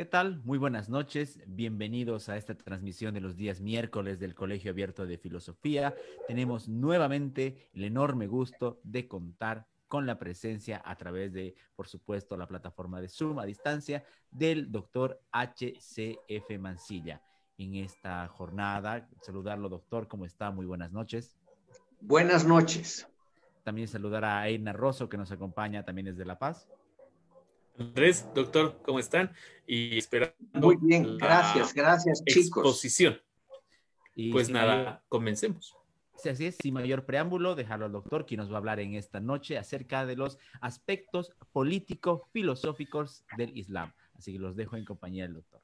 ¿Qué 0.00 0.06
tal? 0.06 0.40
Muy 0.46 0.56
buenas 0.56 0.88
noches. 0.88 1.40
Bienvenidos 1.46 2.30
a 2.30 2.38
esta 2.38 2.54
transmisión 2.54 3.12
de 3.12 3.20
los 3.20 3.36
días 3.36 3.60
miércoles 3.60 4.18
del 4.18 4.34
Colegio 4.34 4.70
Abierto 4.70 5.04
de 5.04 5.18
Filosofía. 5.18 5.94
Tenemos 6.26 6.70
nuevamente 6.70 7.68
el 7.74 7.84
enorme 7.84 8.26
gusto 8.26 8.80
de 8.82 9.06
contar 9.06 9.66
con 9.88 10.06
la 10.06 10.18
presencia 10.18 10.80
a 10.86 10.96
través 10.96 11.34
de, 11.34 11.54
por 11.76 11.86
supuesto, 11.86 12.38
la 12.38 12.48
plataforma 12.48 12.98
de 13.02 13.10
Zoom 13.10 13.40
a 13.40 13.44
distancia 13.44 14.02
del 14.30 14.72
doctor 14.72 15.20
HCF 15.32 16.58
Mancilla. 16.58 17.20
En 17.58 17.74
esta 17.74 18.26
jornada, 18.28 19.06
saludarlo, 19.20 19.68
doctor, 19.68 20.08
¿cómo 20.08 20.24
está? 20.24 20.50
Muy 20.50 20.64
buenas 20.64 20.92
noches. 20.92 21.36
Buenas 22.00 22.46
noches. 22.46 23.06
También 23.64 23.86
saludar 23.86 24.24
a 24.24 24.48
Eina 24.48 24.72
Rosso, 24.72 25.10
que 25.10 25.18
nos 25.18 25.30
acompaña 25.30 25.84
también 25.84 26.06
desde 26.06 26.24
La 26.24 26.38
Paz. 26.38 26.66
Andrés, 27.80 28.26
doctor, 28.34 28.78
¿cómo 28.84 28.98
están? 28.98 29.32
Y 29.66 29.96
esperando. 29.96 30.36
Muy 30.52 30.76
bien, 30.76 31.16
gracias, 31.16 31.72
gracias, 31.72 32.22
chicos. 32.26 32.62
Exposición. 32.62 33.18
Y 34.14 34.30
pues 34.30 34.50
nada, 34.50 35.02
comencemos. 35.08 35.74
Así 36.22 36.44
es, 36.44 36.58
sin 36.60 36.74
mayor 36.74 37.06
preámbulo, 37.06 37.54
dejarlo 37.54 37.86
al 37.86 37.92
doctor, 37.92 38.26
quien 38.26 38.40
nos 38.40 38.50
va 38.50 38.56
a 38.56 38.58
hablar 38.58 38.80
en 38.80 38.94
esta 38.94 39.20
noche 39.20 39.56
acerca 39.56 40.04
de 40.04 40.16
los 40.16 40.36
aspectos 40.60 41.32
político-filosóficos 41.52 43.24
del 43.38 43.56
Islam. 43.56 43.90
Así 44.12 44.34
que 44.34 44.38
los 44.38 44.56
dejo 44.56 44.76
en 44.76 44.84
compañía 44.84 45.24
del 45.24 45.34
doctor. 45.34 45.62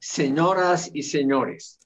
Señoras 0.00 0.90
y 0.92 1.04
señores, 1.04 1.78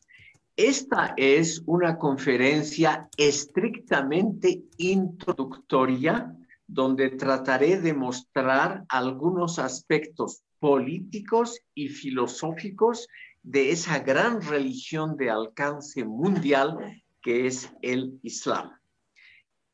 esta 0.57 1.13
es 1.19 1.63
una 1.67 1.99
conferencia 1.99 3.11
estrictamente 3.19 4.63
introductoria 4.79 6.35
donde 6.67 7.11
trataré 7.11 7.81
de 7.81 7.95
mostrar 7.95 8.85
algunos 8.89 9.59
aspectos 9.59 10.43
políticos 10.59 11.61
y 11.75 11.89
filosóficos 11.89 13.07
de 13.43 13.71
esa 13.71 13.99
gran 13.99 14.41
religión 14.41 15.17
de 15.17 15.31
alcance 15.31 16.05
mundial 16.05 17.03
que 17.21 17.47
es 17.47 17.71
el 17.83 18.19
Islam. 18.23 18.73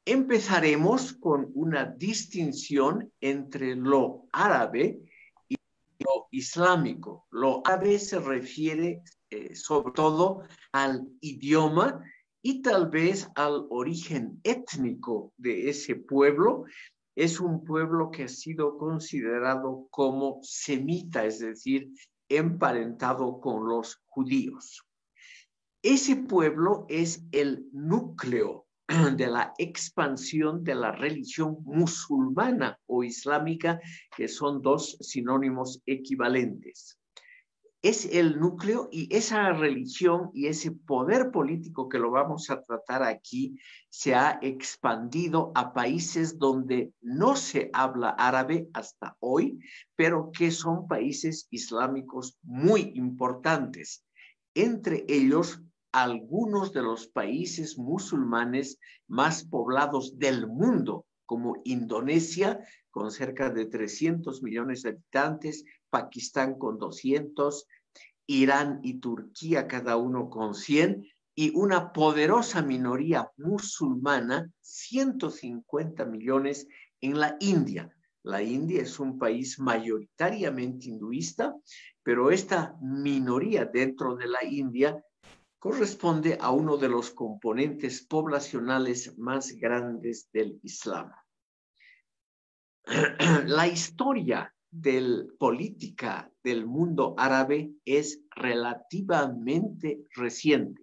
Empezaremos 0.05 1.12
con 1.12 1.51
una 1.55 1.84
distinción 1.84 3.12
entre 3.20 3.77
lo 3.77 4.27
árabe 4.33 4.98
y 5.48 5.57
lo 6.01 6.27
islámico. 6.33 7.27
Lo 7.31 7.62
árabe 7.64 7.98
se 7.98 8.19
refiere 8.19 9.03
eh, 9.31 9.55
sobre 9.55 9.92
todo 9.92 10.42
al 10.73 11.07
idioma 11.20 12.03
y 12.42 12.62
tal 12.62 12.88
vez 12.88 13.28
al 13.34 13.66
origen 13.70 14.41
étnico 14.42 15.33
de 15.36 15.69
ese 15.69 15.96
pueblo. 15.96 16.64
Es 17.16 17.41
un 17.41 17.64
pueblo 17.64 18.10
que 18.10 18.24
ha 18.24 18.28
sido 18.28 18.78
considerado 18.78 19.86
como 19.91 20.38
semita, 20.42 21.24
es 21.24 21.41
decir, 21.41 21.91
emparentado 22.28 23.41
con 23.41 23.68
los 23.68 24.00
judíos. 24.06 24.86
Ese 25.83 26.16
pueblo 26.16 26.86
es 26.88 27.24
el 27.33 27.66
núcleo 27.72 28.66
de 29.16 29.27
la 29.27 29.52
expansión 29.58 30.62
de 30.62 30.74
la 30.74 30.92
religión 30.92 31.58
musulmana 31.64 32.78
o 32.86 33.02
islámica, 33.02 33.80
que 34.16 34.28
son 34.28 34.62
dos 34.62 34.96
sinónimos 35.00 35.83
equivalentes 35.86 37.00
es 37.83 38.05
el 38.12 38.39
núcleo 38.39 38.89
y 38.92 39.14
esa 39.14 39.53
religión 39.53 40.31
y 40.34 40.47
ese 40.47 40.70
poder 40.70 41.31
político 41.31 41.89
que 41.89 41.98
lo 41.98 42.11
vamos 42.11 42.50
a 42.50 42.61
tratar 42.62 43.03
aquí 43.03 43.56
se 43.89 44.14
ha 44.14 44.39
expandido 44.42 45.50
a 45.55 45.73
países 45.73 46.39
donde 46.39 46.92
no 47.01 47.36
se 47.36 47.70
habla 47.73 48.11
árabe 48.11 48.69
hasta 48.75 49.17
hoy, 49.20 49.58
pero 49.97 50.31
que 50.31 50.51
son 50.51 50.89
países 50.89 51.48
islámicos 51.51 52.39
muy 52.42 52.92
importantes. 52.95 54.05
Entre 54.55 55.07
ellos, 55.08 55.62
algunos 55.92 56.73
de 56.73 56.83
los 56.83 57.08
países 57.08 57.79
musulmanes 57.79 58.79
más 59.08 59.45
poblados 59.45 60.18
del 60.18 60.47
mundo, 60.47 61.07
como 61.24 61.57
Indonesia, 61.64 62.61
con 62.91 63.11
cerca 63.11 63.51
de 63.51 63.67
300 63.67 64.42
millones 64.42 64.83
de 64.83 64.91
habitantes, 64.91 65.64
Pakistán 65.90 66.58
con 66.58 66.78
200, 66.78 67.67
Irán 68.27 68.80
y 68.83 69.01
Turquía 69.01 69.67
cada 69.67 69.96
uno 69.96 70.30
con 70.30 70.55
100 70.55 71.05
y 71.34 71.52
una 71.56 71.92
poderosa 71.92 72.62
minoría 72.62 73.30
musulmana, 73.36 74.50
150 74.61 76.05
millones 76.05 76.67
en 77.00 77.18
la 77.18 77.36
India. 77.40 77.95
La 78.23 78.42
India 78.42 78.83
es 78.83 79.00
un 79.00 79.18
país 79.18 79.58
mayoritariamente 79.58 80.89
hinduista, 80.89 81.55
pero 82.02 82.30
esta 82.30 82.77
minoría 82.83 83.64
dentro 83.64 84.14
de 84.17 84.27
la 84.27 84.45
India 84.45 85.02
corresponde 85.58 86.39
a 86.40 86.50
uno 86.50 86.77
de 86.77 86.89
los 86.89 87.11
componentes 87.11 88.02
poblacionales 88.06 89.17
más 89.18 89.52
grandes 89.52 90.29
del 90.33 90.58
Islam. 90.62 91.12
La 93.46 93.67
historia 93.67 94.55
de 94.70 95.27
política 95.39 96.31
del 96.42 96.67
mundo 96.67 97.14
árabe 97.19 97.73
es 97.85 98.23
relativamente 98.35 100.07
reciente. 100.14 100.83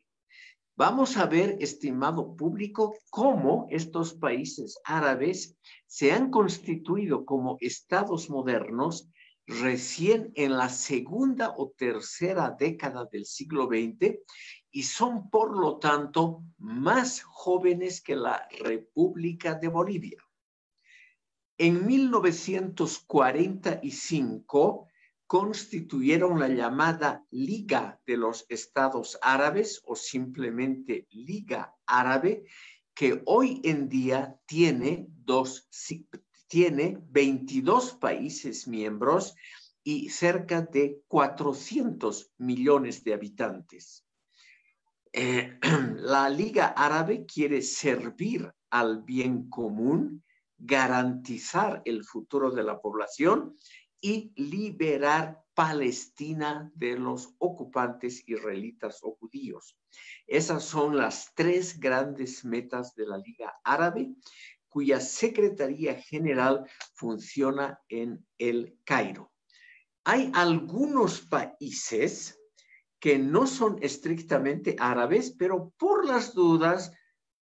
Vamos 0.76 1.18
a 1.18 1.26
ver, 1.26 1.58
estimado 1.60 2.36
público, 2.36 2.96
cómo 3.10 3.66
estos 3.72 4.14
países 4.14 4.78
árabes 4.84 5.58
se 5.88 6.12
han 6.12 6.30
constituido 6.30 7.26
como 7.26 7.58
estados 7.62 8.30
modernos 8.30 9.10
recién 9.48 10.32
en 10.36 10.58
la 10.58 10.70
segunda 10.70 11.56
o 11.58 11.72
tercera 11.76 12.56
década 12.60 13.08
del 13.12 13.26
siglo 13.26 13.68
XX 13.68 14.20
y 14.70 14.84
son, 14.84 15.30
por 15.30 15.58
lo 15.58 15.80
tanto, 15.80 16.44
más 16.58 17.22
jóvenes 17.24 18.02
que 18.02 18.16
la 18.16 18.48
República 18.60 19.56
de 19.56 19.70
Bolivia. 19.70 20.27
En 21.60 21.88
1945 21.88 24.88
constituyeron 25.26 26.40
la 26.40 26.50
llamada 26.50 27.26
Liga 27.32 28.00
de 28.06 28.16
los 28.16 28.46
Estados 28.48 29.18
Árabes 29.24 29.82
o 29.86 29.96
simplemente 29.96 31.08
Liga 31.10 31.74
Árabe, 31.88 32.46
que 32.94 33.24
hoy 33.26 33.60
en 33.64 33.90
día 33.90 34.40
tiene, 34.46 35.08
dos, 35.10 35.68
tiene 36.48 37.00
22 37.10 37.96
países 37.96 38.68
miembros 38.68 39.34
y 39.84 40.10
cerca 40.10 40.62
de 40.62 41.02
400 41.08 42.34
millones 42.38 43.04
de 43.04 43.16
habitantes. 43.16 44.06
Eh, 45.12 45.58
la 45.96 46.30
Liga 46.30 46.68
Árabe 46.68 47.26
quiere 47.26 47.64
servir 47.64 48.54
al 48.70 49.02
bien 49.02 49.50
común 49.50 50.24
garantizar 50.58 51.82
el 51.86 52.04
futuro 52.04 52.52
de 52.52 52.64
la 52.64 52.80
población 52.80 53.56
y 54.00 54.32
liberar 54.36 55.44
Palestina 55.54 56.72
de 56.76 56.98
los 56.98 57.34
ocupantes 57.40 58.24
israelitas 58.28 59.00
o 59.02 59.16
judíos. 59.16 59.78
Esas 60.28 60.64
son 60.64 60.98
las 60.98 61.34
tres 61.34 61.80
grandes 61.80 62.46
metas 62.46 62.94
de 62.94 63.08
la 63.08 63.18
Liga 63.18 63.56
Árabe, 63.64 64.14
cuya 64.70 65.00
Secretaría 65.00 65.96
General 65.96 66.64
funciona 66.94 67.80
en 67.90 68.24
el 68.38 68.78
Cairo. 68.84 69.32
Hay 70.04 70.32
algunos 70.36 71.22
países 71.22 72.40
que 73.00 73.18
no 73.18 73.48
son 73.48 73.78
estrictamente 73.82 74.76
árabes, 74.80 75.36
pero 75.38 75.74
por 75.78 76.06
las 76.06 76.34
dudas, 76.34 76.92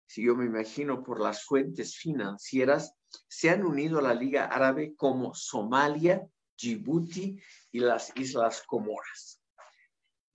si 0.06 0.22
yo 0.24 0.34
me 0.34 0.46
imagino 0.46 1.02
por 1.02 1.20
las 1.20 1.44
fuentes 1.44 1.96
financieras, 1.96 2.95
se 3.28 3.50
han 3.50 3.64
unido 3.64 3.98
a 3.98 4.02
la 4.02 4.14
Liga 4.14 4.46
Árabe 4.46 4.94
como 4.96 5.34
Somalia, 5.34 6.26
Djibouti 6.56 7.38
y 7.72 7.80
las 7.80 8.12
Islas 8.16 8.62
Comoras. 8.66 9.42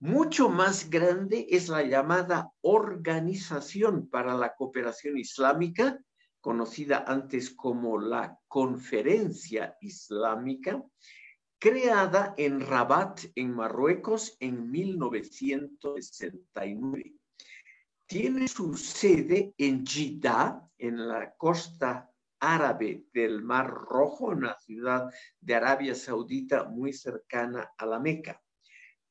Mucho 0.00 0.48
más 0.48 0.90
grande 0.90 1.46
es 1.50 1.68
la 1.68 1.82
llamada 1.82 2.50
Organización 2.62 4.08
para 4.08 4.34
la 4.34 4.52
Cooperación 4.54 5.16
Islámica, 5.16 6.00
conocida 6.40 7.04
antes 7.06 7.50
como 7.50 8.00
la 8.00 8.36
Conferencia 8.48 9.76
Islámica, 9.80 10.82
creada 11.58 12.34
en 12.36 12.60
Rabat, 12.60 13.20
en 13.36 13.54
Marruecos, 13.54 14.36
en 14.40 14.68
1969. 14.68 17.14
Tiene 18.04 18.48
su 18.48 18.74
sede 18.74 19.54
en 19.56 19.86
Jeddah, 19.86 20.68
en 20.78 21.06
la 21.06 21.32
costa 21.36 22.11
árabe 22.42 23.06
del 23.14 23.42
Mar 23.42 23.70
Rojo, 23.70 24.26
una 24.26 24.58
ciudad 24.58 25.08
de 25.40 25.54
Arabia 25.54 25.94
Saudita 25.94 26.64
muy 26.64 26.92
cercana 26.92 27.72
a 27.78 27.86
la 27.86 28.00
Meca. 28.00 28.42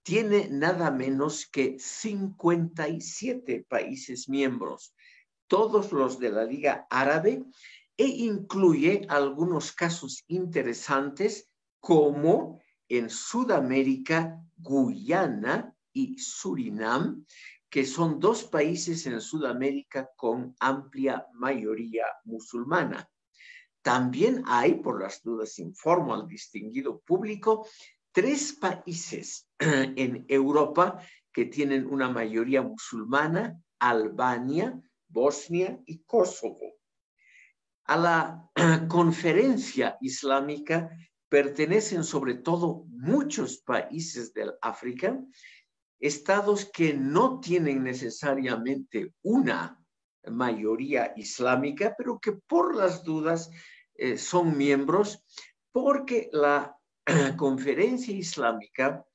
Tiene 0.04 0.50
nada 0.50 0.92
menos 0.92 1.48
que 1.50 1.78
57 1.80 3.66
países 3.69 4.28
miembros, 4.28 4.94
todos 5.48 5.94
los 5.94 6.19
de 6.19 6.30
la 6.30 6.44
Liga 6.44 6.86
Árabe, 6.89 7.45
e 7.95 8.06
incluye 8.06 9.06
algunos 9.07 9.72
casos 9.72 10.24
interesantes 10.27 11.50
como 11.80 12.60
en 12.89 13.10
Sudamérica, 13.10 14.44
Guyana 14.57 15.74
y 15.94 16.18
Surinam, 16.18 17.25
que 17.69 17.86
son 17.86 18.19
dos 18.19 18.44
países 18.44 19.06
en 19.06 19.22
Sudamérica 19.22 20.10
con 20.18 20.54
amplia 20.60 21.25
mayoría 21.34 22.06
musulmana. 22.25 23.10
También 23.81 24.44
hay, 24.45 24.75
por 24.75 25.01
las 25.01 25.24
dudas 25.24 25.57
informo 25.60 26.13
al 26.13 26.28
distinguido 26.28 27.00
público, 27.00 27.68
tres 28.12 28.54
países 28.54 29.48
en 29.60 30.25
Europa 30.28 31.01
que 31.33 31.45
tienen 31.45 31.88
una 31.88 32.10
mayoría 32.10 32.62
musulmana, 32.62 33.60
Albania, 33.80 34.80
Bosnia 35.07 35.81
y 35.86 36.04
Kosovo. 36.04 36.75
A 37.86 37.98
la 37.98 38.50
conferencia 38.88 39.98
islámica 40.01 40.89
pertenecen 41.30 42.04
sobre 42.04 42.36
todo 42.36 42.86
muchos 42.89 43.60
países 43.60 44.34
del 44.34 44.54
África, 44.62 45.19
estados 46.00 46.66
que 46.66 46.94
no 46.94 47.39
tienen 47.39 47.84
necesariamente 47.84 49.13
una 49.22 49.81
mayoría 50.30 51.14
islámica, 51.16 51.96
pero 51.98 52.20
que 52.20 52.34
por 52.34 52.76
las 52.76 53.04
dudas 53.04 53.50
eh, 53.96 54.18
son 54.18 54.58
miembros, 54.58 55.24
porque 55.72 56.30
la 56.32 56.78
conferencia 57.38 58.16
islámica 58.16 59.06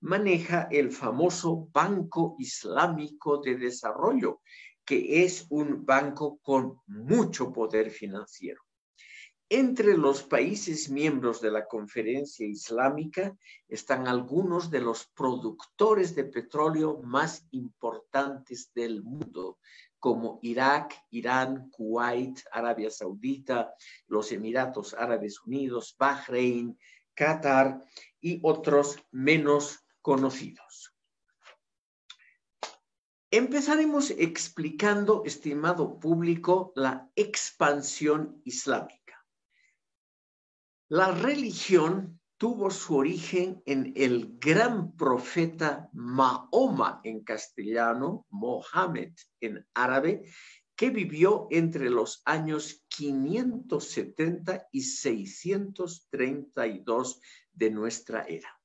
maneja 0.00 0.68
el 0.70 0.92
famoso 0.92 1.68
Banco 1.72 2.36
Islámico 2.38 3.38
de 3.38 3.56
Desarrollo, 3.56 4.40
que 4.84 5.24
es 5.24 5.46
un 5.50 5.84
banco 5.84 6.38
con 6.42 6.80
mucho 6.86 7.52
poder 7.52 7.90
financiero. 7.90 8.62
Entre 9.48 9.96
los 9.96 10.24
países 10.24 10.90
miembros 10.90 11.40
de 11.40 11.52
la 11.52 11.66
conferencia 11.68 12.44
islámica 12.44 13.36
están 13.68 14.08
algunos 14.08 14.72
de 14.72 14.80
los 14.80 15.06
productores 15.14 16.16
de 16.16 16.24
petróleo 16.24 17.00
más 17.02 17.46
importantes 17.52 18.72
del 18.74 19.04
mundo, 19.04 19.58
como 19.98 20.38
Irak, 20.42 20.94
Irán, 21.10 21.70
Kuwait, 21.70 22.40
Arabia 22.52 22.90
Saudita, 22.90 23.74
los 24.06 24.30
Emiratos 24.32 24.94
Árabes 24.94 25.40
Unidos, 25.42 25.94
Bahrein, 25.98 26.78
Qatar 27.14 27.80
y 28.20 28.40
otros 28.42 28.98
menos 29.10 29.84
conocidos. 30.02 30.94
Empezaremos 33.30 34.10
explicando, 34.10 35.22
estimado 35.24 35.98
público, 35.98 36.72
la 36.76 37.10
expansión 37.16 38.40
islámica. 38.44 39.26
La 40.88 41.10
religión 41.10 42.20
tuvo 42.38 42.70
su 42.70 42.96
origen 42.96 43.62
en 43.66 43.92
el 43.96 44.38
gran 44.38 44.96
profeta 44.96 45.90
Mahoma 45.92 47.02
en 47.04 47.24
castellano, 47.24 48.24
Mohammed 48.30 49.12
en 49.40 49.66
árabe, 49.74 50.22
que 50.76 50.90
vivió 50.90 51.48
entre 51.50 51.88
los 51.88 52.20
años 52.26 52.84
570 52.88 54.68
y 54.70 54.82
632 54.82 57.20
de 57.54 57.70
nuestra 57.70 58.24
era. 58.24 58.60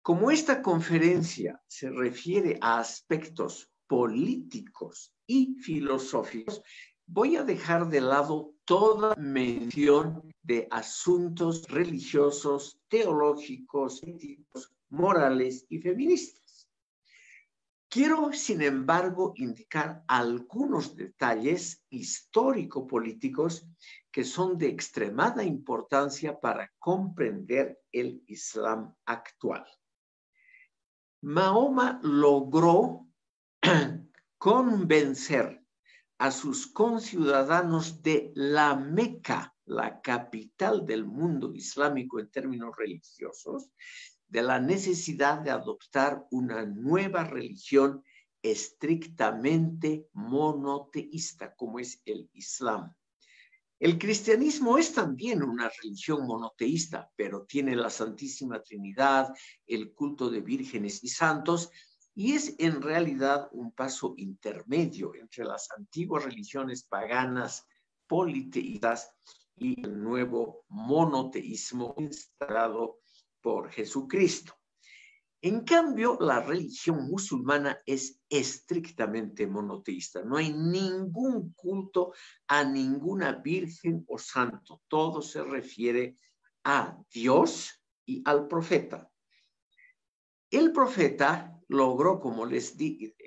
Como 0.00 0.30
esta 0.30 0.62
conferencia 0.62 1.60
se 1.66 1.90
refiere 1.90 2.56
a 2.60 2.78
aspectos 2.78 3.72
políticos 3.88 5.12
y 5.26 5.56
filosóficos, 5.56 6.62
voy 7.06 7.34
a 7.36 7.42
dejar 7.42 7.88
de 7.88 8.00
lado 8.00 8.54
toda 8.64 9.16
mención 9.16 10.32
de 10.44 10.68
asuntos 10.70 11.66
religiosos, 11.68 12.78
teológicos, 12.88 14.02
éticos, 14.02 14.72
morales 14.90 15.66
y 15.68 15.80
feministas. 15.80 16.68
Quiero, 17.88 18.32
sin 18.32 18.60
embargo, 18.60 19.32
indicar 19.36 20.02
algunos 20.08 20.96
detalles 20.96 21.82
histórico-políticos 21.90 23.66
que 24.10 24.24
son 24.24 24.58
de 24.58 24.68
extremada 24.68 25.44
importancia 25.44 26.38
para 26.38 26.72
comprender 26.78 27.80
el 27.92 28.22
Islam 28.26 28.94
actual. 29.06 29.64
Mahoma 31.22 32.00
logró 32.02 33.06
convencer 34.38 35.64
a 36.18 36.30
sus 36.30 36.66
conciudadanos 36.66 38.02
de 38.02 38.32
la 38.34 38.74
Meca, 38.74 39.53
la 39.66 40.00
capital 40.00 40.84
del 40.84 41.04
mundo 41.04 41.54
islámico 41.54 42.20
en 42.20 42.30
términos 42.30 42.74
religiosos, 42.76 43.70
de 44.28 44.42
la 44.42 44.60
necesidad 44.60 45.38
de 45.40 45.50
adoptar 45.50 46.26
una 46.30 46.64
nueva 46.64 47.24
religión 47.24 48.02
estrictamente 48.42 50.08
monoteísta, 50.12 51.54
como 51.54 51.78
es 51.78 52.02
el 52.04 52.28
Islam. 52.34 52.94
El 53.80 53.98
cristianismo 53.98 54.78
es 54.78 54.92
también 54.92 55.42
una 55.42 55.68
religión 55.82 56.26
monoteísta, 56.26 57.10
pero 57.16 57.44
tiene 57.44 57.74
la 57.74 57.90
Santísima 57.90 58.62
Trinidad, 58.62 59.34
el 59.66 59.92
culto 59.92 60.30
de 60.30 60.40
vírgenes 60.40 61.02
y 61.02 61.08
santos, 61.08 61.70
y 62.14 62.32
es 62.32 62.54
en 62.58 62.80
realidad 62.80 63.48
un 63.52 63.72
paso 63.72 64.14
intermedio 64.16 65.14
entre 65.14 65.44
las 65.44 65.70
antiguas 65.76 66.24
religiones 66.24 66.84
paganas, 66.84 67.66
politeístas 68.06 69.10
y 69.56 69.80
el 69.80 70.02
nuevo 70.02 70.64
monoteísmo 70.68 71.94
instalado 71.98 73.00
por 73.40 73.70
Jesucristo. 73.70 74.54
En 75.42 75.62
cambio, 75.64 76.16
la 76.20 76.40
religión 76.40 77.06
musulmana 77.06 77.78
es 77.84 78.18
estrictamente 78.30 79.46
monoteísta. 79.46 80.22
No 80.22 80.38
hay 80.38 80.52
ningún 80.52 81.52
culto 81.52 82.14
a 82.48 82.64
ninguna 82.64 83.32
virgen 83.32 84.04
o 84.08 84.16
santo. 84.16 84.80
Todo 84.88 85.20
se 85.20 85.44
refiere 85.44 86.16
a 86.64 86.98
Dios 87.12 87.82
y 88.06 88.22
al 88.24 88.48
profeta. 88.48 89.10
El 90.50 90.72
profeta 90.72 91.53
logró, 91.68 92.20
como 92.20 92.46
les, 92.46 92.76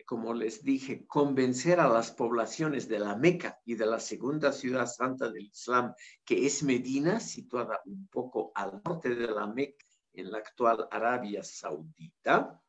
como 0.05 0.33
les 0.33 0.63
dije, 0.63 1.05
convencer 1.05 1.79
a 1.79 1.87
las 1.87 2.11
poblaciones 2.11 2.87
de 2.87 2.99
la 2.99 3.15
Meca 3.15 3.59
y 3.65 3.75
de 3.75 3.85
la 3.85 3.99
segunda 3.99 4.51
ciudad 4.51 4.87
santa 4.87 5.29
del 5.29 5.47
Islam, 5.47 5.93
que 6.23 6.45
es 6.45 6.63
Medina, 6.63 7.19
situada 7.19 7.81
un 7.85 8.07
poco 8.07 8.51
al 8.55 8.81
norte 8.85 9.15
de 9.15 9.27
la 9.27 9.47
Meca 9.47 9.85
en 10.13 10.31
la 10.31 10.39
actual 10.39 10.87
Arabia 10.91 11.43
Saudita, 11.43 12.61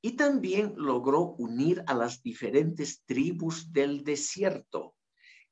y 0.00 0.12
también 0.12 0.74
logró 0.76 1.34
unir 1.38 1.82
a 1.86 1.94
las 1.94 2.22
diferentes 2.22 3.04
tribus 3.04 3.72
del 3.72 4.04
desierto, 4.04 4.94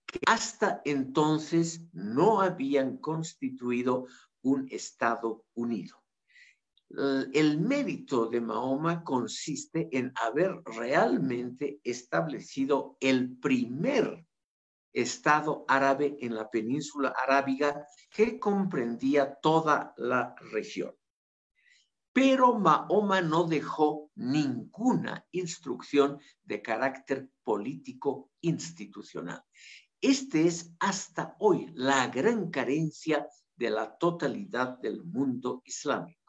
que 0.06 0.20
hasta 0.26 0.82
entonces 0.84 1.82
no 1.92 2.40
habían 2.40 2.98
constituido 2.98 4.06
un 4.42 4.68
Estado 4.70 5.44
unido. 5.54 6.05
El 6.88 7.60
mérito 7.60 8.26
de 8.26 8.40
Mahoma 8.40 9.02
consiste 9.02 9.88
en 9.90 10.12
haber 10.22 10.62
realmente 10.64 11.80
establecido 11.82 12.96
el 13.00 13.36
primer 13.38 14.24
Estado 14.92 15.64
árabe 15.68 16.16
en 16.20 16.34
la 16.34 16.48
península 16.48 17.12
arábiga 17.22 17.86
que 18.08 18.38
comprendía 18.38 19.34
toda 19.42 19.92
la 19.98 20.34
región. 20.52 20.94
Pero 22.14 22.58
Mahoma 22.58 23.20
no 23.20 23.44
dejó 23.44 24.10
ninguna 24.14 25.26
instrucción 25.32 26.18
de 26.44 26.62
carácter 26.62 27.28
político 27.44 28.30
institucional. 28.40 29.44
Este 30.00 30.46
es 30.46 30.72
hasta 30.80 31.36
hoy 31.40 31.70
la 31.74 32.06
gran 32.06 32.50
carencia 32.50 33.28
de 33.54 33.68
la 33.68 33.98
totalidad 33.98 34.78
del 34.78 35.04
mundo 35.04 35.60
islámico. 35.66 36.25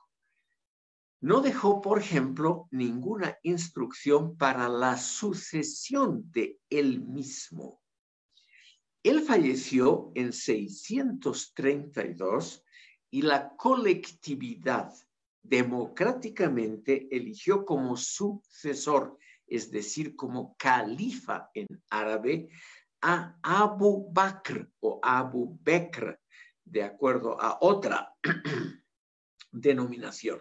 No 1.20 1.42
dejó, 1.42 1.82
por 1.82 1.98
ejemplo, 2.00 2.68
ninguna 2.70 3.40
instrucción 3.42 4.38
para 4.38 4.70
la 4.70 4.98
sucesión 4.98 6.32
de 6.32 6.60
él 6.70 7.02
mismo. 7.02 7.82
Él 9.02 9.22
falleció 9.22 10.12
en 10.14 10.32
632 10.32 12.64
y 13.10 13.24
la 13.24 13.56
colectividad 13.56 14.94
democráticamente 15.42 17.08
eligió 17.10 17.66
como 17.66 17.98
sucesor, 17.98 19.18
es 19.48 19.72
decir, 19.72 20.16
como 20.16 20.56
califa 20.58 21.50
en 21.54 21.66
árabe, 21.90 22.50
a 23.02 23.40
Abu 23.42 24.08
Bakr 24.12 24.70
o 24.82 25.00
Abu 25.02 25.58
Bekr, 25.62 26.20
de 26.66 26.84
acuerdo 26.84 27.42
a 27.42 27.58
otra 27.62 28.14
denominación. 29.52 30.40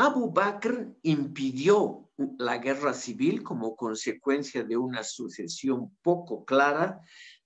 Abu 0.00 0.30
Bakr 0.30 0.94
impidió 1.02 2.08
la 2.38 2.58
guerra 2.58 2.94
civil 2.94 3.42
como 3.42 3.74
consecuencia 3.74 4.62
de 4.62 4.76
una 4.76 5.02
sucesión 5.02 5.90
poco 6.02 6.44
clara, 6.44 7.00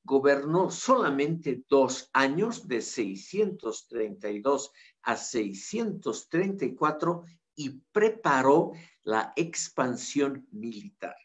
gobernó 0.04 0.70
solamente 0.70 1.64
dos 1.66 2.10
años, 2.12 2.68
de 2.68 2.82
632 2.82 4.70
a 5.00 5.16
634, 5.16 7.24
y 7.54 7.70
preparó 7.90 8.72
la 9.02 9.32
expansión 9.34 10.46
militar. 10.50 11.16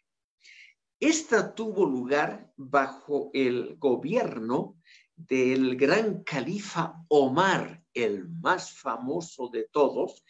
Esta 0.98 1.54
tuvo 1.54 1.86
lugar 1.86 2.54
bajo 2.56 3.32
el 3.34 3.76
gobierno 3.78 4.78
del 5.18 5.76
gran 5.76 6.24
califa 6.24 7.04
Omar, 7.10 7.84
el 7.94 8.30
más 8.30 8.72
famoso 8.72 9.50
de 9.50 9.68
todos, 9.70 10.24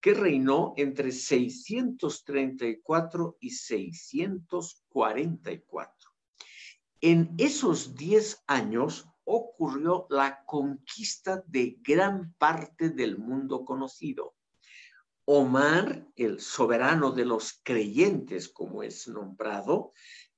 que 0.00 0.14
reinó 0.14 0.72
entre 0.76 1.12
634 1.12 3.36
y 3.40 3.50
644. 3.50 6.10
En 7.02 7.34
esos 7.38 7.94
10 7.94 8.44
años 8.46 9.08
ocurrió 9.24 10.06
la 10.10 10.44
conquista 10.44 11.42
de 11.46 11.78
gran 11.82 12.34
parte 12.34 12.90
del 12.90 13.16
mundo 13.18 13.64
conocido. 13.64 14.34
Omar, 15.24 16.06
el 16.16 16.40
soberano 16.40 17.12
de 17.12 17.24
los 17.24 17.60
creyentes, 17.62 18.48
como 18.48 18.82
es 18.82 19.06
nombrado, 19.06 19.92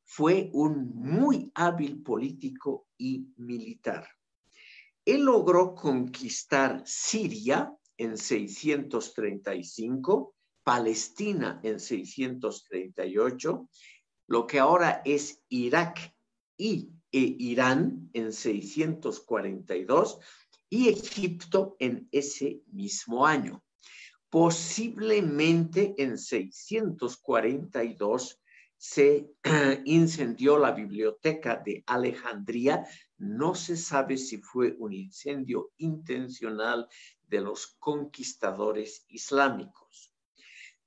fue 0.05 0.51
un 0.53 0.91
muy 0.95 1.51
hábil 1.55 2.03
político 2.03 2.89
y 2.99 3.33
militar. 3.39 4.07
Él 5.05 5.23
logró 5.23 5.75
conquistar 5.75 6.83
Siria 6.85 7.75
en 7.97 8.17
635, 8.17 10.35
Palestina 10.65 11.61
en 11.63 11.81
638, 11.81 13.69
lo 14.29 14.47
que 14.47 14.59
ahora 14.59 15.03
es 15.05 15.43
Irak 15.49 16.15
y 16.57 16.93
e 17.13 17.37
Irán 17.39 18.11
en 18.15 18.33
642 18.33 20.19
y 20.71 20.89
Egipto 20.89 21.77
en 21.79 22.09
ese 22.11 22.63
mismo 22.73 23.27
año. 23.27 23.63
Posiblemente 24.31 25.95
en 25.99 26.17
642 26.17 28.41
se 28.79 29.31
incendió 29.85 30.57
la 30.59 30.73
biblioteca 30.73 31.63
de 31.65 31.85
Alejandría. 31.87 32.85
No 33.19 33.55
se 33.55 33.77
sabe 33.77 34.17
si 34.17 34.39
fue 34.39 34.75
un 34.79 34.95
incendio 34.95 35.73
intencional 35.77 36.89
de 37.33 37.41
los 37.41 37.79
conquistadores 37.79 39.07
islámicos. 39.09 40.13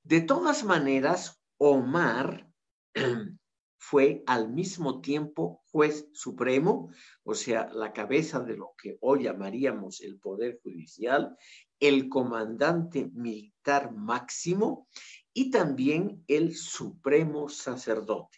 De 0.04 0.22
todas 0.22 0.64
maneras, 0.64 1.42
Omar 1.58 2.48
fue 3.80 4.24
al 4.28 4.52
mismo 4.52 5.02
tiempo 5.02 5.64
juez 5.72 6.08
supremo, 6.14 6.92
o 7.24 7.34
sea, 7.34 7.68
la 7.74 7.92
cabeza 7.92 8.42
de 8.42 8.56
lo 8.56 8.76
que 8.78 9.00
hoy 9.02 9.24
llamaríamos 9.24 10.02
el 10.02 10.20
Poder 10.20 10.60
Judicial, 10.62 11.36
el 11.80 12.10
comandante 12.10 13.10
militar 13.14 13.92
máximo 13.92 14.88
y 15.34 15.50
también 15.50 16.24
el 16.28 16.56
supremo 16.56 17.50
sacerdote. 17.50 18.38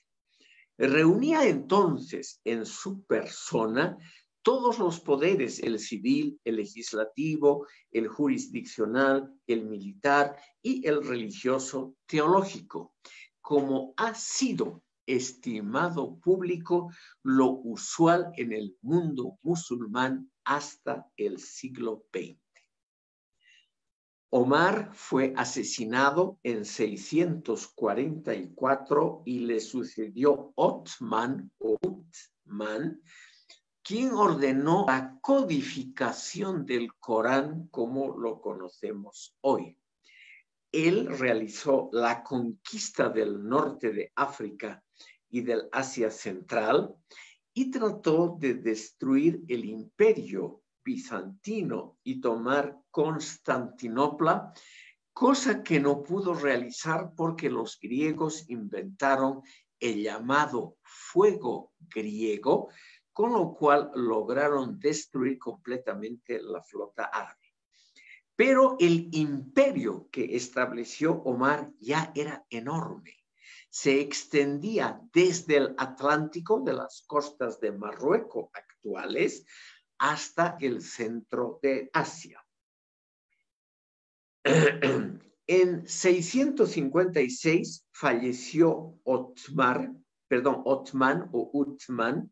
Reunía 0.77 1.45
entonces 1.45 2.39
en 2.45 2.65
su 2.65 3.03
persona 3.03 3.97
todos 4.47 4.79
los 4.79 4.99
poderes, 5.01 5.59
el 5.59 5.77
civil, 5.77 6.39
el 6.45 6.55
legislativo, 6.55 7.67
el 7.91 8.07
jurisdiccional, 8.07 9.29
el 9.45 9.65
militar 9.65 10.37
y 10.61 10.87
el 10.87 11.05
religioso 11.05 11.97
teológico, 12.05 12.93
como 13.41 13.93
ha 13.97 14.13
sido 14.13 14.85
estimado 15.05 16.17
público 16.21 16.89
lo 17.23 17.59
usual 17.61 18.31
en 18.37 18.53
el 18.53 18.77
mundo 18.81 19.37
musulmán 19.41 20.31
hasta 20.45 21.05
el 21.17 21.39
siglo 21.39 22.05
XX. 22.13 22.39
Omar 24.29 24.91
fue 24.93 25.33
asesinado 25.35 26.39
en 26.43 26.63
644 26.63 29.23
y 29.25 29.39
le 29.39 29.59
sucedió 29.59 30.53
Otman 30.55 31.51
o 31.57 31.77
Utman, 31.81 33.01
quien 33.88 34.12
ordenó 34.12 34.84
la 34.86 35.17
codificación 35.22 36.65
del 36.65 36.94
Corán 36.96 37.70
como 37.70 38.17
lo 38.17 38.41
conocemos 38.41 39.38
hoy. 39.39 39.77
Él 40.74 41.08
realizó 41.17 41.88
la 41.94 42.22
conquista 42.22 43.08
del 43.08 43.48
norte 43.48 43.94
de 43.94 44.12
África 44.13 44.84
y 45.29 45.39
del 45.39 45.70
Asia 45.72 46.12
Central 46.12 46.94
y 47.53 47.72
trató 47.72 48.36
de 48.38 48.56
destruir 48.56 49.41
el 49.48 49.63
imperio 49.63 50.63
bizantino 50.84 51.98
y 52.03 52.20
tomar 52.20 52.77
Constantinopla, 52.91 54.51
cosa 55.13 55.63
que 55.63 55.79
no 55.79 56.03
pudo 56.03 56.34
realizar 56.34 57.13
porque 57.15 57.50
los 57.50 57.79
griegos 57.79 58.50
inventaron 58.50 59.44
el 59.79 60.03
llamado 60.03 60.77
fuego 60.82 61.72
griego, 61.79 62.70
con 63.17 63.33
lo 63.33 63.55
cual 63.55 63.89
lograron 63.95 64.79
destruir 64.79 65.39
completamente 65.39 66.39
la 66.39 66.62
flota 66.62 67.05
árabe. 67.05 67.51
Pero 68.36 68.77
el 68.79 69.09
imperio 69.12 70.07
que 70.12 70.36
estableció 70.36 71.13
Omar 71.24 71.71
ya 71.79 72.12
era 72.13 72.45
enorme 72.51 73.15
se 73.71 74.01
extendía 74.01 75.01
desde 75.12 75.57
el 75.57 75.74
Atlántico, 75.79 76.62
de 76.62 76.74
las 76.74 77.05
costas 77.07 77.59
de 77.59 77.71
Marruecos 77.71 78.51
actuales, 78.53 79.47
hasta 79.97 80.55
el 80.59 80.83
centro 80.83 81.57
de 81.63 81.89
Asia. 81.91 82.45
En 85.50 85.88
656 85.88 87.88
falleció 87.89 89.00
Otmar, 89.05 89.93
perdón, 90.27 90.62
Otman 90.65 91.29
o 91.31 91.50
Utman 91.53 92.29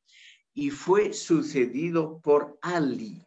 y 0.55 0.71
fue 0.71 1.13
sucedido 1.13 2.19
por 2.21 2.57
Ali, 2.63 3.25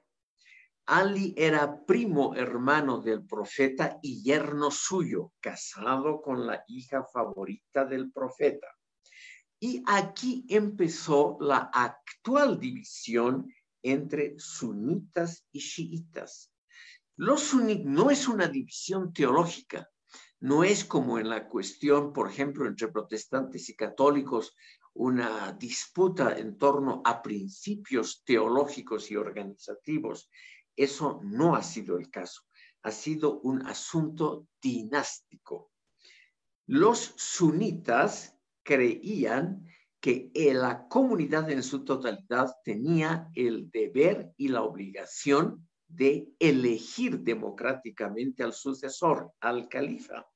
Ali 0.90 1.34
era 1.36 1.84
primo 1.84 2.34
hermano 2.34 3.02
del 3.02 3.22
profeta 3.26 3.98
y 4.00 4.22
yerno 4.22 4.70
suyo, 4.70 5.34
casado 5.38 6.22
con 6.22 6.46
la 6.46 6.64
hija 6.66 7.04
favorita 7.04 7.84
del 7.84 8.10
profeta. 8.10 8.68
Y 9.60 9.82
aquí 9.86 10.46
empezó 10.48 11.36
la 11.40 11.70
actual 11.74 12.58
división 12.58 13.52
entre 13.82 14.38
sunitas 14.38 15.44
y 15.52 15.58
chiitas. 15.58 16.54
Los 17.16 17.42
sunitas 17.42 17.84
no 17.84 18.10
es 18.10 18.26
una 18.26 18.48
división 18.48 19.12
teológica, 19.12 19.90
no 20.40 20.64
es 20.64 20.86
como 20.86 21.18
en 21.18 21.28
la 21.28 21.48
cuestión, 21.48 22.14
por 22.14 22.30
ejemplo, 22.30 22.66
entre 22.66 22.88
protestantes 22.88 23.68
y 23.68 23.76
católicos, 23.76 24.56
una 24.98 25.52
disputa 25.52 26.36
en 26.36 26.58
torno 26.58 27.02
a 27.04 27.22
principios 27.22 28.22
teológicos 28.24 29.10
y 29.10 29.16
organizativos. 29.16 30.28
Eso 30.74 31.20
no 31.22 31.54
ha 31.54 31.62
sido 31.62 31.98
el 31.98 32.10
caso. 32.10 32.42
Ha 32.82 32.90
sido 32.90 33.40
un 33.40 33.64
asunto 33.66 34.48
dinástico. 34.60 35.70
Los 36.66 37.14
sunitas 37.16 38.36
creían 38.64 39.66
que 40.00 40.30
la 40.34 40.88
comunidad 40.88 41.50
en 41.50 41.62
su 41.62 41.84
totalidad 41.84 42.52
tenía 42.64 43.30
el 43.34 43.70
deber 43.70 44.32
y 44.36 44.48
la 44.48 44.62
obligación 44.62 45.68
de 45.86 46.28
elegir 46.38 47.20
democráticamente 47.20 48.42
al 48.42 48.52
sucesor, 48.52 49.32
al 49.40 49.68
califa. 49.68 50.26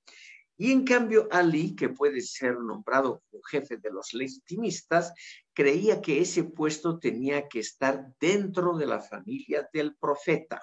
Y 0.57 0.71
en 0.71 0.85
cambio, 0.85 1.27
Ali, 1.31 1.75
que 1.75 1.89
puede 1.89 2.21
ser 2.21 2.59
nombrado 2.59 3.23
como 3.31 3.43
jefe 3.43 3.79
de 3.79 3.91
los 3.91 4.13
legitimistas, 4.13 5.15
creía 5.53 6.01
que 6.01 6.21
ese 6.21 6.45
puesto 6.45 6.99
tenía 6.99 7.49
que 7.49 7.59
estar 7.61 8.15
dentro 8.21 8.77
de 8.77 8.87
la 8.87 9.01
familia 9.01 9.69
del 9.73 9.97
profeta. 9.97 10.61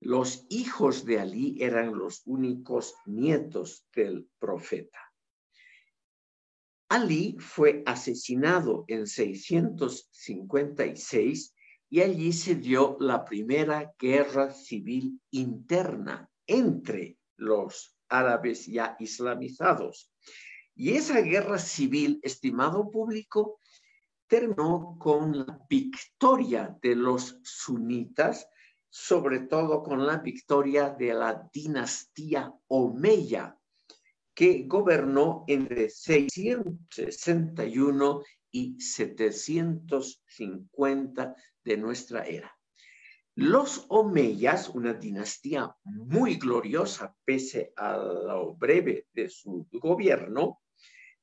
Los 0.00 0.46
hijos 0.48 1.04
de 1.04 1.20
Ali 1.20 1.62
eran 1.62 1.96
los 1.96 2.22
únicos 2.24 2.94
nietos 3.04 3.86
del 3.94 4.28
profeta. 4.38 4.98
Ali 6.88 7.36
fue 7.38 7.84
asesinado 7.86 8.84
en 8.88 9.06
656 9.06 11.54
y 11.90 12.00
allí 12.00 12.32
se 12.32 12.56
dio 12.56 12.96
la 12.98 13.24
primera 13.24 13.94
guerra 13.98 14.52
civil 14.52 15.20
interna 15.30 16.28
entre 16.46 17.18
los 17.36 17.94
árabes 18.10 18.66
ya 18.66 18.96
islamizados. 18.98 20.12
Y 20.74 20.94
esa 20.94 21.20
guerra 21.20 21.58
civil, 21.58 22.18
estimado 22.22 22.90
público, 22.90 23.60
terminó 24.26 24.96
con 24.98 25.38
la 25.38 25.60
victoria 25.68 26.76
de 26.80 26.94
los 26.94 27.38
sunitas, 27.42 28.48
sobre 28.88 29.40
todo 29.40 29.82
con 29.82 30.06
la 30.06 30.18
victoria 30.18 30.90
de 30.90 31.12
la 31.14 31.50
dinastía 31.52 32.54
Omeya, 32.68 33.58
que 34.34 34.62
gobernó 34.66 35.44
entre 35.48 35.90
661 35.90 38.22
y 38.52 38.80
750 38.80 41.34
de 41.64 41.76
nuestra 41.76 42.24
era. 42.24 42.59
Los 43.36 43.86
Omeyas, 43.88 44.68
una 44.70 44.92
dinastía 44.92 45.74
muy 45.84 46.36
gloriosa 46.36 47.16
pese 47.24 47.72
a 47.76 47.96
lo 47.96 48.54
breve 48.54 49.06
de 49.12 49.28
su 49.28 49.68
gobierno, 49.72 50.60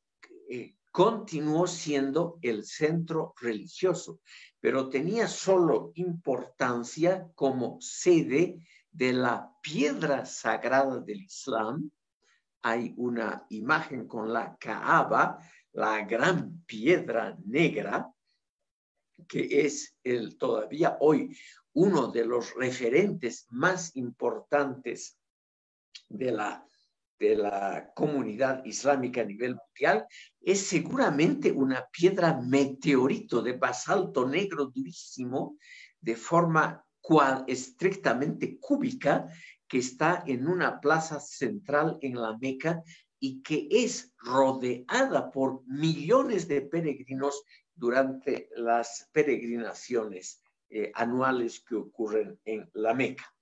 eh, 0.55 0.77
continuó 0.91 1.67
siendo 1.67 2.39
el 2.43 2.67
centro 2.67 3.33
religioso, 3.41 4.21
pero 4.61 4.91
tenía 4.91 5.27
solo 5.27 5.93
importancia 5.95 7.27
como 7.35 7.81
sede 7.81 8.59
de 8.91 9.15
la 9.15 9.51
piedra 9.63 10.27
sagrada 10.27 11.01
del 11.01 11.23
Islam. 11.23 11.91
Hay 12.61 12.93
una 12.99 13.47
imagen 13.49 14.07
con 14.07 14.31
la 14.31 14.55
Kaaba, 14.61 15.39
la 15.73 16.05
gran 16.05 16.63
piedra 16.67 17.35
negra, 17.47 18.13
que 19.27 19.65
es 19.65 19.97
el 20.05 20.37
todavía 20.37 20.99
hoy 21.01 21.35
uno 21.73 22.09
de 22.09 22.27
los 22.27 22.55
referentes 22.55 23.47
más 23.49 23.97
importantes 23.97 25.17
de 26.11 26.33
la, 26.33 26.67
de 27.23 27.37
la 27.37 27.93
comunidad 27.95 28.65
islámica 28.65 29.21
a 29.21 29.25
nivel 29.25 29.55
mundial, 29.55 30.05
es 30.41 30.67
seguramente 30.67 31.53
una 31.53 31.87
piedra 31.93 32.41
meteorito 32.41 33.41
de 33.43 33.53
basalto 33.53 34.29
negro 34.29 34.67
durísimo, 34.67 35.57
de 36.01 36.17
forma 36.17 36.85
cual, 37.01 37.45
estrictamente 37.47 38.59
cúbica, 38.59 39.29
que 39.69 39.79
está 39.79 40.25
en 40.27 40.49
una 40.49 40.81
plaza 40.81 41.21
central 41.21 41.97
en 42.01 42.21
la 42.21 42.37
Meca 42.39 42.83
y 43.21 43.41
que 43.41 43.69
es 43.71 44.13
rodeada 44.19 45.31
por 45.31 45.63
millones 45.67 46.49
de 46.49 46.63
peregrinos 46.63 47.45
durante 47.73 48.49
las 48.57 49.09
peregrinaciones 49.13 50.43
eh, 50.71 50.91
anuales 50.97 51.61
que 51.61 51.77
ocurren 51.77 52.37
en 52.45 52.69
la 52.75 52.95
Meca. 52.95 53.33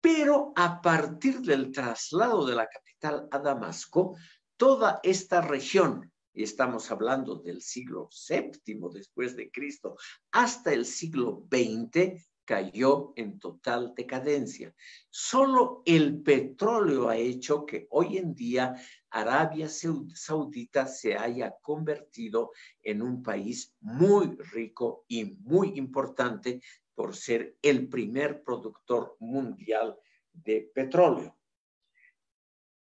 Pero 0.00 0.52
a 0.56 0.80
partir 0.80 1.40
del 1.40 1.72
traslado 1.72 2.46
de 2.46 2.54
la 2.54 2.68
capital 2.68 3.28
a 3.30 3.38
Damasco, 3.38 4.16
toda 4.56 5.00
esta 5.02 5.40
región, 5.40 6.12
y 6.32 6.42
estamos 6.42 6.90
hablando 6.90 7.36
del 7.36 7.62
siglo 7.62 8.08
VII 8.28 8.90
después 8.92 9.34
de 9.36 9.50
Cristo, 9.50 9.96
hasta 10.30 10.72
el 10.72 10.84
siglo 10.84 11.44
XX, 11.50 12.22
cayó 12.48 13.12
en 13.16 13.38
total 13.38 13.92
decadencia. 13.94 14.74
Solo 15.10 15.82
el 15.84 16.22
petróleo 16.22 17.10
ha 17.10 17.16
hecho 17.18 17.66
que 17.66 17.86
hoy 17.90 18.16
en 18.16 18.34
día 18.34 18.74
Arabia 19.10 19.68
Saudita 19.68 20.86
se 20.86 21.14
haya 21.14 21.54
convertido 21.60 22.52
en 22.82 23.02
un 23.02 23.22
país 23.22 23.74
muy 23.80 24.34
rico 24.54 25.04
y 25.08 25.36
muy 25.42 25.76
importante 25.76 26.62
por 26.98 27.14
ser 27.14 27.56
el 27.62 27.88
primer 27.88 28.42
productor 28.42 29.16
mundial 29.20 29.96
de 30.32 30.68
petróleo. 30.74 31.38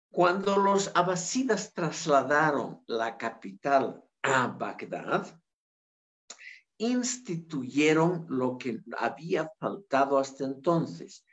Cuando 0.09 0.55
los 0.55 0.89
abasidas 0.95 1.73
trasladaron 1.73 2.85
la 2.87 3.17
capital 3.17 4.01
a 4.21 4.47
Bagdad, 4.47 5.37
instituyeron 6.77 8.25
lo 8.29 8.57
que 8.57 8.79
había 8.97 9.51
faltado 9.59 10.19
hasta 10.19 10.45
entonces, 10.45 11.25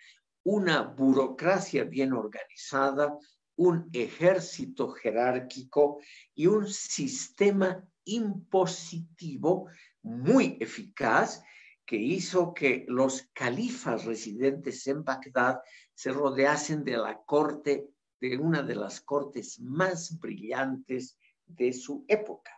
una 0.43 0.83
burocracia 0.83 1.85
bien 1.85 2.13
organizada, 2.13 3.17
un 3.55 3.89
ejército 3.93 4.89
jerárquico 4.91 6.01
y 6.35 6.49
un 6.49 6.67
sistema 6.67 7.87
impositivo 8.05 9.69
muy 10.03 10.57
eficaz 10.59 11.41
que 11.87 11.97
hizo 11.97 12.55
que 12.55 12.85
los 12.89 13.29
califas 13.33 14.05
residentes 14.05 14.87
en 14.87 15.05
Bagdad 15.05 15.61
se 15.95 16.13
rodeasen 16.13 16.85
de 16.85 16.97
la 16.97 17.23
corte, 17.25 17.89
de 18.21 18.39
una 18.39 18.63
de 18.63 18.75
las 18.75 19.01
cortes 19.01 19.61
más 19.61 20.19
brillantes 20.19 21.19
de 21.47 21.73
su 21.73 22.05
época. 22.09 22.51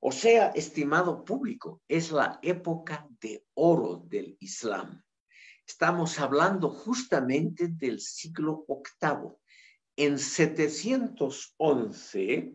O 0.00 0.10
sea, 0.10 0.48
estimado 0.48 1.24
público, 1.24 1.80
es 1.86 2.10
la 2.10 2.40
época 2.42 3.06
de 3.20 3.46
oro 3.54 4.02
del 4.08 4.36
Islam. 4.40 5.04
Estamos 5.66 6.18
hablando 6.18 6.70
justamente 6.70 7.68
del 7.68 8.00
siglo 8.00 8.64
VIII. 8.66 9.36
En 9.94 10.18
711, 10.18 12.54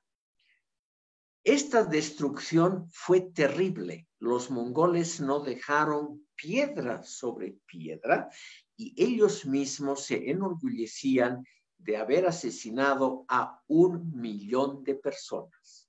Esta 1.45 1.85
destrucción 1.85 2.88
fue 2.90 3.21
terrible. 3.21 4.09
Los 4.18 4.51
mongoles 4.51 5.21
no 5.21 5.38
dejaron 5.38 6.27
piedra 6.35 7.05
sobre 7.05 7.59
piedra 7.64 8.29
y 8.77 8.92
ellos 9.01 9.47
mismos 9.47 10.05
se 10.05 10.29
enorgullecían 10.29 11.45
de 11.83 11.97
haber 11.97 12.27
asesinado 12.27 13.25
a 13.29 13.61
un 13.68 14.21
millón 14.21 14.85
de 14.85 14.95
personas. 14.95 15.88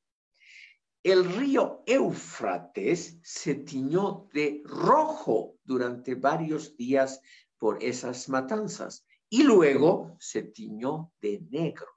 El 1.04 1.26
río 1.26 1.84
Éufrates 1.86 3.20
se 3.22 3.56
tiñó 3.56 4.30
de 4.34 4.62
rojo 4.64 5.56
durante 5.64 6.16
varios 6.16 6.78
días 6.78 7.20
por 7.58 7.84
esas 7.84 8.30
matanzas 8.30 9.06
y 9.30 9.44
luego 9.44 10.16
se 10.20 10.44
tiñó 10.44 11.12
de 11.22 11.42
negro, 11.50 11.88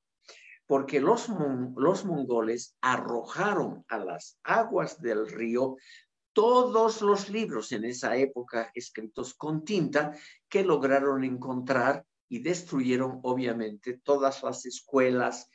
porque 0.67 1.01
los, 1.01 1.29
los 1.77 2.05
mongoles 2.05 2.77
arrojaron 2.81 3.85
a 3.89 3.99
las 3.99 4.39
aguas 4.43 5.01
del 5.01 5.29
río 5.29 5.77
todos 6.33 7.01
los 7.01 7.31
libros 7.31 7.73
en 7.73 7.85
esa 7.85 8.17
época 8.17 8.71
escritos 8.75 9.35
con 9.35 9.65
tinta 9.65 10.15
que 10.49 10.65
lograron 10.65 11.25
encontrar 11.25 12.05
y 12.29 12.41
destruyeron 12.41 13.21
obviamente 13.23 13.99
todas 14.03 14.43
las 14.43 14.67
escuelas, 14.67 15.51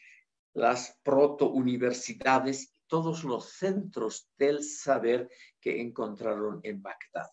las 0.54 0.98
proto-universidades 1.04 2.74
todos 2.92 3.24
los 3.24 3.54
centros 3.54 4.30
del 4.38 4.66
saber 4.66 5.30
que 5.62 5.80
encontraron 5.80 6.60
en 6.64 6.82
Bagdad. 6.82 7.30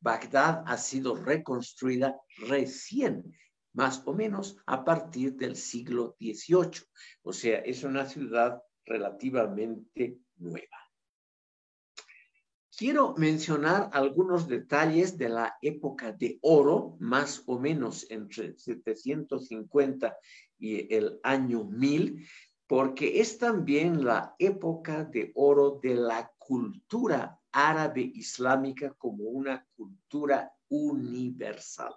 Bagdad 0.00 0.64
ha 0.66 0.78
sido 0.78 1.14
reconstruida 1.14 2.18
recién, 2.48 3.36
más 3.74 4.02
o 4.06 4.14
menos 4.14 4.56
a 4.64 4.86
partir 4.86 5.34
del 5.34 5.56
siglo 5.56 6.16
XVIII. 6.18 6.88
O 7.22 7.34
sea, 7.34 7.58
es 7.58 7.84
una 7.84 8.06
ciudad 8.06 8.62
relativamente 8.86 10.20
nueva. 10.36 10.87
Quiero 12.78 13.12
mencionar 13.16 13.90
algunos 13.92 14.46
detalles 14.46 15.18
de 15.18 15.28
la 15.28 15.58
época 15.62 16.12
de 16.12 16.38
oro, 16.42 16.96
más 17.00 17.42
o 17.46 17.58
menos 17.58 18.06
entre 18.08 18.56
750 18.56 20.16
y 20.60 20.94
el 20.94 21.18
año 21.24 21.64
1000, 21.64 22.24
porque 22.68 23.20
es 23.20 23.36
también 23.36 24.04
la 24.04 24.36
época 24.38 25.02
de 25.02 25.32
oro 25.34 25.80
de 25.82 25.96
la 25.96 26.32
cultura 26.38 27.40
árabe 27.50 28.12
islámica 28.14 28.94
como 28.96 29.24
una 29.24 29.66
cultura 29.74 30.52
universal. 30.68 31.96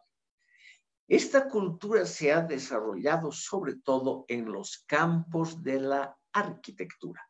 Esta 1.08 1.48
cultura 1.48 2.08
se 2.08 2.32
ha 2.32 2.42
desarrollado 2.42 3.32
sobre 3.32 3.76
todo 3.76 4.26
en 4.28 4.52
los 4.52 4.84
campos 4.88 5.62
de 5.62 5.80
la 5.80 6.18
arquitectura. 6.34 7.22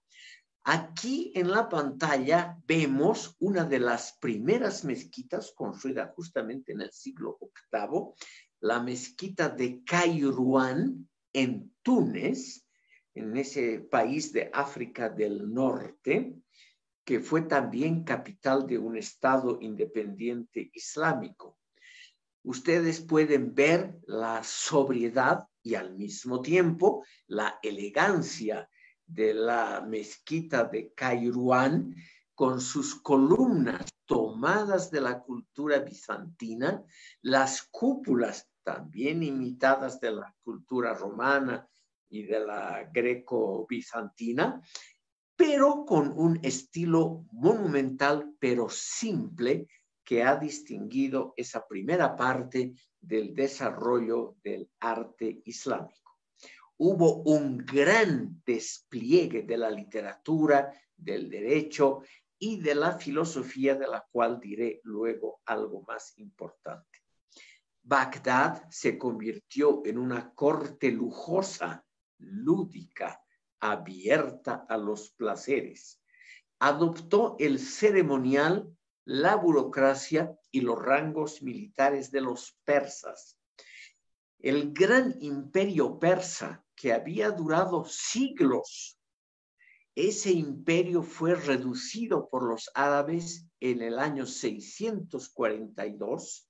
Aquí 0.63 1.31
en 1.33 1.49
la 1.49 1.67
pantalla 1.67 2.55
vemos 2.67 3.35
una 3.39 3.65
de 3.65 3.79
las 3.79 4.17
primeras 4.19 4.83
mezquitas 4.83 5.53
construida 5.55 6.13
justamente 6.15 6.73
en 6.73 6.81
el 6.81 6.91
siglo 6.91 7.39
VIII, 7.41 8.13
la 8.59 8.79
mezquita 8.79 9.49
de 9.49 9.83
Kairouan 9.83 11.09
en 11.33 11.73
Túnez, 11.81 12.67
en 13.15 13.35
ese 13.37 13.79
país 13.79 14.31
de 14.33 14.51
África 14.53 15.09
del 15.09 15.51
Norte, 15.51 16.35
que 17.03 17.19
fue 17.19 17.41
también 17.41 18.03
capital 18.03 18.67
de 18.67 18.77
un 18.77 18.95
Estado 18.97 19.57
independiente 19.61 20.69
islámico. 20.73 21.57
Ustedes 22.43 23.01
pueden 23.01 23.55
ver 23.55 23.99
la 24.05 24.43
sobriedad 24.43 25.47
y 25.63 25.73
al 25.73 25.95
mismo 25.95 26.41
tiempo 26.41 27.03
la 27.25 27.59
elegancia 27.63 28.69
de 29.13 29.33
la 29.33 29.81
mezquita 29.81 30.63
de 30.63 30.93
Kairouan 30.93 31.93
con 32.33 32.61
sus 32.61 32.95
columnas 32.95 33.85
tomadas 34.05 34.89
de 34.89 35.01
la 35.01 35.19
cultura 35.19 35.79
bizantina, 35.79 36.83
las 37.21 37.63
cúpulas 37.71 38.49
también 38.63 39.23
imitadas 39.23 39.99
de 39.99 40.11
la 40.11 40.35
cultura 40.43 40.93
romana 40.93 41.67
y 42.09 42.23
de 42.23 42.39
la 42.39 42.89
greco-bizantina, 42.91 44.61
pero 45.35 45.85
con 45.85 46.11
un 46.17 46.39
estilo 46.43 47.25
monumental, 47.31 48.35
pero 48.39 48.69
simple, 48.69 49.67
que 50.03 50.23
ha 50.23 50.35
distinguido 50.35 51.33
esa 51.37 51.67
primera 51.67 52.15
parte 52.15 52.73
del 52.99 53.33
desarrollo 53.33 54.35
del 54.43 54.69
arte 54.79 55.41
islámico. 55.45 56.00
Hubo 56.83 57.21
un 57.21 57.59
gran 57.59 58.41
despliegue 58.43 59.43
de 59.43 59.55
la 59.55 59.69
literatura, 59.69 60.73
del 60.97 61.29
derecho 61.29 62.01
y 62.39 62.59
de 62.59 62.73
la 62.73 62.97
filosofía, 62.97 63.75
de 63.75 63.87
la 63.87 64.03
cual 64.11 64.39
diré 64.39 64.81
luego 64.83 65.41
algo 65.45 65.83
más 65.87 66.17
importante. 66.17 67.03
Bagdad 67.83 68.67
se 68.71 68.97
convirtió 68.97 69.83
en 69.85 69.99
una 69.99 70.33
corte 70.33 70.91
lujosa 70.91 71.85
lúdica, 72.17 73.23
abierta 73.59 74.65
a 74.67 74.75
los 74.75 75.11
placeres. 75.11 76.01
Adoptó 76.57 77.35
el 77.37 77.59
ceremonial, 77.59 78.75
la 79.05 79.35
burocracia 79.35 80.35
y 80.49 80.61
los 80.61 80.79
rangos 80.79 81.43
militares 81.43 82.09
de 82.09 82.21
los 82.21 82.57
persas. 82.63 83.37
El 84.39 84.73
gran 84.73 85.15
imperio 85.19 85.99
persa, 85.99 86.65
que 86.81 86.91
había 86.91 87.29
durado 87.29 87.85
siglos, 87.85 88.97
ese 89.93 90.31
imperio 90.31 91.03
fue 91.03 91.35
reducido 91.35 92.27
por 92.27 92.43
los 92.43 92.71
árabes 92.73 93.45
en 93.59 93.83
el 93.83 93.99
año 93.99 94.25
642 94.25 96.49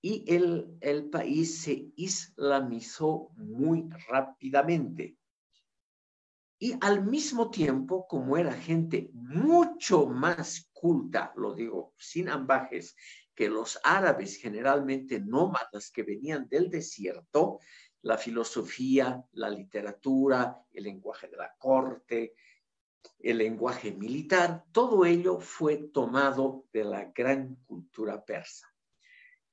y 0.00 0.24
el, 0.34 0.76
el 0.80 1.10
país 1.10 1.60
se 1.60 1.92
islamizó 1.94 3.30
muy 3.36 3.88
rápidamente. 4.08 5.16
Y 6.58 6.74
al 6.80 7.04
mismo 7.04 7.50
tiempo, 7.50 8.08
como 8.08 8.36
era 8.36 8.52
gente 8.52 9.10
mucho 9.12 10.06
más 10.06 10.68
culta, 10.72 11.32
lo 11.36 11.54
digo 11.54 11.94
sin 11.98 12.30
ambajes, 12.30 12.96
que 13.34 13.48
los 13.48 13.78
árabes 13.84 14.36
generalmente 14.36 15.20
nómadas 15.20 15.90
que 15.92 16.02
venían 16.02 16.48
del 16.48 16.68
desierto, 16.68 17.60
la 18.02 18.18
filosofía, 18.18 19.24
la 19.32 19.48
literatura, 19.48 20.60
el 20.72 20.84
lenguaje 20.84 21.28
de 21.28 21.36
la 21.36 21.54
corte, 21.58 22.34
el 23.18 23.38
lenguaje 23.38 23.92
militar, 23.92 24.64
todo 24.72 25.04
ello 25.04 25.38
fue 25.40 25.76
tomado 25.76 26.64
de 26.72 26.84
la 26.84 27.04
gran 27.14 27.56
cultura 27.64 28.24
persa. 28.24 28.68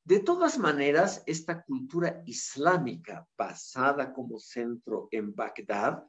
De 0.03 0.19
todas 0.19 0.57
maneras, 0.57 1.21
esta 1.27 1.63
cultura 1.63 2.23
islámica 2.25 3.27
basada 3.37 4.11
como 4.11 4.39
centro 4.39 5.07
en 5.11 5.35
Bagdad 5.35 6.03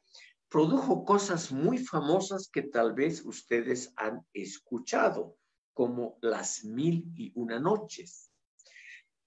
produjo 0.49 1.05
cosas 1.05 1.53
muy 1.53 1.79
famosas 1.79 2.49
que 2.49 2.63
tal 2.63 2.95
vez 2.95 3.25
ustedes 3.25 3.93
han 3.97 4.25
escuchado, 4.33 5.37
como 5.75 6.19
las 6.23 6.65
mil 6.65 7.13
y 7.15 7.31
una 7.35 7.61
noches. 7.61 8.30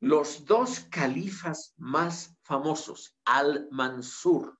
Los 0.03 0.43
dos 0.43 0.81
califas 0.91 1.73
más 1.77 2.35
famosos, 2.41 3.15
Al-Mansur, 3.23 4.59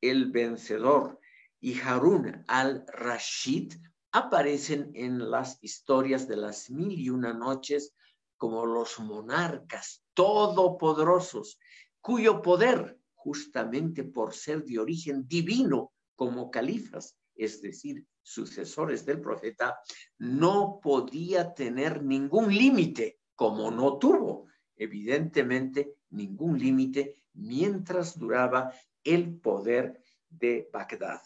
el 0.00 0.30
vencedor, 0.30 1.20
y 1.60 1.78
Harun 1.78 2.42
al-Rashid, 2.48 3.74
aparecen 4.12 4.90
en 4.94 5.30
las 5.30 5.62
historias 5.62 6.26
de 6.26 6.36
las 6.36 6.70
mil 6.70 6.98
y 6.98 7.10
una 7.10 7.34
noches 7.34 7.94
como 8.38 8.64
los 8.64 8.98
monarcas 9.00 10.02
todopoderosos, 10.14 11.58
cuyo 12.00 12.40
poder, 12.40 12.98
justamente 13.12 14.04
por 14.04 14.32
ser 14.32 14.64
de 14.64 14.78
origen 14.78 15.28
divino 15.28 15.92
como 16.16 16.50
califas, 16.50 17.14
es 17.34 17.60
decir, 17.60 18.06
sucesores 18.22 19.04
del 19.04 19.20
profeta, 19.20 19.78
no 20.16 20.80
podía 20.82 21.52
tener 21.52 22.02
ningún 22.02 22.48
límite, 22.48 23.20
como 23.34 23.70
no 23.70 23.98
tuvo, 23.98 24.48
evidentemente, 24.78 25.96
ningún 26.10 26.58
límite 26.58 27.16
mientras 27.34 28.18
duraba 28.18 28.72
el 29.04 29.38
poder 29.38 30.02
de 30.28 30.68
Bagdad. 30.72 31.20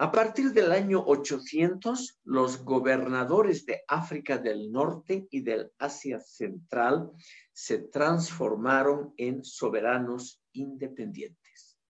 A 0.00 0.12
partir 0.12 0.52
del 0.52 0.70
año 0.70 1.02
800, 1.04 2.20
los 2.22 2.64
gobernadores 2.64 3.66
de 3.66 3.82
África 3.88 4.38
del 4.38 4.70
Norte 4.70 5.26
y 5.28 5.40
del 5.40 5.72
Asia 5.76 6.20
Central 6.20 7.10
se 7.52 7.78
transformaron 7.78 9.12
en 9.16 9.42
soberanos 9.42 10.40
independientes. 10.52 11.80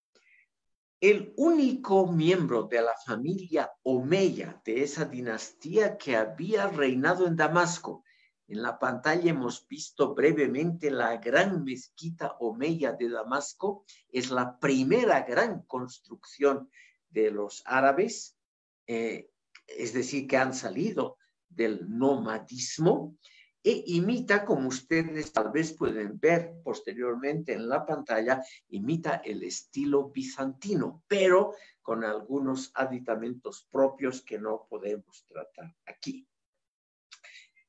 El 1.00 1.34
único 1.36 2.10
miembro 2.10 2.62
de 2.62 2.80
la 2.80 2.94
familia 3.06 3.70
Omeya 3.82 4.60
de 4.64 4.82
esa 4.82 5.04
dinastía 5.04 5.98
que 5.98 6.16
había 6.16 6.66
reinado 6.66 7.26
en 7.26 7.36
Damasco 7.36 8.04
En 8.48 8.62
la 8.62 8.78
pantalla 8.78 9.30
hemos 9.30 9.68
visto 9.68 10.14
brevemente 10.14 10.90
la 10.90 11.18
gran 11.18 11.64
mezquita 11.64 12.36
Omeya 12.40 12.92
de 12.92 13.10
Damasco. 13.10 13.84
Es 14.10 14.30
la 14.30 14.58
primera 14.58 15.20
gran 15.20 15.62
construcción 15.62 16.70
de 17.10 17.30
los 17.30 17.62
árabes, 17.66 18.38
eh, 18.86 19.30
es 19.66 19.92
decir, 19.92 20.26
que 20.26 20.38
han 20.38 20.54
salido 20.54 21.18
del 21.46 21.86
nomadismo 21.88 23.18
e 23.62 23.84
imita, 23.86 24.46
como 24.46 24.68
ustedes 24.68 25.30
tal 25.30 25.50
vez 25.50 25.74
pueden 25.74 26.18
ver 26.18 26.54
posteriormente 26.64 27.52
en 27.52 27.68
la 27.68 27.84
pantalla, 27.84 28.42
imita 28.68 29.16
el 29.16 29.42
estilo 29.42 30.08
bizantino, 30.08 31.02
pero 31.06 31.54
con 31.82 32.02
algunos 32.02 32.70
aditamentos 32.74 33.66
propios 33.70 34.22
que 34.22 34.38
no 34.38 34.66
podemos 34.70 35.26
tratar 35.26 35.74
aquí. 35.84 36.26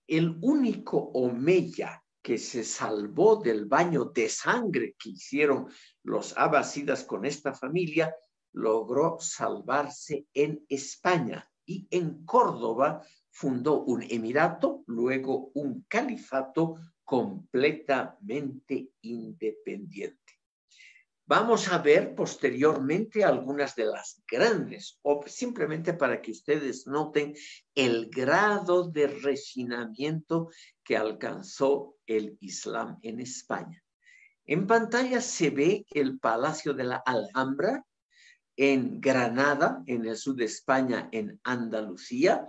El 0.09 0.39
único 0.41 0.97
Omeya 0.97 2.03
que 2.19 2.39
se 2.39 2.63
salvó 2.63 3.35
del 3.35 3.65
baño 3.65 4.05
de 4.05 4.27
sangre 4.27 4.95
que 4.97 5.09
hicieron 5.09 5.67
los 6.01 6.35
abasidas 6.35 7.03
con 7.03 7.25
esta 7.25 7.53
familia, 7.53 8.15
logró 8.51 9.17
salvarse 9.19 10.25
en 10.33 10.65
España 10.67 11.47
y 11.63 11.87
en 11.91 12.25
Córdoba 12.25 13.03
fundó 13.29 13.83
un 13.83 14.01
emirato, 14.01 14.83
luego 14.87 15.51
un 15.53 15.85
califato 15.87 16.73
completamente 17.03 18.89
independiente. 19.01 20.38
Vamos 21.29 21.67
a 21.67 21.77
ver 21.77 22.15
posteriormente 22.15 23.23
algunas 23.23 23.75
de 23.75 23.85
las 23.85 24.19
grandes, 24.27 24.97
o 25.03 25.23
simplemente 25.27 25.93
para 25.93 26.23
que 26.23 26.31
ustedes 26.31 26.87
noten 26.87 27.35
el 27.75 28.09
grado 28.09 28.89
de 28.89 29.05
refinamiento 29.05 30.49
que 30.83 30.97
alcanzó 30.97 31.97
el 32.07 32.35
Islam 32.41 32.97
en 33.03 33.19
España. 33.19 33.79
En 34.43 34.65
pantalla 34.65 35.21
se 35.21 35.51
ve 35.51 35.85
el 35.91 36.17
Palacio 36.17 36.73
de 36.73 36.85
la 36.85 37.03
Alhambra 37.05 37.85
en 38.57 38.99
Granada, 38.99 39.83
en 39.85 40.07
el 40.07 40.17
sur 40.17 40.35
de 40.35 40.45
España, 40.45 41.09
en 41.11 41.39
Andalucía, 41.43 42.47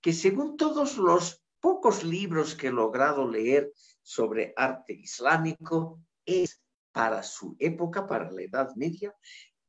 que 0.00 0.12
según 0.12 0.56
todos 0.56 0.98
los 0.98 1.42
pocos 1.58 2.04
libros 2.04 2.54
que 2.54 2.68
he 2.68 2.72
logrado 2.72 3.28
leer 3.28 3.72
sobre 4.02 4.52
arte 4.56 4.92
islámico, 4.92 6.00
es 6.24 6.62
para 6.92 7.22
su 7.22 7.56
época, 7.58 8.06
para 8.06 8.30
la 8.30 8.42
Edad 8.42 8.74
Media, 8.76 9.14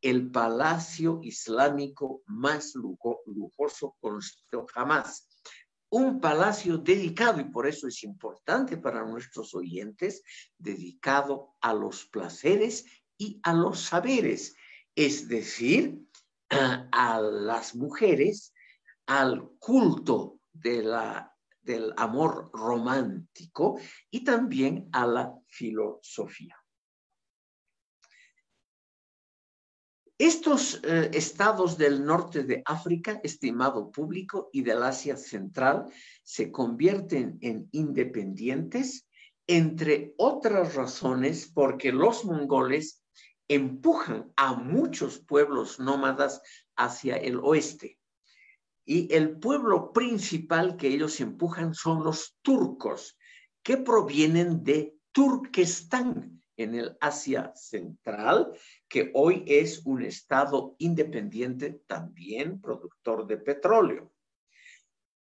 el 0.01 0.31
palacio 0.31 1.19
islámico 1.21 2.23
más 2.25 2.73
lujoso 2.75 3.95
construido 3.99 4.65
jamás. 4.73 5.27
Un 5.89 6.19
palacio 6.19 6.77
dedicado, 6.77 7.41
y 7.41 7.45
por 7.45 7.67
eso 7.67 7.87
es 7.87 8.03
importante 8.03 8.77
para 8.77 9.03
nuestros 9.05 9.53
oyentes, 9.53 10.23
dedicado 10.57 11.55
a 11.61 11.73
los 11.73 12.05
placeres 12.05 12.85
y 13.17 13.39
a 13.43 13.53
los 13.53 13.81
saberes, 13.81 14.55
es 14.95 15.27
decir, 15.27 16.01
a 16.49 17.19
las 17.21 17.75
mujeres 17.75 18.53
al 19.05 19.51
culto 19.59 20.39
del 20.53 21.93
amor 21.97 22.49
romántico 22.53 23.77
y 24.09 24.23
también 24.23 24.89
a 24.91 25.05
la 25.05 25.33
filosofía. 25.47 26.60
Estos 30.21 30.79
eh, 30.83 31.09
estados 31.15 31.79
del 31.79 32.05
norte 32.05 32.43
de 32.43 32.61
África, 32.65 33.19
estimado 33.23 33.89
público, 33.89 34.51
y 34.53 34.61
del 34.61 34.83
Asia 34.83 35.17
Central 35.17 35.91
se 36.21 36.51
convierten 36.51 37.39
en 37.41 37.67
independientes, 37.71 39.07
entre 39.47 40.13
otras 40.17 40.75
razones 40.75 41.51
porque 41.51 41.91
los 41.91 42.23
mongoles 42.23 43.01
empujan 43.47 44.31
a 44.35 44.53
muchos 44.53 45.17
pueblos 45.17 45.79
nómadas 45.79 46.43
hacia 46.75 47.15
el 47.15 47.37
oeste. 47.37 47.97
Y 48.85 49.11
el 49.11 49.39
pueblo 49.39 49.91
principal 49.91 50.77
que 50.77 50.89
ellos 50.89 51.19
empujan 51.19 51.73
son 51.73 52.03
los 52.03 52.37
turcos, 52.43 53.17
que 53.63 53.77
provienen 53.77 54.63
de 54.63 54.95
Turquestán, 55.11 56.41
en 56.57 56.75
el 56.75 56.95
Asia 57.01 57.51
Central, 57.55 58.53
que 58.91 59.09
hoy 59.13 59.45
es 59.47 59.85
un 59.85 60.03
estado 60.03 60.75
independiente 60.77 61.81
también 61.87 62.59
productor 62.59 63.25
de 63.25 63.37
petróleo. 63.37 64.11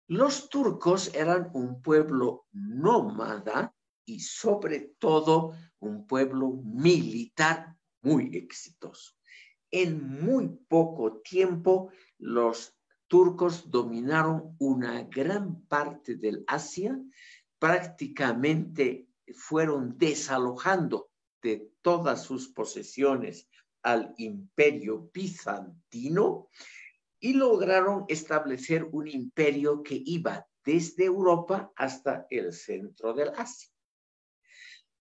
Los 0.05 0.47
turcos 0.47 1.11
eran 1.15 1.49
un 1.55 1.81
pueblo 1.81 2.45
nómada 2.51 3.75
y 4.05 4.19
sobre 4.19 4.93
todo 4.99 5.55
un 5.79 6.05
pueblo 6.05 6.51
militar 6.51 7.75
muy 8.03 8.37
exitoso. 8.37 9.13
En 9.71 10.07
muy 10.07 10.49
poco 10.69 11.19
tiempo 11.21 11.89
los 12.19 12.77
turcos 13.07 13.71
dominaron 13.71 14.55
una 14.59 15.01
gran 15.01 15.63
parte 15.63 16.15
del 16.15 16.43
Asia, 16.45 16.95
prácticamente 17.57 19.09
fueron 19.33 19.97
desalojando 19.97 21.06
de 21.41 21.71
todas 21.81 22.23
sus 22.23 22.49
posesiones 22.49 23.47
al 23.83 24.13
imperio 24.17 25.09
bizantino 25.13 26.49
y 27.19 27.33
lograron 27.33 28.05
establecer 28.07 28.87
un 28.91 29.07
imperio 29.07 29.83
que 29.83 30.01
iba 30.05 30.47
desde 30.63 31.05
Europa 31.05 31.71
hasta 31.75 32.27
el 32.29 32.53
centro 32.53 33.13
del 33.13 33.31
Asia. 33.35 33.69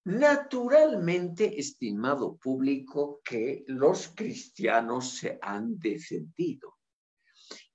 Naturalmente, 0.04 1.58
estimado 1.58 2.36
público, 2.36 3.20
que 3.24 3.64
los 3.66 4.12
cristianos 4.14 5.16
se 5.16 5.38
han 5.42 5.78
defendido 5.78 6.76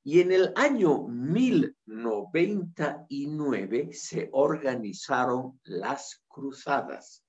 y 0.04 0.19
en 0.21 0.32
el 0.32 0.52
año 0.56 1.08
1099 1.08 3.89
se 3.93 4.30
organizaron 4.32 5.60
las 5.63 6.24
cruzadas. 6.28 7.24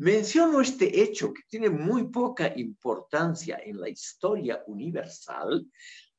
Menciono 0.00 0.62
este 0.62 1.02
hecho 1.02 1.30
que 1.30 1.42
tiene 1.46 1.68
muy 1.68 2.08
poca 2.08 2.50
importancia 2.56 3.60
en 3.62 3.78
la 3.78 3.90
historia 3.90 4.64
universal 4.66 5.70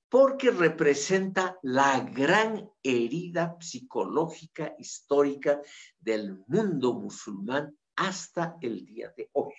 porque 0.07 0.51
representa 0.51 1.57
la 1.63 1.99
gran 2.01 2.69
herida 2.83 3.57
psicológica 3.59 4.75
histórica 4.77 5.63
del 5.99 6.43
mundo 6.45 6.93
musulmán 6.93 7.75
hasta 7.95 8.55
el 8.61 8.85
día 8.85 9.11
de 9.17 9.31
hoy. 9.33 9.53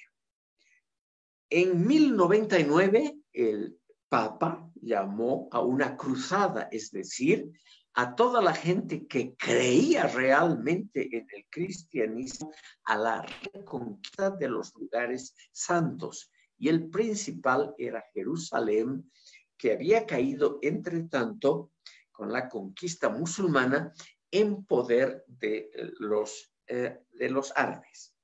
En 1.51 1.85
1099, 1.85 3.19
el 3.33 3.77
Papa 4.09 4.71
llamó 4.81 5.49
a 5.51 5.59
una 5.63 5.97
cruzada, 5.97 6.69
es 6.71 6.93
decir, 6.93 7.51
a 7.95 8.15
toda 8.15 8.41
la 8.41 8.55
gente 8.55 9.07
que 9.07 9.37
creía 9.37 10.07
realmente 10.07 11.17
en 11.17 11.27
el 11.35 11.47
cristianismo, 11.51 12.53
a 12.85 12.97
la 12.97 13.23
reconquista 13.53 14.31
de 14.31 14.49
los 14.49 14.75
lugares 14.75 15.35
santos. 15.53 16.31
Y 16.59 16.69
el 16.69 16.89
principal 16.89 17.75
era 17.77 18.05
Jerusalén, 18.15 19.11
que 19.59 19.73
había 19.73 20.07
caído, 20.07 20.59
entre 20.63 21.03
tanto, 21.05 21.73
con 22.11 22.33
la 22.33 22.49
conquista 22.49 23.09
musulmana 23.09 23.93
en 24.31 24.65
poder 24.65 25.25
de 25.27 25.71
los, 25.99 26.53
eh, 26.67 27.01
de 27.13 27.31
los 27.31 27.53
árabes. 27.57 28.15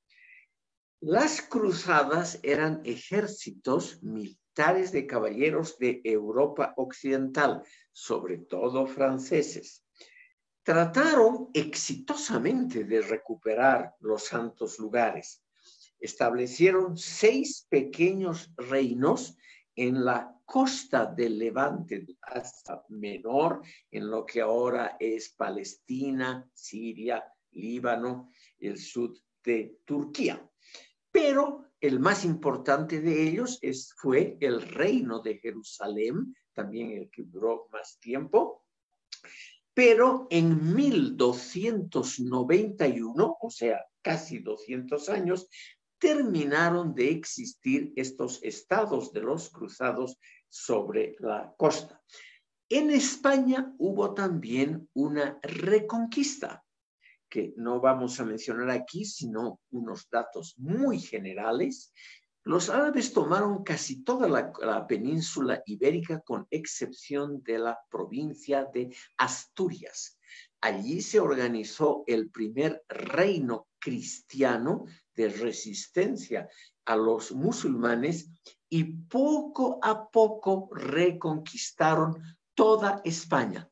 Las 1.01 1.43
cruzadas 1.43 2.41
eran 2.43 2.81
ejércitos 2.85 4.03
militares 4.03 4.48
de 4.59 5.07
caballeros 5.07 5.79
de 5.79 6.01
Europa 6.03 6.75
Occidental, 6.77 7.62
sobre 7.92 8.38
todo 8.38 8.88
franceses. 8.88 9.85
Trataron 10.64 11.51
exitosamente 11.55 12.83
de 12.83 13.01
recuperar 13.03 13.94
los 14.01 14.25
santos 14.25 14.81
lugares. 14.81 15.44
Establecieron 16.01 16.97
seis 16.97 17.68
pequeños 17.71 18.53
reinos 18.57 19.37
en 19.77 20.05
la 20.05 20.37
costa 20.44 21.07
del 21.07 21.38
Levante 21.38 22.05
hasta 22.21 22.85
Menor, 22.88 23.62
en 23.92 24.11
lo 24.11 24.27
que 24.27 24.40
ahora 24.40 24.97
es 24.99 25.29
Palestina, 25.29 26.51
Siria, 26.53 27.25
Líbano, 27.53 28.33
el 28.59 28.77
sur 28.77 29.14
de 29.44 29.79
Turquía. 29.85 30.44
Pero 31.12 31.68
el 31.81 32.01
más 32.01 32.25
importante 32.25 33.01
de 33.01 33.29
ellos 33.29 33.61
fue 33.97 34.37
el 34.41 34.62
reino 34.62 35.21
de 35.21 35.38
Jerusalén, 35.38 36.35
también 36.53 36.91
el 36.91 37.09
que 37.11 37.23
duró 37.23 37.69
más 37.73 38.01
tiempo. 38.01 38.64
Pero 39.75 40.27
en 40.31 40.75
1291, 40.75 43.37
o 43.41 43.51
sea, 43.51 43.87
casi 44.03 44.41
200 44.41 45.09
años, 45.09 45.49
terminaron 45.99 46.95
de 46.95 47.11
existir 47.11 47.93
estos 47.97 48.41
estados 48.43 49.12
de 49.12 49.23
los 49.23 49.51
cruzados 49.51 50.19
sobre 50.49 51.14
la 51.21 51.55
costa. 51.57 52.03
En 52.69 52.91
España 52.91 53.73
hubo 53.79 54.14
también 54.14 54.88
una 54.95 55.38
reconquista 55.43 56.64
que 57.29 57.53
no 57.57 57.81
vamos 57.81 58.19
a 58.21 58.25
mencionar 58.25 58.71
aquí, 58.71 59.05
sino 59.05 59.61
unos 59.71 60.09
datos 60.11 60.55
muy 60.59 60.99
generales. 60.99 61.93
Los 62.45 62.71
árabes 62.71 63.12
tomaron 63.12 63.62
casi 63.62 64.03
toda 64.03 64.29
la, 64.29 64.53
la, 64.61 64.87
península 64.87 65.62
ibérica 65.67 66.21
con 66.21 66.47
excepción 66.51 67.43
de 67.43 67.59
la 67.59 67.79
provincia 67.91 68.64
de 68.73 68.95
Asturias. 69.19 70.19
Allí 70.61 71.03
se 71.03 71.21
organizó 71.21 72.05
el 72.07 72.31
primer 72.31 72.83
reino 72.88 73.69
cristiano 73.79 74.87
de 75.14 75.29
resistencia 75.29 76.49
a 76.85 76.97
los 76.97 77.33
musulmanes 77.33 78.31
y 78.69 78.85
poco 78.85 79.79
a 79.83 80.09
poco 80.09 80.69
reconquistaron 80.73 82.23
toda 82.55 83.01
España. 83.05 83.69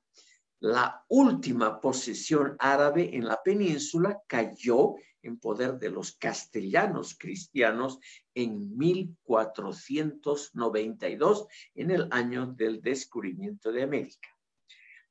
La 0.60 1.04
última 1.08 1.80
posesión 1.80 2.54
árabe 2.58 3.14
en 3.14 3.26
la 3.26 3.42
península 3.42 4.22
cayó 4.26 4.94
en 5.22 5.38
poder 5.38 5.78
de 5.78 5.90
los 5.90 6.16
castellanos 6.16 7.16
cristianos 7.18 7.98
en 8.34 8.74
1492, 8.76 11.46
en 11.74 11.90
el 11.90 12.08
año 12.10 12.46
del 12.46 12.80
descubrimiento 12.80 13.70
de 13.72 13.82
América. 13.82 14.28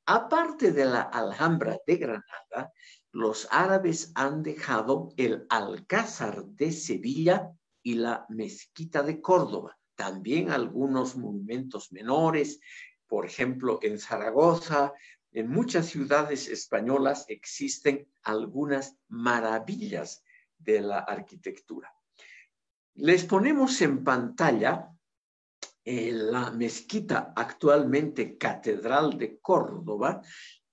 Aparte 0.06 0.72
de 0.72 0.84
la 0.84 1.02
Alhambra 1.02 1.78
de 1.86 1.96
Granada, 1.96 2.72
los 3.12 3.46
árabes 3.50 4.10
han 4.14 4.42
dejado 4.42 5.10
el 5.16 5.46
Alcázar 5.48 6.44
de 6.44 6.72
Sevilla 6.72 7.52
y 7.82 7.94
la 7.94 8.26
Mezquita 8.28 9.02
de 9.02 9.20
Córdoba. 9.20 9.78
También 9.94 10.50
algunos 10.50 11.16
monumentos 11.16 11.92
menores, 11.92 12.60
por 13.06 13.26
ejemplo, 13.26 13.78
en 13.82 13.98
Zaragoza, 13.98 14.92
en 15.36 15.50
muchas 15.50 15.90
ciudades 15.90 16.48
españolas 16.48 17.26
existen 17.28 18.08
algunas 18.22 18.96
maravillas 19.08 20.24
de 20.56 20.80
la 20.80 21.00
arquitectura. 21.00 21.94
Les 22.94 23.22
ponemos 23.26 23.82
en 23.82 24.02
pantalla 24.02 24.88
eh, 25.84 26.10
la 26.10 26.50
mezquita 26.52 27.34
actualmente 27.36 28.38
Catedral 28.38 29.18
de 29.18 29.38
Córdoba, 29.38 30.22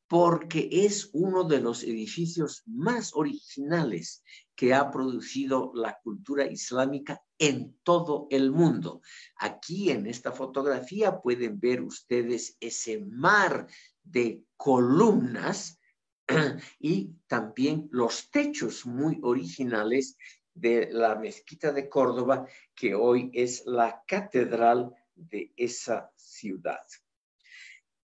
porque 0.07 0.69
es 0.71 1.09
uno 1.11 1.43
de 1.43 1.59
los 1.59 1.83
edificios 1.83 2.63
más 2.65 3.11
originales 3.15 4.23
que 4.55 4.73
ha 4.73 4.89
producido 4.91 5.73
la 5.75 5.99
cultura 6.01 6.45
islámica 6.45 7.21
en 7.37 7.77
todo 7.83 8.27
el 8.29 8.51
mundo. 8.51 9.01
Aquí 9.35 9.89
en 9.89 10.05
esta 10.05 10.31
fotografía 10.31 11.19
pueden 11.19 11.59
ver 11.59 11.81
ustedes 11.81 12.55
ese 12.61 12.99
mar 12.99 13.67
de 14.03 14.43
columnas 14.57 15.79
y 16.79 17.15
también 17.27 17.89
los 17.91 18.29
techos 18.31 18.85
muy 18.85 19.19
originales 19.23 20.17
de 20.53 20.89
la 20.91 21.15
mezquita 21.15 21.71
de 21.71 21.89
Córdoba, 21.89 22.47
que 22.75 22.93
hoy 22.93 23.31
es 23.33 23.65
la 23.65 24.03
catedral 24.07 24.93
de 25.15 25.51
esa 25.57 26.11
ciudad. 26.15 26.85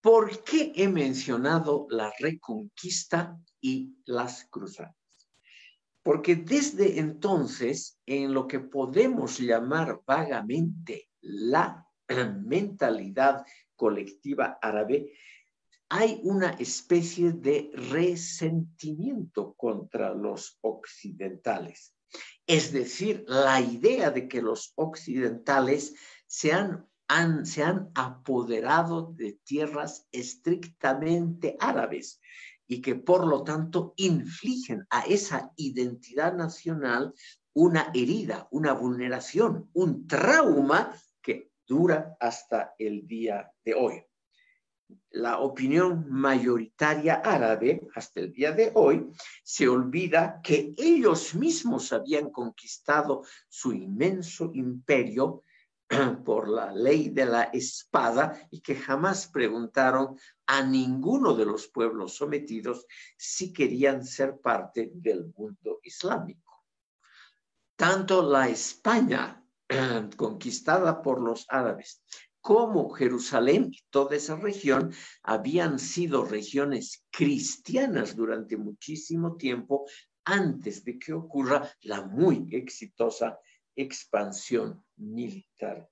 ¿Por 0.01 0.43
qué 0.43 0.71
he 0.75 0.87
mencionado 0.87 1.85
la 1.89 2.11
reconquista 2.19 3.37
y 3.59 3.97
las 4.05 4.45
cruzadas? 4.45 4.95
Porque 6.01 6.37
desde 6.37 6.99
entonces, 6.99 7.99
en 8.05 8.33
lo 8.33 8.47
que 8.47 8.59
podemos 8.59 9.39
llamar 9.39 10.01
vagamente 10.05 11.09
la 11.21 11.85
mentalidad 12.45 13.45
colectiva 13.75 14.57
árabe, 14.61 15.13
hay 15.89 16.21
una 16.23 16.51
especie 16.51 17.31
de 17.31 17.71
resentimiento 17.73 19.53
contra 19.55 20.13
los 20.13 20.57
occidentales. 20.61 21.95
Es 22.45 22.71
decir, 22.71 23.25
la 23.27 23.59
idea 23.59 24.11
de 24.11 24.27
que 24.27 24.41
los 24.41 24.73
occidentales 24.75 25.95
se 26.27 26.53
han 26.53 26.87
se 27.43 27.63
han 27.63 27.89
apoderado 27.95 29.13
de 29.13 29.39
tierras 29.43 30.07
estrictamente 30.11 31.57
árabes 31.59 32.21
y 32.67 32.81
que 32.81 32.93
por 32.93 33.25
lo 33.25 33.43
tanto 33.43 33.93
infligen 33.97 34.85
a 34.91 35.01
esa 35.01 35.51
identidad 35.55 36.35
nacional 36.35 37.15
una 37.53 37.91
herida, 37.95 38.47
una 38.51 38.73
vulneración, 38.73 39.71
un 39.73 40.05
trauma 40.05 40.93
que 41.19 41.51
dura 41.65 42.15
hasta 42.19 42.75
el 42.77 43.07
día 43.07 43.51
de 43.65 43.73
hoy. 43.73 44.03
La 45.11 45.39
opinión 45.39 46.05
mayoritaria 46.09 47.15
árabe 47.15 47.87
hasta 47.95 48.19
el 48.21 48.31
día 48.31 48.51
de 48.51 48.71
hoy 48.75 49.09
se 49.43 49.67
olvida 49.67 50.39
que 50.43 50.73
ellos 50.77 51.35
mismos 51.35 51.91
habían 51.93 52.29
conquistado 52.29 53.23
su 53.47 53.73
inmenso 53.73 54.51
imperio 54.53 55.43
por 56.25 56.47
la 56.47 56.71
ley 56.71 57.09
de 57.09 57.25
la 57.25 57.43
espada 57.43 58.47
y 58.51 58.61
que 58.61 58.75
jamás 58.75 59.27
preguntaron 59.27 60.17
a 60.45 60.61
ninguno 60.63 61.35
de 61.35 61.45
los 61.45 61.67
pueblos 61.67 62.15
sometidos 62.15 62.85
si 63.17 63.51
querían 63.51 64.05
ser 64.05 64.39
parte 64.39 64.91
del 64.93 65.33
mundo 65.35 65.79
islámico. 65.83 66.65
Tanto 67.75 68.21
la 68.21 68.47
España 68.47 69.43
conquistada 70.17 71.01
por 71.01 71.21
los 71.21 71.45
árabes 71.49 72.03
como 72.41 72.89
Jerusalén 72.89 73.69
y 73.71 73.79
toda 73.89 74.15
esa 74.15 74.35
región 74.35 74.93
habían 75.23 75.79
sido 75.79 76.23
regiones 76.23 77.03
cristianas 77.11 78.15
durante 78.15 78.55
muchísimo 78.57 79.35
tiempo 79.35 79.85
antes 80.23 80.83
de 80.83 80.99
que 80.99 81.13
ocurra 81.13 81.71
la 81.81 82.01
muy 82.01 82.47
exitosa 82.51 83.39
expansión 83.75 84.83
militar 84.97 85.89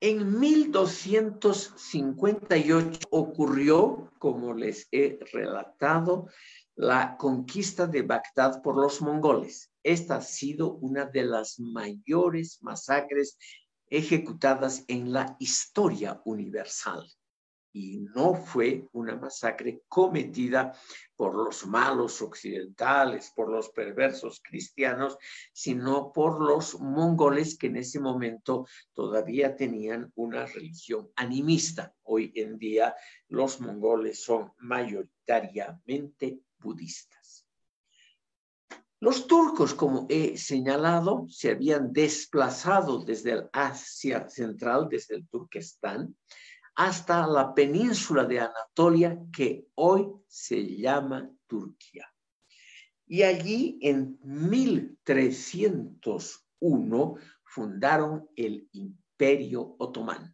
En 0.00 0.38
1258 0.38 3.08
ocurrió, 3.10 4.12
como 4.18 4.54
les 4.54 4.88
he 4.90 5.18
relatado, 5.32 6.28
la 6.74 7.16
conquista 7.16 7.86
de 7.86 8.02
Bagdad 8.02 8.62
por 8.62 8.76
los 8.76 9.00
mongoles. 9.00 9.70
Esta 9.82 10.16
ha 10.16 10.22
sido 10.22 10.74
una 10.74 11.04
de 11.04 11.24
las 11.24 11.60
mayores 11.60 12.58
masacres 12.62 13.36
ejecutadas 13.92 14.84
en 14.88 15.12
la 15.12 15.36
historia 15.38 16.22
universal 16.24 17.06
y 17.74 17.98
no 18.14 18.34
fue 18.34 18.88
una 18.92 19.16
masacre 19.16 19.82
cometida 19.86 20.74
por 21.14 21.34
los 21.34 21.66
malos 21.66 22.22
occidentales, 22.22 23.32
por 23.34 23.50
los 23.50 23.68
perversos 23.70 24.40
cristianos, 24.42 25.18
sino 25.52 26.10
por 26.10 26.40
los 26.40 26.80
mongoles 26.80 27.58
que 27.58 27.66
en 27.66 27.76
ese 27.76 28.00
momento 28.00 28.66
todavía 28.94 29.56
tenían 29.56 30.10
una 30.14 30.46
religión 30.46 31.10
animista. 31.16 31.94
Hoy 32.02 32.32
en 32.34 32.58
día 32.58 32.94
los 33.28 33.60
mongoles 33.60 34.22
son 34.22 34.52
mayoritariamente 34.58 36.40
budistas. 36.58 37.21
Los 39.02 39.26
turcos, 39.26 39.74
como 39.74 40.06
he 40.08 40.38
señalado, 40.38 41.26
se 41.28 41.50
habían 41.50 41.92
desplazado 41.92 43.04
desde 43.04 43.32
el 43.32 43.50
Asia 43.52 44.28
Central, 44.28 44.86
desde 44.88 45.16
el 45.16 45.26
Turquestán, 45.26 46.16
hasta 46.76 47.26
la 47.26 47.52
península 47.52 48.24
de 48.26 48.38
Anatolia 48.38 49.18
que 49.32 49.66
hoy 49.74 50.06
se 50.28 50.76
llama 50.76 51.28
Turquía. 51.48 52.14
Y 53.04 53.24
allí 53.24 53.80
en 53.82 54.20
1301 54.22 57.16
fundaron 57.42 58.28
el 58.36 58.68
Imperio 58.70 59.74
Otomano. 59.80 60.32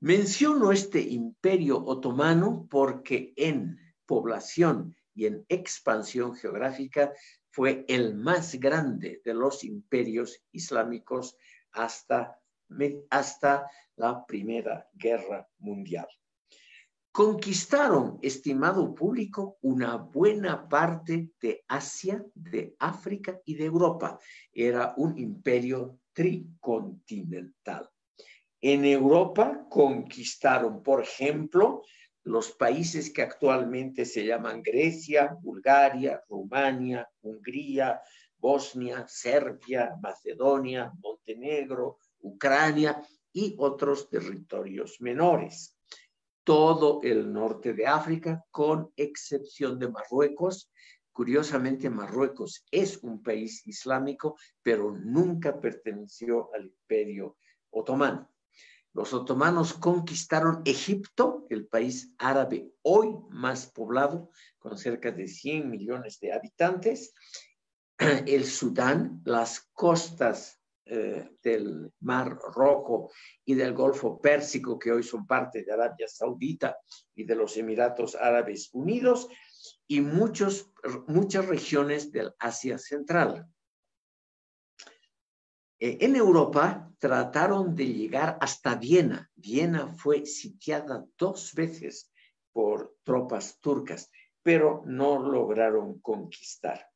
Menciono 0.00 0.72
este 0.72 1.00
Imperio 1.00 1.84
Otomano 1.84 2.66
porque 2.68 3.32
en 3.36 3.78
población 4.06 4.96
y 5.14 5.26
en 5.26 5.46
expansión 5.48 6.34
geográfica 6.34 7.12
fue 7.50 7.84
el 7.88 8.14
más 8.14 8.54
grande 8.54 9.20
de 9.24 9.34
los 9.34 9.64
imperios 9.64 10.42
islámicos 10.52 11.36
hasta, 11.72 12.40
hasta 13.10 13.68
la 13.96 14.24
Primera 14.24 14.88
Guerra 14.94 15.48
Mundial. 15.58 16.06
Conquistaron, 17.12 18.20
estimado 18.22 18.94
público, 18.94 19.58
una 19.62 19.96
buena 19.96 20.68
parte 20.68 21.30
de 21.40 21.64
Asia, 21.66 22.24
de 22.34 22.76
África 22.78 23.40
y 23.44 23.56
de 23.56 23.64
Europa. 23.64 24.20
Era 24.52 24.94
un 24.96 25.18
imperio 25.18 25.98
tricontinental. 26.12 27.90
En 28.60 28.84
Europa 28.84 29.66
conquistaron, 29.68 30.84
por 30.84 31.02
ejemplo, 31.02 31.82
los 32.24 32.52
países 32.52 33.10
que 33.10 33.22
actualmente 33.22 34.04
se 34.04 34.24
llaman 34.26 34.62
Grecia, 34.62 35.36
Bulgaria, 35.40 36.22
Rumania, 36.28 37.08
Hungría, 37.22 38.00
Bosnia, 38.36 39.06
Serbia, 39.08 39.96
Macedonia, 40.02 40.92
Montenegro, 41.00 41.98
Ucrania 42.20 43.02
y 43.32 43.54
otros 43.58 44.08
territorios 44.08 45.00
menores. 45.00 45.76
todo 46.42 47.00
el 47.02 47.32
norte 47.32 47.74
de 47.74 47.86
África, 47.86 48.44
con 48.50 48.90
excepción 48.96 49.78
de 49.78 49.88
Marruecos. 49.88 50.70
Curiosamente, 51.12 51.90
Marruecos 51.90 52.64
es 52.70 52.96
un 53.02 53.22
país 53.22 53.64
islámico, 53.66 54.36
pero 54.62 54.90
nunca 54.90 55.60
perteneció 55.60 56.52
al 56.54 56.64
imperio 56.66 57.36
otomano. 57.70 58.29
Los 58.92 59.14
otomanos 59.14 59.74
conquistaron 59.74 60.62
Egipto, 60.64 61.46
el 61.48 61.66
país 61.66 62.12
árabe 62.18 62.72
hoy 62.82 63.14
más 63.30 63.66
poblado, 63.66 64.30
con 64.58 64.76
cerca 64.76 65.12
de 65.12 65.28
100 65.28 65.70
millones 65.70 66.18
de 66.18 66.32
habitantes, 66.32 67.14
el 68.26 68.44
Sudán, 68.44 69.22
las 69.24 69.70
costas 69.72 70.60
eh, 70.86 71.36
del 71.40 71.92
Mar 72.00 72.36
Rojo 72.52 73.12
y 73.44 73.54
del 73.54 73.74
Golfo 73.74 74.20
Pérsico, 74.20 74.76
que 74.76 74.90
hoy 74.90 75.04
son 75.04 75.24
parte 75.24 75.62
de 75.62 75.72
Arabia 75.72 76.08
Saudita 76.08 76.76
y 77.14 77.22
de 77.22 77.36
los 77.36 77.56
Emiratos 77.56 78.16
Árabes 78.16 78.70
Unidos, 78.72 79.28
y 79.86 80.00
muchos, 80.00 80.72
muchas 81.06 81.46
regiones 81.46 82.10
del 82.10 82.34
Asia 82.38 82.76
Central. 82.78 83.46
Eh, 85.80 85.96
en 86.02 86.14
Europa 86.14 86.92
trataron 86.98 87.74
de 87.74 87.86
llegar 87.86 88.36
hasta 88.40 88.74
Viena. 88.74 89.30
Viena 89.34 89.88
fue 89.88 90.26
sitiada 90.26 91.06
dos 91.16 91.54
veces 91.54 92.12
por 92.52 92.96
tropas 93.02 93.58
turcas, 93.60 94.10
pero 94.42 94.82
no 94.84 95.18
lograron 95.18 95.98
conquistar. 96.00 96.86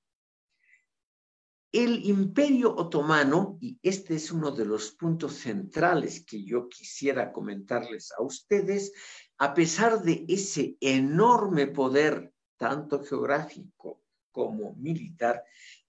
El 1.72 2.04
imperio 2.04 2.72
otomano, 2.76 3.58
y 3.60 3.78
este 3.82 4.14
es 4.14 4.30
uno 4.30 4.52
de 4.52 4.64
los 4.64 4.92
puntos 4.92 5.32
centrales 5.34 6.24
que 6.24 6.44
yo 6.44 6.68
quisiera 6.68 7.32
comentarles 7.32 8.12
a 8.16 8.22
ustedes, 8.22 8.92
a 9.38 9.54
pesar 9.54 10.02
de 10.02 10.24
ese 10.28 10.76
enorme 10.80 11.66
poder, 11.66 12.32
tanto 12.56 13.02
geográfico 13.02 14.02
como 14.30 14.74
militar, 14.74 15.42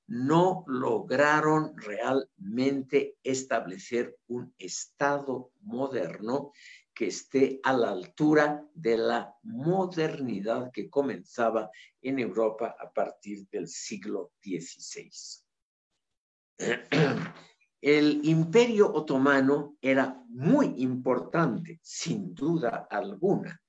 no 0.08 0.64
lograron 0.68 1.76
realmente 1.78 3.18
establecer 3.24 4.18
un 4.28 4.54
Estado 4.58 5.52
moderno 5.62 6.52
que 6.94 7.08
esté 7.08 7.60
a 7.64 7.74
la 7.74 7.90
altura 7.90 8.66
de 8.74 8.98
la 8.98 9.36
modernidad 9.44 10.72
que 10.72 10.90
comenzaba 10.90 11.70
en 12.02 12.20
Europa 12.20 12.76
a 12.80 12.92
partir 12.92 13.48
del 13.50 13.68
siglo 13.68 14.32
XVI. 14.42 15.12
El 17.82 18.26
imperio 18.26 18.92
otomano 18.92 19.78
era 19.80 20.20
muy 20.30 20.74
importante, 20.78 21.80
sin 21.84 22.34
duda 22.34 22.88
alguna, 22.90 23.62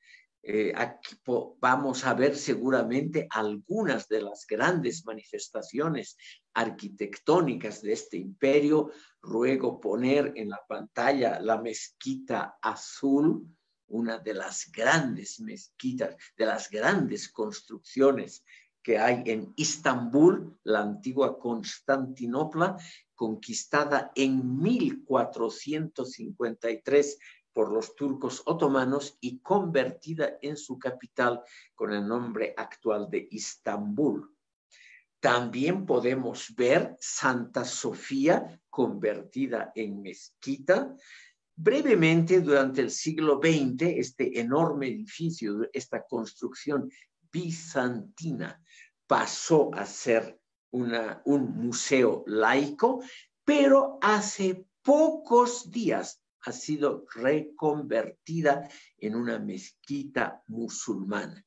eh, 0.49 0.73
aquí 0.77 1.17
vamos 1.61 2.05
a 2.05 2.15
ver 2.15 2.37
seguramente 2.37 3.27
algunas 3.31 4.07
de 4.07 4.23
las 4.23 4.47
grandes 4.47 5.05
manifestaciones 5.05 6.17
arquitectónicas 6.55 7.83
de 7.83 7.93
este 7.93 8.17
imperio. 8.17 8.93
Ruego 9.21 9.81
poner 9.81 10.35
en 10.37 10.51
la 10.51 10.61
pantalla 10.69 11.41
la 11.41 11.61
mezquita 11.61 12.59
azul, 12.63 13.45
una 13.89 14.19
de 14.19 14.35
las 14.35 14.71
grandes 14.71 15.41
mezquitas, 15.41 16.15
de 16.37 16.47
las 16.47 16.71
grandes 16.71 17.29
construcciones 17.29 18.45
que 18.85 18.99
hay 18.99 19.25
en 19.27 19.53
Istambul, 19.57 20.61
la 20.63 20.83
antigua 20.83 21.41
Constantinopla, 21.41 22.77
conquistada 23.17 24.13
en 24.15 24.63
1453 24.63 27.19
por 27.57 27.73
los 27.73 27.97
turcos 27.97 28.43
otomanos 28.45 29.17
y 29.19 29.39
convertida 29.39 30.37
en 30.43 30.59
su 30.59 30.79
capital 30.79 31.41
con 31.75 31.91
el 31.91 32.07
nombre 32.07 32.53
actual 32.55 33.09
de 33.09 33.27
Istambul. 33.31 34.31
También 35.19 35.87
podemos 35.87 36.55
ver 36.55 36.99
Santa 37.01 37.65
Sofía 37.65 38.61
convertida 38.69 39.73
en 39.75 40.03
mezquita. 40.03 40.95
Brevemente, 41.55 42.43
durante 42.43 42.83
el 42.83 42.91
siglo 42.91 43.41
XX, 43.43 43.85
este 43.85 44.39
enorme 44.39 44.89
edificio, 44.89 45.67
esta 45.73 46.05
construcción 46.05 46.91
bizantina, 47.33 48.63
pasó 49.07 49.71
a 49.73 49.87
ser 49.87 50.39
una, 50.73 51.23
un 51.25 51.57
museo 51.57 52.23
laico, 52.27 53.03
pero 53.47 53.99
hace 54.03 54.67
pocos 54.83 55.71
días 55.71 56.21
ha 56.47 56.53
sido 56.53 57.05
reconvertida 57.13 58.69
en 58.99 59.17
una 59.17 59.39
mezquita 59.39 60.43
musulmana. 60.47 61.45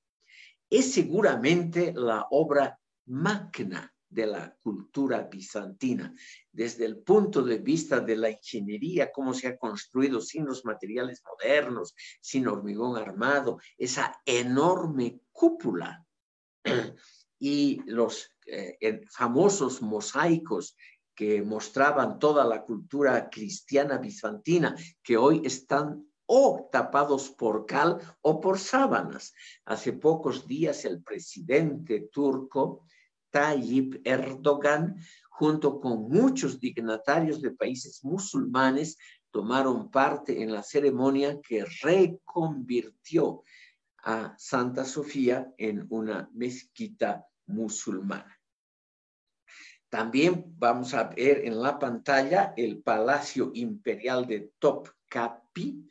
Es 0.69 0.93
seguramente 0.93 1.93
la 1.95 2.27
obra 2.29 2.77
magna 3.05 3.91
de 4.09 4.25
la 4.25 4.55
cultura 4.61 5.23
bizantina, 5.23 6.13
desde 6.51 6.85
el 6.85 6.97
punto 6.97 7.43
de 7.43 7.59
vista 7.59 7.99
de 7.99 8.17
la 8.17 8.29
ingeniería, 8.29 9.11
cómo 9.11 9.33
se 9.33 9.47
ha 9.47 9.57
construido 9.57 10.19
sin 10.19 10.45
los 10.45 10.65
materiales 10.65 11.21
modernos, 11.25 11.95
sin 12.19 12.47
hormigón 12.47 12.97
armado, 12.97 13.59
esa 13.77 14.19
enorme 14.25 15.21
cúpula 15.31 16.05
y 17.39 17.81
los 17.85 18.35
eh, 18.47 19.01
famosos 19.11 19.81
mosaicos 19.81 20.75
que 21.19 21.41
mostraban 21.41 22.17
toda 22.17 22.45
la 22.45 22.63
cultura 22.63 23.29
cristiana 23.29 23.97
bizantina, 23.97 24.73
que 25.03 25.17
hoy 25.17 25.41
están 25.43 26.07
o 26.25 26.69
tapados 26.71 27.29
por 27.31 27.65
cal 27.65 27.99
o 28.21 28.39
por 28.39 28.57
sábanas. 28.57 29.33
Hace 29.65 29.91
pocos 29.91 30.47
días 30.47 30.85
el 30.85 31.03
presidente 31.03 32.07
turco 32.09 32.85
Tayyip 33.31 34.07
Erdogan, 34.07 34.95
junto 35.29 35.81
con 35.81 36.07
muchos 36.07 36.57
dignatarios 36.57 37.41
de 37.41 37.51
países 37.51 38.01
musulmanes, 38.05 38.97
tomaron 39.29 39.91
parte 39.91 40.41
en 40.41 40.53
la 40.53 40.63
ceremonia 40.63 41.41
que 41.41 41.65
reconvirtió 41.81 43.43
a 44.05 44.35
Santa 44.37 44.85
Sofía 44.85 45.53
en 45.57 45.85
una 45.89 46.29
mezquita 46.33 47.25
musulmana. 47.45 48.38
También 49.89 50.45
vamos 50.57 50.93
a 50.93 51.05
ver 51.05 51.45
en 51.45 51.61
la 51.61 51.79
pantalla 51.79 52.53
el 52.55 52.81
Palacio 52.81 53.51
Imperial 53.55 54.27
de 54.27 54.51
Topkapi. 54.59 55.89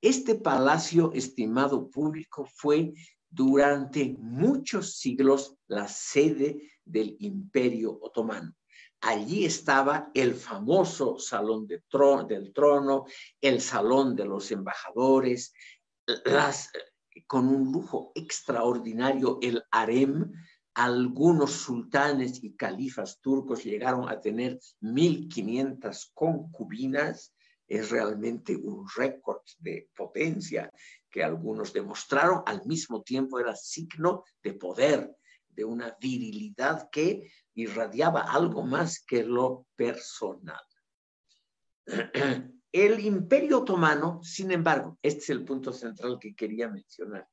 Este 0.00 0.36
palacio, 0.36 1.12
estimado 1.12 1.90
público, 1.90 2.46
fue 2.46 2.94
durante 3.28 4.16
muchos 4.18 4.96
siglos 4.98 5.56
la 5.66 5.88
sede 5.88 6.70
del 6.84 7.16
Imperio 7.18 7.98
Otomano. 8.00 8.54
Allí 9.00 9.44
estaba 9.44 10.10
el 10.14 10.34
famoso 10.34 11.18
Salón 11.18 11.66
de 11.66 11.82
del 12.28 12.52
Trono, 12.52 13.06
el 13.40 13.60
Salón 13.60 14.14
de 14.14 14.26
los 14.26 14.50
Embajadores, 14.50 15.54
las, 16.24 16.70
con 17.26 17.48
un 17.48 17.72
lujo 17.72 18.12
extraordinario, 18.14 19.38
el 19.42 19.62
harem, 19.70 20.32
algunos 20.74 21.52
sultanes 21.52 22.42
y 22.44 22.54
califas 22.54 23.20
turcos 23.20 23.64
llegaron 23.64 24.08
a 24.08 24.20
tener 24.20 24.58
1.500 24.80 26.10
concubinas. 26.14 27.34
Es 27.66 27.90
realmente 27.90 28.56
un 28.56 28.86
récord 28.96 29.42
de 29.58 29.88
potencia 29.94 30.72
que 31.10 31.22
algunos 31.22 31.72
demostraron. 31.72 32.42
Al 32.46 32.64
mismo 32.66 33.02
tiempo 33.02 33.38
era 33.38 33.54
signo 33.54 34.24
de 34.42 34.54
poder, 34.54 35.16
de 35.48 35.64
una 35.64 35.96
virilidad 36.00 36.88
que 36.90 37.30
irradiaba 37.54 38.22
algo 38.22 38.62
más 38.62 39.04
que 39.04 39.24
lo 39.24 39.66
personal. 39.76 40.62
El 42.72 43.00
imperio 43.00 43.58
otomano, 43.58 44.22
sin 44.22 44.52
embargo, 44.52 44.96
este 45.02 45.18
es 45.18 45.30
el 45.30 45.44
punto 45.44 45.72
central 45.72 46.20
que 46.20 46.36
quería 46.36 46.68
mencionar, 46.68 47.28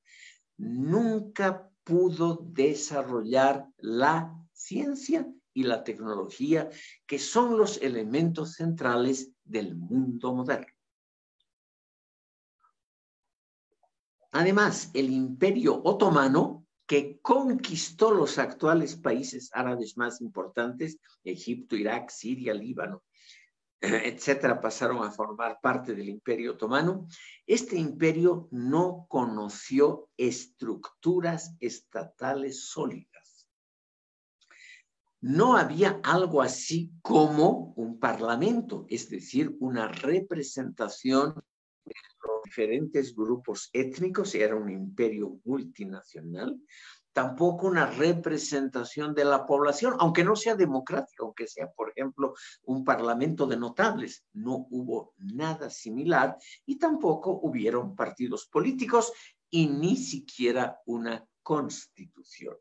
nunca 0.57 1.69
pudo 1.87 2.45
desarrollar 2.51 3.65
la 3.77 4.37
ciencia 4.51 5.25
y 5.53 5.63
la 5.63 5.85
tecnología, 5.85 6.69
que 7.05 7.17
son 7.17 7.57
los 7.57 7.81
elementos 7.81 8.55
centrales 8.55 9.31
del 9.45 9.73
mundo 9.73 10.33
moderno. 10.33 10.73
Además, 14.31 14.91
el 14.93 15.09
imperio 15.09 15.81
otomano, 15.81 16.65
que 16.85 17.19
conquistó 17.21 18.11
los 18.11 18.37
actuales 18.37 18.97
países 18.97 19.49
árabes 19.53 19.97
más 19.97 20.19
importantes, 20.19 20.99
Egipto, 21.23 21.77
Irak, 21.77 22.09
Siria, 22.09 22.53
Líbano, 22.53 23.03
etcétera, 23.81 24.59
pasaron 24.59 25.03
a 25.03 25.11
formar 25.11 25.59
parte 25.61 25.93
del 25.93 26.09
imperio 26.09 26.53
otomano, 26.53 27.07
este 27.45 27.77
imperio 27.77 28.47
no 28.51 29.05
conoció 29.07 30.09
estructuras 30.17 31.55
estatales 31.59 32.67
sólidas. 32.67 33.47
No 35.21 35.57
había 35.57 35.99
algo 36.03 36.41
así 36.41 36.91
como 37.01 37.73
un 37.75 37.99
parlamento, 37.99 38.85
es 38.89 39.09
decir, 39.09 39.55
una 39.59 39.87
representación 39.87 41.33
de 41.85 41.93
los 42.23 42.43
diferentes 42.43 43.15
grupos 43.15 43.69
étnicos, 43.73 44.35
era 44.35 44.55
un 44.55 44.69
imperio 44.69 45.39
multinacional, 45.43 46.59
tampoco 47.17 47.65
una 47.65 47.87
representación 47.87 49.15
de 49.15 49.25
la 49.25 49.43
población, 49.43 49.95
aunque 49.97 50.23
no 50.23 50.35
sea 50.35 50.53
democrática, 50.53 51.23
aunque 51.23 51.47
sea, 51.47 51.71
por 51.71 51.89
ejemplo, 51.89 52.35
un 52.65 52.83
parlamento 52.83 53.47
de 53.47 53.57
notables. 53.57 54.23
No 54.33 54.67
hubo 54.69 55.15
nada 55.17 55.71
similar 55.71 56.37
y 56.67 56.77
tampoco 56.77 57.39
hubieron 57.41 57.95
partidos 57.95 58.45
políticos 58.45 59.11
y 59.49 59.65
ni 59.65 59.97
siquiera 59.97 60.79
una 60.85 61.25
constitución. 61.41 62.55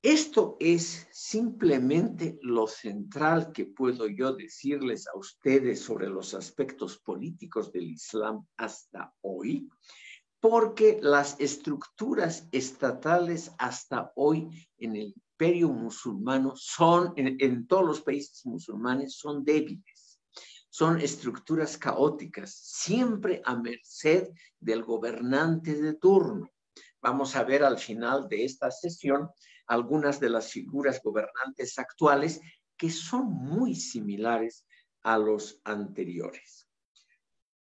Esto 0.00 0.56
es 0.58 1.06
simplemente 1.12 2.38
lo 2.40 2.66
central 2.66 3.52
que 3.52 3.66
puedo 3.66 4.08
yo 4.08 4.32
decirles 4.32 5.06
a 5.08 5.18
ustedes 5.18 5.80
sobre 5.80 6.08
los 6.08 6.32
aspectos 6.32 6.96
políticos 6.96 7.70
del 7.70 7.90
Islam 7.90 8.46
hasta 8.56 9.12
hoy 9.20 9.68
porque 10.40 10.98
las 11.02 11.38
estructuras 11.38 12.48
estatales 12.50 13.52
hasta 13.58 14.12
hoy 14.16 14.48
en 14.78 14.96
el 14.96 15.14
imperio 15.14 15.68
musulmano 15.68 16.54
son, 16.56 17.12
en, 17.16 17.66
todos 17.66 17.84
los 17.84 18.00
países 18.00 18.44
musulmanes, 18.46 19.16
son 19.16 19.44
débiles. 19.44 20.20
Son 20.70 21.00
estructuras 21.00 21.76
caóticas, 21.76 22.54
siempre 22.54 23.42
a 23.44 23.56
merced 23.56 24.28
del 24.58 24.82
gobernante 24.82 25.74
de 25.80 25.94
turno. 25.94 26.48
Vamos 27.02 27.36
a 27.36 27.44
ver 27.44 27.64
al 27.64 27.78
final 27.78 28.28
de 28.28 28.44
esta 28.44 28.70
sesión 28.70 29.28
algunas 29.66 30.20
de 30.20 30.30
las 30.30 30.50
figuras 30.50 31.00
gobernantes 31.02 31.78
actuales 31.78 32.40
que 32.76 32.90
son 32.90 33.26
muy 33.26 33.74
similares 33.74 34.64
a 35.02 35.18
los 35.18 35.60
anteriores. 35.64 36.59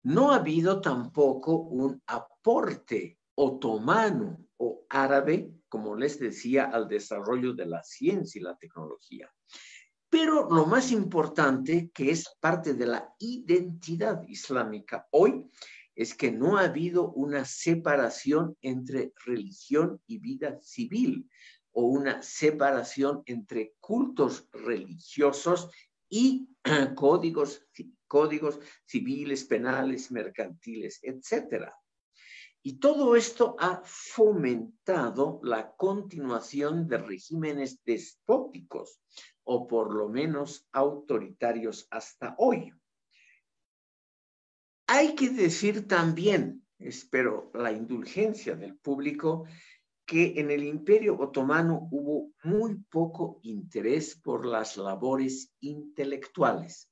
No 0.05 0.31
ha 0.31 0.35
habido 0.35 0.81
tampoco 0.81 1.57
un 1.57 1.99
aporte 2.05 3.17
otomano 3.33 4.37
o 4.57 4.85
árabe, 4.87 5.51
como 5.67 5.95
les 5.95 6.19
decía, 6.19 6.65
al 6.65 6.87
desarrollo 6.87 7.53
de 7.53 7.65
la 7.65 7.81
ciencia 7.81 8.39
y 8.39 8.43
la 8.43 8.55
tecnología. 8.55 9.33
Pero 10.07 10.47
lo 10.47 10.67
más 10.67 10.91
importante, 10.91 11.89
que 11.91 12.11
es 12.11 12.29
parte 12.39 12.75
de 12.75 12.85
la 12.85 13.15
identidad 13.17 14.21
islámica 14.27 15.07
hoy, 15.09 15.43
es 15.95 16.13
que 16.13 16.31
no 16.31 16.57
ha 16.57 16.65
habido 16.65 17.11
una 17.13 17.43
separación 17.43 18.55
entre 18.61 19.11
religión 19.25 19.99
y 20.05 20.19
vida 20.19 20.59
civil 20.61 21.27
o 21.71 21.85
una 21.85 22.21
separación 22.21 23.23
entre 23.25 23.73
cultos 23.79 24.47
religiosos 24.51 25.71
y 26.07 26.47
códigos 26.95 27.65
códigos 28.07 28.59
civiles, 28.85 29.43
penales, 29.43 30.11
mercantiles, 30.11 30.99
etc. 31.03 31.69
Y 32.61 32.79
todo 32.79 33.15
esto 33.15 33.55
ha 33.59 33.81
fomentado 33.83 35.39
la 35.43 35.75
continuación 35.75 36.87
de 36.87 36.97
regímenes 36.97 37.83
despóticos 37.83 39.01
o 39.43 39.67
por 39.67 39.93
lo 39.93 40.09
menos 40.09 40.67
autoritarios 40.71 41.87
hasta 41.91 42.35
hoy. 42.37 42.73
Hay 44.87 45.15
que 45.15 45.29
decir 45.29 45.87
también, 45.87 46.65
espero 46.79 47.51
la 47.53 47.71
indulgencia 47.71 48.55
del 48.55 48.77
público, 48.77 49.45
que 50.05 50.33
en 50.37 50.51
el 50.51 50.63
Imperio 50.63 51.17
Otomano 51.19 51.87
hubo 51.91 52.31
muy 52.43 52.75
poco 52.89 53.39
interés 53.43 54.15
por 54.15 54.45
las 54.45 54.77
labores 54.77 55.51
intelectuales. 55.61 56.89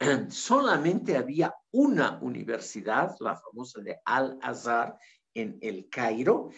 solamente 0.28 1.16
había 1.16 1.54
una 1.70 2.18
universidad, 2.20 3.14
la 3.20 3.36
famosa 3.36 3.80
de 3.80 4.00
Al-Azhar, 4.04 4.98
en 5.34 5.58
el 5.62 5.88
Cairo, 5.88 6.50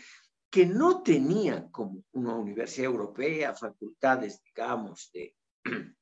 que 0.51 0.67
no 0.67 1.03
tenía 1.03 1.69
como 1.71 2.05
una 2.13 2.35
universidad 2.35 2.87
europea 2.87 3.55
facultades, 3.55 4.43
digamos, 4.45 5.11
de 5.13 5.37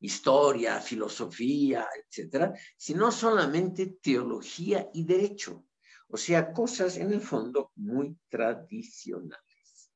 historia, 0.00 0.80
filosofía, 0.80 1.86
etcétera, 2.06 2.54
sino 2.76 3.12
solamente 3.12 3.98
teología 4.00 4.88
y 4.92 5.04
derecho. 5.04 5.64
O 6.08 6.16
sea, 6.16 6.52
cosas 6.52 6.96
en 6.96 7.12
el 7.12 7.20
fondo 7.20 7.72
muy 7.76 8.16
tradicionales. 8.28 9.92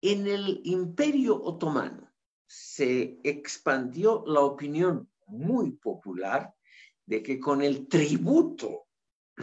En 0.00 0.26
el 0.26 0.60
Imperio 0.64 1.40
Otomano 1.42 2.12
se 2.46 3.18
expandió 3.24 4.24
la 4.26 4.40
opinión 4.40 5.10
muy 5.26 5.72
popular 5.72 6.54
de 7.04 7.22
que 7.22 7.38
con 7.38 7.62
el 7.62 7.88
tributo 7.88 8.86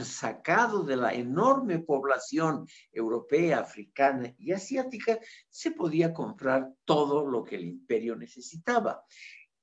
sacado 0.02 0.84
de 0.84 0.96
la 0.96 1.14
enorme 1.14 1.80
población 1.80 2.68
europea, 2.92 3.60
africana 3.60 4.34
y 4.40 4.52
asiática, 4.52 5.20
se 5.50 5.72
podía 5.72 6.14
comprar 6.14 6.74
todo 6.84 7.26
lo 7.28 7.44
que 7.44 7.56
el 7.56 7.66
imperio 7.66 8.16
necesitaba. 8.16 9.06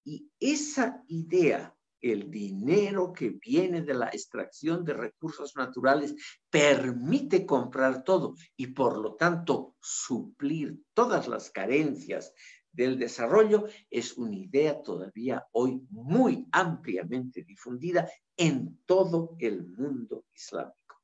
Y 0.04 0.30
esa 0.38 1.02
idea, 1.08 1.74
el 2.00 2.30
dinero 2.30 3.12
que 3.12 3.30
viene 3.30 3.82
de 3.82 3.94
la 3.94 4.06
extracción 4.08 4.84
de 4.84 4.94
recursos 4.94 5.54
naturales, 5.56 6.14
permite 6.48 7.46
comprar 7.46 8.04
todo 8.04 8.34
y 8.56 8.68
por 8.68 8.98
lo 8.98 9.14
tanto 9.14 9.76
suplir 9.80 10.82
todas 10.94 11.28
las 11.28 11.50
carencias 11.50 12.32
del 12.72 12.98
desarrollo 12.98 13.66
es 13.90 14.16
una 14.16 14.36
idea 14.36 14.80
todavía 14.82 15.44
hoy 15.52 15.80
muy 15.90 16.46
ampliamente 16.52 17.42
difundida 17.42 18.08
en 18.36 18.80
todo 18.86 19.36
el 19.38 19.66
mundo 19.66 20.24
islámico. 20.32 21.02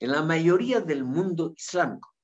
En 0.00 0.12
la 0.12 0.22
mayoría 0.22 0.80
del 0.80 1.04
mundo 1.04 1.52
islámico, 1.56 2.14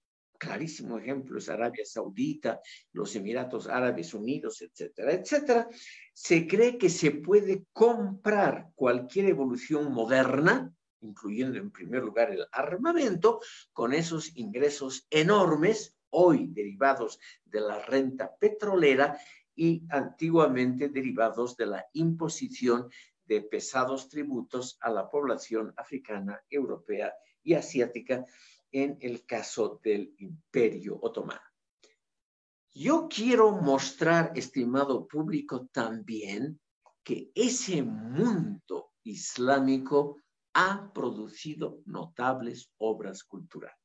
clarísimo 0.45 0.99
ejemplo 0.99 1.39
es 1.39 1.49
Arabia 1.49 1.85
Saudita, 1.87 2.61
los 2.93 3.17
Emiratos 3.17 3.67
Árabes 3.67 4.13
Unidos, 4.13 4.61
etcétera, 4.61 5.13
etcétera, 5.13 5.69
se 6.13 6.47
cree 6.47 6.77
que 6.77 6.91
se 6.91 7.13
puede 7.13 7.65
comprar 7.73 8.71
cualquier 8.75 9.27
evolución 9.27 9.93
moderna, 9.93 10.73
incluyendo 11.01 11.59
en 11.59 11.71
primer 11.71 12.03
lugar 12.03 12.31
el 12.31 12.47
armamento, 12.53 13.41
con 13.73 13.95
esos 13.95 14.37
ingresos 14.37 15.07
enormes 15.11 15.97
hoy 16.11 16.49
derivados 16.49 17.19
de 17.45 17.61
la 17.61 17.79
renta 17.87 18.37
petrolera 18.37 19.19
y 19.57 19.85
antiguamente 19.89 20.89
derivados 20.91 21.57
de 21.57 21.67
la 21.67 21.87
imposición 21.95 22.91
de 23.25 23.41
pesados 23.41 24.11
tributos 24.11 24.77
a 24.81 24.91
la 24.91 25.09
población 25.09 25.73
africana, 25.77 26.43
europea 26.51 27.15
y 27.43 27.55
asiática 27.55 28.27
en 28.75 28.99
el 29.01 29.25
caso 29.25 29.81
del 29.85 30.15
imperio 30.19 30.99
otomano. 31.01 31.41
Yo 32.73 33.09
quiero 33.09 33.53
mostrar, 33.53 34.33
estimado 34.35 35.07
público, 35.07 35.69
también 35.73 36.61
que 37.05 37.31
ese 37.37 37.85
mundo 37.85 38.91
islámico 39.05 40.19
ha 40.55 40.93
producido 40.93 41.83
notables 41.87 42.73
obras 42.79 43.23
culturales. 43.23 43.79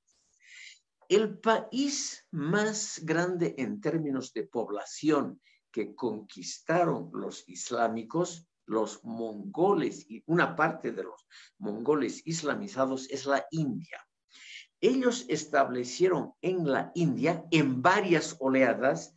El 1.08 1.38
país 1.38 2.26
más 2.32 3.00
grande 3.04 3.54
en 3.60 3.80
términos 3.80 4.34
de 4.34 4.48
población 4.48 5.40
que 5.72 5.94
conquistaron 5.94 7.12
los 7.14 7.48
islámicos, 7.48 8.48
los 8.66 9.04
mongoles 9.04 10.10
y 10.10 10.24
una 10.26 10.56
parte 10.56 10.92
de 10.92 11.04
los 11.04 11.28
mongoles 11.60 12.26
islamizados 12.26 13.08
es 13.12 13.28
la 13.28 13.46
India. 13.52 14.04
Ellos 14.82 15.26
establecieron 15.28 16.34
en 16.42 16.70
la 16.70 16.92
India, 16.96 17.46
en 17.52 17.82
varias 17.82 18.38
oleadas, 18.40 19.16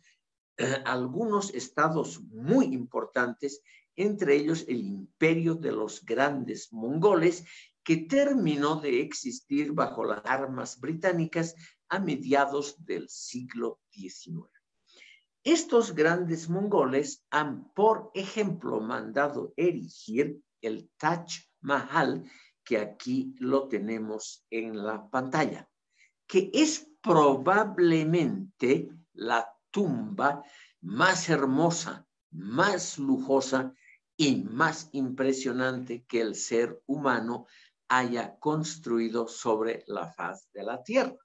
eh, 0.57 0.81
algunos 0.85 1.53
estados 1.53 2.21
muy 2.21 2.65
importantes, 2.65 3.61
entre 3.95 4.35
ellos 4.35 4.65
el 4.67 4.85
imperio 4.85 5.55
de 5.55 5.71
los 5.71 6.03
grandes 6.05 6.73
mongoles, 6.73 7.45
que 7.83 7.97
terminó 7.97 8.77
de 8.77 9.01
existir 9.01 9.71
bajo 9.73 10.05
las 10.05 10.21
armas 10.25 10.79
británicas 10.79 11.55
a 11.89 11.99
mediados 11.99 12.83
del 12.85 13.09
siglo 13.09 13.81
XIX. 13.91 14.49
Estos 15.43 15.93
grandes 15.93 16.49
mongoles 16.49 17.25
han, 17.29 17.71
por 17.73 18.11
ejemplo, 18.13 18.79
mandado 18.79 19.53
erigir 19.57 20.41
el 20.61 20.89
Taj 20.97 21.27
Mahal, 21.59 22.23
que 22.63 22.77
aquí 22.77 23.35
lo 23.39 23.67
tenemos 23.67 24.45
en 24.49 24.83
la 24.83 25.09
pantalla, 25.09 25.69
que 26.27 26.49
es 26.53 26.89
probablemente 27.01 28.89
la 29.13 29.47
tumba 29.71 30.43
más 30.81 31.29
hermosa, 31.29 32.05
más 32.31 32.97
lujosa 32.97 33.73
y 34.15 34.43
más 34.43 34.89
impresionante 34.93 36.05
que 36.07 36.21
el 36.21 36.35
ser 36.35 36.81
humano 36.85 37.47
haya 37.87 38.37
construido 38.39 39.27
sobre 39.27 39.83
la 39.87 40.11
faz 40.11 40.49
de 40.53 40.63
la 40.63 40.83
tierra. 40.83 41.15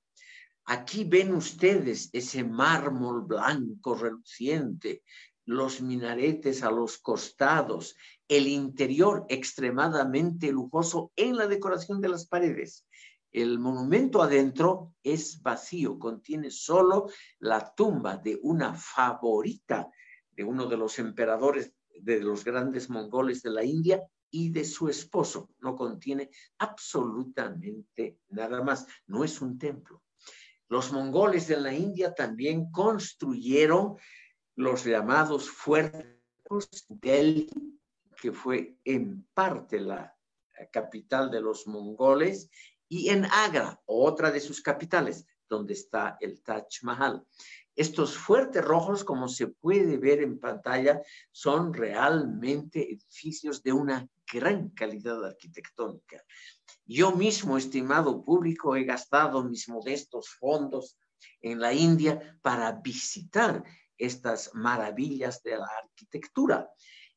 Aquí 0.64 1.04
ven 1.04 1.32
ustedes 1.32 2.10
ese 2.12 2.44
mármol 2.44 3.22
blanco 3.22 3.94
reluciente, 3.94 5.02
los 5.48 5.80
minaretes 5.80 6.62
a 6.62 6.70
los 6.70 6.98
costados, 6.98 7.96
el 8.28 8.46
interior 8.46 9.24
extremadamente 9.30 10.52
lujoso 10.52 11.10
en 11.16 11.38
la 11.38 11.46
decoración 11.46 12.02
de 12.02 12.10
las 12.10 12.26
paredes. 12.26 12.86
El 13.32 13.58
monumento 13.58 14.22
adentro 14.22 14.94
es 15.02 15.40
vacío, 15.40 15.98
contiene 15.98 16.50
solo 16.50 17.08
la 17.38 17.74
tumba 17.74 18.18
de 18.18 18.38
una 18.42 18.74
favorita 18.74 19.90
de 20.32 20.44
uno 20.44 20.66
de 20.66 20.76
los 20.76 20.98
emperadores 20.98 21.72
de 21.98 22.20
los 22.20 22.44
grandes 22.44 22.90
mongoles 22.90 23.40
de 23.40 23.50
la 23.50 23.64
India 23.64 24.02
y 24.30 24.50
de 24.50 24.66
su 24.66 24.90
esposo. 24.90 25.48
No 25.60 25.74
contiene 25.76 26.28
absolutamente 26.58 28.18
nada 28.28 28.62
más. 28.62 28.86
No 29.06 29.24
es 29.24 29.40
un 29.40 29.58
templo. 29.58 30.02
Los 30.68 30.92
mongoles 30.92 31.48
de 31.48 31.58
la 31.58 31.72
India 31.72 32.14
también 32.14 32.70
construyeron 32.70 33.96
los 34.58 34.84
llamados 34.84 35.48
fuertes 35.48 36.84
Delhi, 36.88 37.48
que 38.20 38.32
fue 38.32 38.76
en 38.84 39.24
parte 39.32 39.78
la 39.78 40.16
capital 40.72 41.30
de 41.30 41.40
los 41.40 41.68
mongoles, 41.68 42.50
y 42.88 43.10
en 43.10 43.24
Agra, 43.26 43.80
otra 43.86 44.32
de 44.32 44.40
sus 44.40 44.60
capitales, 44.60 45.24
donde 45.48 45.74
está 45.74 46.16
el 46.20 46.42
Taj 46.42 46.82
Mahal. 46.82 47.24
Estos 47.76 48.18
fuertes 48.18 48.64
rojos, 48.64 49.04
como 49.04 49.28
se 49.28 49.46
puede 49.46 49.96
ver 49.96 50.22
en 50.22 50.40
pantalla, 50.40 51.02
son 51.30 51.72
realmente 51.72 52.92
edificios 52.92 53.62
de 53.62 53.72
una 53.72 54.08
gran 54.32 54.70
calidad 54.70 55.24
arquitectónica. 55.24 56.24
Yo 56.84 57.12
mismo, 57.12 57.56
estimado 57.56 58.24
público, 58.24 58.74
he 58.74 58.82
gastado 58.82 59.44
mis 59.44 59.68
modestos 59.68 60.30
fondos 60.30 60.98
en 61.40 61.60
la 61.60 61.72
India 61.72 62.36
para 62.42 62.72
visitar 62.72 63.62
estas 63.98 64.54
maravillas 64.54 65.42
de 65.42 65.58
la 65.58 65.68
arquitectura. 65.82 66.70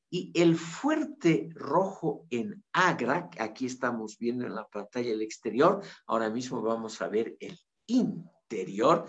Y 0.09 0.31
el 0.33 0.57
fuerte 0.57 1.49
rojo 1.53 2.25
en 2.29 2.63
Agra, 2.73 3.29
aquí 3.39 3.65
estamos 3.65 4.17
viendo 4.17 4.45
en 4.45 4.55
la 4.55 4.67
pantalla 4.67 5.11
el 5.11 5.21
exterior, 5.21 5.81
ahora 6.05 6.29
mismo 6.29 6.61
vamos 6.61 7.01
a 7.01 7.07
ver 7.07 7.37
el 7.39 7.57
interior, 7.87 9.07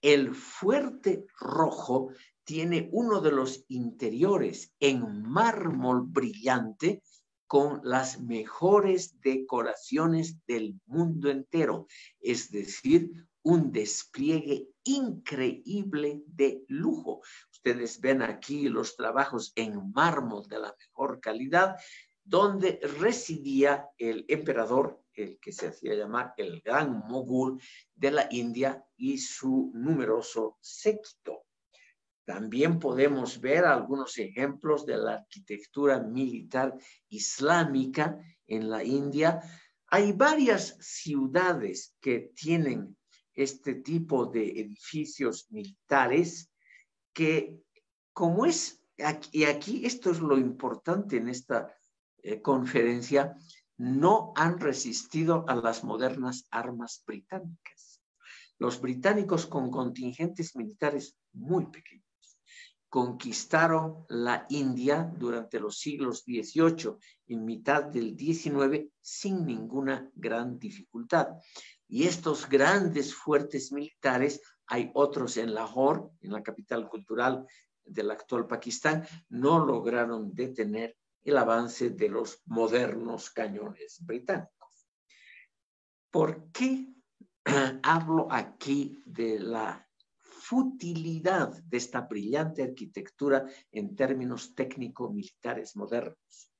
el 0.00 0.34
fuerte 0.34 1.26
rojo 1.40 2.12
tiene 2.44 2.88
uno 2.92 3.20
de 3.20 3.32
los 3.32 3.64
interiores 3.66 4.72
en 4.78 5.22
mármol 5.22 6.02
brillante 6.06 7.02
con 7.48 7.80
las 7.82 8.20
mejores 8.20 9.20
decoraciones 9.20 10.36
del 10.46 10.80
mundo 10.86 11.28
entero, 11.28 11.86
es 12.20 12.50
decir, 12.50 13.26
un 13.46 13.70
despliegue 13.70 14.70
increíble 14.82 16.24
de 16.26 16.64
lujo. 16.66 17.22
Ustedes 17.52 18.00
ven 18.00 18.20
aquí 18.22 18.68
los 18.68 18.96
trabajos 18.96 19.52
en 19.54 19.92
mármol 19.92 20.48
de 20.48 20.58
la 20.58 20.74
mejor 20.76 21.20
calidad, 21.20 21.76
donde 22.24 22.80
residía 22.98 23.88
el 23.98 24.24
emperador 24.26 25.00
el 25.14 25.38
que 25.38 25.52
se 25.52 25.68
hacía 25.68 25.94
llamar 25.94 26.34
el 26.36 26.60
gran 26.60 26.98
mogul 27.06 27.60
de 27.94 28.10
la 28.10 28.26
India 28.32 28.84
y 28.96 29.16
su 29.18 29.70
numeroso 29.74 30.58
séquito. 30.60 31.44
También 32.24 32.80
podemos 32.80 33.40
ver 33.40 33.64
algunos 33.64 34.18
ejemplos 34.18 34.84
de 34.84 34.96
la 34.96 35.14
arquitectura 35.14 36.00
militar 36.00 36.74
islámica 37.08 38.18
en 38.48 38.68
la 38.68 38.82
India. 38.82 39.40
Hay 39.86 40.10
varias 40.12 40.76
ciudades 40.80 41.94
que 42.00 42.32
tienen 42.34 42.95
este 43.36 43.74
tipo 43.74 44.26
de 44.26 44.60
edificios 44.60 45.46
militares 45.50 46.50
que, 47.12 47.56
como 48.12 48.46
es, 48.46 48.82
y 49.30 49.44
aquí 49.44 49.84
esto 49.86 50.10
es 50.10 50.20
lo 50.20 50.38
importante 50.38 51.18
en 51.18 51.28
esta 51.28 51.76
eh, 52.22 52.40
conferencia, 52.40 53.36
no 53.76 54.32
han 54.34 54.58
resistido 54.58 55.44
a 55.48 55.54
las 55.54 55.84
modernas 55.84 56.48
armas 56.50 57.04
británicas. 57.06 58.02
Los 58.58 58.80
británicos 58.80 59.46
con 59.46 59.70
contingentes 59.70 60.56
militares 60.56 61.18
muy 61.32 61.66
pequeños 61.66 62.05
conquistaron 62.96 64.06
la 64.08 64.46
India 64.48 65.12
durante 65.18 65.60
los 65.60 65.78
siglos 65.78 66.24
XVIII 66.24 66.96
y 67.26 67.36
mitad 67.36 67.84
del 67.84 68.16
XIX 68.16 68.90
sin 69.02 69.44
ninguna 69.44 70.10
gran 70.14 70.58
dificultad. 70.58 71.28
Y 71.86 72.04
estos 72.04 72.48
grandes 72.48 73.14
fuertes 73.14 73.70
militares, 73.70 74.40
hay 74.66 74.90
otros 74.94 75.36
en 75.36 75.52
Lahore, 75.52 76.04
en 76.22 76.32
la 76.32 76.42
capital 76.42 76.88
cultural 76.88 77.46
del 77.84 78.10
actual 78.10 78.46
Pakistán, 78.46 79.06
no 79.28 79.62
lograron 79.62 80.34
detener 80.34 80.96
el 81.22 81.36
avance 81.36 81.90
de 81.90 82.08
los 82.08 82.40
modernos 82.46 83.28
cañones 83.28 83.98
británicos. 84.06 84.88
¿Por 86.10 86.50
qué 86.50 86.94
hablo 87.82 88.28
aquí 88.30 89.02
de 89.04 89.38
la 89.38 89.85
futilidad 90.48 91.60
de 91.64 91.76
esta 91.76 92.02
brillante 92.02 92.62
arquitectura 92.62 93.46
en 93.72 93.96
términos 93.96 94.54
técnico-militares 94.54 95.76
modernos? 95.76 96.52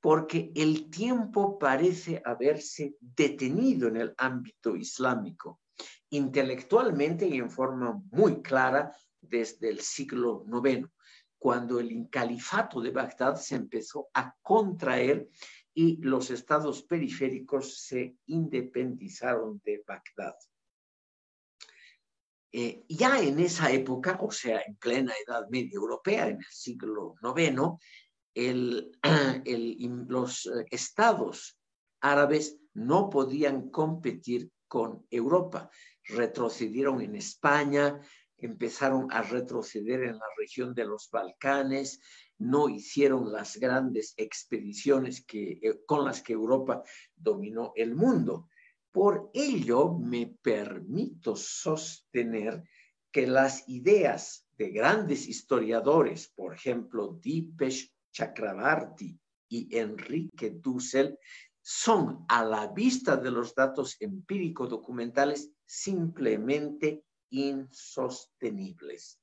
Porque 0.00 0.52
el 0.54 0.88
tiempo 0.88 1.58
parece 1.58 2.22
haberse 2.24 2.96
detenido 3.00 3.88
en 3.88 3.96
el 3.96 4.14
ámbito 4.16 4.76
islámico, 4.76 5.60
intelectualmente 6.10 7.26
y 7.26 7.38
en 7.38 7.50
forma 7.50 8.00
muy 8.10 8.40
clara 8.42 8.96
desde 9.20 9.68
el 9.68 9.80
siglo 9.80 10.44
IX 10.46 10.88
cuando 11.38 11.78
el 11.78 12.08
califato 12.10 12.80
de 12.80 12.90
Bagdad 12.90 13.36
se 13.36 13.56
empezó 13.56 14.08
a 14.14 14.34
contraer 14.40 15.28
y 15.74 15.98
los 15.98 16.30
estados 16.30 16.82
periféricos 16.84 17.82
se 17.82 18.16
independizaron 18.26 19.60
de 19.62 19.84
Bagdad. 19.86 20.34
Eh, 22.58 22.86
ya 22.88 23.20
en 23.20 23.38
esa 23.38 23.70
época, 23.70 24.16
o 24.22 24.30
sea, 24.30 24.62
en 24.66 24.76
plena 24.76 25.12
Edad 25.26 25.46
Media 25.50 25.74
Europea, 25.74 26.26
en 26.28 26.38
el 26.38 26.44
siglo 26.50 27.16
IX, 29.44 30.08
los 30.08 30.46
eh, 30.46 30.64
estados 30.70 31.58
árabes 32.00 32.56
no 32.72 33.10
podían 33.10 33.68
competir 33.68 34.50
con 34.68 35.06
Europa. 35.10 35.68
Retrocedieron 36.04 37.02
en 37.02 37.16
España, 37.16 38.00
empezaron 38.38 39.12
a 39.12 39.20
retroceder 39.20 40.04
en 40.04 40.16
la 40.16 40.26
región 40.38 40.74
de 40.74 40.86
los 40.86 41.10
Balcanes, 41.10 42.00
no 42.38 42.70
hicieron 42.70 43.32
las 43.32 43.58
grandes 43.58 44.14
expediciones 44.16 45.26
que, 45.26 45.58
eh, 45.62 45.80
con 45.84 46.06
las 46.06 46.22
que 46.22 46.32
Europa 46.32 46.82
dominó 47.14 47.74
el 47.76 47.94
mundo. 47.94 48.48
Por 48.96 49.30
ello, 49.34 49.92
me 49.92 50.38
permito 50.40 51.36
sostener 51.36 52.64
que 53.12 53.26
las 53.26 53.68
ideas 53.68 54.48
de 54.56 54.70
grandes 54.70 55.28
historiadores, 55.28 56.32
por 56.34 56.54
ejemplo, 56.54 57.18
Dipesh 57.20 57.92
Chakrabarti 58.10 59.20
y 59.50 59.76
Enrique 59.76 60.48
Dussel, 60.48 61.18
son 61.60 62.24
a 62.26 62.42
la 62.42 62.68
vista 62.68 63.18
de 63.18 63.30
los 63.30 63.54
datos 63.54 63.98
empíricos 64.00 64.70
documentales 64.70 65.52
simplemente 65.66 67.04
insostenibles. 67.28 69.20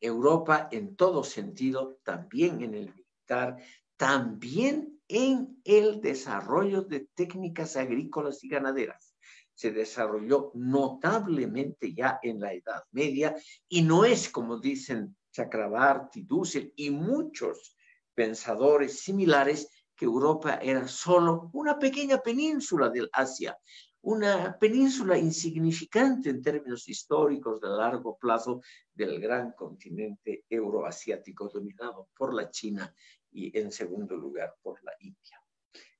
Europa 0.00 0.68
en 0.70 0.94
todo 0.94 1.24
sentido, 1.24 1.98
también 2.04 2.62
en 2.62 2.74
el 2.74 2.94
militar, 2.94 3.56
también 3.96 4.99
en 5.10 5.60
el 5.64 6.00
desarrollo 6.00 6.82
de 6.82 7.08
técnicas 7.14 7.76
agrícolas 7.76 8.44
y 8.44 8.48
ganaderas. 8.48 9.16
Se 9.52 9.72
desarrolló 9.72 10.52
notablemente 10.54 11.92
ya 11.92 12.20
en 12.22 12.40
la 12.40 12.54
Edad 12.54 12.84
Media 12.92 13.34
y 13.68 13.82
no 13.82 14.04
es 14.04 14.30
como 14.30 14.58
dicen 14.58 15.16
Chakrabarti, 15.32 16.22
Dussel 16.22 16.72
y 16.76 16.90
muchos 16.90 17.76
pensadores 18.14 19.00
similares 19.00 19.68
que 19.96 20.04
Europa 20.04 20.60
era 20.62 20.86
solo 20.88 21.50
una 21.52 21.78
pequeña 21.78 22.18
península 22.18 22.88
del 22.88 23.10
Asia, 23.12 23.58
una 24.02 24.56
península 24.58 25.18
insignificante 25.18 26.30
en 26.30 26.40
términos 26.40 26.88
históricos 26.88 27.60
de 27.60 27.68
largo 27.68 28.16
plazo 28.16 28.62
del 28.94 29.20
gran 29.20 29.52
continente 29.52 30.44
euroasiático 30.48 31.50
dominado 31.52 32.08
por 32.16 32.32
la 32.32 32.50
China 32.50 32.94
y 33.32 33.56
en 33.58 33.72
segundo 33.72 34.16
lugar 34.16 34.54
por 34.62 34.82
la 34.84 34.92
India. 35.00 35.42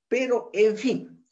Pero, 0.08 0.50
en 0.52 0.76
fin, 0.76 1.26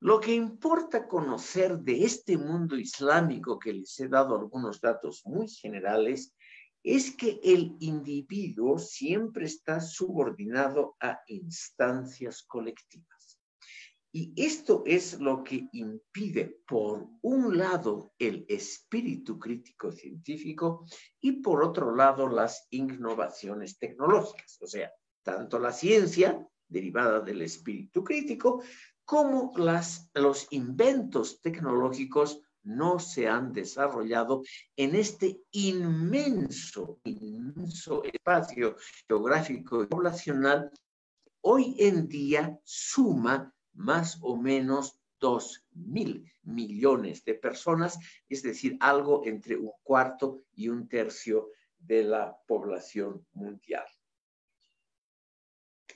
lo 0.00 0.20
que 0.20 0.34
importa 0.34 1.08
conocer 1.08 1.78
de 1.78 2.04
este 2.04 2.36
mundo 2.36 2.76
islámico 2.76 3.58
que 3.58 3.72
les 3.72 3.98
he 4.00 4.08
dado 4.08 4.38
algunos 4.38 4.80
datos 4.80 5.22
muy 5.24 5.48
generales 5.48 6.34
es 6.82 7.16
que 7.16 7.40
el 7.42 7.74
individuo 7.80 8.78
siempre 8.78 9.46
está 9.46 9.80
subordinado 9.80 10.96
a 11.00 11.20
instancias 11.28 12.42
colectivas 12.42 13.40
Y 14.12 14.34
esto 14.36 14.82
es 14.86 15.18
lo 15.18 15.42
que 15.42 15.68
impide, 15.72 16.60
por 16.68 17.08
un 17.22 17.56
lado, 17.56 18.12
el 18.18 18.44
espíritu 18.48 19.38
crítico 19.38 19.90
científico 19.90 20.84
y 21.20 21.40
por 21.40 21.64
otro 21.64 21.96
lado, 21.96 22.28
las 22.28 22.68
innovaciones 22.70 23.78
tecnológicas. 23.78 24.58
O 24.60 24.66
sea, 24.66 24.92
tanto 25.24 25.58
la 25.58 25.72
ciencia 25.72 26.46
derivada 26.68 27.20
del 27.20 27.42
espíritu 27.42 28.04
crítico 28.04 28.62
como 29.04 29.52
los 29.56 30.46
inventos 30.50 31.40
tecnológicos 31.40 32.40
no 32.62 32.98
se 32.98 33.28
han 33.28 33.52
desarrollado 33.52 34.42
en 34.76 34.94
este 34.94 35.42
inmenso, 35.50 37.00
inmenso 37.04 38.02
espacio 38.04 38.76
geográfico 39.06 39.82
y 39.82 39.86
poblacional, 39.86 40.70
hoy 41.42 41.76
en 41.78 42.08
día 42.08 42.58
suma 42.64 43.52
más 43.74 44.18
o 44.22 44.36
menos 44.36 44.98
dos 45.20 45.64
mil 45.72 46.30
millones 46.42 47.24
de 47.24 47.34
personas, 47.34 47.98
es 48.28 48.42
decir, 48.42 48.76
algo 48.80 49.22
entre 49.24 49.56
un 49.56 49.72
cuarto 49.82 50.44
y 50.54 50.68
un 50.68 50.88
tercio 50.88 51.50
de 51.78 52.04
la 52.04 52.36
población 52.46 53.26
mundial. 53.32 53.84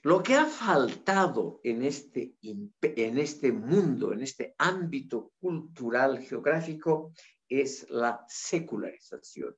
Lo 0.02 0.22
que 0.22 0.34
ha 0.34 0.46
faltado 0.46 1.60
en 1.64 1.82
este, 1.82 2.36
en 2.42 3.18
este 3.18 3.52
mundo, 3.52 4.12
en 4.12 4.22
este 4.22 4.54
ámbito 4.58 5.32
cultural 5.40 6.20
geográfico, 6.20 7.12
es 7.48 7.88
la 7.90 8.24
secularización. 8.28 9.56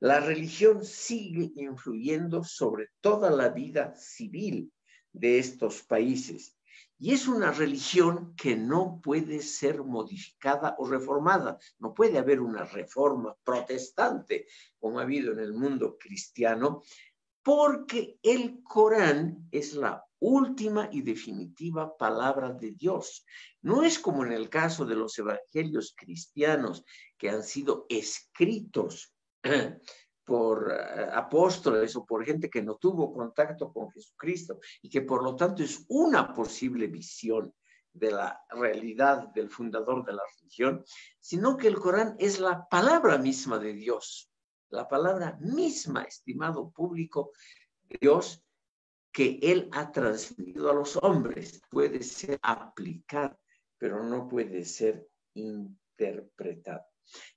La 0.00 0.20
religión 0.20 0.84
sigue 0.84 1.52
influyendo 1.56 2.44
sobre 2.44 2.88
toda 3.00 3.30
la 3.30 3.48
vida 3.48 3.94
civil 3.96 4.72
de 5.12 5.38
estos 5.38 5.82
países 5.82 6.56
y 6.98 7.12
es 7.12 7.28
una 7.28 7.52
religión 7.52 8.34
que 8.36 8.56
no 8.56 9.00
puede 9.02 9.40
ser 9.40 9.82
modificada 9.82 10.76
o 10.78 10.88
reformada. 10.88 11.58
No 11.78 11.92
puede 11.92 12.18
haber 12.18 12.40
una 12.40 12.64
reforma 12.64 13.36
protestante 13.44 14.46
como 14.78 14.98
ha 14.98 15.02
habido 15.02 15.32
en 15.32 15.40
el 15.40 15.52
mundo 15.52 15.98
cristiano, 15.98 16.82
porque 17.46 18.18
el 18.24 18.60
Corán 18.64 19.46
es 19.52 19.74
la 19.74 20.04
última 20.18 20.88
y 20.90 21.02
definitiva 21.02 21.96
palabra 21.96 22.52
de 22.52 22.72
Dios. 22.72 23.24
No 23.62 23.84
es 23.84 24.00
como 24.00 24.24
en 24.24 24.32
el 24.32 24.50
caso 24.50 24.84
de 24.84 24.96
los 24.96 25.16
evangelios 25.16 25.94
cristianos 25.96 26.84
que 27.16 27.30
han 27.30 27.44
sido 27.44 27.86
escritos 27.88 29.14
por 30.24 30.72
eh, 30.72 31.08
apóstoles 31.12 31.94
o 31.94 32.04
por 32.04 32.24
gente 32.24 32.50
que 32.50 32.62
no 32.62 32.78
tuvo 32.78 33.12
contacto 33.12 33.72
con 33.72 33.92
Jesucristo 33.92 34.58
y 34.82 34.90
que 34.90 35.02
por 35.02 35.22
lo 35.22 35.36
tanto 35.36 35.62
es 35.62 35.84
una 35.86 36.34
posible 36.34 36.88
visión 36.88 37.54
de 37.92 38.10
la 38.10 38.40
realidad 38.50 39.28
del 39.28 39.50
fundador 39.50 40.04
de 40.04 40.14
la 40.14 40.22
religión, 40.40 40.84
sino 41.20 41.56
que 41.56 41.68
el 41.68 41.78
Corán 41.78 42.16
es 42.18 42.40
la 42.40 42.66
palabra 42.68 43.18
misma 43.18 43.60
de 43.60 43.72
Dios, 43.72 44.32
la 44.70 44.88
palabra 44.88 45.38
misma, 45.40 46.02
estimado 46.02 46.70
público 46.70 47.32
Dios, 48.00 48.42
que 49.12 49.38
Él 49.42 49.68
ha 49.72 49.90
transmitido 49.92 50.70
a 50.70 50.74
los 50.74 50.98
hombres. 51.02 51.62
Puede 51.70 52.02
ser 52.02 52.38
aplicada, 52.42 53.38
pero 53.78 54.02
no 54.02 54.28
puede 54.28 54.64
ser 54.64 55.08
interpretada. 55.34 56.86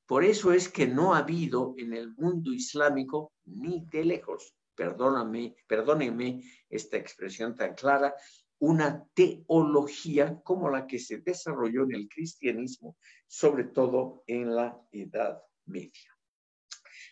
Por 0.06 0.24
eso 0.24 0.52
es 0.52 0.68
que 0.68 0.88
no 0.88 1.14
ha 1.14 1.20
habido 1.20 1.76
en 1.78 1.94
el 1.94 2.14
mundo 2.16 2.52
islámico 2.52 3.34
ni 3.46 3.86
de 3.86 4.04
lejos, 4.04 4.54
perdóname, 4.76 5.56
perdónenme 5.68 6.44
esta 6.70 6.98
expresión 6.98 7.56
tan 7.56 7.76
clara, 7.76 8.16
una 8.60 9.06
teología 9.14 10.42
como 10.44 10.70
la 10.70 10.86
que 10.86 11.00
se 11.00 11.20
desarrolló 11.20 11.84
en 11.84 11.94
el 11.94 12.10
cristianismo, 12.10 12.98
sobre 13.28 13.66
todo 13.66 14.24
en 14.28 14.56
la 14.56 14.78
Edad 14.92 15.42
Media. 15.66 16.19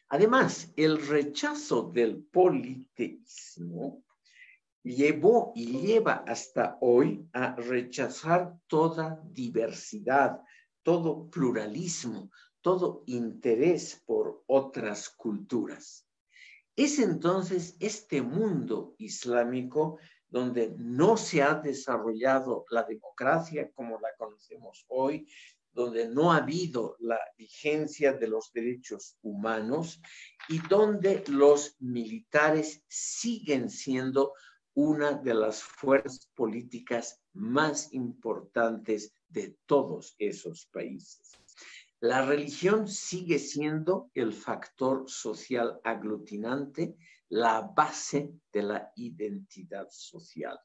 Además, 0.10 0.72
el 0.78 1.05
rechazo 1.05 1.84
del 1.84 2.24
politeísmo 2.24 4.03
llevó 4.82 5.51
y 5.53 5.82
lleva 5.82 6.24
hasta 6.26 6.78
hoy 6.80 7.28
a 7.34 7.55
rechazar 7.55 8.58
toda 8.68 9.22
diversidad, 9.26 10.41
todo 10.82 11.30
pluralismo, 11.30 12.32
todo 12.62 13.03
interés 13.08 14.01
por 14.05 14.43
otras 14.47 15.10
culturas. 15.10 16.08
Es 16.76 16.99
entonces 16.99 17.76
este 17.80 18.22
mundo 18.22 18.95
islámico 18.97 19.99
donde 20.30 20.74
no 20.78 21.18
se 21.18 21.41
ha 21.41 21.55
desarrollado 21.55 22.66
la 22.70 22.84
democracia 22.84 23.72
como 23.74 23.99
la 23.99 24.10
conocemos 24.18 24.86
hoy, 24.88 25.28
donde 25.78 26.09
no 26.09 26.32
ha 26.32 26.38
habido 26.38 26.95
la 26.97 27.19
vigencia 27.38 28.11
de 28.11 28.28
los 28.28 28.51
derechos 28.51 29.15
humanos 29.21 30.01
y 30.49 30.57
donde 30.67 31.23
los 31.28 31.75
militares 31.80 32.82
siguen 32.88 33.69
siendo 33.69 34.34
una 34.73 35.11
de 35.13 35.36
las 35.36 35.61
fuerzas 35.61 36.32
políticas 36.34 37.21
más 37.34 37.93
importantes 37.93 39.13
de 39.28 39.55
todos 39.67 40.15
esos 40.17 40.65
países. 40.73 41.46
La 41.99 42.23
religión 42.23 42.87
sigue 42.87 43.39
siendo 43.39 44.11
el 44.13 44.31
factor 44.31 45.09
social 45.09 45.79
aglutinante, 45.83 46.95
la 47.29 47.61
base 47.61 48.33
de 48.53 48.61
la 48.61 48.91
identidad 48.95 49.87
social. 49.89 50.59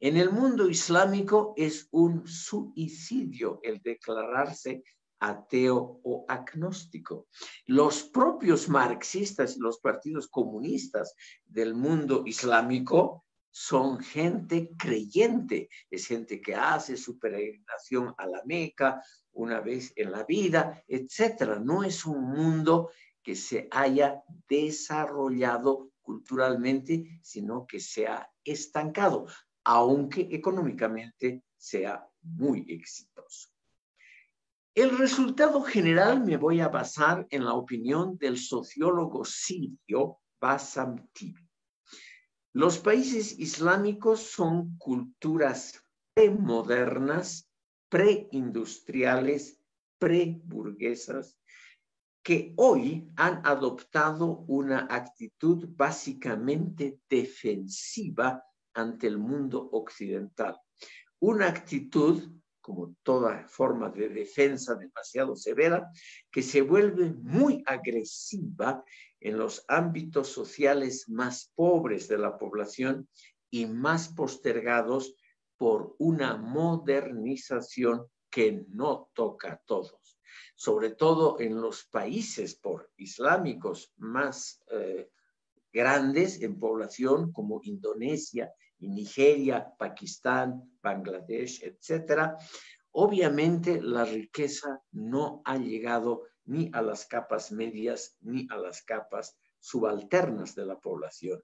En 0.00 0.16
el 0.16 0.30
mundo 0.30 0.68
islámico 0.68 1.52
es 1.56 1.86
un 1.90 2.26
suicidio 2.26 3.60
el 3.62 3.82
declararse 3.82 4.82
ateo 5.20 6.00
o 6.02 6.24
agnóstico. 6.26 7.28
Los 7.66 8.04
propios 8.04 8.68
marxistas 8.70 9.56
y 9.56 9.60
los 9.60 9.78
partidos 9.80 10.28
comunistas 10.28 11.14
del 11.44 11.74
mundo 11.74 12.22
islámico 12.24 13.26
son 13.50 14.00
gente 14.00 14.70
creyente, 14.78 15.68
es 15.90 16.06
gente 16.06 16.40
que 16.40 16.54
hace 16.54 16.96
su 16.96 17.18
peregrinación 17.18 18.14
a 18.16 18.26
la 18.26 18.42
Meca 18.44 19.02
una 19.32 19.60
vez 19.60 19.92
en 19.96 20.12
la 20.12 20.24
vida, 20.24 20.82
etcétera. 20.86 21.58
No 21.58 21.82
es 21.82 22.04
un 22.06 22.22
mundo 22.22 22.90
que 23.22 23.34
se 23.34 23.68
haya 23.70 24.22
desarrollado 24.48 25.90
culturalmente, 26.00 27.20
sino 27.22 27.66
que 27.66 27.80
se 27.80 28.06
ha 28.06 28.30
estancado, 28.44 29.26
aunque 29.64 30.28
económicamente 30.30 31.44
sea 31.56 32.08
muy 32.22 32.64
exitoso. 32.68 33.50
El 34.74 34.96
resultado 34.96 35.62
general 35.62 36.24
me 36.24 36.36
voy 36.36 36.60
a 36.60 36.68
basar 36.68 37.26
en 37.30 37.44
la 37.44 37.54
opinión 37.54 38.16
del 38.16 38.38
sociólogo 38.38 39.24
sirio 39.24 40.20
Bassam 40.40 41.08
Tibi. 41.12 41.49
Los 42.52 42.78
países 42.78 43.38
islámicos 43.38 44.20
son 44.20 44.76
culturas 44.76 45.84
premodernas, 46.14 47.48
preindustriales, 47.88 49.60
preburguesas, 49.98 51.38
que 52.24 52.52
hoy 52.56 53.08
han 53.16 53.46
adoptado 53.46 54.44
una 54.48 54.88
actitud 54.90 55.68
básicamente 55.76 57.00
defensiva 57.08 58.44
ante 58.74 59.06
el 59.06 59.18
mundo 59.18 59.68
occidental. 59.72 60.60
Una 61.20 61.46
actitud, 61.46 62.39
como 62.60 62.94
toda 63.02 63.46
forma 63.48 63.90
de 63.90 64.08
defensa 64.08 64.74
demasiado 64.74 65.34
severa, 65.36 65.90
que 66.30 66.42
se 66.42 66.62
vuelve 66.62 67.12
muy 67.12 67.62
agresiva 67.66 68.84
en 69.20 69.38
los 69.38 69.64
ámbitos 69.68 70.28
sociales 70.28 71.08
más 71.08 71.50
pobres 71.54 72.08
de 72.08 72.18
la 72.18 72.38
población 72.38 73.08
y 73.50 73.66
más 73.66 74.08
postergados 74.08 75.14
por 75.56 75.94
una 75.98 76.36
modernización 76.36 78.06
que 78.30 78.64
no 78.68 79.10
toca 79.12 79.52
a 79.52 79.62
todos, 79.66 80.18
sobre 80.54 80.90
todo 80.90 81.40
en 81.40 81.60
los 81.60 81.84
países 81.84 82.54
por 82.54 82.90
islámicos 82.96 83.92
más 83.96 84.62
eh, 84.70 85.10
grandes 85.72 86.40
en 86.40 86.58
población 86.58 87.32
como 87.32 87.60
Indonesia 87.64 88.52
Nigeria, 88.88 89.72
Pakistán, 89.78 90.78
Bangladesh, 90.82 91.62
etcétera. 91.62 92.36
Obviamente 92.92 93.80
la 93.80 94.04
riqueza 94.04 94.82
no 94.92 95.42
ha 95.44 95.56
llegado 95.56 96.24
ni 96.44 96.70
a 96.72 96.82
las 96.82 97.06
capas 97.06 97.52
medias 97.52 98.16
ni 98.20 98.46
a 98.50 98.56
las 98.56 98.82
capas 98.82 99.36
subalternas 99.58 100.54
de 100.54 100.66
la 100.66 100.78
población. 100.78 101.42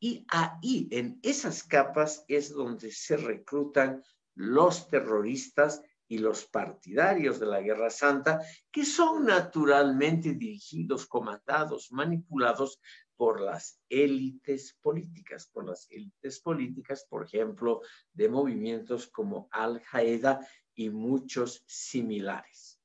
Y 0.00 0.24
ahí, 0.28 0.86
en 0.92 1.18
esas 1.22 1.64
capas, 1.64 2.24
es 2.28 2.50
donde 2.50 2.92
se 2.92 3.16
reclutan 3.16 4.04
los 4.34 4.88
terroristas 4.88 5.82
y 6.06 6.18
los 6.18 6.46
partidarios 6.46 7.40
de 7.40 7.46
la 7.46 7.60
Guerra 7.60 7.90
Santa, 7.90 8.40
que 8.70 8.84
son 8.84 9.26
naturalmente 9.26 10.34
dirigidos, 10.34 11.06
comandados, 11.06 11.90
manipulados 11.90 12.80
por 13.18 13.40
las 13.40 13.80
élites 13.88 14.78
políticas, 14.80 15.50
por 15.52 15.66
las 15.66 15.90
élites 15.90 16.38
políticas, 16.38 17.04
por 17.10 17.24
ejemplo, 17.26 17.82
de 18.12 18.28
movimientos 18.28 19.08
como 19.08 19.48
Al-Qaeda 19.50 20.46
y 20.74 20.88
muchos 20.88 21.64
similares. 21.66 22.80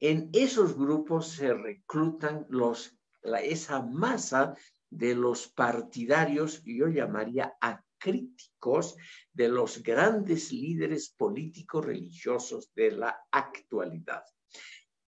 En 0.00 0.30
esos 0.32 0.76
grupos 0.76 1.28
se 1.28 1.52
reclutan 1.52 2.46
los, 2.48 2.98
esa 3.42 3.82
masa 3.82 4.56
de 4.88 5.14
los 5.14 5.46
partidarios, 5.48 6.62
yo 6.64 6.88
llamaría 6.88 7.54
acríticos, 7.60 8.96
de 9.32 9.48
los 9.48 9.82
grandes 9.82 10.52
líderes 10.52 11.10
políticos 11.10 11.84
religiosos 11.84 12.72
de 12.74 12.92
la 12.92 13.26
actualidad. 13.30 14.24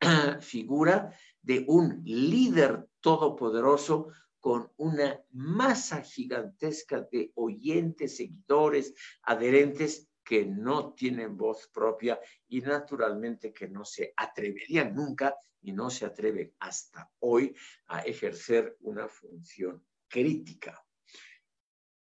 figura 0.40 1.12
de 1.42 1.64
un 1.68 2.02
líder 2.04 2.88
todopoderoso 3.00 4.08
con 4.40 4.70
una 4.76 5.20
masa 5.30 6.02
gigantesca 6.02 7.06
de 7.10 7.32
oyentes, 7.34 8.16
seguidores, 8.16 8.94
adherentes 9.22 10.08
que 10.28 10.44
no 10.44 10.92
tienen 10.92 11.38
voz 11.38 11.70
propia 11.72 12.20
y 12.48 12.60
naturalmente 12.60 13.50
que 13.50 13.66
no 13.66 13.82
se 13.82 14.12
atreverían 14.14 14.94
nunca 14.94 15.34
y 15.62 15.72
no 15.72 15.88
se 15.88 16.04
atreven 16.04 16.52
hasta 16.58 17.10
hoy 17.20 17.56
a 17.86 18.00
ejercer 18.00 18.76
una 18.80 19.08
función 19.08 19.82
crítica. 20.06 20.84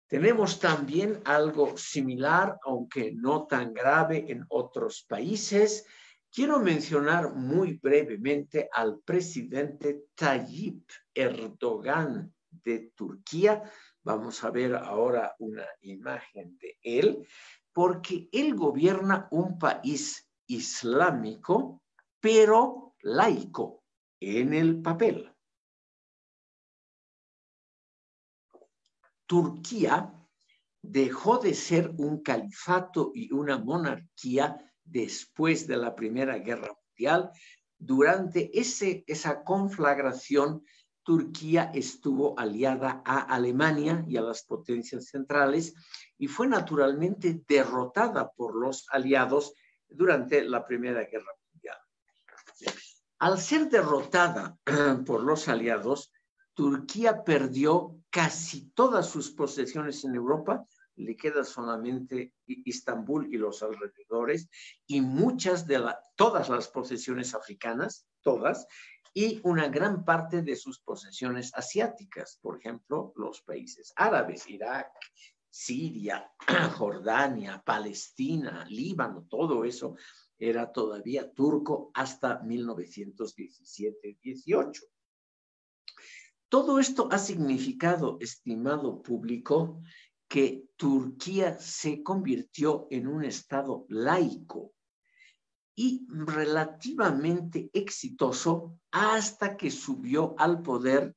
Tenemos 0.07 0.57
también 0.57 1.21
algo 1.25 1.75
similar, 1.75 2.57
aunque 2.63 3.11
no 3.11 3.45
tan 3.45 3.73
grave 3.73 4.23
en 4.29 4.45
otros 4.47 5.03
países. 5.03 5.85
Quiero 6.31 6.59
mencionar 6.59 7.35
muy 7.35 7.73
brevemente 7.73 8.69
al 8.71 9.01
presidente 9.01 10.05
Tayyip 10.15 10.89
Erdogan 11.13 12.33
de 12.49 12.91
Turquía. 12.95 13.69
Vamos 14.01 14.45
a 14.45 14.49
ver 14.49 14.75
ahora 14.75 15.35
una 15.39 15.67
imagen 15.81 16.57
de 16.57 16.77
él, 16.81 17.27
porque 17.73 18.29
él 18.31 18.55
gobierna 18.55 19.27
un 19.31 19.57
país 19.57 20.29
islámico, 20.47 21.81
pero 22.19 22.95
laico 23.01 23.83
en 24.19 24.53
el 24.53 24.81
papel. 24.81 25.29
Turquía 29.25 30.13
dejó 30.81 31.39
de 31.39 31.53
ser 31.53 31.93
un 31.97 32.21
califato 32.21 33.11
y 33.15 33.31
una 33.33 33.57
monarquía 33.57 34.71
después 34.83 35.65
de 35.65 35.77
la 35.77 35.95
Primera 35.95 36.37
Guerra 36.37 36.69
Mundial. 36.87 37.31
Durante 37.77 38.57
ese, 38.57 39.03
esa 39.07 39.43
conflagración, 39.43 40.63
Turquía 41.03 41.71
estuvo 41.73 42.37
aliada 42.39 43.01
a 43.05 43.19
Alemania 43.19 44.05
y 44.07 44.17
a 44.17 44.21
las 44.21 44.43
potencias 44.43 45.07
centrales 45.07 45.75
y 46.17 46.27
fue 46.27 46.47
naturalmente 46.47 47.43
derrotada 47.47 48.31
por 48.31 48.55
los 48.55 48.85
aliados 48.89 49.53
durante 49.89 50.43
la 50.43 50.65
Primera 50.65 51.03
Guerra 51.03 51.31
Mundial. 51.51 51.77
Al 53.19 53.39
ser 53.39 53.69
derrotada 53.69 54.57
por 55.05 55.23
los 55.23 55.47
aliados, 55.47 56.11
Turquía 56.53 57.23
perdió 57.23 57.97
casi 58.09 58.69
todas 58.71 59.09
sus 59.09 59.31
posesiones 59.31 60.03
en 60.05 60.15
Europa, 60.15 60.65
le 60.95 61.17
queda 61.17 61.43
solamente 61.43 62.33
Istambul 62.45 63.33
y 63.33 63.37
los 63.37 63.63
alrededores, 63.63 64.49
y 64.85 65.01
muchas 65.01 65.65
de 65.65 65.83
todas 66.15 66.49
las 66.49 66.67
posesiones 66.67 67.33
africanas, 67.33 68.07
todas, 68.21 68.67
y 69.13 69.39
una 69.43 69.67
gran 69.67 70.03
parte 70.03 70.41
de 70.41 70.55
sus 70.55 70.79
posesiones 70.79 71.53
asiáticas, 71.53 72.39
por 72.41 72.57
ejemplo, 72.57 73.13
los 73.15 73.41
países 73.41 73.93
árabes, 73.95 74.49
Irak, 74.49 74.91
Siria, 75.49 76.31
Jordania, 76.77 77.61
Palestina, 77.63 78.65
Líbano, 78.67 79.27
todo 79.29 79.65
eso 79.65 79.95
era 80.37 80.71
todavía 80.71 81.31
turco 81.31 81.91
hasta 81.93 82.41
1917-18. 82.41 84.81
Todo 86.49 86.79
esto 86.79 87.07
ha 87.11 87.19
significado, 87.19 88.17
estimado 88.19 89.03
público, 89.03 89.83
que 90.27 90.65
Turquía 90.75 91.59
se 91.59 92.01
convirtió 92.01 92.87
en 92.89 93.05
un 93.07 93.23
Estado 93.23 93.85
laico 93.89 94.73
y 95.75 96.05
relativamente 96.09 97.69
exitoso 97.73 98.79
hasta 98.91 99.57
que 99.57 99.71
subió 99.71 100.35
al 100.37 100.61
poder 100.61 101.15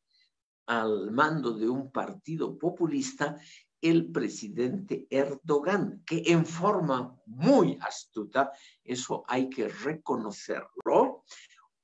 al 0.67 1.11
mando 1.13 1.53
de 1.53 1.69
un 1.69 1.91
partido 1.91 2.59
populista 2.59 3.39
el 3.81 4.11
presidente 4.11 5.07
Erdogan, 5.11 6.03
que 6.05 6.23
en 6.27 6.45
forma 6.45 7.17
muy 7.27 7.79
astuta, 7.81 8.53
eso 8.83 9.25
hay 9.29 9.49
que 9.49 9.69
reconocerlo, 9.69 11.25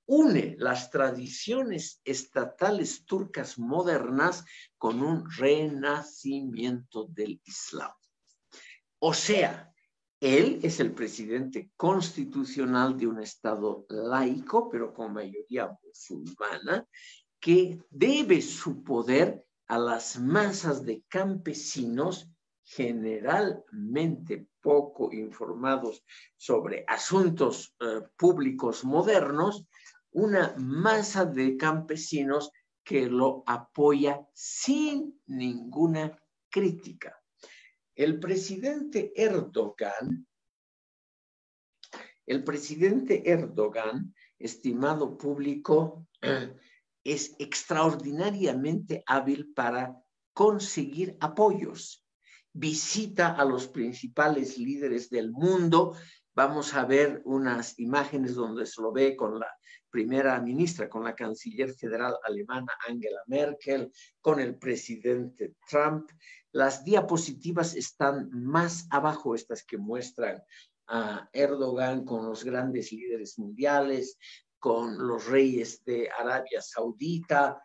une 0.06 0.56
las 0.58 0.90
tradiciones 0.90 2.00
estatales 2.04 3.04
turcas 3.04 3.58
modernas 3.58 4.44
con 4.78 5.00
un 5.02 5.30
renacimiento 5.30 7.04
del 7.04 7.40
Islam. 7.44 7.92
O 8.98 9.14
sea, 9.14 9.71
él 10.22 10.60
es 10.62 10.78
el 10.78 10.92
presidente 10.92 11.72
constitucional 11.76 12.96
de 12.96 13.08
un 13.08 13.20
Estado 13.20 13.84
laico, 13.88 14.70
pero 14.70 14.94
con 14.94 15.12
mayoría 15.12 15.76
musulmana, 15.82 16.86
que 17.40 17.82
debe 17.90 18.40
su 18.40 18.84
poder 18.84 19.44
a 19.66 19.78
las 19.78 20.20
masas 20.20 20.84
de 20.84 21.02
campesinos 21.08 22.30
generalmente 22.62 24.46
poco 24.60 25.12
informados 25.12 26.04
sobre 26.36 26.84
asuntos 26.86 27.74
eh, 27.80 28.02
públicos 28.16 28.84
modernos, 28.84 29.66
una 30.12 30.54
masa 30.56 31.24
de 31.24 31.56
campesinos 31.56 32.52
que 32.84 33.06
lo 33.10 33.42
apoya 33.44 34.24
sin 34.32 35.20
ninguna 35.26 36.16
crítica. 36.48 37.21
El 37.94 38.18
presidente 38.18 39.12
Erdogan, 39.14 40.26
el 42.26 42.44
presidente 42.44 43.30
Erdogan, 43.30 44.14
estimado 44.38 45.18
público, 45.18 46.06
es 47.04 47.34
extraordinariamente 47.38 49.02
hábil 49.06 49.52
para 49.52 49.94
conseguir 50.32 51.16
apoyos. 51.20 52.06
Visita 52.54 53.34
a 53.34 53.44
los 53.44 53.68
principales 53.68 54.56
líderes 54.56 55.10
del 55.10 55.30
mundo. 55.30 55.96
Vamos 56.34 56.74
a 56.74 56.84
ver 56.84 57.20
unas 57.24 57.78
imágenes 57.78 58.34
donde 58.34 58.66
se 58.66 58.80
lo 58.80 58.92
ve 58.92 59.16
con 59.16 59.38
la 59.38 59.48
primera 59.90 60.40
ministra, 60.40 60.88
con 60.88 61.04
la 61.04 61.14
canciller 61.14 61.74
federal 61.74 62.16
alemana 62.24 62.72
Angela 62.88 63.20
Merkel, 63.26 63.92
con 64.20 64.40
el 64.40 64.56
presidente 64.56 65.54
Trump. 65.68 66.10
Las 66.52 66.84
diapositivas 66.84 67.74
están 67.74 68.30
más 68.30 68.86
abajo, 68.90 69.34
estas 69.34 69.64
que 69.64 69.78
muestran 69.78 70.42
a 70.86 71.28
Erdogan 71.32 72.04
con 72.04 72.26
los 72.26 72.44
grandes 72.44 72.92
líderes 72.92 73.38
mundiales, 73.38 74.18
con 74.58 75.06
los 75.06 75.26
reyes 75.26 75.82
de 75.84 76.08
Arabia 76.10 76.60
Saudita, 76.60 77.60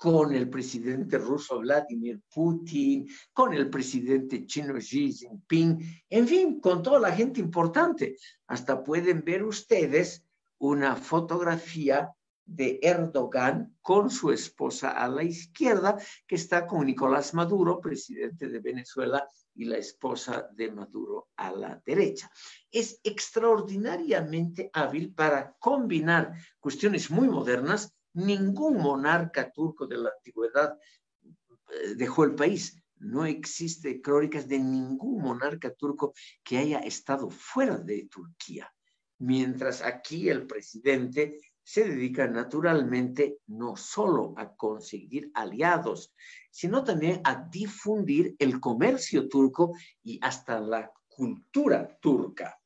con 0.00 0.34
el 0.34 0.48
presidente 0.48 1.18
ruso 1.18 1.58
Vladimir 1.58 2.22
Putin, 2.32 3.06
con 3.34 3.52
el 3.52 3.68
presidente 3.68 4.46
chino 4.46 4.72
Xi 4.78 5.12
Jinping, 5.12 5.78
en 6.08 6.26
fin, 6.26 6.58
con 6.58 6.82
toda 6.82 6.98
la 6.98 7.12
gente 7.12 7.38
importante. 7.38 8.16
Hasta 8.46 8.82
pueden 8.82 9.22
ver 9.22 9.44
ustedes 9.44 10.24
una 10.58 10.96
fotografía 10.96 12.10
de 12.50 12.80
Erdogan 12.82 13.76
con 13.80 14.10
su 14.10 14.32
esposa 14.32 14.90
a 14.90 15.08
la 15.08 15.22
izquierda, 15.22 15.96
que 16.26 16.34
está 16.34 16.66
con 16.66 16.84
Nicolás 16.84 17.32
Maduro, 17.32 17.80
presidente 17.80 18.48
de 18.48 18.58
Venezuela, 18.58 19.24
y 19.54 19.64
la 19.64 19.76
esposa 19.76 20.48
de 20.52 20.70
Maduro 20.72 21.28
a 21.36 21.52
la 21.52 21.80
derecha. 21.84 22.30
Es 22.70 23.00
extraordinariamente 23.04 24.70
hábil 24.72 25.14
para 25.14 25.54
combinar 25.58 26.34
cuestiones 26.58 27.10
muy 27.10 27.28
modernas. 27.28 27.94
Ningún 28.14 28.78
monarca 28.78 29.52
turco 29.52 29.86
de 29.86 29.98
la 29.98 30.10
antigüedad 30.16 30.76
eh, 31.22 31.94
dejó 31.96 32.24
el 32.24 32.34
país. 32.34 32.82
No 32.96 33.26
existe 33.26 34.00
crónicas 34.00 34.48
de 34.48 34.58
ningún 34.58 35.22
monarca 35.22 35.72
turco 35.72 36.14
que 36.42 36.58
haya 36.58 36.80
estado 36.80 37.30
fuera 37.30 37.76
de 37.76 38.08
Turquía. 38.10 38.72
Mientras 39.18 39.82
aquí 39.82 40.28
el 40.30 40.46
presidente 40.46 41.38
se 41.72 41.84
dedica 41.84 42.26
naturalmente 42.26 43.38
no 43.46 43.76
solo 43.76 44.34
a 44.36 44.56
conseguir 44.56 45.30
aliados, 45.34 46.12
sino 46.50 46.82
también 46.82 47.20
a 47.22 47.46
difundir 47.48 48.34
el 48.40 48.58
comercio 48.58 49.28
turco 49.28 49.74
y 50.02 50.18
hasta 50.20 50.58
la 50.58 50.90
cultura 51.06 51.96
turca. 52.00 52.58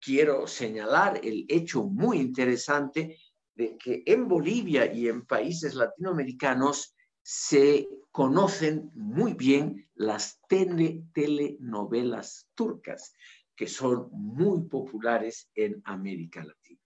Quiero 0.00 0.48
señalar 0.48 1.20
el 1.22 1.46
hecho 1.48 1.84
muy 1.84 2.18
interesante 2.18 3.16
de 3.54 3.78
que 3.78 4.02
en 4.06 4.26
Bolivia 4.26 4.92
y 4.92 5.06
en 5.06 5.24
países 5.24 5.76
latinoamericanos 5.76 6.96
se 7.22 7.88
conocen 8.10 8.90
muy 8.94 9.34
bien 9.34 9.88
las 9.94 10.40
telenovelas 10.48 12.48
turcas, 12.56 13.14
que 13.54 13.68
son 13.68 14.08
muy 14.10 14.62
populares 14.62 15.48
en 15.54 15.80
América 15.84 16.42
Latina 16.42 16.81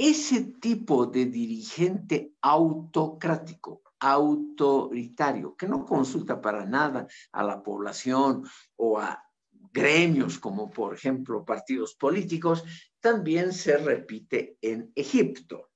ese 0.00 0.54
tipo 0.60 1.04
de 1.04 1.26
dirigente 1.26 2.32
autocrático, 2.40 3.82
autoritario, 3.98 5.54
que 5.56 5.68
no 5.68 5.84
consulta 5.84 6.40
para 6.40 6.64
nada 6.64 7.06
a 7.32 7.42
la 7.42 7.62
población 7.62 8.48
o 8.76 8.98
a 8.98 9.22
gremios 9.50 10.38
como 10.38 10.70
por 10.70 10.94
ejemplo 10.94 11.44
partidos 11.44 11.94
políticos, 11.96 12.64
también 12.98 13.52
se 13.52 13.76
repite 13.76 14.56
en 14.62 14.90
Egipto. 14.94 15.70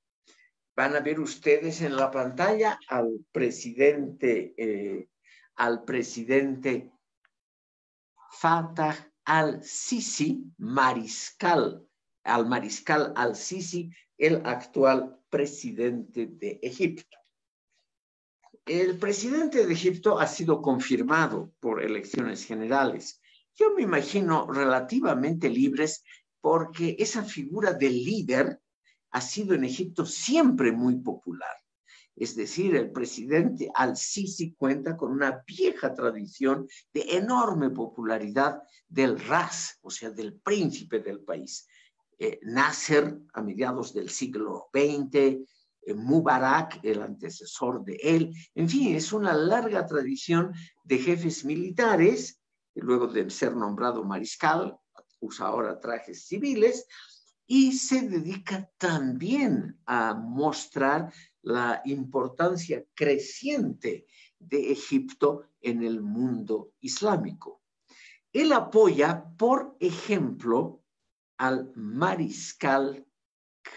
Van 0.75 0.95
a 0.95 1.01
ver 1.01 1.19
ustedes 1.19 1.81
en 1.81 1.95
la 1.95 2.09
pantalla 2.09 2.79
al 2.89 3.27
presidente, 3.31 4.55
eh, 4.57 5.07
al 5.55 5.83
presidente 5.83 6.91
Fatah 8.31 9.11
al-Sisi, 9.23 10.51
mariscal, 10.57 11.87
al 12.23 12.47
mariscal 12.47 13.13
al-Sisi, 13.15 13.91
el 14.17 14.41
actual 14.45 15.19
presidente 15.29 16.27
de 16.27 16.59
Egipto. 16.61 17.17
El 18.65 18.97
presidente 18.97 19.65
de 19.65 19.73
Egipto 19.73 20.19
ha 20.19 20.27
sido 20.27 20.61
confirmado 20.61 21.53
por 21.59 21.83
elecciones 21.83 22.45
generales. 22.45 23.21
Yo 23.53 23.73
me 23.73 23.83
imagino 23.83 24.51
relativamente 24.51 25.49
libres 25.49 26.03
porque 26.41 26.95
esa 26.99 27.23
figura 27.23 27.73
del 27.73 28.03
líder 28.03 28.59
ha 29.11 29.21
sido 29.21 29.53
en 29.53 29.63
Egipto 29.63 30.05
siempre 30.05 30.71
muy 30.71 30.97
popular. 30.97 31.55
Es 32.15 32.35
decir, 32.35 32.75
el 32.75 32.91
presidente 32.91 33.69
al-Sisi 33.73 34.53
cuenta 34.53 34.95
con 34.95 35.11
una 35.11 35.43
vieja 35.45 35.93
tradición 35.93 36.67
de 36.93 37.17
enorme 37.17 37.69
popularidad 37.69 38.61
del 38.87 39.19
ras, 39.19 39.77
o 39.81 39.89
sea, 39.89 40.09
del 40.11 40.39
príncipe 40.39 40.99
del 40.99 41.19
país. 41.19 41.67
Eh, 42.17 42.39
Nasser 42.43 43.19
a 43.33 43.41
mediados 43.41 43.93
del 43.93 44.09
siglo 44.09 44.69
XX, 44.73 45.15
eh, 45.81 45.93
Mubarak, 45.93 46.79
el 46.83 47.01
antecesor 47.01 47.83
de 47.83 47.95
él. 48.01 48.33
En 48.53 48.69
fin, 48.69 48.95
es 48.95 49.11
una 49.11 49.33
larga 49.33 49.85
tradición 49.85 50.53
de 50.83 50.97
jefes 50.97 51.43
militares, 51.43 52.39
luego 52.75 53.07
de 53.07 53.29
ser 53.29 53.55
nombrado 53.55 54.03
mariscal, 54.03 54.77
usa 55.19 55.47
ahora 55.47 55.79
trajes 55.79 56.25
civiles, 56.25 56.87
y 57.47 57.73
se 57.73 58.07
dedica 58.07 58.69
también 58.77 59.79
a 59.85 60.13
mostrar 60.13 61.13
la 61.41 61.81
importancia 61.85 62.83
creciente 62.93 64.07
de 64.39 64.71
Egipto 64.71 65.49
en 65.61 65.83
el 65.83 66.01
mundo 66.01 66.71
islámico. 66.79 67.61
Él 68.31 68.51
apoya, 68.53 69.25
por 69.37 69.75
ejemplo, 69.79 70.84
al 71.37 71.71
mariscal 71.75 73.05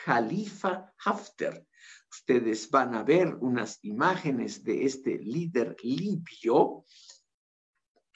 Khalifa 0.05 0.93
Haftar. 1.05 1.65
Ustedes 2.11 2.71
van 2.71 2.95
a 2.95 3.03
ver 3.03 3.35
unas 3.41 3.79
imágenes 3.83 4.65
de 4.65 4.85
este 4.85 5.19
líder 5.19 5.77
libio, 5.83 6.85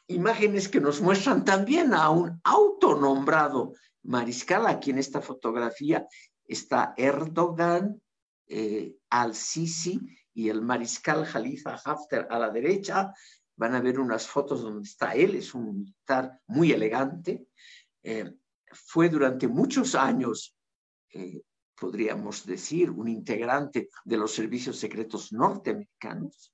imágenes 0.07 0.69
que 0.69 0.81
nos 0.81 1.01
muestran 1.01 1.45
también 1.45 1.95
a 1.95 2.11
un 2.11 2.41
autonombrado 2.45 3.75
mariscal. 4.03 4.67
Aquí 4.67 4.91
en 4.91 4.99
esta 4.99 5.21
fotografía 5.21 6.07
está 6.45 6.95
Erdogan, 6.97 8.01
eh, 8.47 8.97
al-Sisi 9.11 10.01
y 10.35 10.49
el 10.49 10.63
mariscal 10.63 11.27
Khalifa 11.27 11.81
Haftar 11.85 12.29
a 12.31 12.39
la 12.39 12.51
derecha. 12.51 13.13
Van 13.57 13.75
a 13.75 13.81
ver 13.81 14.01
unas 14.01 14.27
fotos 14.27 14.63
donde 14.63 14.89
está 14.89 15.15
él, 15.15 15.37
es 15.37 15.55
un 15.55 15.79
militar 15.79 16.41
muy 16.47 16.73
elegante. 16.73 17.47
Eh, 18.03 18.35
fue 18.73 19.09
durante 19.09 19.49
muchos 19.49 19.95
años, 19.95 20.57
eh, 21.13 21.43
podríamos 21.79 22.47
decir, 22.47 22.91
un 22.91 23.09
integrante 23.09 23.89
de 24.05 24.17
los 24.17 24.33
servicios 24.33 24.79
secretos 24.79 25.33
norteamericanos. 25.33 26.53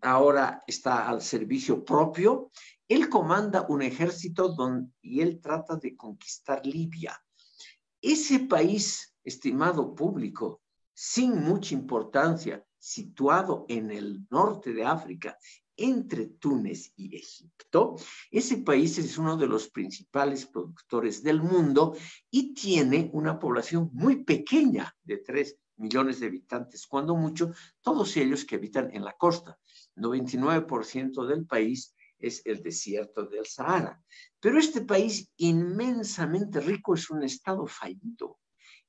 Ahora 0.00 0.62
está 0.66 1.08
al 1.08 1.20
servicio 1.20 1.84
propio. 1.84 2.50
Él 2.88 3.08
comanda 3.08 3.66
un 3.68 3.82
ejército 3.82 4.54
y 5.00 5.20
él 5.20 5.40
trata 5.40 5.76
de 5.76 5.96
conquistar 5.96 6.64
Libia. 6.64 7.18
Ese 8.00 8.40
país, 8.40 9.14
estimado 9.22 9.94
público, 9.94 10.62
sin 10.94 11.42
mucha 11.42 11.74
importancia, 11.74 12.64
situado 12.78 13.64
en 13.68 13.90
el 13.90 14.26
norte 14.30 14.72
de 14.72 14.84
África 14.84 15.38
entre 15.76 16.26
Túnez 16.26 16.92
y 16.96 17.16
Egipto. 17.16 17.96
Ese 18.30 18.58
país 18.58 18.98
es 18.98 19.18
uno 19.18 19.36
de 19.36 19.46
los 19.46 19.68
principales 19.68 20.46
productores 20.46 21.22
del 21.22 21.42
mundo 21.42 21.96
y 22.30 22.54
tiene 22.54 23.10
una 23.12 23.38
población 23.38 23.90
muy 23.92 24.24
pequeña 24.24 24.94
de 25.02 25.18
3 25.18 25.56
millones 25.76 26.20
de 26.20 26.26
habitantes, 26.26 26.86
cuando 26.86 27.16
mucho, 27.16 27.52
todos 27.80 28.16
ellos 28.16 28.44
que 28.44 28.56
habitan 28.56 28.94
en 28.94 29.04
la 29.04 29.12
costa. 29.12 29.58
99% 29.96 31.26
del 31.26 31.46
país 31.46 31.94
es 32.18 32.42
el 32.44 32.62
desierto 32.62 33.26
del 33.26 33.46
Sahara. 33.46 34.00
Pero 34.40 34.58
este 34.58 34.82
país 34.82 35.30
inmensamente 35.36 36.60
rico 36.60 36.94
es 36.94 37.10
un 37.10 37.24
estado 37.24 37.66
fallido 37.66 38.38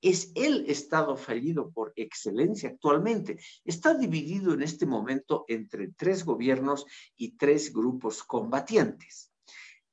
es 0.04 0.34
el 0.36 0.70
Estado 0.70 1.16
fallido 1.16 1.72
por 1.72 1.94
excelencia 1.96 2.70
actualmente. 2.70 3.40
Está 3.64 3.94
dividido 3.94 4.54
en 4.54 4.62
este 4.62 4.86
momento 4.86 5.46
entre 5.48 5.94
tres 5.94 6.26
gobiernos 6.26 6.86
y 7.16 7.38
tres 7.38 7.74
grupos 7.74 8.22
combatientes. 8.22 9.32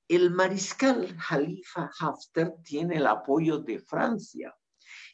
El 0.08 0.32
mariscal 0.32 1.16
Khalifa 1.16 1.92
Haftar 2.00 2.56
tiene 2.64 2.96
el 2.96 3.06
apoyo 3.06 3.58
de 3.58 3.78
Francia 3.78 4.52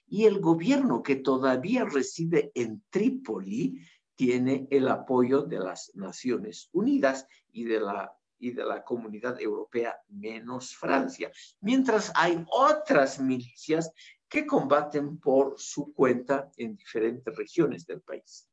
y 0.06 0.24
el 0.24 0.40
gobierno 0.40 1.02
que 1.02 1.16
todavía 1.16 1.84
reside 1.84 2.50
en 2.54 2.82
Trípoli 2.88 3.78
tiene 4.14 4.66
el 4.70 4.88
apoyo 4.88 5.42
de 5.42 5.58
las 5.58 5.90
Naciones 5.94 6.70
Unidas 6.72 7.26
y 7.52 7.64
de 7.64 7.80
la 7.80 8.16
y 8.38 8.50
de 8.52 8.64
la 8.64 8.84
comunidad 8.84 9.40
europea 9.40 9.98
menos 10.08 10.74
Francia, 10.76 11.30
mientras 11.60 12.12
hay 12.14 12.44
otras 12.50 13.20
milicias 13.20 13.90
que 14.28 14.46
combaten 14.46 15.18
por 15.18 15.54
su 15.58 15.92
cuenta 15.92 16.50
en 16.56 16.76
diferentes 16.76 17.34
regiones 17.36 17.86
del 17.86 18.00
país. 18.00 18.48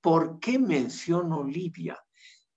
¿Por 0.00 0.38
qué 0.38 0.58
menciono 0.58 1.44
Libia? 1.44 1.98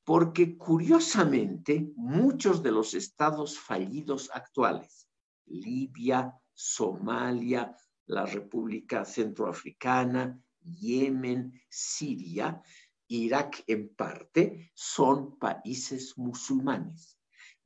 Porque 0.03 0.57
curiosamente 0.57 1.91
muchos 1.95 2.61
de 2.61 2.71
los 2.71 2.93
estados 2.93 3.57
fallidos 3.57 4.29
actuales, 4.33 5.07
Libia, 5.45 6.33
Somalia, 6.53 7.75
la 8.05 8.25
República 8.25 9.05
Centroafricana, 9.05 10.39
Yemen, 10.63 11.59
Siria, 11.69 12.61
Irak 13.07 13.63
en 13.67 13.93
parte, 13.95 14.71
son 14.73 15.37
países 15.37 16.17
musulmanes. 16.17 17.20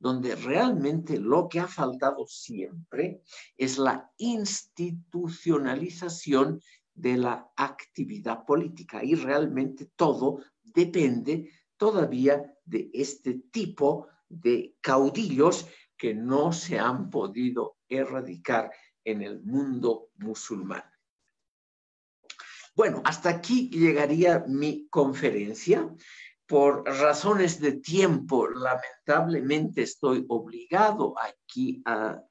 Donde 0.06 0.36
realmente 0.36 1.18
lo 1.18 1.48
que 1.48 1.58
ha 1.58 1.66
faltado 1.66 2.28
siempre 2.28 3.22
es 3.56 3.76
la 3.76 4.12
institucionalización 4.18 6.62
de 6.94 7.16
la 7.16 7.50
actividad 7.56 8.44
política 8.44 9.02
y 9.02 9.16
realmente 9.16 9.90
todo 9.96 10.44
depende 10.62 11.50
todavía 11.76 12.54
de 12.64 12.88
este 12.94 13.34
tipo 13.50 14.06
de 14.28 14.76
caudillos 14.80 15.66
que 15.96 16.14
no 16.14 16.52
se 16.52 16.78
han 16.78 17.10
podido 17.10 17.78
erradicar 17.88 18.70
en 19.02 19.22
el 19.22 19.42
mundo 19.42 20.10
musulmán. 20.18 20.84
Bueno, 22.76 23.02
hasta 23.04 23.28
aquí 23.28 23.70
llegaría 23.70 24.44
mi 24.46 24.86
conferencia. 24.88 25.92
Por 26.46 26.84
razones 26.84 27.60
de 27.60 27.72
tiempo, 27.72 28.48
lamentablemente 28.48 29.82
estoy 29.82 30.24
obligado 30.28 31.14
aquí 31.18 31.82
a, 31.84 32.22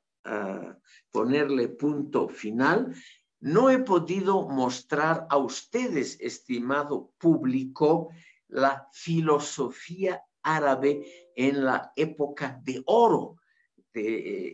ponerle 1.11 1.67
punto 1.67 2.27
final. 2.27 2.95
No 3.41 3.69
he 3.69 3.77
podido 3.77 4.47
mostrar 4.47 5.27
a 5.29 5.37
ustedes, 5.37 6.17
estimado 6.19 7.11
público, 7.19 8.09
la 8.47 8.89
filosofía 8.91 10.23
árabe 10.41 11.31
en 11.35 11.63
la 11.63 11.91
época 11.95 12.59
de 12.63 12.81
oro, 12.87 13.35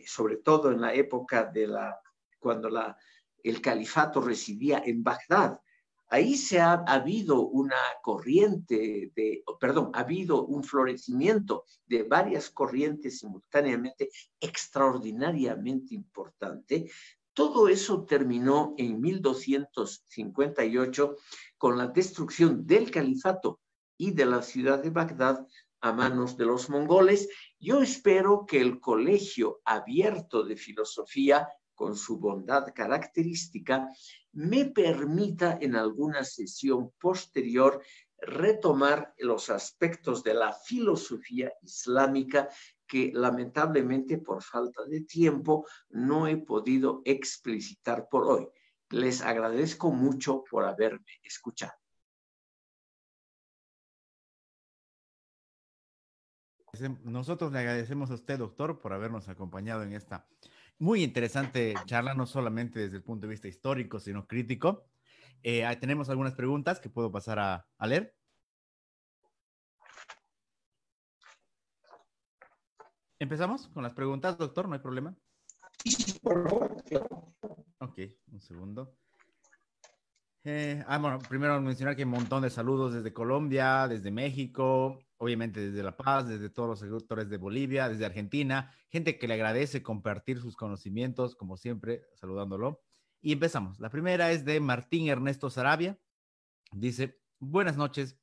sobre 0.06 0.36
todo 0.38 0.72
en 0.72 0.80
la 0.80 0.92
época 0.92 1.44
de 1.44 1.68
la, 1.68 1.98
cuando 2.38 2.68
la, 2.68 2.96
el 3.42 3.60
califato 3.60 4.20
residía 4.20 4.82
en 4.84 5.02
Bagdad. 5.02 5.60
Ahí 6.12 6.36
se 6.36 6.60
ha, 6.60 6.74
habido 6.74 7.40
una 7.40 7.80
corriente 8.02 9.10
de, 9.16 9.42
perdón, 9.58 9.90
ha 9.94 10.00
habido 10.00 10.44
un 10.44 10.62
florecimiento 10.62 11.64
de 11.86 12.02
varias 12.02 12.50
corrientes 12.50 13.20
simultáneamente 13.20 14.10
extraordinariamente 14.38 15.94
importante. 15.94 16.90
Todo 17.32 17.66
eso 17.66 18.04
terminó 18.04 18.74
en 18.76 19.00
1258 19.00 21.16
con 21.56 21.78
la 21.78 21.86
destrucción 21.86 22.66
del 22.66 22.90
califato 22.90 23.60
y 23.96 24.10
de 24.10 24.26
la 24.26 24.42
ciudad 24.42 24.82
de 24.82 24.90
Bagdad 24.90 25.46
a 25.80 25.94
manos 25.94 26.36
de 26.36 26.44
los 26.44 26.68
mongoles. 26.68 27.30
Yo 27.58 27.80
espero 27.80 28.44
que 28.44 28.60
el 28.60 28.80
Colegio 28.80 29.62
Abierto 29.64 30.44
de 30.44 30.56
Filosofía, 30.56 31.48
con 31.74 31.96
su 31.96 32.18
bondad 32.18 32.72
característica, 32.74 33.88
me 34.32 34.66
permita 34.66 35.58
en 35.60 35.76
alguna 35.76 36.24
sesión 36.24 36.92
posterior 36.98 37.82
retomar 38.18 39.14
los 39.18 39.50
aspectos 39.50 40.22
de 40.22 40.34
la 40.34 40.52
filosofía 40.52 41.52
islámica 41.62 42.48
que 42.86 43.10
lamentablemente 43.12 44.18
por 44.18 44.42
falta 44.42 44.84
de 44.84 45.00
tiempo 45.00 45.66
no 45.90 46.26
he 46.26 46.36
podido 46.36 47.02
explicitar 47.04 48.08
por 48.08 48.24
hoy. 48.24 48.48
Les 48.90 49.22
agradezco 49.22 49.90
mucho 49.90 50.44
por 50.48 50.64
haberme 50.64 51.20
escuchado. 51.22 51.72
Nosotros 57.04 57.52
le 57.52 57.58
agradecemos 57.58 58.10
a 58.10 58.14
usted, 58.14 58.38
doctor, 58.38 58.80
por 58.80 58.92
habernos 58.92 59.28
acompañado 59.28 59.82
en 59.82 59.92
esta 59.92 60.26
muy 60.78 61.02
interesante 61.02 61.74
charla, 61.86 62.14
no 62.14 62.26
solamente 62.26 62.80
desde 62.80 62.96
el 62.96 63.02
punto 63.02 63.26
de 63.26 63.30
vista 63.30 63.48
histórico, 63.48 64.00
sino 64.00 64.26
crítico. 64.26 64.86
Eh, 65.42 65.64
tenemos 65.80 66.08
algunas 66.08 66.34
preguntas 66.34 66.80
que 66.80 66.88
puedo 66.88 67.10
pasar 67.10 67.38
a, 67.38 67.86
leer. 67.86 68.14
¿Empezamos 73.18 73.68
con 73.68 73.82
las 73.82 73.94
preguntas, 73.94 74.36
doctor? 74.38 74.68
¿No 74.68 74.74
hay 74.74 74.80
problema? 74.80 75.14
Sí, 75.84 76.18
por 76.20 76.48
favor. 76.48 76.76
Ok, 77.78 78.00
un 78.32 78.40
segundo. 78.40 78.96
Eh, 80.44 80.82
ah, 80.88 81.18
primero 81.28 81.60
mencionar 81.60 81.94
que 81.94 82.04
un 82.04 82.10
montón 82.10 82.42
de 82.42 82.50
saludos 82.50 82.94
desde 82.94 83.12
Colombia, 83.12 83.86
desde 83.86 84.10
México, 84.10 84.98
obviamente 85.18 85.60
desde 85.60 85.84
La 85.84 85.96
Paz, 85.96 86.26
desde 86.26 86.50
todos 86.50 86.68
los 86.68 86.80
sectores 86.80 87.30
de 87.30 87.36
Bolivia, 87.36 87.88
desde 87.88 88.04
Argentina, 88.04 88.74
gente 88.88 89.18
que 89.18 89.28
le 89.28 89.34
agradece 89.34 89.84
compartir 89.84 90.40
sus 90.40 90.56
conocimientos, 90.56 91.36
como 91.36 91.56
siempre, 91.56 92.02
saludándolo. 92.14 92.82
Y 93.20 93.32
empezamos. 93.32 93.78
La 93.78 93.88
primera 93.88 94.32
es 94.32 94.44
de 94.44 94.58
Martín 94.58 95.08
Ernesto 95.08 95.48
Sarabia. 95.48 95.96
Dice, 96.72 97.20
buenas 97.38 97.76
noches. 97.76 98.18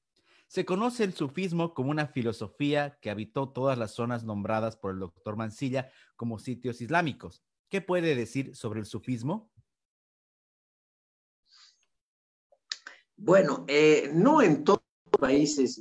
Se 0.48 0.66
conoce 0.66 1.06
el 1.06 1.14
sufismo 1.14 1.74
como 1.74 1.92
una 1.92 2.08
filosofía 2.08 2.98
que 3.00 3.12
habitó 3.12 3.50
todas 3.54 3.78
las 3.78 3.94
zonas 3.94 4.26
nombradas 4.26 4.76
por 4.76 4.92
el 4.92 5.00
doctor 5.00 5.38
Mancilla 5.38 5.90
como 6.18 6.38
sitios 6.38 6.82
islámicos. 6.82 7.46
¿Qué 7.70 7.80
puede 7.80 8.14
decir 8.16 8.56
sobre 8.58 8.82
el 8.82 8.88
sufismo? 8.88 9.52
Bueno, 13.22 13.66
eh, 13.68 14.10
no 14.14 14.42
en 14.42 14.64
todos 14.64 14.82
los 15.12 15.20
países 15.20 15.78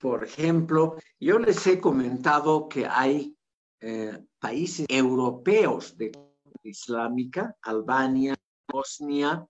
por 0.00 0.24
ejemplo, 0.24 0.96
yo 1.20 1.38
les 1.38 1.64
he 1.68 1.80
comentado 1.80 2.68
que 2.68 2.86
hay 2.86 3.36
eh, 3.80 4.18
países 4.40 4.84
europeos 4.88 5.96
de 5.96 6.10
islámica, 6.64 7.56
Albania, 7.62 8.34
Bosnia, 8.66 9.46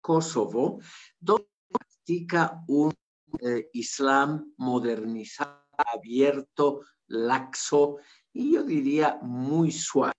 Kosovo, 0.00 0.80
donde 1.20 1.50
practica 1.70 2.64
un 2.66 2.94
eh, 3.40 3.68
islam 3.74 4.54
modernizado, 4.56 5.64
abierto, 5.76 6.80
laxo 7.08 7.98
y 8.32 8.54
yo 8.54 8.62
diría 8.62 9.18
muy 9.20 9.70
suave. 9.70 10.14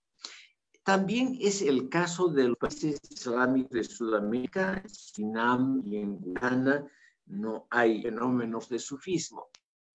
También 0.85 1.35
es 1.41 1.63
el 1.63 1.89
caso 1.89 2.27
de 2.27 2.49
los 2.49 2.57
países 2.57 2.99
islámicos 3.09 3.71
de 3.71 3.83
Sudamérica, 3.83 4.83
Sinam 4.87 5.81
y 5.83 5.97
en 5.97 6.19
Guyana, 6.19 6.87
no 7.25 7.65
hay 7.71 8.03
fenómenos 8.03 8.69
de 8.69 8.77
sufismo. 8.77 9.47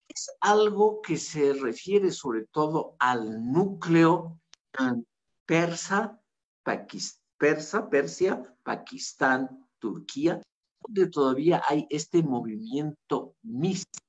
Es 0.09 0.29
algo 0.41 1.01
que 1.01 1.17
se 1.17 1.53
refiere 1.53 2.11
sobre 2.11 2.47
todo 2.47 2.97
al 2.99 3.53
núcleo 3.53 4.41
persa, 5.47 6.21
persa, 6.65 7.89
Persia, 7.89 8.43
Pakistán, 8.65 9.69
Turquía, 9.79 10.43
donde 10.81 11.09
todavía 11.09 11.63
hay 11.69 11.87
este 11.89 12.21
movimiento 12.21 13.37
místico. 13.43 14.09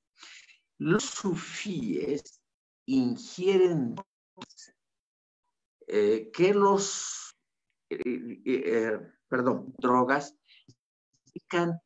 Los 0.78 1.04
sufíes 1.04 2.40
ingieren 2.86 3.94
eh, 5.94 6.30
que 6.32 6.54
los, 6.54 7.36
eh, 7.90 8.40
eh, 8.46 8.98
perdón, 9.28 9.74
drogas 9.76 10.34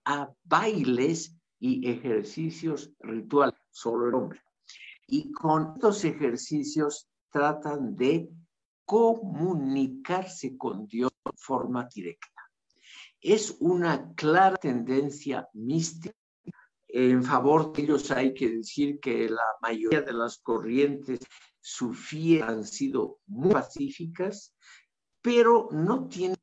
a 0.04 0.32
bailes 0.44 1.34
y 1.58 1.90
ejercicios 1.90 2.92
rituales, 3.00 3.58
solo 3.70 4.06
el 4.06 4.14
hombre. 4.14 4.40
Y 5.08 5.32
con 5.32 5.72
estos 5.74 6.04
ejercicios 6.04 7.08
tratan 7.32 7.96
de 7.96 8.30
comunicarse 8.84 10.56
con 10.56 10.86
Dios 10.86 11.10
de 11.24 11.32
forma 11.36 11.88
directa. 11.92 12.28
Es 13.20 13.56
una 13.58 14.14
clara 14.14 14.56
tendencia 14.56 15.48
mística. 15.52 16.14
En 16.86 17.24
favor 17.24 17.72
de 17.72 17.82
ellos 17.82 18.08
hay 18.12 18.32
que 18.32 18.50
decir 18.50 19.00
que 19.00 19.28
la 19.28 19.56
mayoría 19.60 20.02
de 20.02 20.12
las 20.12 20.38
corrientes 20.38 21.18
sufíes 21.68 22.42
han 22.42 22.64
sido 22.64 23.18
muy 23.26 23.50
pacíficas, 23.50 24.54
pero 25.20 25.68
no 25.72 26.06
tienen 26.06 26.38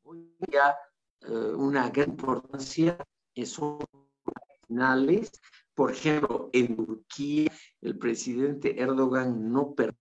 ya 0.52 0.76
eh, 1.22 1.54
una 1.56 1.88
gran 1.88 2.10
importancia 2.10 2.98
son 3.46 3.78
finales. 4.68 5.32
Por 5.74 5.92
ejemplo, 5.92 6.50
en 6.52 6.76
Turquía, 6.76 7.50
el 7.80 7.98
presidente 7.98 8.78
Erdogan 8.78 9.50
no 9.50 9.74
permite 9.74 9.98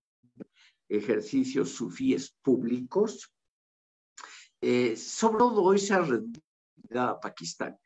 ejercicios 0.89 1.69
sufíes 1.69 2.35
públicos. 2.41 3.31
Eh, 4.59 4.97
sobre 4.97 5.37
todo 5.37 5.63
hoy 5.63 5.79
se 5.79 5.93
ha 5.93 6.01
reducido 6.01 6.43
a 6.95 7.17
Pakistán. 7.19 7.77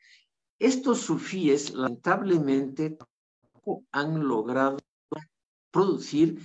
Estos 0.57 1.01
sufíes, 1.01 1.72
lamentablemente, 1.72 2.97
han 3.91 4.27
logrado 4.27 4.80
producir 5.69 6.39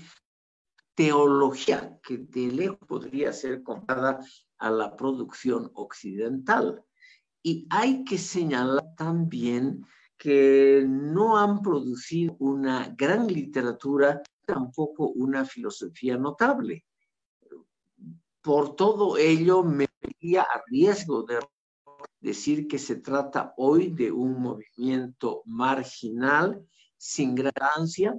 teología 0.94 1.98
que 2.02 2.18
de 2.18 2.52
lejos 2.52 2.78
podría 2.86 3.32
ser 3.32 3.62
comparada 3.62 4.20
a 4.58 4.70
la 4.70 4.96
producción 4.96 5.70
occidental. 5.74 6.84
Y 7.42 7.66
hay 7.70 8.04
que 8.04 8.18
señalar 8.18 8.94
también 8.96 9.84
que 10.16 10.84
no 10.86 11.36
han 11.36 11.62
producido 11.62 12.36
una 12.38 12.94
gran 12.96 13.26
literatura, 13.26 14.22
tampoco 14.46 15.08
una 15.08 15.44
filosofía 15.44 16.16
notable. 16.16 16.84
Por 18.40 18.76
todo 18.76 19.16
ello, 19.16 19.64
me 19.64 19.88
vería 20.00 20.42
a 20.42 20.62
riesgo 20.68 21.24
de 21.24 21.40
decir 22.20 22.68
que 22.68 22.78
se 22.78 22.96
trata 22.96 23.52
hoy 23.56 23.88
de 23.88 24.12
un 24.12 24.40
movimiento 24.40 25.42
marginal, 25.44 26.64
sin 26.96 27.34
gracia, 27.34 28.14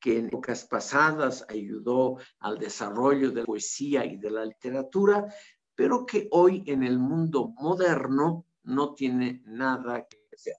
que 0.00 0.18
en 0.18 0.26
épocas 0.26 0.64
pasadas 0.64 1.44
ayudó 1.48 2.18
al 2.40 2.58
desarrollo 2.58 3.30
de 3.30 3.40
la 3.40 3.46
poesía 3.46 4.04
y 4.04 4.16
de 4.16 4.30
la 4.30 4.44
literatura, 4.44 5.26
pero 5.74 6.06
que 6.06 6.28
hoy 6.30 6.62
en 6.66 6.82
el 6.82 6.98
mundo 6.98 7.54
moderno 7.58 8.46
no 8.62 8.94
tiene 8.94 9.42
nada 9.46 10.06
que 10.06 10.18
hacer. 10.32 10.56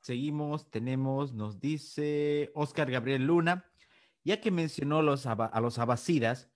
Seguimos, 0.00 0.70
tenemos, 0.70 1.34
nos 1.34 1.60
dice 1.60 2.50
Oscar 2.54 2.90
Gabriel 2.90 3.26
Luna, 3.26 3.70
ya 4.24 4.40
que 4.40 4.50
mencionó 4.50 4.98
a 4.98 5.60
los 5.60 5.78
abasidas, 5.78 6.50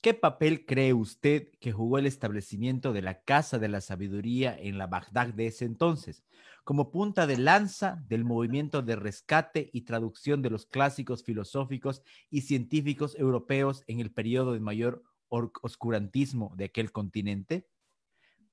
¿qué 0.00 0.14
papel 0.14 0.64
cree 0.64 0.92
usted 0.92 1.48
que 1.60 1.72
jugó 1.72 1.98
el 1.98 2.06
establecimiento 2.06 2.92
de 2.92 3.02
la 3.02 3.22
Casa 3.22 3.58
de 3.58 3.68
la 3.68 3.80
Sabiduría 3.80 4.56
en 4.58 4.78
la 4.78 4.86
Bagdad 4.86 5.28
de 5.34 5.48
ese 5.48 5.64
entonces, 5.64 6.24
como 6.64 6.90
punta 6.90 7.26
de 7.26 7.36
lanza 7.36 8.04
del 8.08 8.24
movimiento 8.24 8.82
de 8.82 8.96
rescate 8.96 9.70
y 9.72 9.82
traducción 9.82 10.42
de 10.42 10.50
los 10.50 10.66
clásicos 10.66 11.24
filosóficos 11.24 12.02
y 12.30 12.42
científicos 12.42 13.16
europeos 13.18 13.82
en 13.86 14.00
el 14.00 14.12
periodo 14.12 14.52
de 14.52 14.60
mayor 14.60 15.02
oscurantismo 15.28 16.54
de 16.56 16.66
aquel 16.66 16.92
continente? 16.92 17.66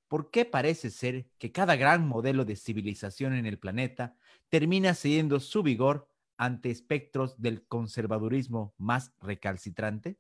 ¿Por 0.08 0.32
qué 0.32 0.46
parece 0.46 0.92
ser 0.92 1.28
que 1.38 1.52
cada 1.52 1.76
gran 1.76 2.08
modelo 2.08 2.46
de 2.46 2.56
civilización 2.56 3.34
en 3.34 3.46
el 3.46 3.60
planeta 3.60 4.16
termina 4.50 4.94
cediendo 4.94 5.40
su 5.40 5.64
vigor 5.64 6.10
ante 6.38 6.70
espectros 6.70 7.42
del 7.42 7.66
conservadurismo 7.68 8.74
más 8.78 9.14
recalcitrante? 9.22 10.18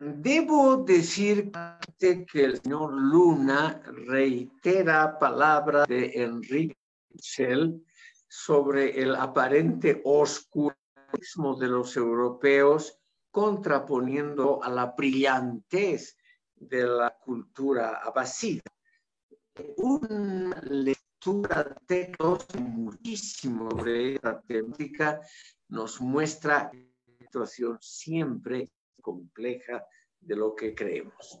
Debo 0.00 0.84
decir 0.84 1.50
que 1.98 2.44
el 2.44 2.60
señor 2.62 2.92
Luna 2.92 3.82
reitera 4.06 5.18
palabras 5.18 5.88
de 5.88 6.12
Enrique 6.22 6.78
Michel 7.10 7.84
sobre 8.28 9.02
el 9.02 9.16
aparente 9.16 10.00
oscurantismo 10.04 11.56
de 11.56 11.66
los 11.66 11.96
europeos 11.96 12.96
contraponiendo 13.32 14.62
a 14.62 14.68
la 14.68 14.86
brillantez 14.86 16.16
de 16.54 16.86
la 16.86 17.18
cultura 17.18 18.00
abasida. 18.04 18.62
Una 19.78 20.60
lectura 20.60 21.64
de 21.64 21.74
textos 21.86 22.46
muchísimo 22.56 23.68
sobre 23.72 24.14
esta 24.14 24.40
temática 24.42 25.20
nos 25.66 26.00
muestra 26.00 26.70
la 26.72 27.18
situación 27.18 27.78
siempre 27.80 28.70
compleja 29.08 29.86
de 30.20 30.36
lo 30.36 30.54
que 30.54 30.74
creemos. 30.74 31.40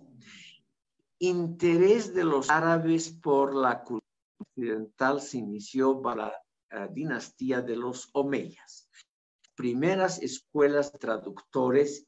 Interés 1.18 2.14
de 2.14 2.24
los 2.24 2.48
árabes 2.48 3.10
por 3.10 3.54
la 3.54 3.82
cultura 3.82 4.06
occidental 4.38 5.20
se 5.20 5.38
inició 5.38 6.00
para 6.00 6.32
la 6.70 6.88
dinastía 6.88 7.60
de 7.60 7.76
los 7.76 8.08
Omeyas. 8.12 8.88
Primeras 9.54 10.22
escuelas 10.22 10.92
traductores 10.92 12.06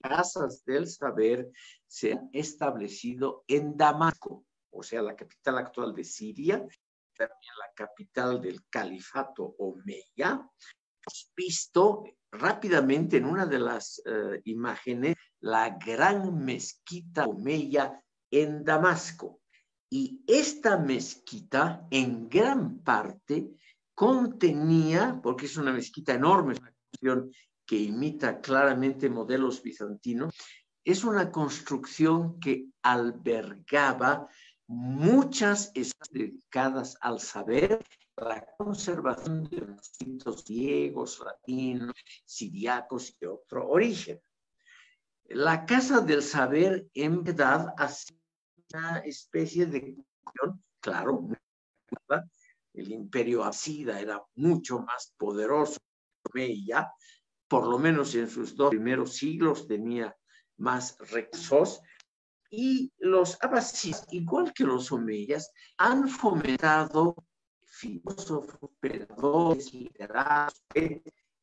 casas 0.00 0.64
del 0.64 0.86
saber 0.86 1.50
se 1.86 2.12
han 2.12 2.30
establecido 2.32 3.44
en 3.46 3.76
Damasco, 3.76 4.44
o 4.70 4.82
sea, 4.82 5.02
la 5.02 5.14
capital 5.14 5.58
actual 5.58 5.94
de 5.94 6.04
Siria, 6.04 6.56
también 7.14 7.54
la 7.58 7.72
capital 7.74 8.40
del 8.40 8.64
califato 8.70 9.54
Omeya. 9.58 10.48
Hemos 11.04 11.32
visto 11.36 12.04
rápidamente 12.32 13.18
en 13.18 13.26
una 13.26 13.46
de 13.46 13.58
las 13.58 14.02
eh, 14.04 14.40
imágenes 14.44 15.16
la 15.40 15.70
gran 15.70 16.44
mezquita 16.44 17.26
Omeya 17.26 18.02
en 18.30 18.64
Damasco. 18.64 19.40
Y 19.90 20.22
esta 20.26 20.78
mezquita 20.78 21.86
en 21.90 22.28
gran 22.28 22.78
parte 22.78 23.50
contenía, 23.94 25.20
porque 25.22 25.46
es 25.46 25.56
una 25.56 25.72
mezquita 25.72 26.14
enorme, 26.14 26.54
es 26.54 26.60
una 26.60 26.72
cuestión 26.90 27.32
que 27.66 27.76
imita 27.76 28.40
claramente 28.40 29.10
modelos 29.10 29.62
bizantinos, 29.62 30.34
es 30.84 31.04
una 31.04 31.30
construcción 31.30 32.40
que 32.40 32.68
albergaba 32.82 34.28
muchas 34.66 35.72
dedicadas 36.10 36.96
al 37.00 37.20
saber, 37.20 37.84
la 38.16 38.44
conservación 38.56 39.44
de 39.44 39.58
los 39.58 39.80
escritos 39.80 40.44
griegos, 40.44 41.20
latinos, 41.24 41.94
siriacos 42.24 43.16
y 43.20 43.26
otro 43.26 43.68
origen. 43.68 44.20
La 45.24 45.64
Casa 45.64 46.00
del 46.00 46.22
Saber 46.22 46.88
en 46.94 47.24
verdad 47.24 47.74
ha 47.78 47.88
sido 47.88 48.20
una 48.74 48.98
especie 48.98 49.66
de 49.66 49.96
claro, 50.80 51.28
el 52.74 52.90
imperio 52.90 53.44
Asida 53.44 54.00
era 54.00 54.22
mucho 54.34 54.80
más 54.80 55.12
poderoso 55.16 55.78
que 56.32 56.64
ya, 56.64 56.90
por 57.48 57.66
lo 57.66 57.78
menos 57.78 58.14
en 58.14 58.28
sus 58.28 58.56
dos 58.56 58.70
primeros 58.70 59.14
siglos 59.14 59.66
tenía 59.66 60.16
más 60.56 60.96
recursos, 61.10 61.80
y 62.50 62.92
los 62.98 63.38
abasíes, 63.42 64.04
igual 64.10 64.52
que 64.52 64.64
los 64.64 64.92
omeyas, 64.92 65.50
han 65.78 66.08
fomentado 66.08 67.16
filósofos, 67.82 68.56
operadores, 68.60 69.74
literatos, 69.74 70.62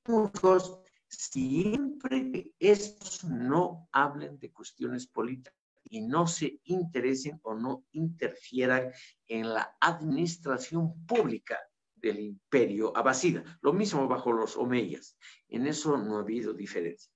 muchos, 0.08 0.80
siempre 1.10 2.32
que 2.32 2.54
estos 2.60 3.26
no 3.26 3.90
hablen 3.92 4.40
de 4.40 4.52
cuestiones 4.54 5.06
políticas 5.08 5.54
y 5.84 6.02
no 6.02 6.28
se 6.28 6.62
interesen 6.64 7.40
o 7.44 7.56
no 7.56 7.84
interfieran 7.92 8.92
en 9.28 9.54
la 9.54 9.76
administración 9.82 11.06
pública 11.06 11.60
del 11.96 12.20
imperio 12.20 12.96
abasida. 12.96 13.44
Lo 13.62 13.74
mismo 13.74 14.08
bajo 14.08 14.32
los 14.32 14.56
omeyas. 14.56 15.18
En 15.50 15.68
eso 15.68 15.98
no 15.98 16.18
ha 16.18 16.22
habido 16.22 16.54
diferencia. 16.54 17.12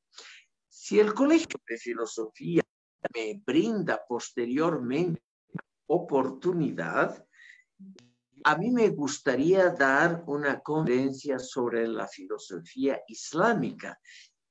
Si 0.68 1.00
el 1.00 1.14
Colegio 1.14 1.62
de 1.66 1.78
Filosofía 1.78 2.64
me 3.16 3.41
brinda 3.45 4.04
posteriormente 4.06 5.22
oportunidad, 5.88 7.26
a 8.44 8.57
mí 8.57 8.72
me 8.72 8.90
gustaría 8.90 9.70
dar 9.70 10.24
una 10.28 10.60
conferencia 10.60 11.40
sobre 11.40 11.88
la 11.88 12.07
filosofía 12.07 13.02
islámica 13.07 13.99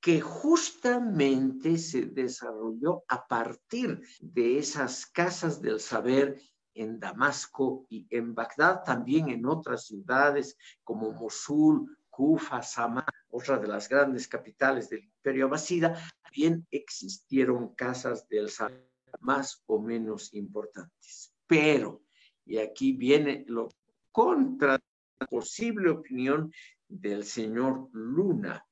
que 0.00 0.20
justamente 0.20 1.78
se 1.78 2.06
desarrolló 2.06 3.04
a 3.08 3.26
partir 3.26 4.00
de 4.20 4.58
esas 4.58 5.06
casas 5.06 5.62
del 5.62 5.78
saber 5.78 6.40
en 6.74 6.98
Damasco 6.98 7.86
y 7.88 8.06
en 8.10 8.34
Bagdad, 8.34 8.82
también 8.82 9.28
en 9.28 9.46
otras 9.46 9.86
ciudades 9.86 10.56
como 10.82 11.12
Mosul, 11.12 11.96
Kufa, 12.10 12.62
Sama, 12.62 13.06
otra 13.30 13.58
de 13.58 13.68
las 13.68 13.88
grandes 13.88 14.26
capitales 14.26 14.90
del 14.90 15.04
Imperio 15.04 15.46
Abasida, 15.46 15.96
también 16.22 16.66
existieron 16.70 17.74
casas 17.74 18.28
del 18.28 18.50
saber 18.50 18.90
más 19.20 19.62
o 19.66 19.80
menos 19.80 20.32
importantes. 20.34 21.32
Pero, 21.46 22.02
y 22.44 22.58
aquí 22.58 22.92
viene 22.92 23.44
lo 23.46 23.68
contra 24.12 24.78
la 25.18 25.26
posible 25.26 25.90
opinión 25.90 26.52
del 26.86 27.24
señor 27.24 27.88
Luna, 27.92 28.64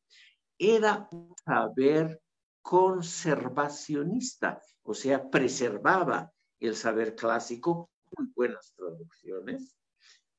era 0.59 1.09
un 1.11 1.35
saber 1.45 2.21
conservacionista, 2.63 4.61
o 4.83 4.95
sea, 4.95 5.29
preservaba 5.31 6.31
el 6.61 6.77
saber 6.77 7.15
clásico, 7.15 7.91
muy 8.17 8.29
buenas 8.37 8.75
traducciones. 8.77 9.77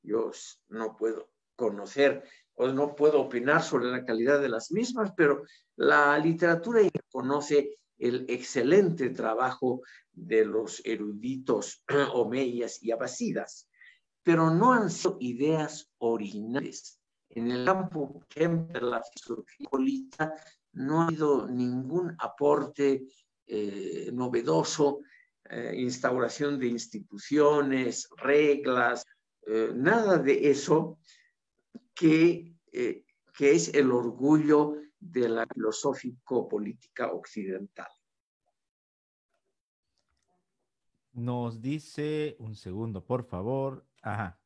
Yo 0.02 0.30
no 0.68 0.96
puedo 0.96 1.30
conocer 1.56 2.22
o 2.54 2.68
no 2.68 2.94
puedo 2.94 3.20
opinar 3.20 3.62
sobre 3.62 3.86
la 3.86 4.04
calidad 4.04 4.40
de 4.40 4.48
las 4.48 4.70
mismas, 4.70 5.12
pero 5.16 5.42
la 5.76 6.16
literatura 6.18 6.80
conoce 7.10 7.78
el 7.98 8.26
excelente 8.28 9.10
trabajo 9.10 9.82
de 10.12 10.44
los 10.44 10.80
eruditos 10.84 11.84
omeyas 12.14 12.82
y 12.82 12.90
abasidas, 12.90 13.68
pero 14.22 14.50
no 14.50 14.72
han 14.72 14.90
sido 14.90 15.16
ideas 15.20 15.90
originales. 15.98 17.00
En 17.30 17.50
el 17.50 17.64
campo, 17.64 18.22
de 18.36 18.80
la 18.80 19.02
filosofía 19.02 19.68
política, 19.70 20.34
no 20.72 21.02
ha 21.02 21.06
habido 21.06 21.48
ningún 21.48 22.14
aporte 22.18 23.06
eh, 23.46 24.10
novedoso 24.12 25.00
eh, 25.44 25.74
instauración 25.76 26.58
de 26.58 26.68
instituciones, 26.68 28.08
reglas, 28.16 29.04
eh, 29.46 29.72
nada 29.74 30.18
de 30.18 30.50
eso 30.50 30.98
que, 31.94 32.54
que 32.70 33.50
es 33.50 33.74
el 33.74 33.90
orgullo 33.90 34.76
de 34.98 35.28
la 35.28 35.46
filosófico-política 35.46 37.12
occidental. 37.12 37.88
Nos 41.12 41.60
dice, 41.60 42.36
un 42.38 42.54
segundo, 42.54 43.04
por 43.04 43.24
favor. 43.24 43.84
Ajá. 44.02 44.38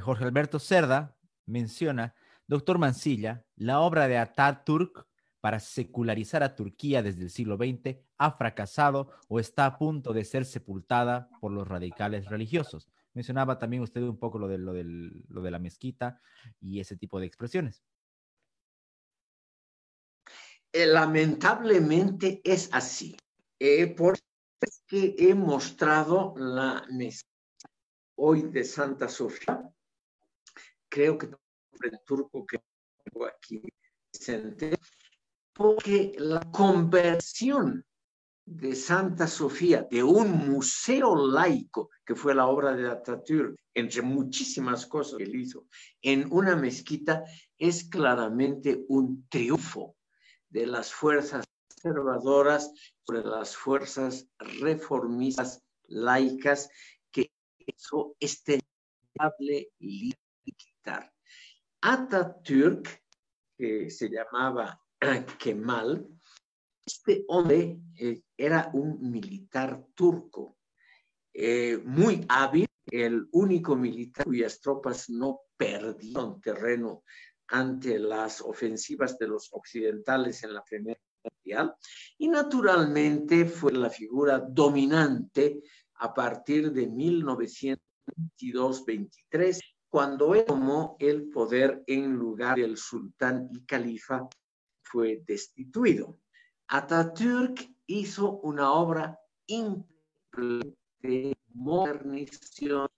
Jorge 0.00 0.24
Alberto 0.24 0.58
Cerda 0.58 1.16
menciona, 1.46 2.14
doctor 2.46 2.78
Mancilla, 2.78 3.44
la 3.56 3.80
obra 3.80 4.08
de 4.08 4.18
Ataturk 4.18 5.06
para 5.40 5.60
secularizar 5.60 6.42
a 6.42 6.56
Turquía 6.56 7.02
desde 7.02 7.22
el 7.22 7.30
siglo 7.30 7.56
XX 7.56 7.96
ha 8.18 8.32
fracasado 8.32 9.12
o 9.28 9.38
está 9.38 9.66
a 9.66 9.78
punto 9.78 10.12
de 10.12 10.24
ser 10.24 10.44
sepultada 10.44 11.30
por 11.40 11.52
los 11.52 11.66
radicales 11.66 12.26
religiosos. 12.26 12.88
Mencionaba 13.14 13.58
también 13.58 13.82
usted 13.82 14.02
un 14.02 14.18
poco 14.18 14.38
lo 14.38 14.48
de, 14.48 14.58
lo, 14.58 14.72
de 14.72 15.50
la 15.50 15.58
mezquita 15.58 16.20
y 16.60 16.80
ese 16.80 16.96
tipo 16.96 17.20
de 17.20 17.26
expresiones. 17.26 17.82
Eh, 20.72 20.86
lamentablemente 20.86 22.40
es 22.44 22.68
así. 22.72 23.16
Eh, 23.58 23.86
por 23.94 24.18
que 24.86 25.14
he 25.18 25.34
mostrado 25.34 26.34
la 26.36 26.84
mezquita 26.90 27.37
hoy 28.18 28.42
de 28.42 28.64
Santa 28.64 29.08
Sofía. 29.08 29.62
Creo 30.88 31.16
que 31.16 31.26
el 31.26 32.00
turco 32.04 32.44
que 32.44 32.60
tengo 33.04 33.26
aquí 33.26 33.62
presente, 34.10 34.76
porque 35.52 36.12
la 36.18 36.40
conversión 36.50 37.84
de 38.44 38.74
Santa 38.74 39.26
Sofía, 39.26 39.86
de 39.90 40.02
un 40.02 40.48
museo 40.48 41.14
laico, 41.14 41.90
que 42.04 42.14
fue 42.14 42.34
la 42.34 42.46
obra 42.46 42.74
de 42.74 42.88
Atatürk, 42.90 43.56
entre 43.74 44.02
muchísimas 44.02 44.86
cosas 44.86 45.18
que 45.18 45.24
él 45.24 45.36
hizo, 45.36 45.66
en 46.02 46.26
una 46.32 46.56
mezquita, 46.56 47.24
es 47.56 47.88
claramente 47.88 48.84
un 48.88 49.28
triunfo 49.28 49.96
de 50.48 50.66
las 50.66 50.92
fuerzas 50.92 51.44
conservadoras 51.68 52.72
sobre 53.04 53.22
las 53.22 53.54
fuerzas 53.54 54.26
reformistas 54.38 55.62
laicas 55.88 56.70
hizo 57.68 58.16
este 58.18 58.60
militar. 59.80 61.12
Atatürk, 61.80 63.02
que 63.56 63.90
se 63.90 64.08
llamaba 64.08 64.80
Kemal, 65.38 66.08
este 66.86 67.24
hombre 67.28 67.78
eh, 67.96 68.22
era 68.36 68.70
un 68.72 69.10
militar 69.10 69.84
turco, 69.94 70.58
eh, 71.34 71.78
muy 71.84 72.24
hábil, 72.28 72.66
el 72.90 73.28
único 73.32 73.76
militar 73.76 74.24
cuyas 74.24 74.60
tropas 74.60 75.10
no 75.10 75.40
perdieron 75.56 76.40
terreno 76.40 77.04
ante 77.48 77.98
las 77.98 78.40
ofensivas 78.40 79.18
de 79.18 79.28
los 79.28 79.48
occidentales 79.52 80.42
en 80.42 80.54
la 80.54 80.64
Primera 80.64 80.98
Guerra 80.98 81.34
Mundial, 81.36 81.74
y 82.18 82.28
naturalmente 82.28 83.44
fue 83.44 83.72
la 83.72 83.90
figura 83.90 84.38
dominante 84.38 85.62
a 85.98 86.14
partir 86.14 86.72
de 86.72 86.88
1922-23, 86.88 89.60
cuando 89.88 90.34
él 90.34 90.44
tomó 90.46 90.96
el 90.98 91.30
poder 91.30 91.84
en 91.86 92.14
lugar 92.14 92.56
del 92.56 92.76
sultán 92.76 93.48
y 93.52 93.64
califa 93.64 94.28
fue 94.82 95.22
destituido. 95.26 96.18
Atatürk 96.68 97.70
hizo 97.86 98.40
una 98.40 98.72
obra 98.72 99.18
de 101.00 101.36
modernización, 101.54 102.88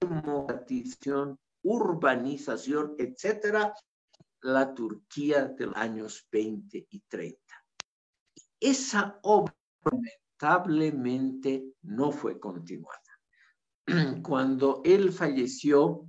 democratización, 0.00 1.38
urbanización, 1.62 2.94
etcétera, 2.98 3.74
la 4.42 4.74
Turquía 4.74 5.46
de 5.46 5.66
los 5.66 5.76
años 5.76 6.26
20 6.32 6.86
y 6.88 7.00
30. 7.00 7.38
Esa 8.58 9.18
obra 9.22 9.54
lamentablemente 10.40 11.74
no 11.82 12.10
fue 12.12 12.38
continuada. 12.38 13.00
Cuando 14.22 14.80
él 14.84 15.12
falleció 15.12 16.06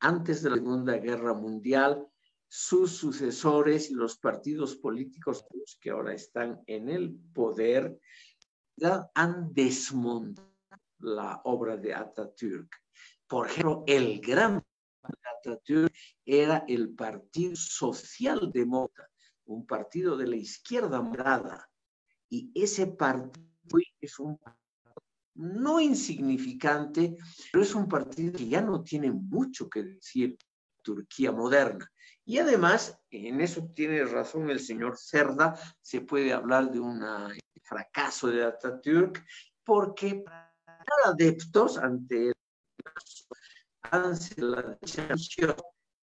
antes 0.00 0.42
de 0.42 0.50
la 0.50 0.56
Segunda 0.56 0.96
Guerra 0.98 1.34
Mundial, 1.34 2.06
sus 2.48 2.92
sucesores 2.92 3.90
y 3.90 3.94
los 3.94 4.18
partidos 4.18 4.76
políticos 4.76 5.44
que 5.80 5.90
ahora 5.90 6.14
están 6.14 6.62
en 6.66 6.88
el 6.88 7.14
poder 7.32 7.98
han 9.14 9.52
desmontado 9.52 10.52
la 11.00 11.40
obra 11.44 11.76
de 11.76 11.94
Atatürk. 11.94 12.68
Por 13.26 13.48
ejemplo, 13.48 13.84
el 13.86 14.20
gran 14.20 14.62
Atatürk 15.02 15.92
era 16.24 16.64
el 16.68 16.94
Partido 16.94 17.56
Socialdemócrata, 17.56 19.10
un 19.46 19.66
partido 19.66 20.16
de 20.16 20.26
la 20.28 20.36
izquierda 20.36 21.00
morada. 21.00 21.68
Y 22.30 22.50
ese 22.54 22.86
partido 22.86 23.43
es 24.04 24.18
un 24.18 24.38
no 25.36 25.80
insignificante, 25.80 27.16
pero 27.52 27.64
es 27.64 27.74
un 27.74 27.88
partido 27.88 28.32
que 28.32 28.46
ya 28.46 28.60
no 28.60 28.82
tiene 28.82 29.10
mucho 29.10 29.68
que 29.68 29.82
decir 29.82 30.38
Turquía 30.82 31.32
moderna. 31.32 31.90
Y 32.24 32.38
además, 32.38 32.98
en 33.10 33.40
eso 33.40 33.68
tiene 33.74 34.04
razón 34.04 34.48
el 34.50 34.60
señor 34.60 34.96
Cerda, 34.96 35.58
se 35.82 36.02
puede 36.02 36.32
hablar 36.32 36.70
de 36.70 36.80
un 36.80 37.02
fracaso 37.62 38.28
de 38.28 38.44
Atatürk, 38.44 39.24
porque 39.64 40.22
para 40.24 40.54
adeptos 41.04 41.78
ante 41.78 42.28
el 42.28 42.34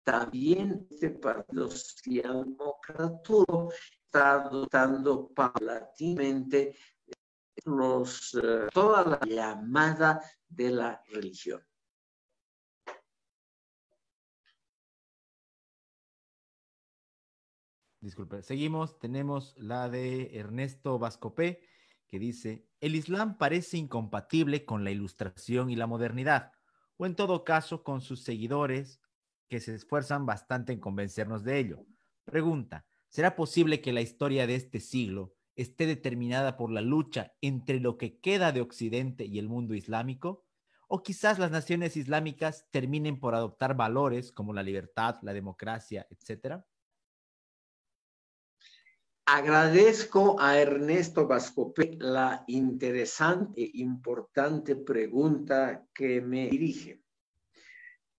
también 0.04 0.88
este 0.90 1.12
partido 1.12 1.70
socialdemócrata 1.70 3.22
está 4.06 4.50
dotando 4.50 5.30
paulatinamente 5.30 6.76
los, 7.66 8.36
eh, 8.36 8.68
toda 8.74 9.06
la 9.06 9.20
llamada 9.26 10.22
de 10.50 10.72
la 10.72 11.04
religión. 11.10 11.62
Disculpe, 18.02 18.42
seguimos. 18.42 18.98
Tenemos 18.98 19.54
la 19.58 19.88
de 19.88 20.36
Ernesto 20.40 20.98
Vascopé, 20.98 21.62
que 22.08 22.18
dice, 22.18 22.68
el 22.80 22.96
Islam 22.96 23.38
parece 23.38 23.78
incompatible 23.78 24.66
con 24.66 24.84
la 24.84 24.90
ilustración 24.90 25.70
y 25.70 25.76
la 25.76 25.86
modernidad, 25.86 26.52
o 26.98 27.06
en 27.06 27.16
todo 27.16 27.44
caso 27.44 27.84
con 27.84 28.02
sus 28.02 28.24
seguidores 28.24 29.00
que 29.48 29.60
se 29.60 29.76
esfuerzan 29.76 30.26
bastante 30.26 30.74
en 30.74 30.80
convencernos 30.80 31.44
de 31.44 31.60
ello. 31.60 31.86
Pregunta, 32.26 32.86
¿será 33.08 33.36
posible 33.36 33.82
que 33.82 33.94
la 33.94 34.02
historia 34.02 34.48
de 34.48 34.56
este 34.56 34.80
siglo 34.80 35.36
esté 35.56 35.86
determinada 35.86 36.58
por 36.58 36.72
la 36.72 36.82
lucha 36.82 37.34
entre 37.42 37.80
lo 37.80 37.98
que 37.98 38.20
queda 38.20 38.52
de 38.52 38.62
Occidente 38.62 39.26
y 39.26 39.40
el 39.40 39.48
mundo 39.48 39.74
islámico? 39.74 40.46
¿O 40.88 41.04
quizás 41.04 41.40
las 41.40 41.52
naciones 41.52 41.96
islámicas 41.96 42.68
terminen 42.70 43.20
por 43.20 43.36
adoptar 43.36 43.76
valores 43.76 44.32
como 44.32 44.54
la 44.54 44.64
libertad, 44.64 45.16
la 45.22 45.34
democracia, 45.34 46.06
etcétera? 46.10 46.66
Agradezco 49.26 50.36
a 50.40 50.58
Ernesto 50.58 51.26
Vascopé 51.26 51.96
la 52.00 52.44
interesante 52.48 53.62
e 53.62 53.72
importante 53.76 54.76
pregunta 54.76 55.88
que 55.94 56.20
me 56.20 56.50
dirige. 56.50 57.02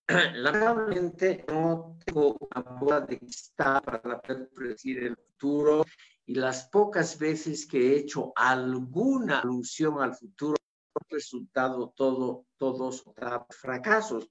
Lamentablemente 0.33 1.45
no 1.49 1.99
tengo 2.03 2.35
una 2.39 2.61
bola 2.79 3.01
de 3.01 3.19
cristal 3.19 3.81
para 3.83 4.19
predecir 4.21 5.03
el 5.03 5.15
futuro 5.15 5.85
y 6.25 6.35
las 6.35 6.67
pocas 6.69 7.17
veces 7.17 7.65
que 7.65 7.77
he 7.77 7.97
hecho 7.97 8.31
alguna 8.35 9.39
alusión 9.39 10.01
al 10.01 10.15
futuro 10.15 10.55
han 10.95 11.09
resultado 11.09 11.93
todo, 11.95 12.45
todos 12.57 13.03
fracasos. 13.49 14.29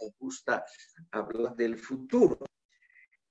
Me 0.00 0.10
gusta 0.18 0.64
hablar 1.10 1.54
del 1.56 1.76
futuro. 1.76 2.38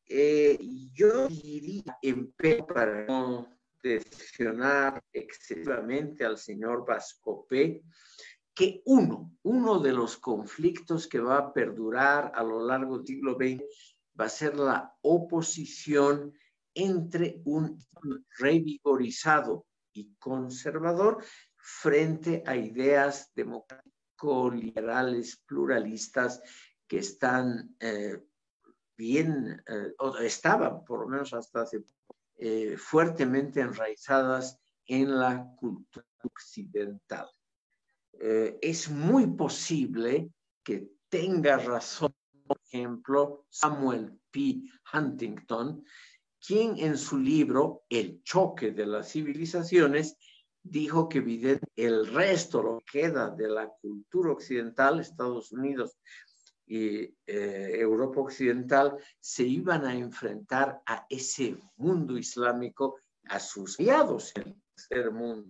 Eh, 0.06 0.58
yo 0.94 1.28
diría, 1.28 1.98
en 2.02 2.34
para 2.68 3.06
no 3.06 3.58
decepcionar 3.82 5.04
excesivamente 5.12 6.26
al 6.26 6.38
señor 6.38 6.86
Vascopé, 6.86 7.84
que 8.54 8.82
uno, 8.86 9.38
uno 9.44 9.80
de 9.80 9.92
los 9.92 10.18
conflictos 10.18 11.08
que 11.08 11.20
va 11.20 11.38
a 11.38 11.54
perdurar 11.54 12.32
a 12.34 12.44
lo 12.44 12.66
largo 12.66 12.98
del 12.98 13.08
siglo 13.08 13.36
XX 13.36 13.64
va 14.20 14.26
a 14.26 14.30
ser 14.30 14.56
la 14.56 14.96
oposición 15.02 16.34
entre 16.78 17.42
un 17.46 17.78
revigorizado 18.38 19.66
y 19.94 20.14
conservador 20.20 21.24
frente 21.56 22.44
a 22.46 22.56
ideas 22.56 23.32
democrático-liberales, 23.36 25.42
pluralistas, 25.46 26.42
que 26.88 27.00
están 27.00 27.76
eh, 27.80 28.24
bien, 28.96 29.62
eh, 29.68 29.94
o 30.00 30.18
estaban 30.20 30.86
por 30.86 31.02
lo 31.02 31.10
menos 31.10 31.34
hasta 31.34 31.62
hace 31.62 31.84
eh, 32.38 32.78
fuertemente 32.78 33.60
enraizadas 33.60 34.58
en 34.86 35.20
la 35.20 35.46
cultura 35.58 36.06
occidental. 36.24 37.28
Es 38.20 38.90
muy 38.90 39.28
posible 39.28 40.32
que 40.64 40.90
tenga 41.08 41.58
razón, 41.58 42.16
por 42.48 42.60
ejemplo, 42.66 43.46
Samuel 43.50 44.20
P. 44.32 44.64
Huntington, 44.92 45.86
quien 46.48 46.78
en 46.78 46.98
su 46.98 47.18
libro 47.18 47.84
El 47.90 48.24
choque 48.24 48.72
de 48.72 48.86
las 48.86 49.12
civilizaciones 49.12 50.16
dijo 50.64 51.10
que 51.10 51.20
el 51.76 52.08
resto, 52.08 52.64
lo 52.64 52.80
que 52.80 53.02
queda 53.02 53.30
de 53.30 53.50
la 53.50 53.70
cultura 53.82 54.32
occidental, 54.32 55.00
Estados 55.00 55.52
Unidos, 55.52 55.98
y 56.66 57.00
eh, 57.26 57.78
Europa 57.80 58.22
Occidental 58.22 58.98
se 59.20 59.44
iban 59.44 59.86
a 59.86 59.96
enfrentar 59.96 60.82
a 60.86 61.06
ese 61.10 61.58
mundo 61.78 62.18
islámico, 62.18 63.00
a 63.26 63.40
sus 63.40 63.80
aliados 63.80 64.34
en 64.36 64.48
el 64.48 64.62
tercer 64.76 65.12
mundo. 65.12 65.50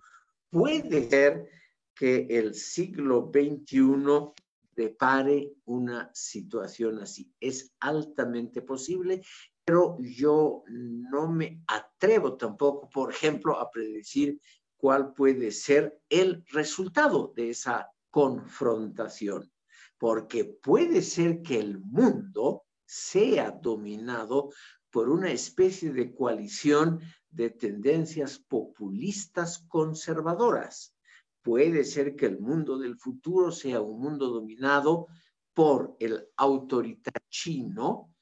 Puede 0.50 1.08
ser 1.08 1.48
que 1.94 2.26
el 2.28 2.54
siglo 2.54 3.30
XXI 3.32 4.32
depare 4.74 5.52
una 5.64 6.10
situación 6.14 7.00
así. 7.00 7.32
Es 7.40 7.72
altamente 7.80 8.62
posible, 8.62 9.22
pero 9.68 9.98
yo 10.00 10.64
no 10.66 11.30
me 11.30 11.62
atrevo 11.66 12.38
tampoco, 12.38 12.88
por 12.88 13.12
ejemplo, 13.12 13.60
a 13.60 13.70
predecir 13.70 14.40
cuál 14.78 15.12
puede 15.12 15.50
ser 15.50 16.00
el 16.08 16.42
resultado 16.52 17.34
de 17.36 17.50
esa 17.50 17.90
confrontación, 18.08 19.52
porque 19.98 20.46
puede 20.46 21.02
ser 21.02 21.42
que 21.42 21.58
el 21.58 21.80
mundo 21.80 22.64
sea 22.86 23.50
dominado 23.50 24.48
por 24.90 25.10
una 25.10 25.30
especie 25.30 25.92
de 25.92 26.14
coalición 26.14 27.00
de 27.28 27.50
tendencias 27.50 28.38
populistas 28.38 29.66
conservadoras. 29.68 30.96
Puede 31.42 31.84
ser 31.84 32.16
que 32.16 32.24
el 32.24 32.40
mundo 32.40 32.78
del 32.78 32.96
futuro 32.96 33.52
sea 33.52 33.82
un 33.82 34.00
mundo 34.00 34.28
dominado 34.28 35.08
por 35.52 35.94
el 36.00 36.26
autoritarismo 36.38 38.14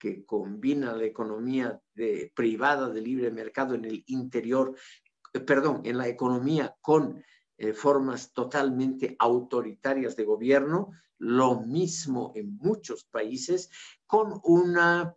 que 0.00 0.24
combina 0.24 0.96
la 0.96 1.04
economía 1.04 1.80
privada 2.34 2.88
de 2.88 3.00
libre 3.02 3.30
mercado 3.30 3.74
en 3.74 3.84
el 3.84 4.02
interior, 4.06 4.74
eh, 5.34 5.40
perdón, 5.40 5.82
en 5.84 5.98
la 5.98 6.08
economía 6.08 6.74
con 6.80 7.22
eh, 7.58 7.74
formas 7.74 8.32
totalmente 8.32 9.14
autoritarias 9.18 10.16
de 10.16 10.24
gobierno, 10.24 10.90
lo 11.18 11.60
mismo 11.60 12.32
en 12.34 12.56
muchos 12.56 13.04
países, 13.04 13.70
con 14.06 14.40
una 14.42 15.14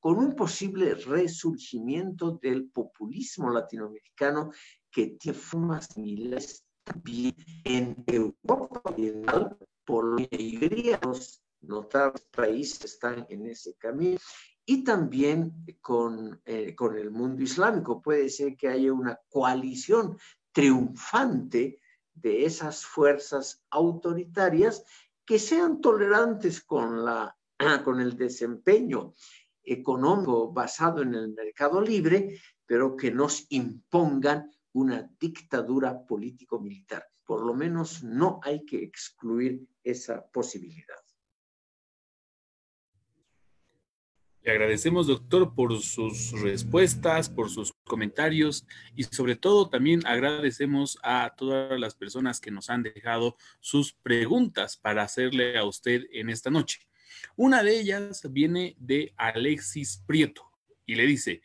con 0.00 0.18
un 0.18 0.36
posible 0.36 0.94
resurgimiento 0.94 2.38
del 2.42 2.68
populismo 2.70 3.50
latinoamericano 3.50 4.52
que 4.90 5.16
tiene 5.18 5.38
formas 5.38 5.86
similares 5.86 6.64
también 6.84 7.34
en 7.64 8.04
Europa 8.06 8.82
Oriental, 8.84 9.56
Polonia 9.84 10.28
y 10.30 10.94
los 11.02 11.42
notables 11.60 12.24
países 12.30 12.84
están 12.84 13.26
en 13.28 13.46
ese 13.46 13.74
camino, 13.74 14.18
y 14.64 14.84
también 14.84 15.64
con, 15.80 16.42
eh, 16.44 16.74
con 16.74 16.96
el 16.98 17.10
mundo 17.10 17.42
islámico. 17.42 18.02
Puede 18.02 18.28
ser 18.28 18.54
que 18.54 18.68
haya 18.68 18.92
una 18.92 19.18
coalición 19.30 20.18
triunfante 20.52 21.80
de 22.12 22.44
esas 22.44 22.84
fuerzas 22.84 23.64
autoritarias 23.70 24.84
que 25.24 25.38
sean 25.38 25.80
tolerantes 25.80 26.62
con, 26.62 27.04
la, 27.04 27.34
con 27.84 28.00
el 28.00 28.16
desempeño 28.16 29.14
económico 29.62 30.52
basado 30.52 31.02
en 31.02 31.14
el 31.14 31.32
mercado 31.32 31.80
libre, 31.80 32.38
pero 32.66 32.96
que 32.96 33.10
nos 33.10 33.46
impongan 33.50 34.50
una 34.72 35.10
dictadura 35.18 36.04
político-militar. 36.06 37.06
Por 37.24 37.44
lo 37.44 37.54
menos 37.54 38.02
no 38.02 38.40
hay 38.42 38.64
que 38.64 38.82
excluir 38.82 39.66
esa 39.82 40.26
posibilidad. 40.30 41.07
Le 44.42 44.52
agradecemos, 44.52 45.06
doctor, 45.06 45.54
por 45.54 45.78
sus 45.80 46.32
respuestas, 46.40 47.28
por 47.28 47.50
sus 47.50 47.72
comentarios 47.84 48.64
y 48.94 49.02
sobre 49.04 49.36
todo 49.36 49.68
también 49.68 50.06
agradecemos 50.06 50.98
a 51.02 51.34
todas 51.36 51.78
las 51.78 51.94
personas 51.94 52.40
que 52.40 52.50
nos 52.50 52.70
han 52.70 52.82
dejado 52.82 53.36
sus 53.60 53.92
preguntas 53.92 54.76
para 54.76 55.02
hacerle 55.02 55.58
a 55.58 55.64
usted 55.64 56.04
en 56.12 56.30
esta 56.30 56.50
noche. 56.50 56.88
Una 57.36 57.62
de 57.62 57.80
ellas 57.80 58.22
viene 58.30 58.76
de 58.78 59.12
Alexis 59.16 60.02
Prieto 60.06 60.50
y 60.86 60.94
le 60.94 61.06
dice, 61.06 61.42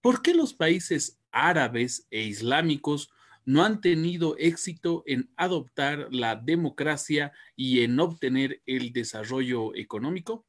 ¿por 0.00 0.22
qué 0.22 0.32
los 0.32 0.54
países 0.54 1.18
árabes 1.32 2.06
e 2.10 2.22
islámicos 2.22 3.10
no 3.44 3.64
han 3.64 3.80
tenido 3.80 4.36
éxito 4.38 5.02
en 5.06 5.30
adoptar 5.36 6.08
la 6.10 6.36
democracia 6.36 7.32
y 7.54 7.82
en 7.82 7.98
obtener 8.00 8.62
el 8.66 8.92
desarrollo 8.92 9.74
económico? 9.74 10.46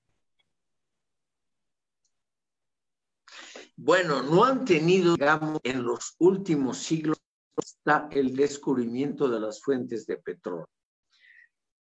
Bueno, 3.79 4.23
no 4.23 4.43
han 4.43 4.65
tenido, 4.65 5.13
digamos, 5.15 5.59
en 5.63 5.83
los 5.83 6.15
últimos 6.17 6.79
siglos 6.79 7.17
hasta 7.55 8.09
el 8.11 8.35
descubrimiento 8.35 9.29
de 9.29 9.39
las 9.39 9.61
fuentes 9.61 10.07
de 10.07 10.17
petróleo. 10.17 10.67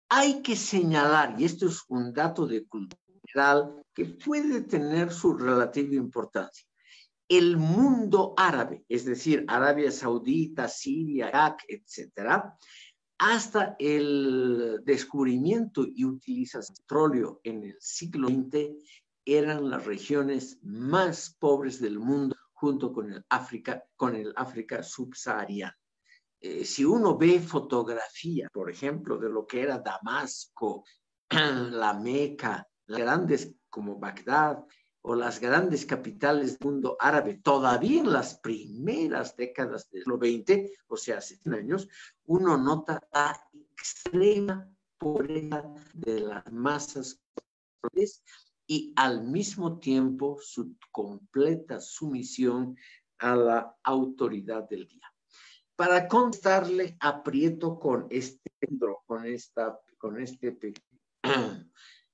Hay 0.09 0.43
que 0.43 0.55
señalar, 0.55 1.35
y 1.41 1.45
esto 1.45 1.65
es 1.65 1.81
un 1.87 2.13
dato 2.13 2.45
de 2.45 2.67
cultural 2.67 3.83
que 3.95 4.05
puede 4.05 4.61
tener 4.61 5.11
su 5.11 5.35
relativa 5.35 5.95
importancia. 5.95 6.67
El 7.27 7.57
mundo 7.57 8.35
árabe, 8.37 8.85
es 8.87 9.03
decir, 9.03 9.43
Arabia 9.47 9.91
Saudita, 9.91 10.67
Siria, 10.67 11.29
Irak, 11.29 11.63
etcétera, 11.67 12.55
hasta 13.17 13.75
el 13.79 14.81
descubrimiento 14.85 15.83
y 15.83 16.05
utilización 16.05 16.75
de 16.75 16.81
petróleo 16.83 17.41
en 17.43 17.63
el 17.63 17.77
siglo 17.79 18.27
XX, 18.27 18.69
eran 19.27 19.69
las 19.69 19.85
regiones 19.85 20.57
más 20.63 21.35
pobres 21.37 21.81
del 21.81 21.99
mundo 21.99 22.35
junto 22.53 22.93
con 22.93 23.11
el 23.11 23.25
África, 23.27 23.83
con 23.97 24.15
el 24.15 24.33
África 24.37 24.81
subsahariana. 24.81 25.77
Eh, 26.39 26.63
si 26.63 26.85
uno 26.85 27.17
ve 27.17 27.39
fotografía, 27.41 28.47
por 28.53 28.71
ejemplo, 28.71 29.17
de 29.17 29.29
lo 29.29 29.45
que 29.45 29.61
era 29.61 29.79
Damasco, 29.79 30.85
la 31.29 31.93
Meca, 31.93 32.65
las 32.85 32.99
grandes 32.99 33.53
como 33.69 33.99
Bagdad 33.99 34.63
o 35.01 35.13
las 35.13 35.41
grandes 35.41 35.85
capitales 35.85 36.57
del 36.57 36.69
mundo 36.69 36.95
árabe, 36.97 37.39
todavía 37.43 37.99
en 37.99 38.13
las 38.13 38.39
primeras 38.39 39.35
décadas 39.35 39.89
del 39.89 40.03
siglo 40.03 40.17
XX, 40.17 40.71
o 40.87 40.95
sea, 40.95 41.17
hace 41.17 41.35
100 41.35 41.53
años, 41.53 41.87
uno 42.25 42.57
nota 42.57 43.01
la 43.11 43.37
extrema 43.75 44.69
pobreza 44.97 45.63
de 45.93 46.21
las 46.21 46.51
masas 46.51 47.21
y 48.67 48.93
al 48.95 49.23
mismo 49.23 49.79
tiempo 49.79 50.37
su 50.41 50.75
completa 50.91 51.79
sumisión 51.79 52.75
a 53.17 53.35
la 53.35 53.75
autoridad 53.83 54.67
del 54.69 54.87
día. 54.87 55.11
Para 55.75 56.07
contestarle 56.07 56.97
aprieto 56.99 57.79
con 57.79 58.07
este 58.09 58.47
con 59.05 59.25
esta, 59.25 59.79
con 59.97 60.19
este, 60.19 60.57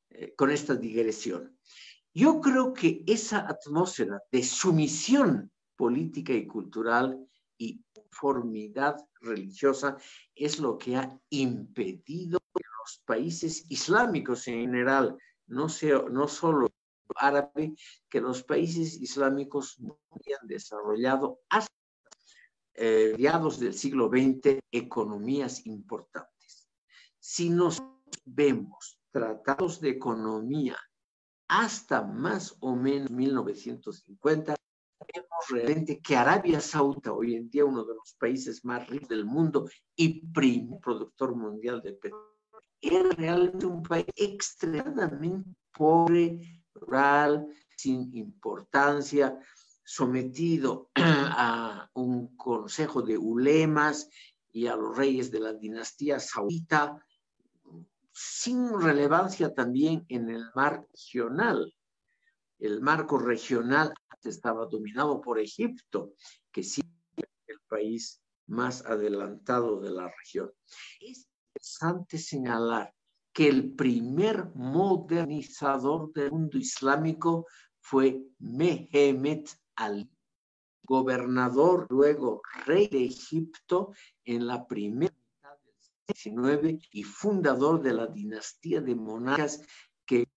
eh, 0.09 0.33
con 0.35 0.51
esta 0.51 0.75
digresión. 0.75 1.57
Yo 2.13 2.39
creo 2.39 2.73
que 2.73 3.03
esa 3.07 3.47
atmósfera 3.47 4.21
de 4.31 4.43
sumisión 4.43 5.51
política 5.75 6.33
y 6.33 6.45
cultural 6.45 7.27
y 7.57 7.83
conformidad 7.93 8.97
religiosa 9.21 9.97
es 10.35 10.59
lo 10.59 10.77
que 10.77 10.95
ha 10.95 11.19
impedido 11.29 12.39
que 12.53 12.63
los 12.79 13.01
países 13.05 13.65
islámicos 13.69 14.47
en 14.47 14.61
general 14.61 15.17
no, 15.53 15.69
sea, 15.69 16.03
no 16.09 16.27
solo 16.27 16.69
árabe, 17.15 17.75
que 18.09 18.21
los 18.21 18.43
países 18.43 18.99
islámicos 18.99 19.79
no 19.79 19.99
hayan 20.11 20.47
desarrollado 20.47 21.39
hasta 21.49 21.73
eh, 22.75 23.11
mediados 23.11 23.59
del 23.59 23.73
siglo 23.73 24.09
XX 24.09 24.59
economías 24.71 25.65
importantes. 25.67 26.69
Si 27.19 27.49
nos 27.49 27.81
vemos 28.25 28.99
tratados 29.11 29.79
de 29.79 29.89
economía 29.89 30.77
hasta 31.47 32.01
más 32.01 32.55
o 32.61 32.75
menos 32.75 33.11
1950, 33.11 34.55
vemos 35.13 35.29
realmente 35.49 36.01
que 36.01 36.15
Arabia 36.15 36.59
Saudita, 36.59 37.13
hoy 37.13 37.35
en 37.35 37.49
día 37.49 37.65
uno 37.65 37.83
de 37.83 37.93
los 37.93 38.15
países 38.15 38.65
más 38.65 38.87
ricos 38.87 39.09
del 39.09 39.25
mundo 39.25 39.69
y 39.95 40.25
primer 40.27 40.79
productor 40.79 41.35
mundial 41.35 41.81
de 41.81 41.93
petróleo, 41.93 42.32
era 42.83 43.09
realmente 43.11 43.65
un 43.65 43.81
país 43.81 44.05
extremadamente 44.15 45.49
pobre, 45.71 46.63
rural, 46.75 47.47
sin 47.77 48.13
importancia, 48.15 49.39
sometido 49.83 50.91
a 50.95 51.89
un 51.93 52.35
consejo 52.35 53.01
de 53.01 53.17
ulemas 53.17 54.09
y 54.51 54.67
a 54.67 54.75
los 54.75 54.97
reyes 54.97 55.31
de 55.31 55.39
la 55.39 55.53
dinastía 55.53 56.19
saudita, 56.19 57.03
sin 58.11 58.79
relevancia 58.79 59.53
también 59.53 60.05
en 60.09 60.29
el 60.29 60.45
marco 60.53 60.87
regional. 60.91 61.73
El 62.59 62.81
marco 62.81 63.17
regional 63.17 63.93
estaba 64.23 64.65
dominado 64.67 65.21
por 65.21 65.39
Egipto, 65.39 66.13
que 66.51 66.63
sí 66.63 66.81
es 67.17 67.25
el 67.47 67.59
país 67.67 68.21
más 68.47 68.85
adelantado 68.85 69.79
de 69.79 69.91
la 69.91 70.09
región 70.19 70.51
interesante 71.63 72.17
señalar 72.17 72.93
que 73.31 73.47
el 73.47 73.73
primer 73.73 74.53
modernizador 74.53 76.11
del 76.11 76.31
mundo 76.31 76.57
islámico 76.57 77.47
fue 77.79 78.21
Mehemet 78.39 79.49
Ali, 79.75 80.09
gobernador, 80.83 81.87
luego 81.89 82.41
rey 82.65 82.87
de 82.89 83.05
Egipto 83.05 83.93
en 84.25 84.45
la 84.45 84.67
primera 84.67 85.15
mitad 85.15 85.57
del 85.63 86.73
XIX 86.73 86.87
y 86.91 87.03
fundador 87.03 87.81
de 87.81 87.93
la 87.93 88.07
dinastía 88.07 88.81
de 88.81 88.95
monarcas 88.95 89.61
que 90.05 90.27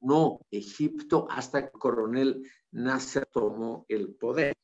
no 0.00 0.40
Egipto 0.50 1.26
hasta 1.30 1.60
que 1.60 1.70
el 1.74 1.78
coronel 1.78 2.50
Nasser 2.72 3.26
tomó 3.26 3.84
el 3.88 4.14
poder. 4.14 4.56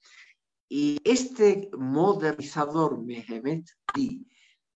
Y 0.68 0.98
este 1.04 1.70
modernizador 1.76 2.98
Mehmet 2.98 3.68
Ali 3.94 4.26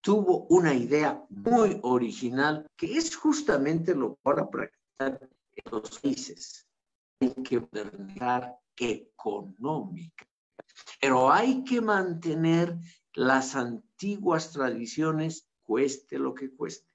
tuvo 0.06 0.46
una 0.50 0.72
idea 0.72 1.20
muy 1.30 1.80
original 1.82 2.64
que 2.76 2.96
es 2.96 3.16
justamente 3.16 3.92
lo 3.92 4.16
ahora 4.22 4.48
practicar 4.48 5.28
en 5.52 5.72
los 5.72 5.98
países. 5.98 6.68
Hay 7.20 7.34
que 7.42 7.58
modernizar 7.58 8.56
económica, 8.76 10.24
pero 11.00 11.32
hay 11.32 11.64
que 11.64 11.80
mantener 11.80 12.78
las 13.14 13.56
antiguas 13.56 14.52
tradiciones, 14.52 15.48
cueste 15.64 16.20
lo 16.20 16.34
que 16.34 16.54
cueste. 16.54 16.88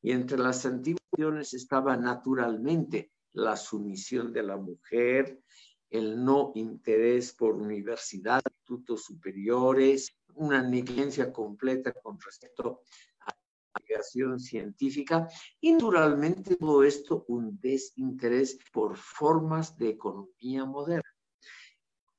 Y 0.00 0.12
entre 0.12 0.38
las 0.38 0.64
antiguas 0.64 1.02
tradiciones 1.10 1.54
estaba 1.54 1.96
naturalmente 1.96 3.10
la 3.32 3.56
sumisión 3.56 4.32
de 4.32 4.42
la 4.44 4.56
mujer, 4.56 5.42
el 5.90 6.24
no 6.24 6.52
interés 6.54 7.32
por 7.32 7.54
universidades, 7.54 8.51
institutos 8.72 9.04
superiores, 9.04 10.16
una 10.34 10.62
negligencia 10.62 11.32
completa 11.32 11.92
con 11.92 12.18
respecto 12.18 12.82
a 13.20 13.30
la 13.30 13.36
investigación 13.78 14.40
científica 14.40 15.28
y 15.60 15.72
naturalmente 15.72 16.56
todo 16.56 16.82
esto 16.82 17.24
un 17.28 17.60
desinterés 17.60 18.58
por 18.72 18.96
formas 18.96 19.76
de 19.76 19.90
economía 19.90 20.64
moderna. 20.64 21.08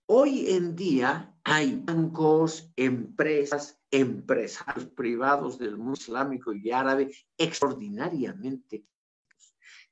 Hoy 0.06 0.52
en 0.52 0.76
día 0.76 1.34
hay 1.44 1.76
bancos, 1.76 2.72
empresas, 2.76 3.80
empresarios 3.90 4.88
privados 4.90 5.58
del 5.58 5.78
mundo 5.78 5.94
islámico 5.94 6.54
y 6.54 6.72
árabe 6.72 7.10
extraordinariamente, 7.38 8.86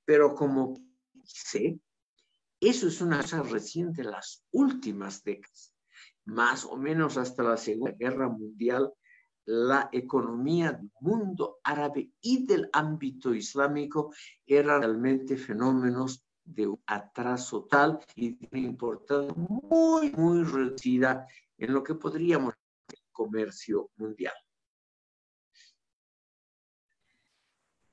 pero 0.05 0.35
como 0.35 0.75
sé, 1.23 1.79
eso 2.61 2.87
es 2.87 3.01
una 3.01 3.21
cosa 3.21 3.41
reciente, 3.41 4.03
las 4.03 4.45
últimas 4.51 5.23
décadas, 5.23 5.70
más 6.31 6.63
o 6.65 6.77
menos 6.77 7.17
hasta 7.17 7.43
la 7.43 7.57
Segunda 7.57 7.91
Guerra 7.91 8.29
Mundial, 8.29 8.93
la 9.45 9.89
economía 9.91 10.71
del 10.71 10.89
mundo 11.01 11.59
árabe 11.63 12.11
y 12.21 12.45
del 12.45 12.69
ámbito 12.71 13.33
islámico 13.33 14.13
eran 14.45 14.81
realmente 14.81 15.35
fenómenos 15.35 16.25
de 16.43 16.67
un 16.67 16.81
atraso 16.85 17.65
tal 17.65 17.99
y 18.15 18.35
de 18.35 18.47
una 18.51 18.61
importancia 18.61 19.33
muy, 19.35 20.11
muy 20.11 20.43
reducida 20.43 21.27
en 21.57 21.73
lo 21.73 21.83
que 21.83 21.95
podríamos 21.95 22.53
el 22.87 22.99
comercio 23.11 23.89
mundial. 23.97 24.33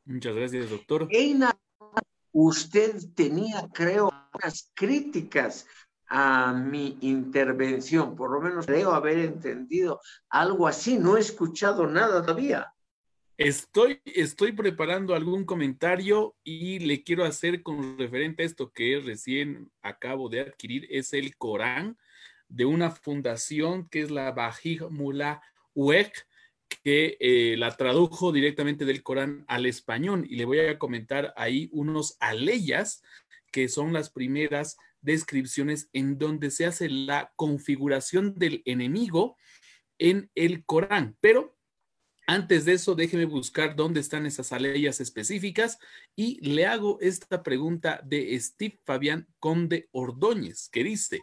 Muchas 0.04 0.34
gracias, 0.34 0.70
doctor. 0.70 1.08
Eina, 1.10 1.58
usted 2.32 2.96
tenía, 3.14 3.68
creo, 3.72 4.10
unas 4.32 4.70
críticas 4.74 5.66
a 6.08 6.52
mi 6.52 6.96
intervención, 7.00 8.16
por 8.16 8.30
lo 8.30 8.40
menos 8.40 8.66
creo 8.66 8.92
haber 8.92 9.18
entendido 9.18 10.00
algo 10.30 10.66
así, 10.66 10.98
no 10.98 11.16
he 11.16 11.20
escuchado 11.20 11.86
nada 11.86 12.22
todavía. 12.22 12.72
Estoy, 13.36 14.00
estoy 14.04 14.50
preparando 14.52 15.14
algún 15.14 15.44
comentario 15.44 16.34
y 16.42 16.80
le 16.80 17.04
quiero 17.04 17.24
hacer 17.24 17.62
con 17.62 17.96
referente 17.96 18.42
a 18.42 18.46
esto 18.46 18.72
que 18.72 19.00
recién 19.04 19.70
acabo 19.80 20.28
de 20.28 20.40
adquirir, 20.40 20.88
es 20.90 21.12
el 21.12 21.36
Corán 21.36 21.96
de 22.48 22.64
una 22.64 22.90
fundación 22.90 23.88
que 23.88 24.00
es 24.00 24.10
la 24.10 24.32
Bajij 24.32 24.80
Mullah 24.90 25.40
Uek, 25.74 26.26
que 26.82 27.16
eh, 27.20 27.56
la 27.58 27.76
tradujo 27.76 28.32
directamente 28.32 28.84
del 28.84 29.02
Corán 29.02 29.44
al 29.46 29.66
español. 29.66 30.26
Y 30.28 30.36
le 30.36 30.44
voy 30.44 30.60
a 30.60 30.78
comentar 30.78 31.32
ahí 31.36 31.68
unos 31.72 32.16
aleyas 32.20 33.02
que 33.52 33.68
son 33.68 33.92
las 33.92 34.10
primeras 34.10 34.78
descripciones 35.00 35.88
en 35.92 36.18
donde 36.18 36.50
se 36.50 36.66
hace 36.66 36.88
la 36.88 37.32
configuración 37.36 38.34
del 38.36 38.62
enemigo 38.64 39.36
en 39.98 40.30
el 40.34 40.64
Corán, 40.64 41.16
pero 41.20 41.58
antes 42.30 42.66
de 42.66 42.74
eso, 42.74 42.94
déjeme 42.94 43.24
buscar 43.24 43.74
dónde 43.74 44.00
están 44.00 44.26
esas 44.26 44.52
aleyas 44.52 45.00
específicas 45.00 45.78
y 46.14 46.38
le 46.46 46.66
hago 46.66 46.98
esta 47.00 47.42
pregunta 47.42 48.02
de 48.04 48.38
Steve 48.38 48.78
Fabián 48.84 49.26
Conde 49.38 49.88
Ordóñez, 49.92 50.68
que 50.68 50.84
dice, 50.84 51.22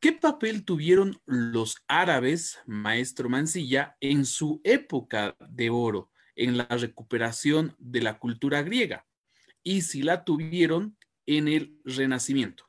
¿qué 0.00 0.12
papel 0.12 0.64
tuvieron 0.64 1.20
los 1.26 1.76
árabes, 1.88 2.58
maestro 2.64 3.28
Mancilla, 3.28 3.98
en 4.00 4.24
su 4.24 4.62
época 4.64 5.36
de 5.50 5.68
oro, 5.68 6.10
en 6.36 6.56
la 6.56 6.64
recuperación 6.64 7.76
de 7.78 8.00
la 8.00 8.18
cultura 8.18 8.62
griega? 8.62 9.06
Y 9.62 9.82
si 9.82 10.00
la 10.00 10.24
tuvieron 10.24 10.96
en 11.26 11.48
el 11.48 11.78
Renacimiento. 11.84 12.67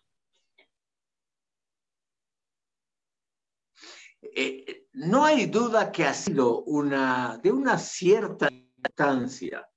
Eh, 4.35 4.87
no 4.93 5.25
hay 5.25 5.45
duda 5.45 5.91
que 5.91 6.05
ha 6.05 6.13
sido 6.13 6.63
una, 6.63 7.39
de 7.41 7.51
una 7.51 7.77
cierta 7.77 8.49
importancia. 8.51 9.67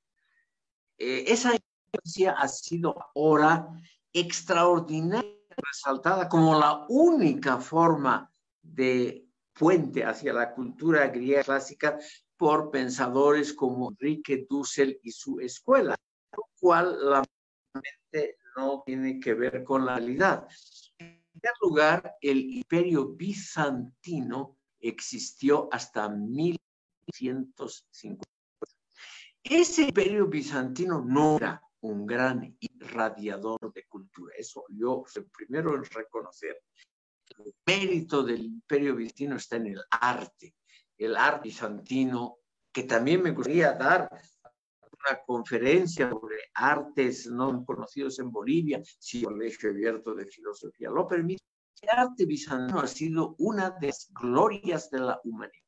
Eh, 0.99 1.25
esa 1.27 1.53
importancia 1.53 2.33
ha 2.33 2.49
sido 2.49 2.97
ahora 3.15 3.69
extraordinariamente 4.13 5.43
resaltada 5.57 6.29
como 6.29 6.59
la 6.59 6.87
única 6.89 7.59
forma 7.59 8.31
de 8.63 9.27
puente 9.53 10.05
hacia 10.05 10.33
la 10.33 10.53
cultura 10.53 11.09
griega 11.09 11.45
clásica 11.45 11.99
por 12.37 12.71
pensadores 12.71 13.53
como 13.53 13.91
Enrique 13.91 14.47
Dussel 14.49 14.99
y 15.03 15.11
su 15.11 15.41
escuela, 15.41 15.95
lo 16.37 16.49
cual 16.59 17.11
la 17.11 17.23
no 18.57 18.83
tiene 18.85 19.19
que 19.19 19.35
ver 19.35 19.65
con 19.65 19.87
la 19.87 19.97
realidad. 19.97 20.47
Primer 21.33 21.55
lugar, 21.63 22.17
el 22.21 22.39
imperio 22.39 23.09
bizantino 23.09 24.59
existió 24.79 25.69
hasta 25.73 26.09
1150. 26.09 28.25
Ese 29.43 29.83
imperio 29.83 30.29
bizantino 30.29 31.05
no 31.05 31.37
era 31.37 31.61
un 31.81 32.07
gran 32.07 32.57
irradiador 32.61 33.73
de 33.73 33.85
cultura. 33.87 34.35
Eso 34.37 34.65
yo 34.69 35.05
primero 35.37 35.75
en 35.75 35.83
reconocer. 35.85 36.63
El 37.39 37.55
mérito 37.67 38.23
del 38.23 38.45
imperio 38.45 38.95
bizantino 38.95 39.37
está 39.37 39.57
en 39.57 39.69
el 39.69 39.83
arte. 39.91 40.55
El 40.99 41.17
arte 41.17 41.49
bizantino, 41.49 42.39
que 42.71 42.83
también 42.85 43.23
me 43.23 43.31
gustaría 43.33 43.73
dar 43.73 44.11
una 45.09 45.21
conferencia 45.25 46.11
sobre 46.11 46.37
artes 46.55 47.27
no 47.27 47.65
conocidos 47.65 48.19
en 48.19 48.31
Bolivia, 48.31 48.83
si 48.99 49.21
el 49.21 49.25
Colegio 49.27 49.71
Abierto 49.71 50.15
de 50.15 50.27
Filosofía. 50.27 50.91
Lo 50.91 51.07
permite, 51.07 51.43
el 51.81 51.89
arte 51.99 52.27
bizantino 52.27 52.81
ha 52.81 52.87
sido 52.87 53.35
una 53.39 53.71
de 53.71 53.89
las 53.89 54.11
glorias 54.13 54.91
de 54.91 55.01
la 55.01 55.21
humanidad. 55.25 55.63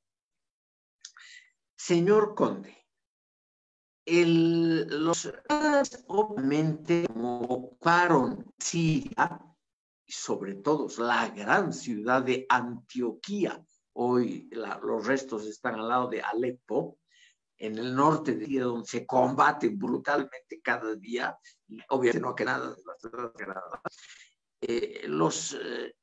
Señor 1.77 2.35
Conde, 2.35 2.77
los 4.07 5.33
árabes 5.49 6.05
obviamente 6.09 7.07
ocuparon 7.15 8.53
Siria, 8.59 9.41
y 10.07 10.13
sobre 10.13 10.55
todo 10.57 10.89
la 10.99 11.29
gran 11.31 11.73
ciudad 11.73 12.23
de 12.23 12.47
Antioquía, 12.49 13.65
hoy 13.95 14.49
los 14.53 15.07
restos 15.07 15.47
están 15.47 15.77
al 15.77 15.89
lado 15.89 16.09
de 16.09 16.21
Alepo, 16.21 16.99
en 17.67 17.79
el 17.79 17.95
norte 17.95 18.35
de 18.35 18.61
donde 18.61 18.87
se 18.87 19.07
combate 19.07 19.69
brutalmente 19.71 20.61
cada 20.63 20.95
día, 20.97 21.37
obviamente 21.89 22.21
no 22.21 22.35
que 22.35 22.45
nada 22.45 22.75
de 22.75 22.83
la 22.85 22.95
ciudad 22.99 23.33
eh, 24.61 25.05
los, 25.09 25.55
eh, 25.55 25.95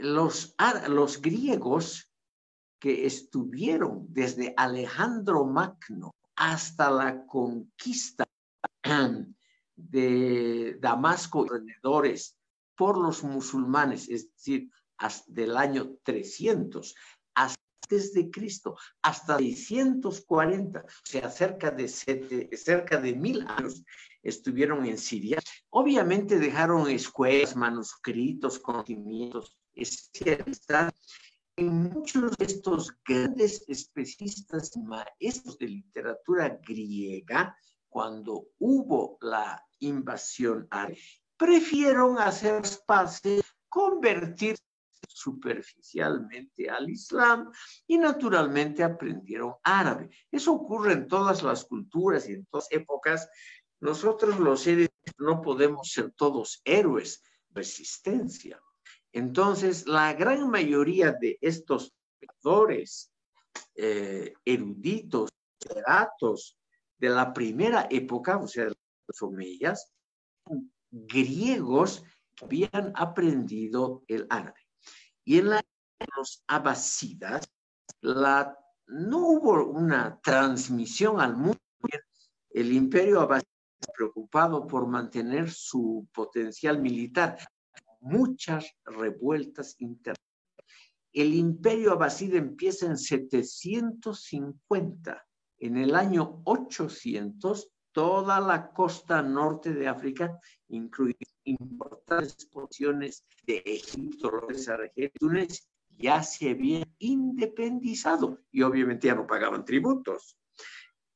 los, 0.00 0.54
los 0.88 1.20
griegos 1.20 2.10
que 2.78 3.06
estuvieron 3.06 4.06
desde 4.08 4.54
Alejandro 4.56 5.44
Magno 5.44 6.14
hasta 6.36 6.90
la 6.90 7.24
conquista 7.26 8.24
de 9.76 10.76
Damasco 10.80 11.46
y 11.46 11.54
alrededores 11.54 12.36
por 12.76 12.98
los 12.98 13.22
musulmanes, 13.22 14.08
es 14.08 14.32
decir, 14.32 14.70
hasta 14.98 15.32
del 15.32 15.56
año 15.56 15.96
300, 16.02 16.94
hasta 16.94 17.21
de 17.88 18.30
Cristo, 18.30 18.76
hasta 19.02 19.38
640, 19.38 20.80
o 20.80 20.84
sea, 21.04 21.30
cerca 21.30 21.70
de, 21.70 21.88
cerca 21.88 23.00
de 23.00 23.14
mil 23.14 23.46
años 23.48 23.82
estuvieron 24.22 24.86
en 24.86 24.98
Siria. 24.98 25.38
Obviamente 25.70 26.38
dejaron 26.38 26.88
escuelas, 26.88 27.56
manuscritos, 27.56 28.58
conocimientos 28.58 29.56
especialistas. 29.74 30.92
En 31.56 31.90
muchos 31.92 32.34
de 32.38 32.46
estos 32.46 32.92
grandes 33.04 33.64
especistas 33.68 34.74
maestros 34.76 35.58
de 35.58 35.68
literatura 35.68 36.58
griega, 36.66 37.54
cuando 37.90 38.46
hubo 38.58 39.18
la 39.20 39.62
invasión 39.80 40.66
árabe, 40.70 40.98
prefirieron 41.36 42.18
hacer 42.18 42.62
pases, 42.86 43.42
convertir 43.68 44.56
superficialmente 45.08 46.68
al 46.70 46.90
Islam 46.90 47.50
y 47.86 47.98
naturalmente 47.98 48.82
aprendieron 48.82 49.54
árabe. 49.62 50.10
Eso 50.30 50.52
ocurre 50.52 50.92
en 50.92 51.08
todas 51.08 51.42
las 51.42 51.64
culturas 51.64 52.28
y 52.28 52.34
en 52.34 52.46
todas 52.46 52.68
épocas. 52.70 53.28
Nosotros 53.80 54.38
los 54.38 54.62
seres 54.62 54.88
no 55.18 55.42
podemos 55.42 55.90
ser 55.90 56.12
todos 56.12 56.60
héroes, 56.64 57.22
resistencia. 57.50 58.60
Entonces, 59.12 59.86
la 59.86 60.12
gran 60.14 60.48
mayoría 60.50 61.12
de 61.12 61.38
estos 61.40 61.92
pensadores 62.18 63.12
eh, 63.74 64.32
eruditos, 64.44 65.30
literatos 65.60 66.58
de 66.98 67.08
la 67.08 67.32
primera 67.32 67.86
época, 67.90 68.38
o 68.38 68.46
sea, 68.46 68.64
las 68.66 69.92
griegos 70.90 72.04
habían 72.40 72.92
aprendido 72.94 74.04
el 74.08 74.26
árabe. 74.30 74.61
Y 75.24 75.38
en 75.38 75.50
la, 75.50 75.62
los 76.16 76.42
abasidas, 76.46 77.48
no 78.02 79.28
hubo 79.28 79.66
una 79.66 80.18
transmisión 80.20 81.20
al 81.20 81.36
mundo. 81.36 81.58
El 82.50 82.72
imperio 82.72 83.20
abasida, 83.20 83.48
preocupado 83.96 84.66
por 84.66 84.86
mantener 84.86 85.50
su 85.50 86.06
potencial 86.12 86.80
militar, 86.80 87.38
muchas 88.00 88.66
revueltas 88.84 89.76
internas. 89.78 90.18
El 91.12 91.34
imperio 91.34 91.92
abasida 91.92 92.38
empieza 92.38 92.86
en 92.86 92.96
750. 92.96 95.26
En 95.58 95.76
el 95.76 95.94
año 95.94 96.40
800, 96.44 97.70
toda 97.92 98.40
la 98.40 98.72
costa 98.72 99.20
norte 99.22 99.72
de 99.72 99.86
África, 99.88 100.40
incluye 100.68 101.14
importantes 101.44 102.46
porciones 102.46 103.24
de 103.46 103.62
Egipto, 103.64 104.30
Túnez, 105.18 105.68
ya 105.98 106.22
se 106.22 106.50
habían 106.50 106.84
independizado 106.98 108.38
y 108.50 108.62
obviamente 108.62 109.08
ya 109.08 109.14
no 109.14 109.26
pagaban 109.26 109.64
tributos. 109.64 110.36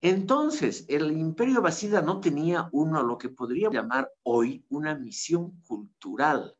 Entonces, 0.01 0.85
el 0.89 1.16
imperio 1.16 1.59
abasida 1.59 2.03
no 2.03 2.20
tenía 2.20 2.69
uno, 2.73 3.03
lo 3.03 3.19
que 3.19 3.31
podríamos 3.31 3.74
llamar 3.74 4.11
hoy 4.23 4.65
una 4.69 4.94
misión 4.94 5.61
cultural 5.62 6.57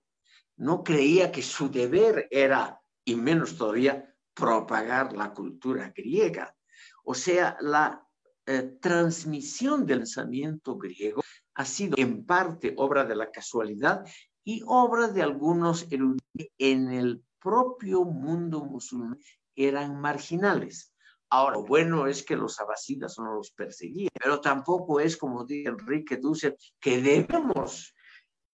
no 0.57 0.83
creía 0.83 1.31
que 1.31 1.43
su 1.43 1.71
deber 1.71 2.29
era, 2.31 2.81
y 3.05 3.15
menos 3.15 3.57
todavía, 3.57 4.15
propagar 4.35 5.13
la 5.13 5.33
cultura 5.33 5.93
griega. 5.95 6.57
O 7.05 7.15
sea, 7.15 7.57
la 7.61 8.07
eh, 8.47 8.79
transmisión 8.81 9.87
del 9.87 10.01
pensamiento 10.01 10.77
griego 10.77 11.23
ha 11.57 11.65
sido 11.65 11.97
en 11.99 12.25
parte 12.25 12.75
obra 12.77 13.05
de 13.05 13.17
la 13.17 13.31
casualidad 13.31 14.05
y 14.45 14.63
obra 14.67 15.09
de 15.09 15.23
algunos 15.23 15.91
eruditos 15.91 16.49
en 16.59 16.93
el 16.93 17.25
propio 17.41 18.05
mundo 18.05 18.65
musulmán 18.65 19.19
eran 19.55 20.01
marginales. 20.01 20.93
Ahora, 21.31 21.57
lo 21.57 21.65
bueno 21.65 22.07
es 22.07 22.23
que 22.23 22.37
los 22.37 22.61
abasidas 22.61 23.19
no 23.19 23.35
los 23.35 23.51
perseguían, 23.51 24.11
pero 24.23 24.41
tampoco 24.41 25.01
es, 25.01 25.17
como 25.17 25.45
dice 25.45 25.71
Enrique 25.71 26.19
Dussel, 26.19 26.57
que 26.79 27.01
debemos 27.01 27.95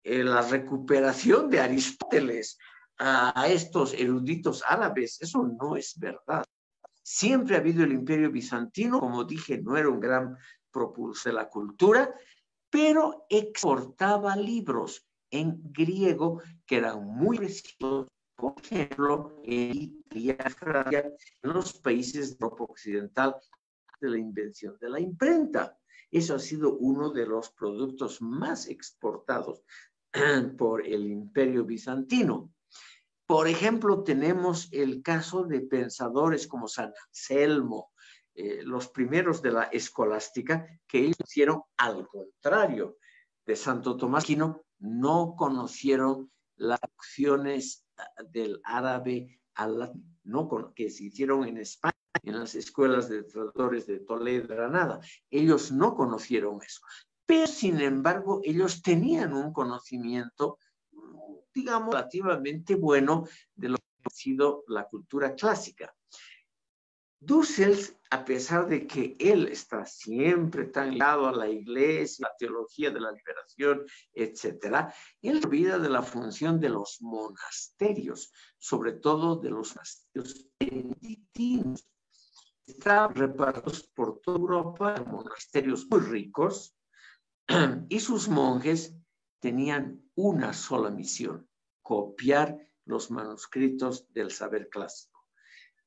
eh, 0.04 0.22
la 0.22 0.42
recuperación 0.42 1.50
de 1.50 1.60
Aristóteles 1.60 2.56
a, 2.98 3.46
estos 3.48 3.94
eruditos 3.94 4.62
árabes. 4.66 5.20
Eso 5.20 5.42
no 5.60 5.76
es 5.76 5.98
verdad. 5.98 6.44
Siempre 7.02 7.56
ha 7.56 7.58
habido 7.58 7.82
el 7.82 7.92
imperio 7.92 8.30
bizantino, 8.30 9.00
como 9.00 9.24
dije, 9.24 9.58
no 9.58 9.76
era 9.76 9.88
un 9.88 10.00
gran 10.00 10.36
propulsor 10.70 11.32
de 11.32 11.36
la 11.36 11.48
cultura, 11.48 12.14
pero 12.72 13.26
exportaba 13.28 14.34
libros 14.34 15.06
en 15.30 15.60
griego 15.72 16.40
que 16.64 16.78
eran 16.78 17.04
muy 17.04 17.36
preciosos, 17.36 18.08
por 18.34 18.54
ejemplo, 18.62 19.42
en 19.44 20.02
Italia, 20.10 21.12
en 21.42 21.52
los 21.52 21.74
países 21.74 22.30
de 22.30 22.44
Europa 22.44 22.64
Occidental, 22.64 23.36
de 24.00 24.08
la 24.08 24.18
invención 24.18 24.78
de 24.80 24.88
la 24.88 25.00
imprenta. 25.00 25.78
Eso 26.10 26.34
ha 26.34 26.38
sido 26.38 26.78
uno 26.78 27.10
de 27.10 27.26
los 27.26 27.50
productos 27.50 28.22
más 28.22 28.66
exportados 28.66 29.62
por 30.56 30.86
el 30.86 31.06
imperio 31.06 31.66
bizantino. 31.66 32.54
Por 33.26 33.48
ejemplo, 33.48 34.02
tenemos 34.02 34.68
el 34.72 35.02
caso 35.02 35.44
de 35.44 35.60
pensadores 35.60 36.46
como 36.46 36.68
San 36.68 36.92
Anselmo, 37.08 37.91
eh, 38.34 38.62
los 38.64 38.88
primeros 38.88 39.42
de 39.42 39.52
la 39.52 39.64
escolástica, 39.64 40.66
que 40.86 41.00
ellos 41.00 41.16
hicieron 41.24 41.62
al 41.76 42.06
contrario 42.06 42.98
de 43.44 43.56
Santo 43.56 43.96
Tomás 43.96 44.24
Quino, 44.24 44.64
no 44.78 45.34
conocieron 45.36 46.30
las 46.56 46.80
acciones 46.82 47.86
ah, 47.96 48.04
del 48.30 48.60
árabe 48.64 49.40
que 50.74 50.90
se 50.90 51.04
hicieron 51.04 51.46
en 51.46 51.59
España, 51.59 51.92
en 52.22 52.38
las 52.38 52.54
escuelas 52.54 53.09
de 53.09 53.24
tradutores 53.24 53.86
de 53.86 54.00
Toledo, 54.00 54.48
Granada. 54.48 55.00
Ellos 55.30 55.72
no 55.72 55.94
conocieron 55.94 56.60
eso 56.62 56.80
pero 57.32 57.46
sin 57.46 57.80
embargo 57.80 58.40
ellos 58.44 58.82
tenían 58.82 59.32
un 59.32 59.54
conocimiento, 59.54 60.59
digamos, 61.54 61.94
relativamente 61.94 62.74
bueno 62.74 63.26
de 63.54 63.70
lo 63.70 63.76
que 63.76 64.02
ha 64.04 64.10
sido 64.10 64.64
la 64.68 64.84
cultura 64.84 65.34
clásica. 65.34 65.94
Dussel, 67.24 67.78
a 68.10 68.24
pesar 68.24 68.66
de 68.66 68.84
que 68.84 69.14
él 69.20 69.46
está 69.46 69.86
siempre 69.86 70.64
tan 70.64 70.90
ligado 70.90 71.28
a 71.28 71.32
la 71.32 71.48
iglesia, 71.48 72.26
la 72.28 72.36
teología 72.36 72.90
de 72.90 72.98
la 72.98 73.12
liberación, 73.12 73.86
etcétera, 74.12 74.92
él 75.22 75.40
olvida 75.44 75.78
de 75.78 75.88
la 75.88 76.02
función 76.02 76.58
de 76.58 76.70
los 76.70 77.00
monasterios, 77.00 78.32
sobre 78.58 78.94
todo 78.94 79.36
de 79.36 79.50
los 79.50 79.72
monasterios 79.76 80.48
benedictinos. 80.58 81.88
Están 82.66 83.14
repartidos 83.14 83.84
por 83.94 84.20
toda 84.20 84.38
Europa, 84.38 85.04
monasterios 85.06 85.86
muy 85.88 86.00
ricos, 86.00 86.76
y 87.88 88.00
sus 88.00 88.28
monjes 88.28 88.96
tenían 89.38 90.10
una 90.16 90.52
sola 90.52 90.90
misión, 90.90 91.48
copiar 91.82 92.58
los 92.84 93.12
manuscritos 93.12 94.12
del 94.12 94.32
saber 94.32 94.68
clásico. 94.68 95.12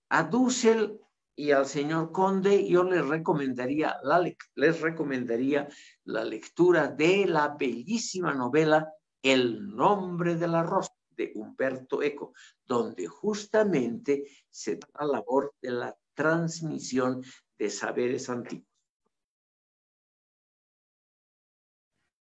A 0.07 0.23
Dussel 0.23 1.01
y 1.35 1.51
al 1.51 1.65
señor 1.65 2.11
Conde 2.11 2.67
yo 2.67 2.83
les 2.83 3.05
recomendaría 3.05 3.97
la, 4.03 4.23
les 4.55 4.81
recomendaría 4.81 5.67
la 6.05 6.23
lectura 6.23 6.87
de 6.87 7.25
la 7.25 7.55
bellísima 7.59 8.33
novela 8.33 8.89
El 9.21 9.75
nombre 9.75 10.35
de 10.35 10.47
la 10.47 10.63
rosa 10.63 10.93
de 11.09 11.31
Humberto 11.35 12.01
Eco, 12.03 12.33
donde 12.65 13.07
justamente 13.07 14.25
se 14.49 14.75
da 14.75 14.87
la 14.99 15.13
labor 15.13 15.53
de 15.61 15.71
la 15.71 15.97
transmisión 16.13 17.23
de 17.57 17.69
saberes 17.69 18.29
antiguos. 18.29 18.67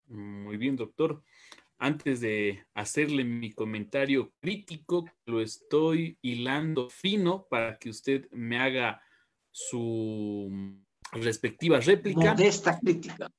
Muy 0.05 0.57
bien, 0.57 0.75
doctor. 0.75 1.23
Antes 1.83 2.21
de 2.21 2.65
hacerle 2.75 3.25
mi 3.25 3.51
comentario 3.51 4.31
crítico, 4.39 5.03
lo 5.25 5.41
estoy 5.41 6.17
hilando 6.21 6.89
fino 6.89 7.45
para 7.49 7.77
que 7.77 7.89
usted 7.89 8.31
me 8.31 8.57
haga 8.57 9.01
su 9.51 10.79
respectiva 11.11 11.81
réplica. 11.81 12.35
De 12.35 12.47
esta 12.47 12.79
crítica. 12.79 13.29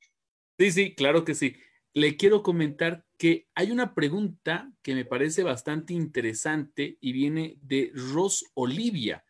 Sí, 0.59 0.73
sí, 0.73 0.95
claro 0.95 1.25
que 1.25 1.35
sí. 1.35 1.57
Le 1.95 2.19
quiero 2.19 2.43
comentar 2.43 3.07
que 3.17 3.49
hay 3.55 3.71
una 3.71 3.95
pregunta 3.95 4.71
que 4.83 4.95
me 4.95 5.07
parece 5.07 5.43
bastante 5.43 5.95
interesante 5.95 6.99
y 7.01 7.13
viene 7.13 7.57
de 7.63 7.93
Ros 7.95 8.45
Olivia 8.53 9.25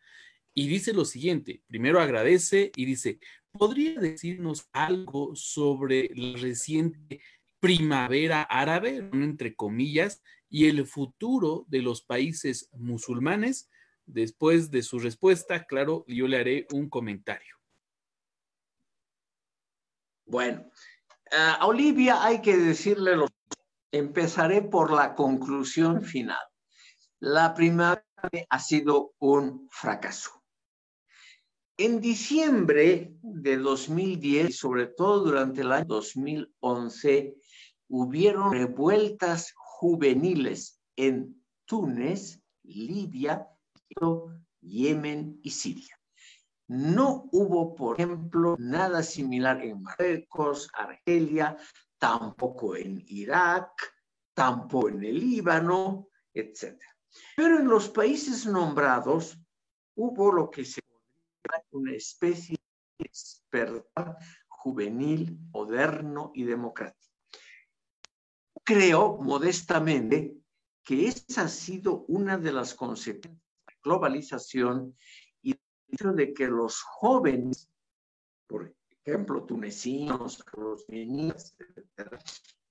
y 0.53 0.67
dice 0.67 0.91
lo 0.91 1.05
siguiente. 1.05 1.63
Primero 1.67 2.01
agradece 2.01 2.73
y 2.75 2.83
dice, 2.83 3.19
¿podría 3.51 3.97
decirnos 3.97 4.67
algo 4.73 5.37
sobre 5.37 6.09
la 6.13 6.37
reciente 6.37 7.21
primavera 7.65 8.43
árabe, 8.43 9.09
entre 9.11 9.55
comillas, 9.55 10.21
y 10.49 10.67
el 10.67 10.85
futuro 10.85 11.65
de 11.67 11.81
los 11.81 12.01
países 12.01 12.69
musulmanes. 12.73 13.69
Después 14.05 14.69
de 14.69 14.83
su 14.83 14.99
respuesta, 14.99 15.65
claro, 15.65 16.05
yo 16.07 16.27
le 16.27 16.37
haré 16.37 16.67
un 16.71 16.89
comentario. 16.89 17.55
Bueno, 20.25 20.69
a 21.31 21.65
Olivia 21.65 22.23
hay 22.23 22.41
que 22.41 22.55
decirle 22.57 23.15
lo 23.15 23.27
Empezaré 23.91 24.61
por 24.61 24.91
la 24.91 25.15
conclusión 25.15 26.03
final. 26.03 26.45
La 27.21 27.53
primavera 27.53 28.03
ha 28.49 28.59
sido 28.59 29.13
un 29.19 29.69
fracaso. 29.71 30.43
En 31.77 32.01
diciembre 32.01 33.15
de 33.21 33.57
2010 33.57 34.49
y 34.49 34.51
sobre 34.51 34.87
todo 34.87 35.23
durante 35.23 35.61
el 35.61 35.71
año 35.71 35.85
2011, 35.87 37.37
hubieron 37.87 38.51
revueltas 38.51 39.53
juveniles 39.55 40.81
en 40.95 41.43
Túnez, 41.65 42.41
Libia, 42.63 43.47
Yemen 44.61 45.39
y 45.43 45.49
Siria. 45.51 45.99
No 46.67 47.29
hubo, 47.31 47.75
por 47.75 47.99
ejemplo, 47.99 48.55
nada 48.57 49.03
similar 49.03 49.61
en 49.61 49.83
Marruecos, 49.83 50.69
Argelia, 50.73 51.55
tampoco 51.99 52.75
en 52.75 53.03
Irak, 53.07 53.93
tampoco 54.33 54.89
en 54.89 55.03
el 55.03 55.19
Líbano, 55.19 56.09
etc. 56.33 56.79
Pero 57.35 57.59
en 57.59 57.67
los 57.67 57.89
países 57.89 58.47
nombrados 58.47 59.37
hubo 59.95 60.31
lo 60.31 60.49
que 60.49 60.65
se 60.65 60.81
llama 60.81 61.63
una 61.71 61.93
especie 61.93 62.57
de 62.97 63.05
despertar 63.07 64.17
juvenil, 64.47 65.37
moderno 65.51 66.31
y 66.33 66.43
democrático. 66.43 67.14
Creo 68.65 69.17
modestamente 69.21 70.35
que 70.83 71.07
esa 71.07 71.43
ha 71.43 71.47
sido 71.47 72.03
una 72.07 72.35
de 72.39 72.51
las 72.51 72.73
consecuencias 72.73 73.35
de 73.35 73.73
la 73.73 73.79
globalización 73.83 74.97
y 75.43 75.55
de 75.97 76.33
que 76.33 76.47
los 76.47 76.81
jóvenes, 76.81 77.69
por 78.47 78.75
ejemplo, 79.05 79.45
tunecinos, 79.45 80.43
los 80.57 80.89
niños, 80.89 81.55
etcétera, 81.59 82.19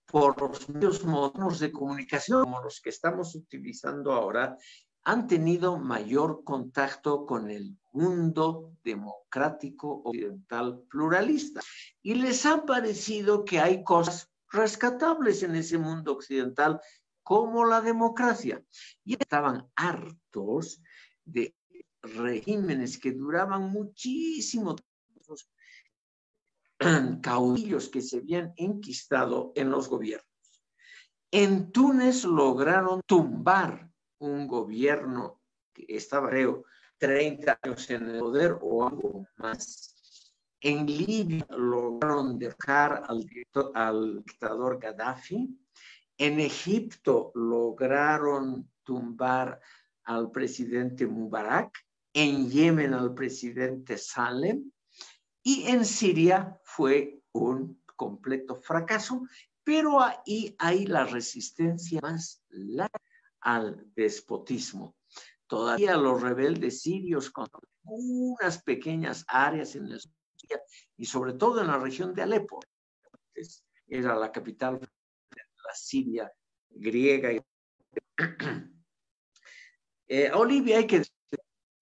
por 0.07 0.41
los 0.41 0.69
medios 0.69 1.05
modernos 1.05 1.61
de 1.61 1.71
comunicación 1.71 2.43
como 2.43 2.61
los 2.61 2.81
que 2.81 2.91
estamos 2.91 3.37
utilizando 3.37 4.13
ahora, 4.13 4.59
han 5.05 5.29
tenido 5.29 5.79
mayor 5.79 6.43
contacto 6.43 7.25
con 7.25 7.51
el 7.51 7.79
mundo 7.93 8.73
democrático 8.83 10.03
occidental 10.05 10.83
pluralista. 10.91 11.61
Y 12.03 12.15
les 12.15 12.47
ha 12.47 12.67
parecido 12.67 13.45
que 13.45 13.61
hay 13.61 13.85
cosas 13.85 14.34
rescatables 14.51 15.43
en 15.43 15.57
ese 15.57 15.79
mundo 15.79 16.13
occidental 16.13 16.81
como 17.23 17.65
la 17.65 17.81
democracia. 17.81 18.63
Y 19.05 19.15
estaban 19.15 19.69
hartos 19.75 20.81
de 21.25 21.55
regímenes 22.03 22.99
que 22.99 23.13
duraban 23.13 23.71
muchísimo 23.71 24.77
tiempo, 24.77 25.35
caudillos 27.23 27.89
que 27.89 28.03
se 28.03 28.19
habían 28.19 28.53
enquistado 28.57 29.53
en 29.55 29.71
los 29.71 29.89
gobiernos. 29.89 30.29
En 31.31 31.73
Túnez 31.73 32.25
lograron 32.25 33.01
tumbar 33.07 33.91
un 34.19 34.47
gobierno 34.47 35.41
que 35.73 35.85
estaba, 35.89 36.29
creo, 36.29 36.65
30 36.99 37.59
años 37.63 37.91
en 37.91 38.09
el 38.09 38.21
poder 38.21 38.57
o 38.61 38.87
algo 38.87 39.27
más. 39.37 39.94
En 40.65 40.87
Libia 40.87 41.47
lograron 41.51 42.39
dejar 42.39 43.03
al, 43.07 43.21
dictador 44.25 44.79
Gaddafi. 44.79 45.55
En 46.17 46.41
Egipto 46.41 47.33
lograron 47.35 48.71
tumbar 48.83 49.61
al 50.05 50.31
presidente 50.31 51.07
Mubarak. 51.07 51.71
En 52.15 52.49
Yemen 52.49 52.95
al 52.95 53.13
presidente 53.13 53.99
Salem. 53.99 54.73
Y 55.43 55.67
en 55.67 55.85
Siria 55.85 56.59
fue 56.65 57.21
un 57.33 57.83
completo 57.95 58.57
fracaso, 58.57 59.21
pero 59.63 60.01
ahí 60.01 60.57
hay 60.59 60.87
la 60.87 61.05
resistencia 61.05 62.01
más 62.01 62.43
larga 62.49 63.03
al 63.43 63.85
despotismo. 63.95 64.97
Todavía 65.47 65.99
los 65.99 66.23
rebeldes 66.23 66.81
sirios 66.81 67.31
con 67.31 67.49
unas 67.83 68.63
pequeñas 68.63 69.27
áreas 69.29 69.77
en 69.77 69.91
y 70.97 71.07
sobre 71.07 71.35
todo 71.35 71.61
en 71.61 71.69
la 71.69 71.79
región 71.79 72.15
de 72.15 72.23
Alepo, 72.23 72.61
era 73.87 74.17
la 74.17 74.31
capital 74.33 74.79
de 74.81 74.87
la 75.67 75.75
Siria 75.75 76.33
griega. 76.71 77.31
Eh, 80.07 80.31
Olivia, 80.35 80.77
hay 80.77 80.87
que 80.87 80.99
decir 80.99 81.15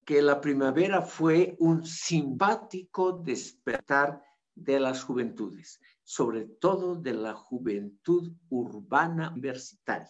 que 0.07 0.23
la 0.23 0.41
primavera 0.41 1.03
fue 1.03 1.57
un 1.59 1.85
simpático 1.85 3.13
despertar 3.13 4.23
de 4.55 4.79
las 4.79 5.03
juventudes, 5.03 5.81
sobre 6.05 6.45
todo 6.45 6.95
de 6.95 7.15
la 7.15 7.35
juventud 7.35 8.33
urbana 8.49 9.33
universitaria. 9.33 10.09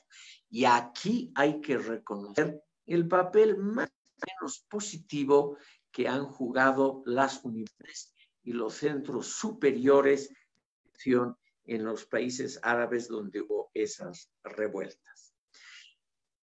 Y 0.50 0.66
aquí 0.66 1.32
hay 1.34 1.62
que 1.62 1.78
reconocer 1.78 2.62
el 2.84 3.08
papel 3.08 3.56
más 3.56 3.88
o 3.88 4.26
menos 4.26 4.66
positivo 4.68 5.56
que 5.90 6.06
han 6.06 6.26
jugado 6.26 7.02
las 7.06 7.42
universidades 7.44 8.11
y 8.44 8.52
los 8.52 8.74
centros 8.74 9.26
superiores 9.26 10.32
en 11.64 11.84
los 11.84 12.06
países 12.06 12.60
árabes 12.62 13.08
donde 13.08 13.40
hubo 13.40 13.70
esas 13.74 14.30
revueltas. 14.44 15.34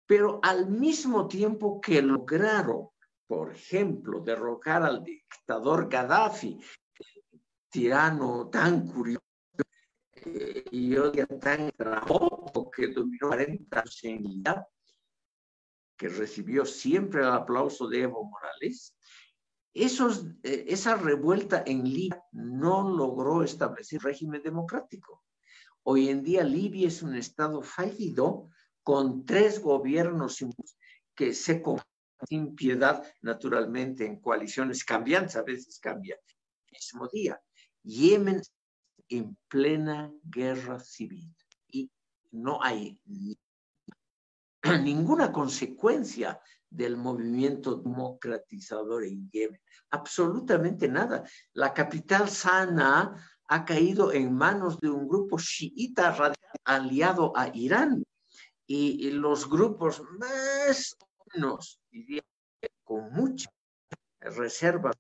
Pero 0.06 0.40
al 0.44 0.70
mismo 0.70 1.28
tiempo 1.28 1.80
que 1.80 2.02
lograron, 2.02 2.90
por 3.28 3.54
ejemplo, 3.54 4.22
derrocar 4.22 4.84
al 4.84 5.04
dictador 5.04 5.88
Gaddafi, 5.88 6.60
tirano 7.70 8.50
tan 8.50 8.88
curioso 8.88 9.24
y 10.72 10.98
odia 10.98 11.26
tan 11.28 11.72
trabajo 11.72 12.70
que 12.76 12.88
dominó 12.88 13.30
40 13.30 13.80
años 13.80 14.00
en 14.04 14.44
que 15.96 16.08
recibió 16.08 16.66
siempre 16.66 17.22
el 17.22 17.28
aplauso 17.28 17.88
de 17.88 18.04
Evo 18.04 18.24
Morales, 18.24 18.96
esos, 19.74 20.26
eh, 20.44 20.66
esa 20.68 20.96
revuelta 20.96 21.64
en 21.66 21.84
Libia 21.84 22.24
no 22.32 22.90
logró 22.90 23.44
establecer 23.44 24.02
régimen 24.02 24.42
democrático. 24.42 25.24
Hoy 25.84 26.10
en 26.10 26.24
día 26.24 26.44
Libia 26.44 26.88
es 26.88 27.02
un 27.02 27.16
estado 27.16 27.62
fallido 27.62 28.50
con 28.84 29.26
tres 29.26 29.62
gobiernos 29.62 30.44
que 31.16 31.34
se 31.34 31.62
sin 32.28 32.56
piedad, 32.56 33.04
naturalmente, 33.22 34.06
en 34.06 34.20
coaliciones 34.20 34.84
cambiantes, 34.84 35.38
a 35.38 35.44
veces 35.44 35.80
cambia 35.80 36.16
el 36.16 36.72
mismo 36.72 37.08
día. 37.08 37.42
Yemen 37.84 38.42
en 39.08 39.38
plena 39.48 40.12
guerra 40.24 40.80
civil 40.80 41.34
y 41.68 41.90
no 42.32 42.62
hay 42.62 43.00
ninguna 44.84 45.32
consecuencia 45.32 46.40
del 46.70 46.98
movimiento 46.98 47.76
democratizador 47.76 49.04
en 49.04 49.30
Yemen. 49.30 49.62
Absolutamente 49.90 50.88
nada. 50.88 51.24
La 51.54 51.74
capital 51.74 52.30
Sana 52.30 53.16
ha 53.48 53.66
caído 53.66 54.14
en 54.14 54.34
manos 54.34 54.80
de 54.80 54.90
un 54.90 55.08
grupo 55.08 55.38
chiita 55.40 56.16
aliado 56.64 57.34
a 57.36 57.50
Irán 57.54 58.04
y, 58.68 59.10
los 59.12 59.50
grupos 59.50 60.04
más 60.20 60.96
o 61.00 61.60
con 62.84 63.12
mucha 63.14 63.50
reserva 64.20 64.92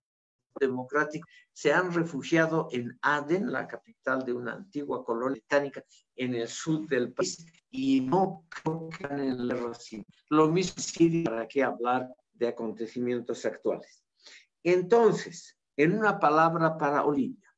democrático 0.59 1.27
se 1.51 1.73
han 1.73 1.93
refugiado 1.93 2.67
en 2.71 2.97
Aden, 3.01 3.51
la 3.51 3.67
capital 3.67 4.23
de 4.23 4.33
una 4.33 4.53
antigua 4.53 5.03
colonia 5.03 5.39
británica 5.39 5.83
en 6.15 6.35
el 6.35 6.47
sur 6.47 6.87
del 6.87 7.11
país, 7.13 7.45
y 7.69 8.01
no 8.01 8.45
que 8.49 9.07
en 9.07 9.47
la 9.47 9.55
Lo 10.29 10.47
mismo 10.49 10.81
Siria, 10.81 11.23
para 11.25 11.47
qué 11.47 11.63
hablar 11.63 12.09
de 12.33 12.47
acontecimientos 12.47 13.45
actuales. 13.45 14.03
Entonces, 14.63 15.57
en 15.77 15.97
una 15.97 16.19
palabra 16.19 16.77
para 16.77 17.05
Olivia, 17.05 17.49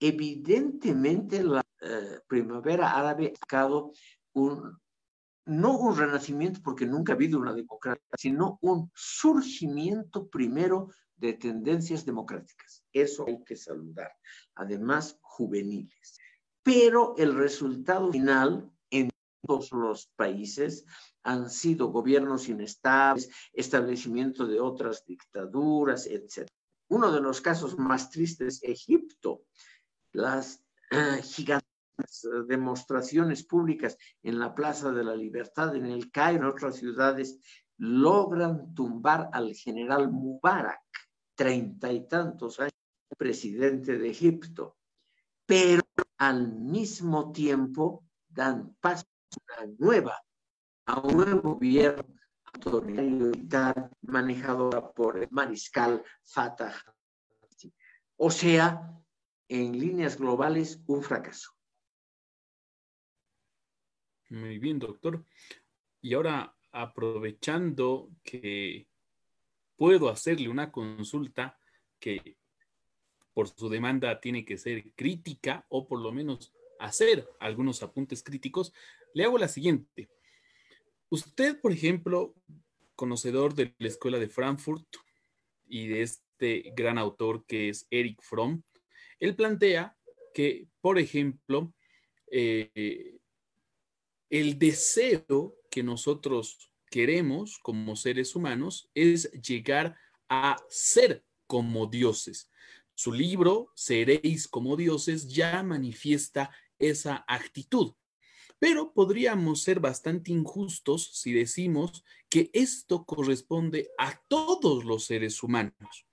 evidentemente 0.00 1.42
la 1.42 1.62
eh, 1.80 2.20
primavera 2.26 2.92
árabe 2.92 3.32
ha 3.34 3.38
sacado 3.38 3.92
un, 4.32 4.78
no 5.46 5.78
un 5.78 5.96
renacimiento 5.96 6.60
porque 6.62 6.86
nunca 6.86 7.12
ha 7.12 7.16
habido 7.16 7.38
una 7.38 7.52
democracia, 7.52 8.02
sino 8.16 8.58
un 8.62 8.90
surgimiento 8.94 10.28
primero 10.28 10.88
de 11.16 11.34
tendencias 11.34 12.04
democráticas. 12.04 12.84
Eso 12.92 13.24
hay 13.26 13.42
que 13.44 13.56
saludar. 13.56 14.12
Además, 14.54 15.18
juveniles. 15.20 16.18
Pero 16.62 17.14
el 17.16 17.34
resultado 17.34 18.10
final 18.10 18.70
en 18.90 19.10
todos 19.42 19.72
los 19.72 20.06
países 20.16 20.84
han 21.22 21.50
sido 21.50 21.88
gobiernos 21.88 22.48
inestables, 22.48 23.30
establecimiento 23.52 24.46
de 24.46 24.60
otras 24.60 25.04
dictaduras, 25.06 26.06
etc. 26.06 26.48
Uno 26.88 27.12
de 27.12 27.20
los 27.20 27.40
casos 27.40 27.78
más 27.78 28.10
tristes 28.10 28.60
es 28.62 28.70
Egipto. 28.70 29.44
Las 30.12 30.62
uh, 30.92 31.22
gigantes 31.22 31.74
demostraciones 32.48 33.44
públicas 33.44 33.96
en 34.22 34.38
la 34.38 34.54
Plaza 34.54 34.90
de 34.90 35.04
la 35.04 35.14
Libertad, 35.14 35.74
en 35.76 35.86
el 35.86 36.10
Cairo, 36.10 36.42
en 36.42 36.50
otras 36.50 36.76
ciudades, 36.76 37.38
logran 37.76 38.74
tumbar 38.74 39.30
al 39.32 39.54
general 39.54 40.10
Mubarak 40.10 40.80
treinta 41.34 41.92
y 41.92 42.06
tantos 42.06 42.60
años 42.60 42.72
presidente 43.16 43.98
de 43.98 44.10
Egipto, 44.10 44.76
pero 45.46 45.82
al 46.18 46.52
mismo 46.52 47.32
tiempo 47.32 48.04
dan 48.28 48.74
paso 48.80 49.06
a 49.56 49.62
una 49.62 49.74
nueva, 49.78 50.22
a 50.86 51.00
un 51.00 51.16
nuevo 51.16 51.54
gobierno 51.54 52.14
autoritario 52.44 53.90
manejado 54.02 54.92
por 54.94 55.18
el 55.18 55.28
mariscal 55.30 56.02
Fatah. 56.22 56.74
O 58.16 58.30
sea, 58.30 58.92
en 59.48 59.78
líneas 59.78 60.16
globales, 60.16 60.82
un 60.86 61.02
fracaso. 61.02 61.50
Muy 64.30 64.58
bien, 64.58 64.78
doctor. 64.78 65.24
Y 66.00 66.14
ahora, 66.14 66.56
aprovechando 66.72 68.10
que 68.22 68.88
puedo 69.76 70.08
hacerle 70.08 70.48
una 70.48 70.70
consulta 70.70 71.58
que 71.98 72.36
por 73.32 73.48
su 73.48 73.68
demanda 73.68 74.20
tiene 74.20 74.44
que 74.44 74.56
ser 74.58 74.92
crítica 74.94 75.66
o 75.68 75.86
por 75.86 76.00
lo 76.00 76.12
menos 76.12 76.52
hacer 76.78 77.28
algunos 77.40 77.82
apuntes 77.82 78.22
críticos, 78.22 78.72
le 79.12 79.24
hago 79.24 79.38
la 79.38 79.48
siguiente. 79.48 80.08
Usted, 81.08 81.60
por 81.60 81.72
ejemplo, 81.72 82.34
conocedor 82.94 83.54
de 83.54 83.74
la 83.78 83.88
Escuela 83.88 84.18
de 84.18 84.28
Frankfurt 84.28 84.86
y 85.66 85.88
de 85.88 86.02
este 86.02 86.72
gran 86.76 86.98
autor 86.98 87.44
que 87.46 87.68
es 87.68 87.86
Eric 87.90 88.22
Fromm, 88.22 88.62
él 89.18 89.34
plantea 89.34 89.96
que, 90.32 90.66
por 90.80 90.98
ejemplo, 90.98 91.72
eh, 92.30 93.16
el 94.30 94.58
deseo 94.58 95.56
que 95.70 95.82
nosotros 95.82 96.70
queremos 96.94 97.58
como 97.58 97.96
seres 97.96 98.36
humanos 98.36 98.88
es 98.94 99.28
llegar 99.32 99.96
a 100.28 100.56
ser 100.68 101.24
como 101.48 101.88
dioses. 101.88 102.52
Su 102.94 103.12
libro, 103.12 103.72
Seréis 103.74 104.46
como 104.46 104.76
dioses, 104.76 105.26
ya 105.28 105.60
manifiesta 105.64 106.52
esa 106.78 107.24
actitud. 107.26 107.94
Pero 108.60 108.92
podríamos 108.92 109.64
ser 109.64 109.80
bastante 109.80 110.30
injustos 110.30 111.10
si 111.14 111.32
decimos 111.32 112.04
que 112.28 112.48
esto 112.52 113.04
corresponde 113.04 113.90
a 113.98 114.22
todos 114.28 114.84
los 114.84 115.04
seres 115.04 115.42
humanos. 115.42 116.06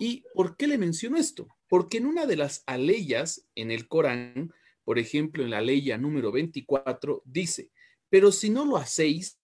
¿Y 0.00 0.24
por 0.32 0.56
qué 0.56 0.66
le 0.66 0.78
menciono 0.78 1.18
esto? 1.18 1.46
Porque 1.68 1.98
en 1.98 2.06
una 2.06 2.24
de 2.24 2.36
las 2.36 2.62
aleyas 2.64 3.46
en 3.54 3.70
el 3.70 3.86
Corán, 3.86 4.50
por 4.82 4.98
ejemplo, 4.98 5.44
en 5.44 5.50
la 5.50 5.60
ley 5.60 5.94
número 5.98 6.32
24, 6.32 7.20
dice, 7.26 7.70
pero 8.08 8.32
si 8.32 8.48
no 8.48 8.64
lo 8.64 8.78
hacéis, 8.78 9.38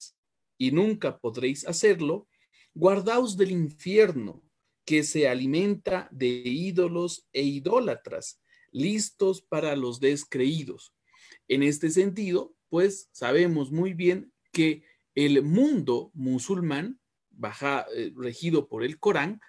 y 0.59 0.72
nunca 0.72 1.18
podréis 1.18 1.66
hacerlo, 1.66 2.28
guardaos 2.74 3.36
del 3.36 3.52
infierno, 3.52 4.43
que 4.85 5.05
se 5.05 5.28
alimenta 5.28 6.09
de 6.10 6.26
ídolos 6.26 7.28
e 7.32 7.43
idólatras, 7.43 8.40
listos 8.72 9.43
para 9.43 9.76
los 9.76 10.01
descreídos. 10.01 10.94
En 11.47 11.62
este 11.62 11.90
sentido, 11.90 12.55
pues 12.68 13.09
sabemos 13.12 13.70
muy 13.70 13.94
bien 13.94 14.32
que 14.52 14.82
el 15.14 15.43
mundo 15.43 16.10
musulmán, 16.14 17.01
eh, 17.94 18.12
regido 18.16 18.68
por 18.68 18.82
el 18.82 18.98
Corán, 18.98 19.40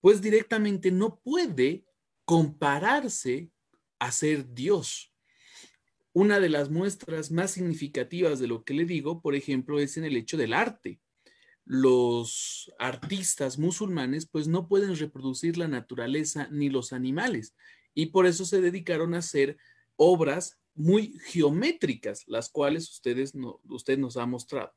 pues 0.00 0.20
directamente 0.20 0.90
no 0.90 1.20
puede 1.20 1.84
compararse 2.24 3.50
a 3.98 4.12
ser 4.12 4.52
Dios. 4.52 5.09
Una 6.12 6.40
de 6.40 6.48
las 6.48 6.70
muestras 6.70 7.30
más 7.30 7.52
significativas 7.52 8.38
de 8.40 8.48
lo 8.48 8.64
que 8.64 8.74
le 8.74 8.84
digo, 8.84 9.20
por 9.20 9.34
ejemplo, 9.34 9.78
es 9.78 9.96
en 9.96 10.04
el 10.04 10.16
hecho 10.16 10.36
del 10.36 10.52
arte 10.52 11.00
los 11.70 12.72
artistas 12.80 13.56
musulmanes 13.56 14.26
pues 14.26 14.48
no 14.48 14.66
pueden 14.66 14.96
reproducir 14.96 15.56
la 15.56 15.68
naturaleza 15.68 16.48
ni 16.50 16.68
los 16.68 16.92
animales 16.92 17.54
y 17.94 18.06
por 18.06 18.26
eso 18.26 18.44
se 18.44 18.60
dedicaron 18.60 19.14
a 19.14 19.18
hacer 19.18 19.56
obras 19.94 20.58
muy 20.74 21.16
geométricas, 21.26 22.24
las 22.26 22.48
cuales 22.48 22.90
ustedes 22.90 23.34
usted 23.68 23.98
nos 23.98 24.16
ha 24.16 24.26
mostrado. 24.26 24.72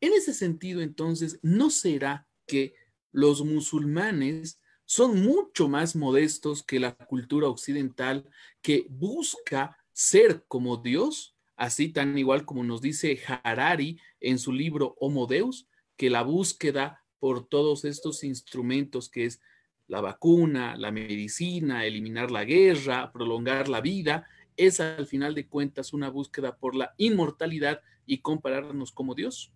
En 0.00 0.12
ese 0.12 0.34
sentido, 0.34 0.82
entonces, 0.82 1.38
¿no 1.42 1.70
será 1.70 2.28
que 2.46 2.74
los 3.12 3.42
musulmanes 3.42 4.60
son 4.84 5.22
mucho 5.22 5.68
más 5.68 5.96
modestos 5.96 6.62
que 6.62 6.80
la 6.80 6.96
cultura 6.96 7.48
occidental 7.48 8.28
que 8.60 8.86
busca 8.90 9.78
ser 10.00 10.44
como 10.48 10.78
Dios, 10.78 11.36
así 11.56 11.90
tan 11.90 12.16
igual 12.16 12.46
como 12.46 12.64
nos 12.64 12.80
dice 12.80 13.20
Harari 13.44 14.00
en 14.18 14.38
su 14.38 14.50
libro 14.50 14.96
Homo 14.98 15.26
Deus? 15.26 15.68
que 15.98 16.08
la 16.08 16.22
búsqueda 16.22 17.04
por 17.18 17.46
todos 17.46 17.84
estos 17.84 18.24
instrumentos 18.24 19.10
que 19.10 19.26
es 19.26 19.42
la 19.86 20.00
vacuna, 20.00 20.74
la 20.78 20.90
medicina, 20.90 21.84
eliminar 21.84 22.30
la 22.30 22.46
guerra, 22.46 23.12
prolongar 23.12 23.68
la 23.68 23.82
vida, 23.82 24.26
es 24.56 24.80
al 24.80 25.06
final 25.06 25.34
de 25.34 25.46
cuentas 25.46 25.92
una 25.92 26.08
búsqueda 26.08 26.56
por 26.56 26.74
la 26.74 26.94
inmortalidad 26.96 27.82
y 28.06 28.22
compararnos 28.22 28.92
como 28.92 29.14
Dios? 29.14 29.52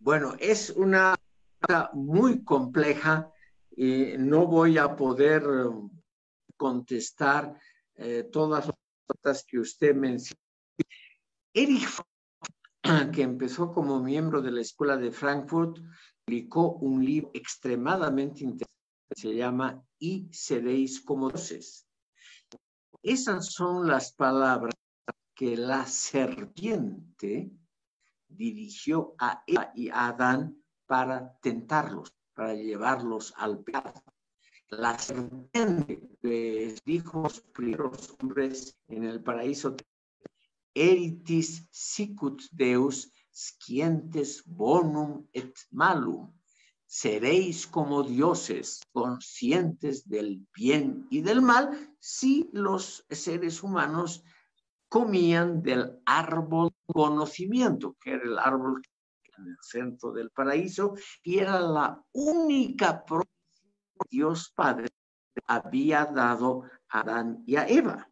Bueno, 0.00 0.34
es 0.40 0.70
una 0.70 1.14
muy 1.92 2.42
compleja 2.42 3.30
y 3.70 4.14
no 4.18 4.48
voy 4.48 4.78
a 4.78 4.96
poder 4.96 5.44
contestar 6.58 7.58
eh, 7.94 8.28
todas 8.30 8.66
las 8.66 8.76
cosas 9.06 9.44
que 9.48 9.58
usted 9.58 9.94
menciona. 9.94 10.42
Erich 11.54 11.88
que 13.14 13.22
empezó 13.22 13.72
como 13.72 14.02
miembro 14.02 14.42
de 14.42 14.50
la 14.50 14.60
Escuela 14.60 14.98
de 14.98 15.10
Frankfurt, 15.10 15.78
publicó 16.26 16.72
un 16.72 17.02
libro 17.02 17.30
extremadamente 17.32 18.44
interesante 18.44 18.78
se 19.14 19.34
llama 19.34 19.82
Y 19.98 20.28
seréis 20.32 21.00
como 21.00 21.28
dioses. 21.30 21.86
Esas 23.02 23.52
son 23.52 23.86
las 23.86 24.12
palabras 24.12 24.74
que 25.34 25.56
la 25.56 25.86
serpiente 25.86 27.50
dirigió 28.28 29.14
a 29.18 29.42
Eva 29.46 29.72
y 29.74 29.88
a 29.88 30.08
Adán 30.08 30.62
para 30.86 31.38
tentarlos, 31.40 32.12
para 32.34 32.54
llevarlos 32.54 33.32
al 33.36 33.62
pecado. 33.62 34.02
La 34.70 34.98
serpiente 34.98 35.98
les 36.20 36.84
dijo 36.84 37.20
a 37.20 37.22
los 37.22 37.40
primeros 37.40 38.14
hombres 38.20 38.76
en 38.88 39.04
el 39.04 39.22
paraíso 39.22 39.74
eritis 40.74 41.66
sicut 41.70 42.42
Deus 42.52 43.10
scientes 43.32 44.42
bonum 44.44 45.26
et 45.32 45.54
malum. 45.70 46.30
Seréis 46.86 47.66
como 47.66 48.02
dioses 48.02 48.80
conscientes 48.92 50.06
del 50.06 50.46
bien 50.54 51.06
y 51.10 51.22
del 51.22 51.40
mal 51.40 51.96
si 51.98 52.50
los 52.52 53.06
seres 53.08 53.62
humanos 53.62 54.22
comían 54.88 55.62
del 55.62 55.98
árbol 56.04 56.70
conocimiento, 56.86 57.96
que 58.00 58.12
era 58.12 58.24
el 58.24 58.38
árbol 58.38 58.82
en 59.38 59.46
el 59.46 59.56
centro 59.62 60.12
del 60.12 60.30
paraíso, 60.30 60.94
y 61.22 61.38
era 61.38 61.58
la 61.60 62.02
única 62.12 63.04
Dios 64.10 64.52
Padre 64.54 64.88
había 65.46 66.04
dado 66.06 66.64
a 66.88 67.00
Adán 67.00 67.42
y 67.46 67.56
a 67.56 67.66
Eva 67.68 68.08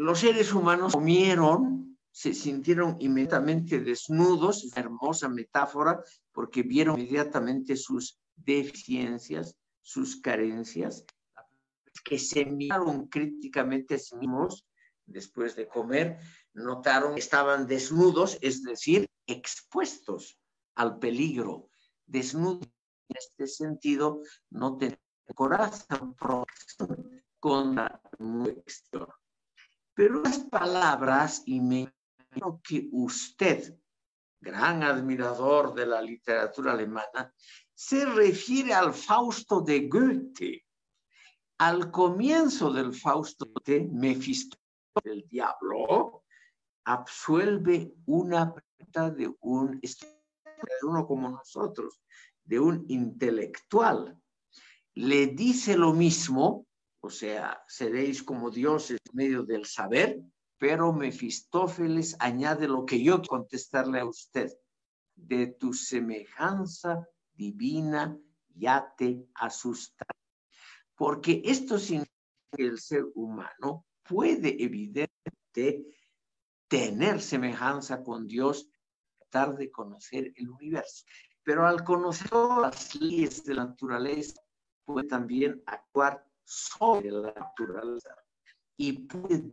los 0.00 0.20
seres 0.20 0.54
humanos 0.54 0.94
comieron, 0.94 1.98
se 2.10 2.32
sintieron 2.32 2.96
inmediatamente 3.00 3.80
desnudos, 3.80 4.64
es 4.64 4.72
una 4.72 4.80
hermosa 4.80 5.28
metáfora, 5.28 6.02
porque 6.32 6.62
vieron 6.62 6.98
inmediatamente 6.98 7.76
sus 7.76 8.18
deficiencias, 8.34 9.54
sus 9.82 10.18
carencias, 10.18 11.04
que 12.02 12.18
se 12.18 12.46
miraron 12.46 13.08
críticamente 13.08 13.96
a 13.96 13.98
sí 13.98 14.16
mismos 14.16 14.64
después 15.04 15.54
de 15.54 15.68
comer, 15.68 16.16
notaron 16.54 17.12
que 17.12 17.20
estaban 17.20 17.66
desnudos, 17.66 18.38
es 18.40 18.62
decir, 18.62 19.06
expuestos 19.26 20.38
al 20.76 20.98
peligro. 20.98 21.68
Desnudos 22.06 22.70
en 23.10 23.16
este 23.16 23.46
sentido 23.46 24.22
no 24.50 24.76
tenían 24.76 24.98
corazón 25.34 26.16
contra 27.38 28.00
el 28.18 28.48
exterior. 28.48 29.14
Pero 29.94 30.22
las 30.22 30.38
palabras, 30.38 31.42
y 31.46 31.60
me 31.60 31.92
imagino 32.30 32.60
que 32.62 32.88
usted, 32.92 33.76
gran 34.40 34.82
admirador 34.82 35.74
de 35.74 35.86
la 35.86 36.00
literatura 36.00 36.72
alemana, 36.72 37.32
se 37.74 38.04
refiere 38.06 38.72
al 38.72 38.92
Fausto 38.92 39.60
de 39.60 39.88
Goethe. 39.88 40.66
Al 41.58 41.90
comienzo 41.90 42.72
del 42.72 42.94
Fausto 42.94 43.46
de 43.64 43.86
Mephistófeles, 43.92 44.60
el 45.04 45.28
diablo, 45.28 46.24
absuelve 46.84 47.92
una 48.06 48.54
de 48.94 49.32
un 49.40 49.80
de 49.80 50.86
uno 50.86 51.06
como 51.06 51.28
nosotros, 51.28 52.00
de 52.50 52.58
un 52.58 52.84
intelectual. 52.88 54.20
Le 54.94 55.28
dice 55.28 55.76
lo 55.76 55.92
mismo 55.94 56.66
o 57.00 57.08
sea, 57.08 57.62
seréis 57.66 58.22
como 58.22 58.50
dioses 58.50 58.98
en 59.06 59.16
medio 59.16 59.42
del 59.42 59.64
saber, 59.64 60.20
pero 60.58 60.92
Mefistófeles 60.92 62.14
añade 62.20 62.68
lo 62.68 62.84
que 62.84 63.02
yo 63.02 63.22
contestarle 63.22 64.00
a 64.00 64.04
usted. 64.04 64.52
De 65.14 65.46
tu 65.48 65.72
semejanza 65.72 67.06
divina 67.32 68.18
ya 68.54 68.94
te 68.96 69.26
asusta. 69.34 70.06
Porque 70.94 71.40
esto 71.44 71.78
significa 71.78 72.12
que 72.54 72.66
el 72.66 72.78
ser 72.78 73.06
humano 73.14 73.86
puede 74.02 74.62
evidentemente 74.62 75.86
tener 76.68 77.22
semejanza 77.22 78.02
con 78.02 78.26
Dios, 78.26 78.68
tratar 79.18 79.56
de 79.56 79.70
conocer 79.70 80.32
el 80.36 80.50
universo. 80.50 81.04
Pero 81.50 81.66
al 81.66 81.82
conocer 81.82 82.30
las 82.32 82.94
leyes 82.94 83.42
de 83.42 83.54
la 83.54 83.64
naturaleza, 83.64 84.40
puede 84.84 85.08
también 85.08 85.60
actuar 85.66 86.24
sobre 86.44 87.10
la 87.10 87.32
naturaleza 87.32 88.14
y 88.76 88.92
pueden 88.92 89.52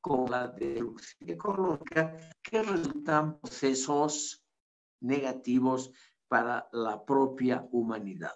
con 0.00 0.28
la 0.28 0.48
deducción 0.48 1.30
ecológica 1.30 2.18
que 2.42 2.64
resultan 2.64 3.38
procesos 3.38 4.44
negativos 5.02 5.92
para 6.26 6.68
la 6.72 7.04
propia 7.04 7.68
humanidad. 7.70 8.34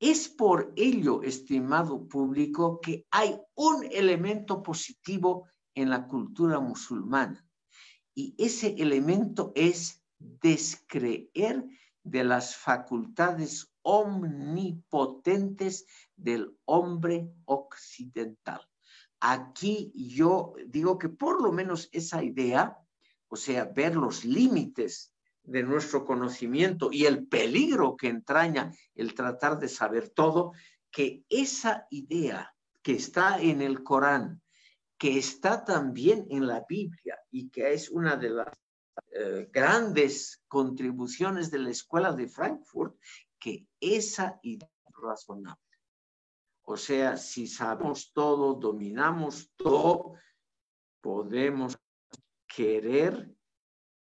Es 0.00 0.26
por 0.26 0.72
ello, 0.74 1.22
estimado 1.22 2.08
público, 2.08 2.80
que 2.80 3.04
hay 3.10 3.38
un 3.56 3.84
elemento 3.92 4.62
positivo 4.62 5.48
en 5.74 5.90
la 5.90 6.08
cultura 6.08 6.60
musulmana 6.60 7.46
Y 8.14 8.34
ese 8.38 8.74
elemento 8.78 9.52
es 9.54 10.01
descreer 10.40 11.64
de 12.02 12.24
las 12.24 12.56
facultades 12.56 13.72
omnipotentes 13.82 15.86
del 16.16 16.56
hombre 16.64 17.30
occidental. 17.44 18.60
Aquí 19.20 19.92
yo 19.94 20.54
digo 20.66 20.98
que 20.98 21.08
por 21.08 21.42
lo 21.42 21.52
menos 21.52 21.88
esa 21.92 22.24
idea, 22.24 22.78
o 23.28 23.36
sea, 23.36 23.66
ver 23.66 23.94
los 23.94 24.24
límites 24.24 25.12
de 25.44 25.62
nuestro 25.62 26.04
conocimiento 26.04 26.90
y 26.92 27.06
el 27.06 27.26
peligro 27.26 27.96
que 27.96 28.08
entraña 28.08 28.72
el 28.94 29.14
tratar 29.14 29.58
de 29.58 29.68
saber 29.68 30.08
todo, 30.08 30.52
que 30.90 31.24
esa 31.28 31.86
idea 31.90 32.54
que 32.82 32.94
está 32.94 33.40
en 33.40 33.62
el 33.62 33.82
Corán, 33.82 34.42
que 34.98 35.18
está 35.18 35.64
también 35.64 36.26
en 36.30 36.46
la 36.46 36.64
Biblia 36.68 37.18
y 37.30 37.48
que 37.48 37.72
es 37.72 37.90
una 37.90 38.16
de 38.16 38.30
las 38.30 38.48
eh, 39.10 39.48
grandes 39.52 40.42
contribuciones 40.48 41.50
de 41.50 41.58
la 41.58 41.70
escuela 41.70 42.12
de 42.12 42.28
Frankfurt, 42.28 42.96
que 43.38 43.66
esa 43.80 44.38
idea 44.42 44.70
razonable. 45.02 45.60
O 46.62 46.76
sea, 46.76 47.16
si 47.16 47.46
sabemos 47.46 48.12
todo, 48.12 48.54
dominamos 48.54 49.50
todo, 49.56 50.14
podemos 51.00 51.76
querer 52.46 53.34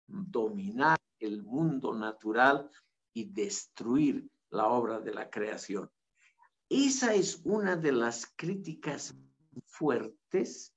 dominar 0.06 0.98
el 1.18 1.42
mundo 1.42 1.94
natural 1.94 2.70
y 3.14 3.24
destruir 3.24 4.28
la 4.50 4.66
obra 4.66 5.00
de 5.00 5.14
la 5.14 5.30
creación. 5.30 5.90
Esa 6.68 7.14
es 7.14 7.40
una 7.44 7.76
de 7.76 7.92
las 7.92 8.26
críticas 8.36 9.14
fuertes 9.66 10.74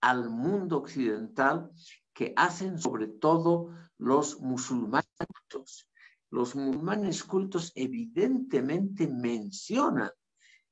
al 0.00 0.28
mundo 0.28 0.78
occidental 0.78 1.70
que 2.14 2.32
hacen 2.36 2.78
sobre 2.78 3.08
todo 3.08 3.74
los 3.98 4.40
musulmanes 4.40 5.10
cultos. 5.28 5.90
Los 6.30 6.54
musulmanes 6.54 7.24
cultos 7.24 7.72
evidentemente 7.74 9.08
mencionan 9.08 10.10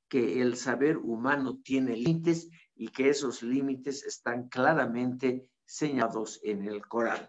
que 0.09 0.41
el 0.41 0.57
saber 0.57 0.97
humano 0.99 1.61
tiene 1.63 1.97
límites 1.97 2.49
y 2.75 2.89
que 2.89 3.09
esos 3.11 3.43
límites 3.43 4.05
están 4.05 4.49
claramente 4.49 5.49
señalados 5.65 6.41
en 6.43 6.65
el 6.65 6.87
Corán. 6.87 7.29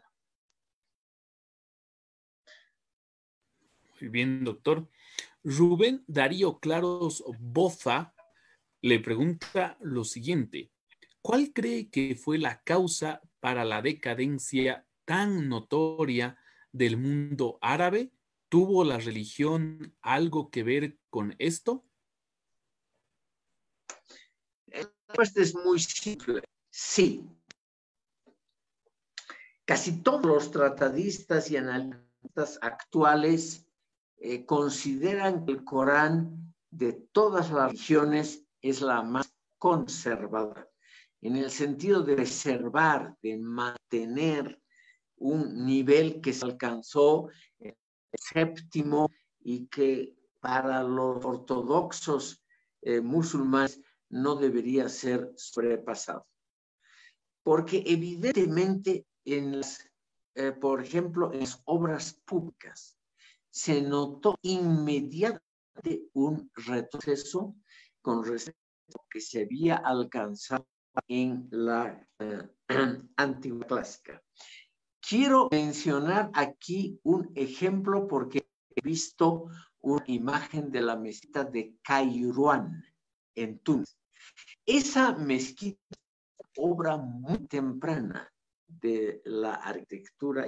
Muy 3.99 4.09
bien, 4.09 4.43
doctor. 4.43 4.89
Rubén 5.43 6.03
Darío 6.07 6.59
Claros 6.59 7.23
Boza 7.39 8.13
le 8.81 8.99
pregunta 8.99 9.77
lo 9.81 10.03
siguiente. 10.03 10.71
¿Cuál 11.21 11.53
cree 11.53 11.89
que 11.89 12.15
fue 12.15 12.37
la 12.37 12.61
causa 12.63 13.21
para 13.43 13.65
la 13.65 13.81
decadencia 13.81 14.87
tan 15.03 15.49
notoria 15.49 16.37
del 16.71 16.95
mundo 16.95 17.59
árabe? 17.61 18.13
¿Tuvo 18.47 18.85
la 18.85 18.99
religión 18.99 19.93
algo 20.01 20.49
que 20.49 20.63
ver 20.63 20.97
con 21.09 21.35
esto? 21.39 21.83
La 24.67 24.89
respuesta 25.09 25.41
es 25.41 25.53
muy 25.55 25.77
simple. 25.77 26.41
Sí. 26.69 27.29
Casi 29.65 30.01
todos 30.01 30.25
los 30.25 30.49
tratadistas 30.49 31.51
y 31.51 31.57
analistas 31.57 32.57
actuales 32.61 33.67
eh, 34.19 34.45
consideran 34.45 35.45
que 35.45 35.51
el 35.51 35.65
Corán 35.65 36.55
de 36.71 36.93
todas 36.93 37.51
las 37.51 37.71
religiones 37.71 38.47
es 38.61 38.79
la 38.79 39.01
más 39.01 39.35
conservadora 39.57 40.72
en 41.23 41.37
el 41.37 41.49
sentido 41.49 42.03
de 42.03 42.15
preservar, 42.15 43.17
de 43.21 43.37
mantener 43.37 44.61
un 45.15 45.65
nivel 45.65 46.19
que 46.19 46.33
se 46.33 46.43
alcanzó 46.45 47.29
el 47.59 47.75
séptimo 48.11 49.09
y 49.39 49.67
que 49.67 50.17
para 50.41 50.83
los 50.83 51.23
ortodoxos 51.23 52.43
eh, 52.81 52.99
musulmanes 52.99 53.79
no 54.09 54.35
debería 54.35 54.89
ser 54.89 55.31
sobrepasado. 55.37 56.27
Porque 57.41 57.83
evidentemente 57.85 59.05
en 59.23 59.59
las, 59.59 59.89
eh, 60.35 60.51
por 60.51 60.83
ejemplo, 60.83 61.31
en 61.31 61.39
las 61.39 61.61
obras 61.63 62.21
públicas 62.25 62.97
se 63.49 63.81
notó 63.81 64.35
inmediatamente 64.41 66.09
un 66.11 66.51
retroceso 66.53 67.55
con 68.01 68.25
respecto 68.25 68.59
a 68.89 68.91
lo 68.97 69.05
que 69.09 69.21
se 69.21 69.43
había 69.43 69.77
alcanzado 69.77 70.67
en 71.07 71.47
la 71.51 72.07
eh, 72.19 72.49
antigua 73.17 73.65
clásica. 73.67 74.21
Quiero 75.01 75.49
mencionar 75.51 76.31
aquí 76.33 76.99
un 77.03 77.31
ejemplo 77.35 78.07
porque 78.07 78.47
he 78.75 78.81
visto 78.81 79.47
una 79.81 80.03
imagen 80.07 80.71
de 80.71 80.81
la 80.81 80.95
mezquita 80.95 81.43
de 81.43 81.75
Cairuán 81.83 82.83
en 83.35 83.59
Túnez. 83.59 83.97
Esa 84.65 85.13
mezquita 85.15 85.79
es 85.91 86.47
obra 86.57 86.97
muy 86.97 87.39
temprana 87.47 88.31
de 88.65 89.21
la 89.25 89.55
arquitectura 89.55 90.47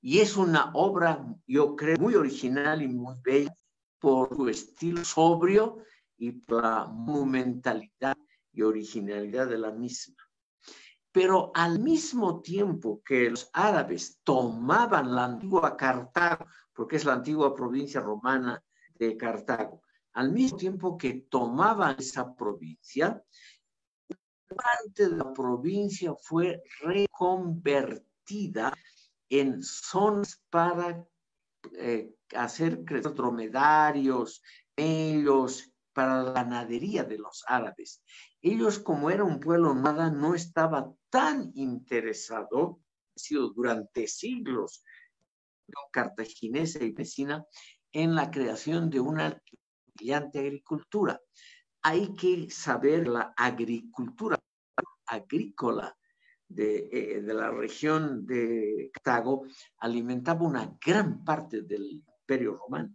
y 0.00 0.18
es 0.18 0.36
una 0.36 0.70
obra, 0.74 1.26
yo 1.46 1.76
creo, 1.76 1.98
muy 1.98 2.14
original 2.14 2.82
y 2.82 2.88
muy 2.88 3.16
bella 3.22 3.54
por 3.98 4.34
su 4.34 4.48
estilo 4.48 5.04
sobrio 5.04 5.78
y 6.16 6.32
por 6.32 6.62
la 6.62 6.86
monumentalidad 6.86 8.15
y 8.56 8.62
originalidad 8.62 9.46
de 9.46 9.58
la 9.58 9.70
misma. 9.70 10.16
Pero 11.12 11.52
al 11.54 11.78
mismo 11.78 12.40
tiempo 12.40 13.02
que 13.04 13.30
los 13.30 13.48
árabes 13.52 14.20
tomaban 14.24 15.14
la 15.14 15.26
antigua 15.26 15.76
Cartago, 15.76 16.46
porque 16.74 16.96
es 16.96 17.04
la 17.04 17.12
antigua 17.12 17.54
provincia 17.54 18.00
romana 18.00 18.62
de 18.94 19.16
Cartago, 19.16 19.82
al 20.14 20.32
mismo 20.32 20.56
tiempo 20.56 20.96
que 20.96 21.26
tomaban 21.28 21.96
esa 21.98 22.34
provincia, 22.34 23.22
parte 24.48 25.10
de 25.10 25.16
la 25.16 25.32
provincia 25.32 26.14
fue 26.14 26.62
reconvertida 26.80 28.72
en 29.28 29.62
zonas 29.62 30.40
para 30.48 31.04
eh, 31.72 32.14
hacer 32.34 32.84
crecer 32.84 33.14
dromedarios, 33.14 34.42
ellos, 34.74 35.70
para 35.96 36.22
la 36.22 36.32
ganadería 36.32 37.04
de 37.04 37.16
los 37.16 37.42
árabes. 37.48 38.02
Ellos, 38.42 38.78
como 38.78 39.08
era 39.08 39.24
un 39.24 39.40
pueblo 39.40 39.74
nada, 39.74 40.10
no 40.10 40.34
estaba 40.34 40.92
tan 41.08 41.52
interesado, 41.54 42.82
ha 43.16 43.18
sido 43.18 43.48
durante 43.48 44.06
siglos, 44.06 44.84
cartaginesa 45.90 46.84
y 46.84 46.90
vecina, 46.90 47.46
en 47.92 48.14
la 48.14 48.30
creación 48.30 48.90
de 48.90 49.00
una 49.00 49.42
brillante 49.94 50.38
agricultura. 50.38 51.18
Hay 51.80 52.14
que 52.14 52.50
saber 52.50 53.08
la 53.08 53.32
agricultura 53.34 54.38
agrícola 55.06 55.96
de, 56.46 56.90
eh, 56.92 57.22
de, 57.22 57.32
la 57.32 57.50
región 57.50 58.26
de 58.26 58.90
Cartago 58.92 59.46
alimentaba 59.78 60.42
una 60.42 60.76
gran 60.84 61.24
parte 61.24 61.62
del 61.62 61.90
imperio 61.90 62.58
romano. 62.58 62.94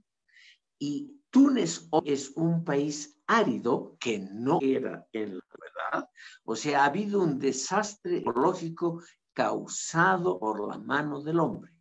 Y 0.77 1.20
Túnez 1.31 1.87
es 2.05 2.31
un 2.35 2.63
país 2.63 3.17
árido 3.25 3.95
que 3.99 4.19
no 4.19 4.59
era 4.61 5.07
en 5.13 5.37
la 5.37 5.43
verdad. 5.59 6.09
O 6.43 6.55
sea, 6.55 6.83
ha 6.83 6.85
habido 6.87 7.23
un 7.23 7.39
desastre 7.39 8.17
ecológico 8.17 9.01
causado 9.33 10.37
por 10.37 10.67
la 10.67 10.77
mano 10.77 11.21
del 11.21 11.39
hombre. 11.39 11.71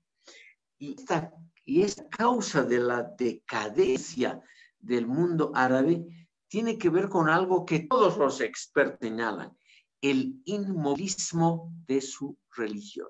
Y 0.79 0.95
esta, 0.95 1.33
y 1.65 1.83
esta 1.83 2.09
causa 2.09 2.63
de 2.63 2.79
la 2.79 3.03
decadencia 3.03 4.41
del 4.79 5.07
mundo 5.07 5.51
árabe 5.55 6.07
tiene 6.49 6.79
que 6.79 6.89
ver 6.89 7.09
con 7.09 7.29
algo 7.29 7.67
que 7.67 7.81
todos 7.81 8.17
los 8.17 8.41
expertos 8.41 8.99
señalan, 9.01 9.57
el 10.01 10.41
inmovilismo 10.45 11.73
de 11.87 12.01
su 12.01 12.39
religión. 12.57 13.09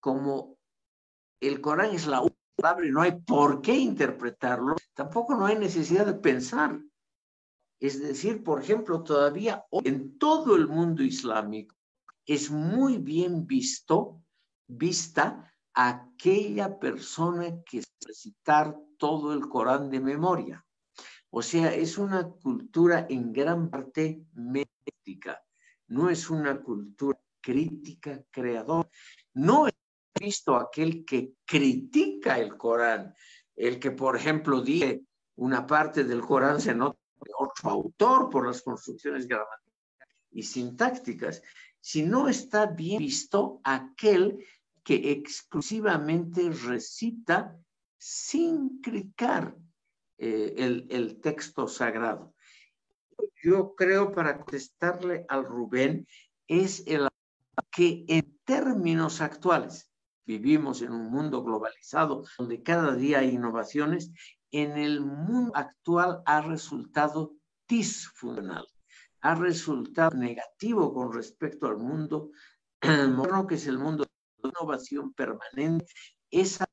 Como 0.00 0.58
el 1.40 1.60
Corán 1.60 1.94
es 1.94 2.06
la 2.06 2.20
y 2.84 2.90
no 2.90 3.02
hay 3.02 3.12
por 3.12 3.60
qué 3.60 3.76
interpretarlo, 3.76 4.74
tampoco 4.94 5.36
no 5.36 5.46
hay 5.46 5.56
necesidad 5.56 6.04
de 6.06 6.14
pensar. 6.14 6.80
Es 7.80 8.02
decir, 8.02 8.42
por 8.42 8.60
ejemplo, 8.60 9.04
todavía 9.04 9.64
en 9.84 10.18
todo 10.18 10.56
el 10.56 10.66
mundo 10.66 11.04
islámico 11.04 11.76
es 12.26 12.50
muy 12.50 12.98
bien 12.98 13.46
visto, 13.46 14.20
vista 14.66 15.54
aquella 15.72 16.78
persona 16.78 17.62
que 17.64 17.84
recitar 18.04 18.76
todo 18.98 19.32
el 19.32 19.48
Corán 19.48 19.88
de 19.88 20.00
memoria. 20.00 20.66
O 21.30 21.42
sea, 21.42 21.72
es 21.72 21.96
una 21.96 22.28
cultura 22.28 23.06
en 23.08 23.32
gran 23.32 23.70
parte 23.70 24.24
médica, 24.34 25.40
no 25.86 26.10
es 26.10 26.28
una 26.28 26.60
cultura 26.60 27.18
crítica, 27.40 28.20
creadora. 28.30 28.88
No 29.34 29.68
visto 30.18 30.56
aquel 30.56 31.04
que 31.04 31.32
critica 31.44 32.38
el 32.38 32.56
Corán, 32.56 33.14
el 33.56 33.78
que, 33.78 33.90
por 33.90 34.16
ejemplo, 34.16 34.60
dice 34.60 35.02
una 35.36 35.66
parte 35.66 36.04
del 36.04 36.20
Corán 36.20 36.60
se 36.60 36.74
nota 36.74 36.98
de 37.20 37.30
otro 37.38 37.70
autor 37.70 38.30
por 38.30 38.46
las 38.46 38.62
construcciones 38.62 39.26
gramaticales 39.26 39.68
y 40.30 40.42
sintácticas. 40.42 41.42
si 41.80 42.02
no 42.02 42.28
está 42.28 42.66
bien 42.66 42.98
visto 42.98 43.60
aquel 43.64 44.44
que 44.82 45.12
exclusivamente 45.12 46.50
recita 46.50 47.56
sin 47.96 48.80
criticar 48.80 49.56
eh, 50.18 50.54
el, 50.56 50.86
el 50.90 51.20
texto 51.20 51.68
sagrado. 51.68 52.34
Yo 53.42 53.74
creo, 53.74 54.12
para 54.12 54.36
contestarle 54.36 55.24
al 55.28 55.44
Rubén, 55.44 56.06
es 56.46 56.84
el 56.86 57.08
que 57.70 58.04
en 58.08 58.38
términos 58.44 59.20
actuales, 59.20 59.90
vivimos 60.28 60.82
en 60.82 60.92
un 60.92 61.10
mundo 61.10 61.42
globalizado 61.42 62.22
donde 62.36 62.62
cada 62.62 62.94
día 62.94 63.20
hay 63.20 63.30
innovaciones, 63.30 64.12
en 64.50 64.76
el 64.76 65.00
mundo 65.00 65.52
actual 65.54 66.22
ha 66.26 66.42
resultado 66.42 67.32
disfuncional, 67.66 68.66
ha 69.22 69.34
resultado 69.34 70.14
negativo 70.16 70.92
con 70.92 71.14
respecto 71.14 71.66
al 71.66 71.78
mundo 71.78 72.30
moderno, 73.16 73.46
que 73.46 73.54
es 73.54 73.66
el 73.66 73.78
mundo 73.78 74.04
de 74.04 74.50
innovación 74.50 75.14
permanente, 75.14 75.86
esa 76.30 76.66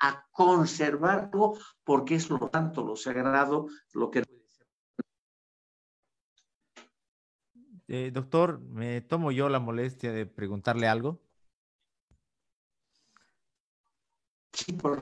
a 0.00 0.24
conservarlo 0.30 1.52
porque 1.84 2.14
es 2.14 2.30
lo 2.30 2.48
tanto 2.48 2.82
lo 2.82 2.96
sagrado 2.96 3.66
lo 3.92 4.10
que 4.10 4.22
eh, 7.88 8.10
doctor, 8.10 8.58
me 8.60 9.02
tomo 9.02 9.32
yo 9.32 9.50
la 9.50 9.58
molestia 9.58 10.12
de 10.12 10.24
preguntarle 10.24 10.88
algo. 10.88 11.20
Sí, 14.64 14.72
por. 14.72 15.00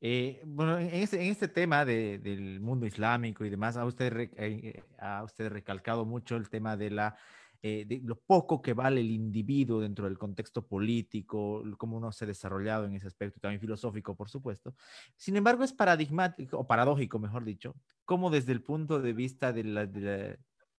Eh, 0.00 0.42
bueno, 0.44 0.78
en 0.78 0.88
este, 0.88 1.22
en 1.22 1.30
este 1.30 1.46
tema 1.46 1.84
de, 1.84 2.18
del 2.18 2.60
mundo 2.60 2.86
islámico 2.86 3.44
y 3.44 3.50
demás, 3.50 3.76
ha 3.76 3.84
usted, 3.84 4.30
eh, 4.36 4.82
ha 4.98 5.22
usted 5.22 5.48
recalcado 5.48 6.04
mucho 6.04 6.36
el 6.36 6.48
tema 6.48 6.76
de 6.76 6.90
la 6.90 7.16
eh, 7.64 7.84
de 7.86 8.00
lo 8.02 8.16
poco 8.16 8.60
que 8.60 8.74
vale 8.74 9.00
el 9.00 9.12
individuo 9.12 9.80
dentro 9.80 10.06
del 10.06 10.18
contexto 10.18 10.66
político, 10.66 11.62
cómo 11.78 11.96
uno 11.96 12.10
se 12.10 12.24
ha 12.24 12.26
desarrollado 12.26 12.86
en 12.86 12.94
ese 12.94 13.06
aspecto, 13.06 13.38
también 13.38 13.60
filosófico, 13.60 14.16
por 14.16 14.28
supuesto. 14.28 14.74
Sin 15.16 15.36
embargo, 15.36 15.62
es 15.62 15.72
paradigmático, 15.72 16.58
o 16.58 16.66
paradójico, 16.66 17.20
mejor 17.20 17.44
dicho, 17.44 17.76
cómo 18.04 18.30
desde 18.30 18.50
el 18.50 18.62
punto 18.64 19.00
de 19.00 19.12
vista 19.12 19.52
de, 19.52 19.62
los 19.62 19.88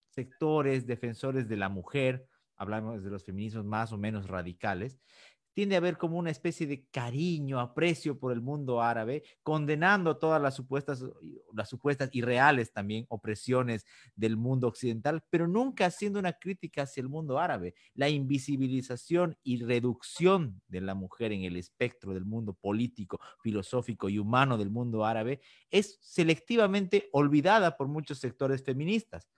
sectores 0.10 0.86
defensores 0.86 1.48
de 1.48 1.56
la 1.56 1.70
mujer, 1.70 2.28
hablamos 2.58 3.02
de 3.02 3.10
los 3.10 3.24
feminismos 3.24 3.64
más 3.64 3.94
o 3.94 3.98
menos 3.98 4.28
radicales, 4.28 5.00
tiende 5.54 5.76
a 5.76 5.78
haber 5.80 5.98
como 5.98 6.18
una 6.18 6.32
especie 6.32 6.68
de 6.68 6.86
cariño, 6.92 7.60
aprecio 7.60 8.20
por 8.20 8.32
el 8.32 8.42
mundo 8.42 8.82
árabe, 8.82 9.24
condenando 9.44 10.18
todas 10.18 10.42
las 10.42 10.56
supuestas, 10.56 11.04
las 11.54 11.70
supuestas 11.70 12.10
y 12.12 12.22
reales 12.22 12.72
también 12.72 13.06
opresiones 13.10 13.86
del 14.16 14.38
mundo 14.38 14.68
occidental, 14.68 15.24
pero 15.30 15.48
nunca 15.48 15.86
haciendo 15.86 16.20
una 16.20 16.34
crítica 16.34 16.84
hacia 16.84 17.02
el 17.02 17.10
mundo 17.10 17.40
árabe. 17.40 17.76
La 17.94 18.10
invisibilización 18.10 19.38
y 19.44 19.64
reducción 19.64 20.62
de 20.68 20.82
la 20.82 20.96
mujer 20.96 21.32
en 21.32 21.44
el 21.44 21.56
espectro 21.56 22.14
del 22.14 22.26
mundo 22.26 22.54
político, 22.54 23.20
filosófico 23.42 24.10
y 24.10 24.20
humano 24.20 24.58
del 24.58 24.70
mundo 24.70 25.06
árabe 25.06 25.42
es 25.70 26.00
selectivamente 26.02 27.10
olvidada 27.12 27.78
por 27.78 27.88
muchos 27.88 28.20
sectores 28.20 28.64
feministas. 28.64 29.30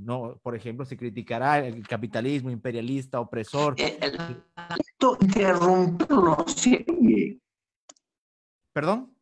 No, 0.00 0.38
por 0.42 0.54
ejemplo, 0.56 0.84
se 0.84 0.96
criticará 0.96 1.58
el 1.58 1.86
capitalismo 1.86 2.50
imperialista, 2.50 3.20
opresor. 3.20 3.74
Eh, 3.78 3.98
interrumpirlo 5.20 6.44
se 6.48 6.84
oye. 6.88 7.40
¿Perdón? 8.72 9.14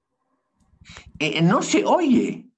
Eh, 1.18 1.42
no 1.42 1.62
se 1.62 1.84
oye. 1.84 2.50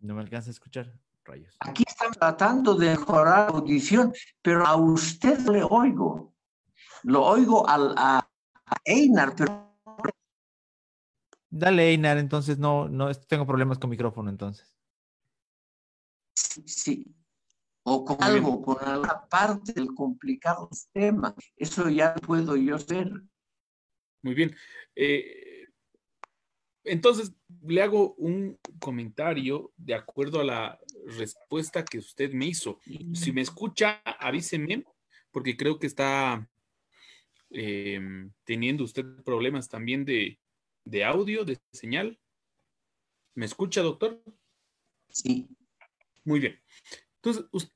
No 0.00 0.14
me 0.14 0.20
alcanza 0.20 0.50
a 0.50 0.52
escuchar, 0.52 0.92
rayos. 1.24 1.56
Aquí 1.60 1.84
están 1.86 2.12
tratando 2.12 2.74
de 2.74 2.90
mejorar 2.90 3.52
la 3.52 3.58
audición, 3.58 4.12
pero 4.42 4.66
a 4.66 4.76
usted 4.76 5.38
le 5.48 5.62
oigo. 5.62 6.34
Lo 7.02 7.24
oigo 7.24 7.68
al, 7.68 7.94
a, 7.96 8.28
Einar, 8.84 9.34
pero... 9.36 9.74
Dale, 11.50 11.90
Einar, 11.90 12.18
entonces 12.18 12.58
no, 12.58 12.88
no 12.88 13.12
tengo 13.14 13.46
problemas 13.46 13.78
con 13.78 13.90
micrófono, 13.90 14.30
entonces. 14.30 14.74
Sí, 16.34 17.14
o 17.84 18.04
con 18.04 18.22
algo, 18.22 18.62
con 18.62 18.78
alguna 18.82 19.26
parte 19.28 19.72
del 19.72 19.94
complicado 19.94 20.68
tema. 20.92 21.34
Eso 21.56 21.88
ya 21.88 22.14
puedo 22.14 22.56
yo 22.56 22.76
hacer. 22.76 23.12
Muy 24.22 24.34
bien. 24.34 24.56
Eh, 24.96 25.68
entonces, 26.84 27.32
le 27.62 27.82
hago 27.82 28.14
un 28.14 28.58
comentario 28.78 29.72
de 29.76 29.94
acuerdo 29.94 30.40
a 30.40 30.44
la 30.44 30.80
respuesta 31.18 31.84
que 31.84 31.98
usted 31.98 32.32
me 32.32 32.46
hizo. 32.46 32.78
Si 33.14 33.32
me 33.32 33.42
escucha, 33.42 34.00
avíseme, 34.04 34.84
porque 35.30 35.56
creo 35.56 35.78
que 35.78 35.86
está 35.86 36.48
em, 37.50 38.32
teniendo 38.44 38.84
usted 38.84 39.04
problemas 39.24 39.68
también 39.68 40.04
de, 40.04 40.38
de 40.84 41.04
audio, 41.04 41.44
de 41.44 41.58
señal. 41.72 42.18
¿Me 43.34 43.46
escucha, 43.46 43.82
doctor? 43.82 44.22
Sí. 45.08 45.48
Muy 46.24 46.40
bien. 46.40 46.60
Entonces, 47.24 47.70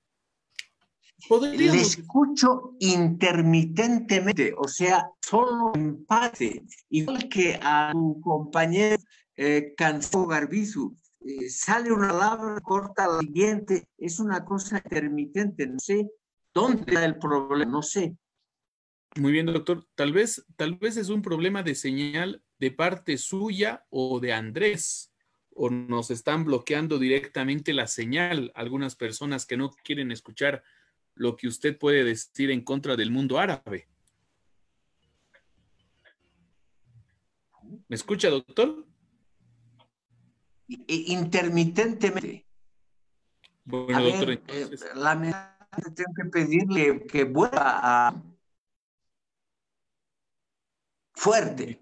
Le 1.31 1.81
escucho 1.81 2.75
intermitentemente, 2.79 4.55
o 4.57 4.69
sea, 4.69 5.11
solo 5.21 5.73
en 5.75 6.05
parte, 6.05 6.65
igual 6.91 7.29
que 7.29 7.59
a 7.61 7.91
tu 7.93 8.21
compañero 8.21 9.03
eh, 9.37 9.75
Garbizu. 9.77 10.97
Eh, 11.21 11.51
sale 11.51 11.91
una 11.93 12.11
palabra, 12.11 12.61
corta 12.61 13.09
la 13.09 13.21
siguiente, 13.21 13.89
es 13.97 14.21
una 14.21 14.45
cosa 14.45 14.81
intermitente, 14.85 15.67
no 15.67 15.79
sé 15.79 16.09
dónde 16.55 16.83
está 16.87 17.05
el 17.05 17.19
problema, 17.19 17.73
no 17.73 17.83
sé. 17.83 18.17
Muy 19.17 19.33
bien, 19.33 19.47
doctor. 19.47 19.85
Tal 19.95 20.13
vez, 20.13 20.45
tal 20.57 20.77
vez 20.77 20.97
es 20.97 21.09
un 21.09 21.23
problema 21.23 21.63
de 21.63 21.75
señal 21.75 22.43
de 22.59 22.71
parte 22.71 23.19
suya 23.19 23.85
o 23.91 24.21
de 24.21 24.33
Andrés 24.33 25.13
o 25.59 25.71
nos 25.71 26.11
están 26.13 26.45
bloqueando 26.45 26.99
directamente 26.99 27.73
la 27.73 27.89
señal 27.89 28.53
algunas 28.55 28.95
personas 28.95 29.45
que 29.45 29.57
no 29.57 29.71
quieren 29.83 30.13
escuchar 30.13 30.63
lo 31.17 31.37
que 31.37 31.49
usted 31.49 31.77
puede 31.77 32.05
decir 32.05 32.53
en 32.53 32.63
contra 32.63 32.95
del 32.95 33.11
mundo 33.11 33.41
árabe. 33.41 33.89
¿Me 37.89 37.97
escucha, 37.97 38.31
doctor? 38.31 38.87
Intermitentemente. 40.69 42.47
Bueno, 43.65 44.01
doctor. 44.01 44.31
Eh, 44.31 44.41
tengo 44.47 46.15
que 46.17 46.25
pedirle 46.31 47.05
que 47.07 47.25
vuelva 47.25 47.81
a 47.83 48.23
fuerte. 51.15 51.81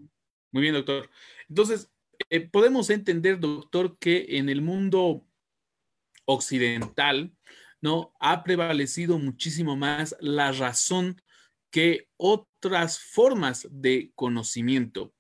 Muy 0.51 0.62
bien, 0.62 0.74
doctor. 0.74 1.11
Entonces, 1.48 1.90
eh, 2.31 2.41
podemos 2.41 2.91
entender, 2.91 3.41
doctor, 3.41 3.99
que 3.99 4.27
en 4.39 4.49
el 4.49 4.63
mundo 4.63 5.27
occidental, 6.25 7.33
¿no? 7.81 8.13
Ha 8.21 8.43
prevalecido 8.45 9.19
muchísimo 9.19 9.77
más 9.77 10.17
la 10.21 10.53
razón 10.53 11.21
que 11.71 12.09
otras 12.17 12.99
formas 12.99 13.69
de 13.71 14.13
conocimiento. 14.15 15.15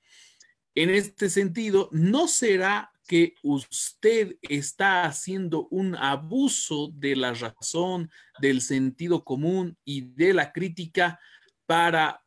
En 0.74 0.90
este 0.90 1.30
sentido, 1.30 1.88
¿no 1.92 2.28
será 2.28 2.92
que 3.06 3.34
usted 3.42 4.36
está 4.42 5.04
haciendo 5.04 5.68
un 5.70 5.94
abuso 5.94 6.90
de 6.92 7.16
la 7.16 7.32
razón, 7.34 8.10
del 8.40 8.60
sentido 8.60 9.24
común 9.24 9.78
y 9.84 10.02
de 10.14 10.34
la 10.34 10.52
crítica 10.52 11.20
para 11.66 12.22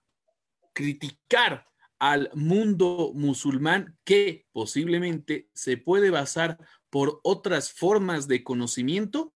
criticar 0.74 1.69
al 2.00 2.32
mundo 2.34 3.12
musulmán 3.14 3.98
que 4.04 4.48
posiblemente 4.52 5.50
se 5.54 5.78
puede 5.78 6.10
basar 6.10 6.58
por 6.90 7.20
otras 7.24 7.72
formas 7.72 8.28
de 8.28 8.44
conocimiento? 8.44 9.34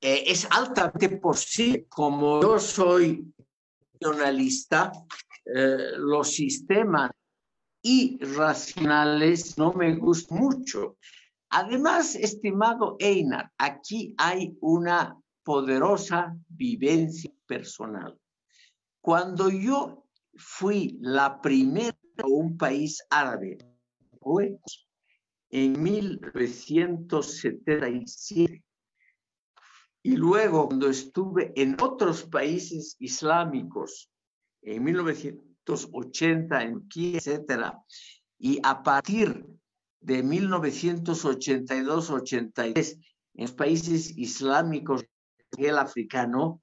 Eh, 0.00 0.24
es 0.26 0.46
altamente 0.50 1.08
posible, 1.16 1.86
como 1.88 2.42
yo 2.42 2.58
soy 2.58 3.32
nacionalista, 4.00 4.92
eh, 5.44 5.92
los 5.96 6.32
sistemas 6.32 7.10
irracionales 7.82 9.56
no 9.56 9.72
me 9.72 9.94
gustan 9.96 10.38
mucho. 10.38 10.96
Además, 11.50 12.14
estimado 12.14 12.96
Einar, 12.98 13.52
aquí 13.58 14.14
hay 14.18 14.56
una 14.60 15.16
poderosa 15.44 16.36
vivencia 16.48 17.30
personal. 17.46 18.18
Cuando 19.02 19.50
yo 19.50 20.06
fui 20.36 20.96
la 21.00 21.42
primera 21.42 21.96
a 22.18 22.26
un 22.26 22.56
país 22.56 23.04
árabe, 23.10 23.58
en 25.50 25.82
1977. 25.82 28.64
Y 30.04 30.16
luego, 30.16 30.66
cuando 30.68 30.88
estuve 30.88 31.52
en 31.54 31.76
otros 31.80 32.24
países 32.24 32.96
islámicos, 32.98 34.10
en 34.62 34.82
1980, 34.84 36.62
en 36.62 36.88
Kiev, 36.88 37.16
etcétera, 37.16 37.78
y 38.38 38.58
a 38.64 38.82
partir 38.82 39.46
de 40.00 40.24
1982-83 40.24 42.98
en 43.34 43.44
los 43.44 43.52
países 43.52 44.16
islámicos, 44.16 45.04
el 45.58 45.76
africano, 45.78 46.61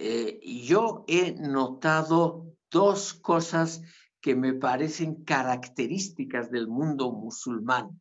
eh, 0.00 0.38
yo 0.64 1.04
he 1.08 1.32
notado 1.32 2.54
dos 2.70 3.14
cosas 3.14 3.82
que 4.20 4.36
me 4.36 4.54
parecen 4.54 5.24
características 5.24 6.52
del 6.52 6.68
mundo 6.68 7.10
musulmán. 7.10 8.00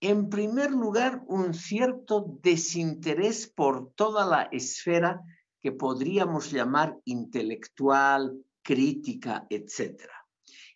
En 0.00 0.30
primer 0.30 0.70
lugar, 0.70 1.22
un 1.26 1.52
cierto 1.52 2.38
desinterés 2.42 3.46
por 3.46 3.92
toda 3.94 4.24
la 4.24 4.42
esfera 4.52 5.20
que 5.60 5.72
podríamos 5.72 6.50
llamar 6.50 6.98
intelectual, 7.04 8.42
crítica, 8.62 9.46
etc. 9.50 10.00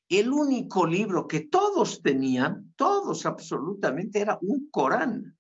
El 0.07 0.31
único 0.31 0.87
libro 0.87 1.27
que 1.27 1.41
todos 1.41 2.03
tenían, 2.03 2.75
todos 2.77 3.25
absolutamente, 3.25 4.21
era 4.21 4.39
un 4.43 4.69
Corán. 4.71 5.37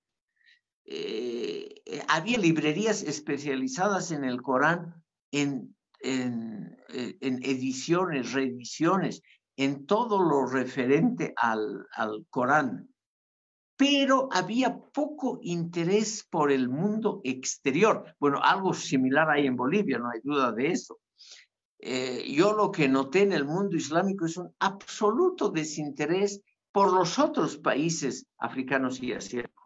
Eh, 0.86 1.82
había 2.08 2.38
librerías 2.38 3.02
especializadas 3.02 4.10
en 4.12 4.24
el 4.24 4.40
Corán, 4.40 5.02
en, 5.32 5.76
en, 6.00 6.78
eh, 6.88 7.16
ediciones, 7.20 8.32
reediciones, 8.32 9.22
en 9.56 9.86
todo 9.86 10.22
lo 10.22 10.46
referente 10.46 11.34
al, 11.36 11.86
al 11.92 12.26
Corán 12.30 12.88
pero 13.76 14.28
había 14.32 14.78
poco 14.78 15.38
interés 15.42 16.26
por 16.30 16.50
el 16.50 16.68
mundo 16.68 17.20
exterior. 17.24 18.14
Bueno, 18.18 18.40
algo 18.42 18.72
similar 18.72 19.30
hay 19.30 19.46
en 19.46 19.56
Bolivia, 19.56 19.98
no 19.98 20.08
hay 20.10 20.20
duda 20.22 20.50
de 20.52 20.72
eso. 20.72 20.98
Eh, 21.78 22.24
yo 22.32 22.54
lo 22.54 22.70
que 22.70 22.88
noté 22.88 23.22
en 23.22 23.32
el 23.32 23.44
mundo 23.44 23.76
islámico 23.76 24.24
es 24.24 24.38
un 24.38 24.50
absoluto 24.58 25.50
desinterés 25.50 26.40
por 26.72 26.92
los 26.92 27.18
otros 27.18 27.58
países 27.58 28.26
africanos 28.38 29.02
y 29.02 29.12
asiáticos. 29.12 29.65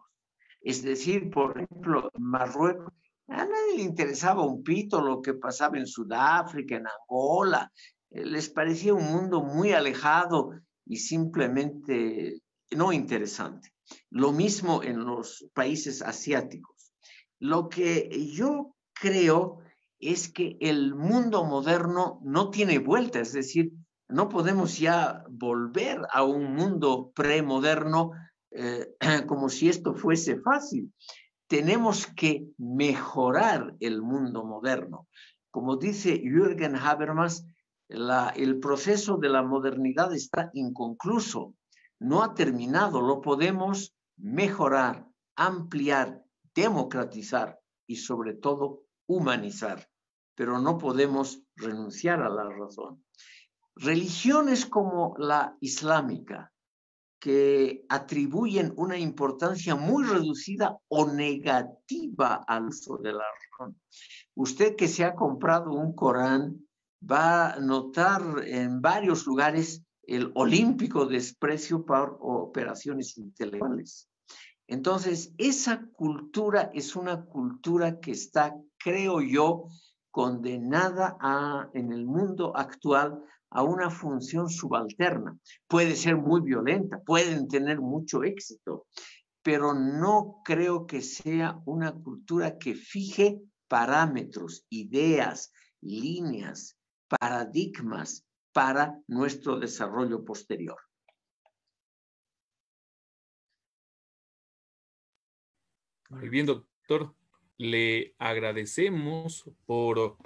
Es 0.61 0.83
decir, 0.83 1.29
por 1.29 1.59
ejemplo, 1.59 2.11
Marruecos, 2.17 2.93
a 3.27 3.45
nadie 3.45 3.77
le 3.77 3.83
interesaba 3.83 4.45
un 4.45 4.63
pito 4.63 5.01
lo 5.01 5.21
que 5.21 5.33
pasaba 5.33 5.77
en 5.77 5.87
Sudáfrica, 5.87 6.75
en 6.75 6.85
Angola. 6.87 7.71
Eh, 8.09 8.25
les 8.25 8.49
parecía 8.49 8.93
un 8.93 9.05
mundo 9.05 9.41
muy 9.41 9.71
alejado 9.71 10.51
y 10.85 10.97
simplemente 10.97 12.41
no 12.71 12.91
interesante. 12.93 13.73
Lo 14.09 14.31
mismo 14.31 14.83
en 14.83 15.05
los 15.05 15.45
países 15.53 16.01
asiáticos. 16.01 16.93
Lo 17.39 17.69
que 17.69 18.09
yo 18.33 18.75
creo 18.93 19.59
es 19.99 20.29
que 20.29 20.57
el 20.59 20.95
mundo 20.95 21.43
moderno 21.45 22.19
no 22.23 22.49
tiene 22.49 22.79
vuelta, 22.79 23.19
es 23.19 23.33
decir, 23.33 23.71
no 24.07 24.29
podemos 24.29 24.77
ya 24.77 25.23
volver 25.29 26.01
a 26.11 26.23
un 26.23 26.53
mundo 26.53 27.11
premoderno 27.15 28.11
eh, 28.51 28.95
como 29.27 29.49
si 29.49 29.69
esto 29.69 29.93
fuese 29.93 30.39
fácil. 30.39 30.93
Tenemos 31.47 32.07
que 32.07 32.47
mejorar 32.57 33.75
el 33.79 34.01
mundo 34.01 34.45
moderno. 34.45 35.07
Como 35.49 35.75
dice 35.75 36.21
Jürgen 36.23 36.75
Habermas, 36.75 37.45
el 37.89 38.59
proceso 38.61 39.17
de 39.17 39.27
la 39.27 39.43
modernidad 39.43 40.13
está 40.13 40.49
inconcluso 40.53 41.55
no 42.01 42.23
ha 42.23 42.33
terminado, 42.33 42.99
lo 42.99 43.21
podemos 43.21 43.95
mejorar, 44.17 45.07
ampliar, 45.35 46.23
democratizar 46.55 47.59
y 47.85 47.97
sobre 47.97 48.33
todo 48.33 48.85
humanizar, 49.07 49.87
pero 50.35 50.59
no 50.59 50.79
podemos 50.79 51.43
renunciar 51.55 52.23
a 52.23 52.29
la 52.29 52.49
razón. 52.49 53.05
Religiones 53.75 54.65
como 54.65 55.13
la 55.19 55.55
islámica, 55.61 56.50
que 57.21 57.85
atribuyen 57.87 58.73
una 58.77 58.97
importancia 58.97 59.75
muy 59.75 60.03
reducida 60.03 60.75
o 60.87 61.05
negativa 61.05 62.43
al 62.47 62.65
uso 62.65 62.97
de 62.97 63.13
la 63.13 63.23
razón. 63.23 63.79
Usted 64.33 64.75
que 64.75 64.87
se 64.87 65.05
ha 65.05 65.13
comprado 65.13 65.71
un 65.71 65.93
Corán 65.93 66.67
va 66.99 67.51
a 67.51 67.59
notar 67.59 68.23
en 68.43 68.81
varios 68.81 69.27
lugares 69.27 69.83
el 70.01 70.31
olímpico 70.33 71.05
desprecio 71.05 71.85
por 71.85 72.17
operaciones 72.21 73.15
intelectuales. 73.19 74.09
Entonces, 74.65 75.31
esa 75.37 75.85
cultura 75.93 76.71
es 76.73 76.95
una 76.95 77.23
cultura 77.25 77.99
que 77.99 78.11
está, 78.11 78.55
creo 78.79 79.21
yo, 79.21 79.67
condenada 80.09 81.17
a, 81.21 81.69
en 81.75 81.91
el 81.91 82.07
mundo 82.07 82.57
actual 82.57 83.23
a 83.51 83.63
una 83.63 83.89
función 83.89 84.49
subalterna. 84.49 85.37
Puede 85.67 85.95
ser 85.95 86.17
muy 86.17 86.41
violenta, 86.41 87.01
pueden 87.05 87.47
tener 87.47 87.79
mucho 87.79 88.23
éxito, 88.23 88.87
pero 89.43 89.73
no 89.73 90.41
creo 90.43 90.85
que 90.87 91.01
sea 91.01 91.61
una 91.65 91.93
cultura 91.93 92.57
que 92.57 92.73
fije 92.73 93.41
parámetros, 93.67 94.65
ideas, 94.69 95.53
líneas, 95.81 96.77
paradigmas 97.07 98.25
para 98.53 98.97
nuestro 99.07 99.59
desarrollo 99.59 100.23
posterior. 100.23 100.77
Muy 106.09 106.29
bien, 106.29 106.45
doctor. 106.45 107.15
Le 107.57 108.15
agradecemos 108.17 109.49
por 109.65 110.17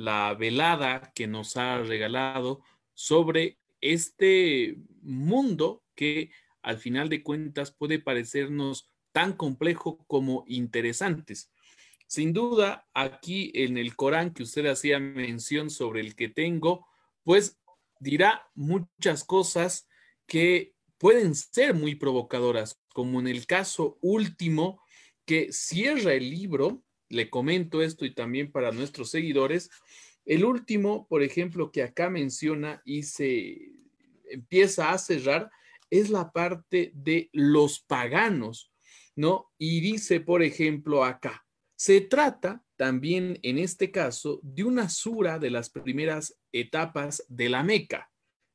la 0.00 0.32
velada 0.32 1.12
que 1.14 1.26
nos 1.26 1.58
ha 1.58 1.76
regalado 1.82 2.62
sobre 2.94 3.58
este 3.82 4.78
mundo 5.02 5.84
que 5.94 6.30
al 6.62 6.78
final 6.78 7.10
de 7.10 7.22
cuentas 7.22 7.70
puede 7.70 7.98
parecernos 7.98 8.88
tan 9.12 9.34
complejo 9.34 9.98
como 10.06 10.44
interesantes. 10.46 11.52
Sin 12.06 12.32
duda, 12.32 12.88
aquí 12.94 13.52
en 13.54 13.76
el 13.76 13.94
Corán 13.94 14.32
que 14.32 14.42
usted 14.42 14.64
hacía 14.66 14.98
mención 14.98 15.68
sobre 15.68 16.00
el 16.00 16.16
que 16.16 16.30
tengo, 16.30 16.86
pues 17.22 17.60
dirá 17.98 18.48
muchas 18.54 19.22
cosas 19.22 19.86
que 20.26 20.74
pueden 20.96 21.34
ser 21.34 21.74
muy 21.74 21.94
provocadoras, 21.94 22.80
como 22.94 23.20
en 23.20 23.28
el 23.28 23.46
caso 23.46 23.98
último 24.00 24.80
que 25.26 25.52
cierra 25.52 26.14
el 26.14 26.30
libro, 26.30 26.82
le 27.10 27.28
comento 27.28 27.82
esto 27.82 28.06
y 28.06 28.14
también 28.14 28.50
para 28.50 28.72
nuestros 28.72 29.10
seguidores, 29.10 29.70
el 30.24 30.44
último, 30.44 31.06
por 31.08 31.22
ejemplo, 31.22 31.70
que 31.70 31.82
acá 31.82 32.08
menciona 32.08 32.80
y 32.84 33.02
se 33.02 33.72
empieza 34.30 34.90
a 34.90 34.98
cerrar 34.98 35.50
es 35.90 36.08
la 36.08 36.30
parte 36.30 36.92
de 36.94 37.28
los 37.32 37.80
paganos, 37.80 38.72
¿no? 39.16 39.50
Y 39.58 39.80
dice, 39.80 40.20
por 40.20 40.42
ejemplo, 40.42 41.04
acá, 41.04 41.44
se 41.74 42.00
trata 42.00 42.64
también 42.76 43.38
en 43.42 43.58
este 43.58 43.90
caso 43.90 44.40
de 44.42 44.64
una 44.64 44.88
sura 44.88 45.38
de 45.38 45.50
las 45.50 45.70
primeras 45.70 46.38
etapas 46.52 47.24
de 47.28 47.48
la 47.48 47.62
Meca. 47.62 48.09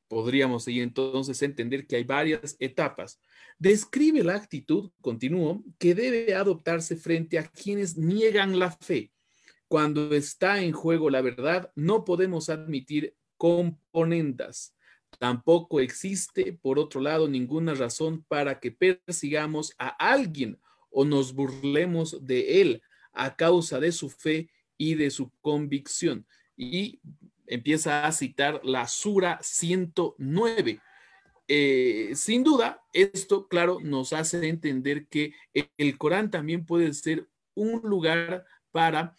Podríamos 0.08 0.66
ahí 0.68 0.80
entonces 0.80 1.42
entender 1.42 1.86
que 1.86 1.96
hay 1.96 2.04
varias 2.04 2.56
etapas. 2.60 3.20
Describe 3.58 4.22
la 4.22 4.36
actitud, 4.36 4.90
continúo, 5.00 5.64
que 5.78 5.94
debe 5.94 6.34
adoptarse 6.34 6.96
frente 6.96 7.38
a 7.38 7.48
quienes 7.48 7.96
niegan 7.96 8.58
la 8.58 8.70
fe. 8.70 9.12
Cuando 9.68 10.14
está 10.14 10.62
en 10.62 10.72
juego 10.72 11.10
la 11.10 11.22
verdad, 11.22 11.72
no 11.74 12.04
podemos 12.04 12.48
admitir 12.48 13.16
componendas. 13.36 14.76
Tampoco 15.18 15.80
existe, 15.80 16.52
por 16.52 16.78
otro 16.78 17.00
lado, 17.00 17.28
ninguna 17.28 17.74
razón 17.74 18.24
para 18.28 18.60
que 18.60 18.70
persigamos 18.70 19.72
a 19.78 19.88
alguien 19.88 20.60
o 20.90 21.04
nos 21.04 21.32
burlemos 21.32 22.24
de 22.24 22.60
él 22.60 22.82
a 23.12 23.34
causa 23.34 23.80
de 23.80 23.92
su 23.92 24.10
fe 24.10 24.50
y 24.76 24.94
de 24.94 25.10
su 25.10 25.30
convicción. 25.40 26.26
Y 26.56 27.00
empieza 27.46 28.06
a 28.06 28.12
citar 28.12 28.60
la 28.64 28.86
Sura 28.88 29.38
109. 29.42 30.80
Eh, 31.48 32.12
sin 32.14 32.42
duda, 32.42 32.82
esto, 32.92 33.46
claro, 33.48 33.78
nos 33.80 34.12
hace 34.12 34.48
entender 34.48 35.06
que 35.06 35.32
el 35.76 35.96
Corán 35.98 36.30
también 36.30 36.66
puede 36.66 36.92
ser 36.92 37.28
un 37.54 37.80
lugar 37.82 38.44
para 38.72 39.16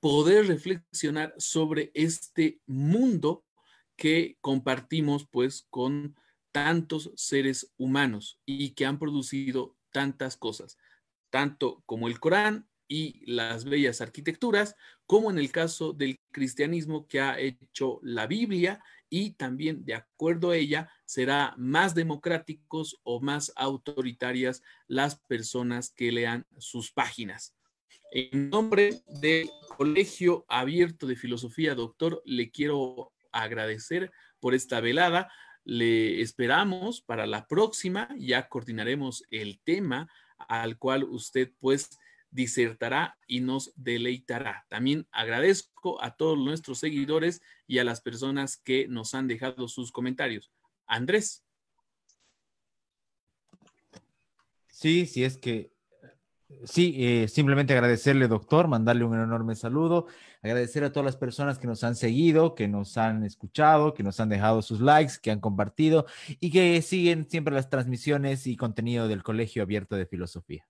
poder 0.00 0.46
reflexionar 0.46 1.34
sobre 1.38 1.90
este 1.94 2.60
mundo 2.66 3.44
que 3.96 4.36
compartimos 4.40 5.26
pues 5.26 5.66
con 5.70 6.14
tantos 6.52 7.10
seres 7.16 7.72
humanos 7.76 8.38
y 8.44 8.70
que 8.70 8.86
han 8.86 8.98
producido 8.98 9.76
tantas 9.90 10.36
cosas, 10.36 10.78
tanto 11.30 11.82
como 11.86 12.08
el 12.08 12.20
Corán 12.20 12.68
y 12.88 13.22
las 13.30 13.64
bellas 13.64 14.00
arquitecturas, 14.00 14.76
como 15.06 15.30
en 15.30 15.38
el 15.38 15.50
caso 15.50 15.92
del 15.92 16.20
cristianismo 16.30 17.06
que 17.06 17.20
ha 17.20 17.38
hecho 17.38 18.00
la 18.02 18.26
Biblia 18.26 18.82
y 19.08 19.32
también 19.32 19.84
de 19.84 19.94
acuerdo 19.94 20.50
a 20.50 20.56
ella 20.56 20.90
será 21.04 21.54
más 21.56 21.94
democráticos 21.94 22.98
o 23.04 23.20
más 23.20 23.52
autoritarias 23.56 24.62
las 24.86 25.16
personas 25.16 25.90
que 25.90 26.12
lean 26.12 26.46
sus 26.58 26.92
páginas. 26.92 27.54
En 28.12 28.50
nombre 28.50 29.02
del 29.20 29.50
Colegio 29.76 30.44
Abierto 30.48 31.06
de 31.06 31.16
Filosofía, 31.16 31.74
doctor, 31.74 32.22
le 32.24 32.50
quiero 32.50 33.12
agradecer 33.32 34.10
por 34.40 34.54
esta 34.54 34.80
velada. 34.80 35.30
Le 35.64 36.20
esperamos 36.20 37.00
para 37.00 37.26
la 37.26 37.46
próxima, 37.46 38.08
ya 38.16 38.48
coordinaremos 38.48 39.24
el 39.30 39.60
tema 39.60 40.08
al 40.48 40.78
cual 40.78 41.04
usted 41.04 41.52
pues 41.58 41.98
disertará 42.30 43.18
y 43.26 43.40
nos 43.40 43.72
deleitará. 43.76 44.66
También 44.68 45.06
agradezco 45.10 46.02
a 46.02 46.16
todos 46.16 46.38
nuestros 46.38 46.78
seguidores 46.78 47.42
y 47.66 47.78
a 47.78 47.84
las 47.84 48.00
personas 48.00 48.56
que 48.56 48.88
nos 48.88 49.14
han 49.14 49.28
dejado 49.28 49.68
sus 49.68 49.92
comentarios. 49.92 50.50
Andrés. 50.86 51.44
Sí, 54.68 55.06
sí, 55.06 55.24
es 55.24 55.38
que 55.38 55.76
Sí, 56.64 56.94
eh, 56.98 57.26
simplemente 57.28 57.72
agradecerle, 57.72 58.28
doctor, 58.28 58.68
mandarle 58.68 59.04
un 59.04 59.14
enorme 59.14 59.56
saludo, 59.56 60.06
agradecer 60.42 60.84
a 60.84 60.92
todas 60.92 61.04
las 61.04 61.16
personas 61.16 61.58
que 61.58 61.66
nos 61.66 61.82
han 61.82 61.96
seguido, 61.96 62.54
que 62.54 62.68
nos 62.68 62.96
han 62.96 63.24
escuchado, 63.24 63.94
que 63.94 64.04
nos 64.04 64.20
han 64.20 64.28
dejado 64.28 64.62
sus 64.62 64.80
likes, 64.80 65.14
que 65.20 65.32
han 65.32 65.40
compartido 65.40 66.06
y 66.38 66.50
que 66.52 66.80
siguen 66.82 67.28
siempre 67.28 67.52
las 67.52 67.68
transmisiones 67.68 68.46
y 68.46 68.56
contenido 68.56 69.08
del 69.08 69.24
Colegio 69.24 69.62
Abierto 69.62 69.96
de 69.96 70.06
Filosofía. 70.06 70.66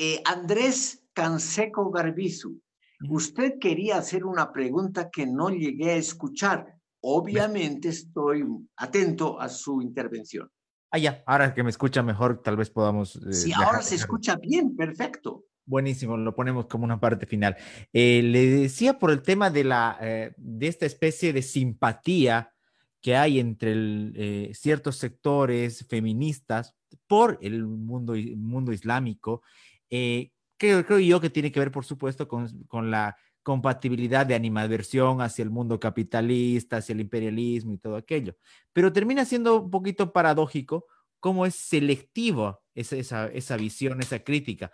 Eh, 0.00 0.22
Andrés 0.24 1.02
Canseco 1.12 1.90
Garbizu, 1.90 2.62
usted 3.10 3.58
quería 3.58 3.98
hacer 3.98 4.24
una 4.24 4.52
pregunta 4.52 5.10
que 5.10 5.26
no 5.26 5.50
llegué 5.50 5.90
a 5.90 5.96
escuchar. 5.96 6.72
Obviamente 7.00 7.88
estoy 7.88 8.44
atento 8.76 9.40
a 9.40 9.48
su 9.48 9.82
intervención. 9.82 10.48
Ah, 10.92 10.98
ya, 10.98 11.20
ahora 11.26 11.52
que 11.52 11.64
me 11.64 11.70
escucha 11.70 12.04
mejor, 12.04 12.40
tal 12.44 12.56
vez 12.56 12.70
podamos. 12.70 13.16
Eh, 13.16 13.32
sí, 13.32 13.52
ahora 13.52 13.82
se 13.82 13.96
escucha 13.96 14.36
bien, 14.36 14.76
perfecto. 14.76 15.46
Buenísimo, 15.66 16.16
lo 16.16 16.32
ponemos 16.32 16.66
como 16.66 16.84
una 16.84 17.00
parte 17.00 17.26
final. 17.26 17.56
Eh, 17.92 18.22
le 18.22 18.46
decía 18.46 19.00
por 19.00 19.10
el 19.10 19.20
tema 19.20 19.50
de, 19.50 19.64
la, 19.64 19.98
eh, 20.00 20.32
de 20.36 20.68
esta 20.68 20.86
especie 20.86 21.32
de 21.32 21.42
simpatía 21.42 22.54
que 23.00 23.16
hay 23.16 23.40
entre 23.40 24.54
ciertos 24.54 24.96
sectores 24.96 25.84
feministas 25.88 26.76
por 27.08 27.38
el 27.42 27.64
mundo, 27.66 28.14
mundo 28.36 28.72
islámico, 28.72 29.42
creo, 29.88 30.84
creo 30.84 30.98
yo 30.98 31.20
que 31.20 31.30
tiene 31.30 31.52
que 31.52 31.60
ver, 31.60 31.70
por 31.70 31.84
supuesto, 31.84 32.28
con, 32.28 32.64
con 32.64 32.90
la 32.90 33.16
compatibilidad 33.42 34.26
de 34.26 34.34
animadversión 34.34 35.22
hacia 35.22 35.42
el 35.42 35.50
mundo 35.50 35.80
capitalista, 35.80 36.76
hacia 36.76 36.92
el 36.92 37.00
imperialismo 37.00 37.72
y 37.72 37.78
todo 37.78 37.96
aquello. 37.96 38.36
Pero 38.74 38.92
termina 38.92 39.24
siendo 39.24 39.62
un 39.62 39.70
poquito 39.70 40.12
paradójico 40.12 40.84
cómo 41.20 41.46
es 41.46 41.54
selectivo 41.54 42.60
esa, 42.74 43.26
esa, 43.26 43.56
visión, 43.56 44.00
esa 44.00 44.20
crítica, 44.20 44.70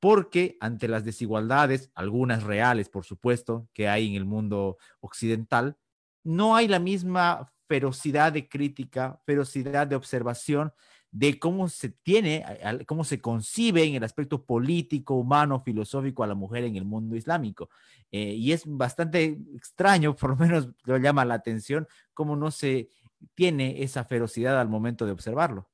porque 0.00 0.56
ante 0.60 0.88
las 0.88 1.04
desigualdades, 1.04 1.90
algunas 1.94 2.42
reales, 2.42 2.88
por 2.88 3.04
supuesto, 3.04 3.68
que 3.72 3.88
hay 3.88 4.08
en 4.08 4.14
el 4.14 4.24
mundo 4.24 4.78
occidental, 5.00 5.76
no 6.24 6.56
hay 6.56 6.68
la 6.68 6.78
misma 6.78 7.52
ferocidad 7.68 8.32
de 8.32 8.48
crítica, 8.48 9.20
ferocidad 9.24 9.86
de 9.86 9.96
observación 9.96 10.72
de 11.14 11.38
cómo 11.38 11.68
se 11.68 11.90
tiene, 11.90 12.44
cómo 12.86 13.04
se 13.04 13.20
concibe 13.20 13.84
en 13.84 13.94
el 13.94 14.02
aspecto 14.02 14.44
político, 14.44 15.14
humano, 15.14 15.60
filosófico 15.60 16.24
a 16.24 16.26
la 16.26 16.34
mujer 16.34 16.64
en 16.64 16.74
el 16.74 16.84
mundo 16.84 17.14
islámico. 17.14 17.70
Eh, 18.10 18.34
y 18.34 18.50
es 18.50 18.64
bastante 18.66 19.38
extraño, 19.54 20.16
por 20.20 20.30
lo 20.30 20.36
menos 20.36 20.70
lo 20.82 20.98
llama 20.98 21.24
la 21.24 21.34
atención, 21.34 21.86
cómo 22.14 22.34
no 22.34 22.50
se 22.50 22.88
tiene 23.36 23.84
esa 23.84 24.04
ferocidad 24.04 24.60
al 24.60 24.68
momento 24.68 25.06
de 25.06 25.12
observarlo. 25.12 25.70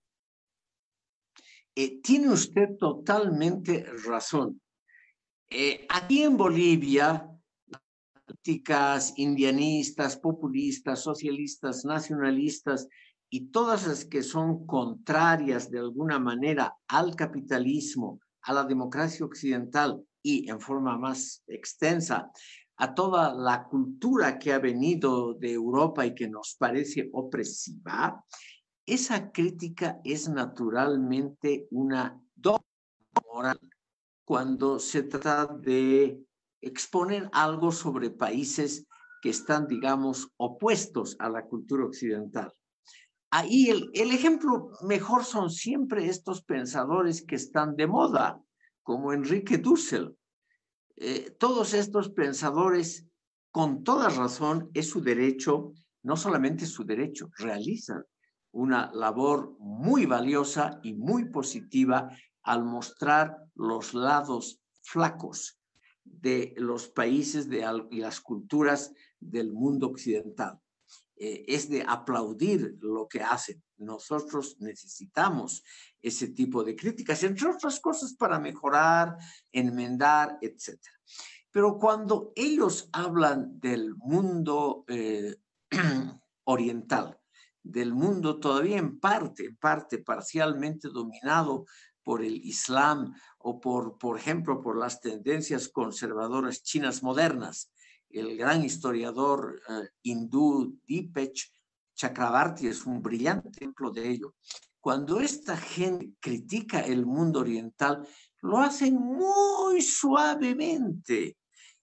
Eh, 1.75 2.03
tiene 2.03 2.29
usted 2.29 2.77
totalmente 2.79 3.87
razón. 4.07 4.61
Eh, 5.49 5.87
aquí 5.89 6.23
en 6.23 6.37
Bolivia, 6.37 7.31
políticas 8.27 9.15
indianistas, 9.17 10.19
populistas, 10.19 11.01
socialistas, 11.01 11.87
nacionalistas, 11.87 12.89
y 13.31 13.53
todas 13.53 13.87
las 13.87 14.05
que 14.05 14.23
son 14.23 14.67
contrarias 14.67 15.71
de 15.71 15.79
alguna 15.79 16.19
manera 16.19 16.77
al 16.89 17.15
capitalismo, 17.15 18.19
a 18.43 18.53
la 18.53 18.65
democracia 18.65 19.25
occidental 19.25 20.03
y 20.23 20.51
en 20.51 20.61
forma 20.61 20.99
más 20.99 21.45
extensa 21.47 22.31
a 22.77 22.95
toda 22.95 23.33
la 23.33 23.65
cultura 23.65 24.39
que 24.39 24.53
ha 24.53 24.59
venido 24.59 25.35
de 25.35 25.53
Europa 25.53 26.05
y 26.07 26.15
que 26.15 26.29
nos 26.29 26.57
parece 26.59 27.09
opresiva, 27.13 28.25
esa 28.87 29.31
crítica 29.31 30.01
es 30.03 30.29
naturalmente 30.29 31.69
una 31.71 32.21
doble 32.35 32.65
moral 33.33 33.61
cuando 34.25 34.79
se 34.79 35.03
trata 35.03 35.47
de 35.47 36.25
exponer 36.61 37.29
algo 37.33 37.71
sobre 37.71 38.11
países 38.11 38.87
que 39.23 39.31
están, 39.31 39.67
digamos, 39.67 40.33
opuestos 40.37 41.17
a 41.19 41.29
la 41.29 41.45
cultura 41.47 41.85
occidental. 41.85 42.53
Ahí 43.33 43.71
el, 43.71 44.11
ejemplo 44.11 44.73
mejor 44.83 45.25
son 45.25 45.51
siempre 45.51 46.07
estos 46.07 46.43
pensadores 46.43 47.23
que 47.23 47.37
están 47.37 47.77
de 47.77 47.87
moda, 47.87 48.43
como 48.83 49.13
Enrique 49.13 49.59
Dussel. 49.59 50.17
Eh, 50.97 51.37
todos 51.39 51.73
estos 51.75 52.11
pensadores, 52.11 53.07
con 53.53 53.85
toda 53.85 54.09
razón, 54.09 54.69
es 54.75 54.89
su 54.89 55.01
derecho, 55.01 55.73
no 56.03 56.17
solamente 56.17 56.67
su 56.67 56.85
derecho, 56.85 57.31
realizan 57.39 58.05
una 58.53 58.91
labor 58.93 59.55
muy 59.61 60.07
valiosa 60.07 60.81
y 60.83 60.95
muy 60.95 61.31
positiva 61.31 62.11
al 62.43 62.65
mostrar 62.65 63.37
los 63.55 63.95
lados 63.95 64.61
flacos 64.83 65.61
de 66.03 66.53
los 66.57 66.89
países 66.89 67.49
y 67.91 68.01
las 68.01 68.21
culturas 68.21 68.93
del 69.21 69.53
mundo 69.53 69.87
occidental. 69.87 70.59
Eh, 71.23 71.45
es 71.49 71.69
de 71.69 71.85
aplaudir 71.87 72.79
lo 72.81 73.07
que 73.07 73.21
hacen. 73.21 73.63
Nosotros 73.77 74.57
necesitamos 74.59 75.63
ese 76.01 76.29
tipo 76.29 76.65
de 76.65 76.75
críticas, 76.75 77.23
entre 77.25 77.47
otras 77.47 77.79
cosas, 77.79 78.15
para 78.15 78.39
mejorar, 78.39 79.19
enmendar, 79.53 80.39
etc. 80.41 80.79
Pero 81.51 81.79
cuando 81.79 82.33
ellos 82.35 82.89
hablan 82.93 83.61
del 83.61 83.95
mundo 83.97 84.87
eh, 84.89 85.37
oriental, 86.45 87.21
del 87.63 87.93
mundo 87.93 88.41
todavía 88.41 88.79
en 88.79 88.99
parte, 88.99 89.45
en 89.45 89.57
parte 89.57 89.99
parcialmente 89.99 90.89
dominado 90.89 91.67
por 92.03 92.25
el 92.25 92.37
Islam 92.37 93.15
o 93.37 93.61
por, 93.61 93.99
por 93.99 94.17
ejemplo, 94.17 94.63
por 94.63 94.79
las 94.79 95.03
tendencias 95.03 95.69
conservadoras 95.69 96.63
chinas 96.63 97.03
modernas, 97.03 97.71
el 98.11 98.37
gran 98.37 98.65
historiador 98.65 99.61
eh, 99.69 99.89
hindú 100.03 100.79
Deepesh 100.87 101.53
Chakrabarti 101.95 102.67
es 102.67 102.87
un 102.87 103.03
brillante 103.03 103.51
ejemplo 103.51 103.91
de 103.91 104.09
ello. 104.09 104.35
Cuando 104.81 105.21
esta 105.21 105.57
gente 105.57 106.13
critica 106.19 106.81
el 106.81 107.05
mundo 107.05 107.41
oriental, 107.41 108.07
lo 108.41 108.59
hacen 108.59 108.95
muy 108.95 109.83
suavemente. 109.83 111.37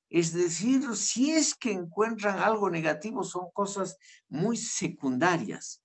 Es 0.09 0.33
decir, 0.33 0.95
si 0.95 1.31
es 1.31 1.53
que 1.53 1.71
encuentran 1.71 2.39
algo 2.39 2.69
negativo, 2.69 3.23
son 3.23 3.51
cosas 3.53 3.97
muy 4.27 4.57
secundarias. 4.57 5.83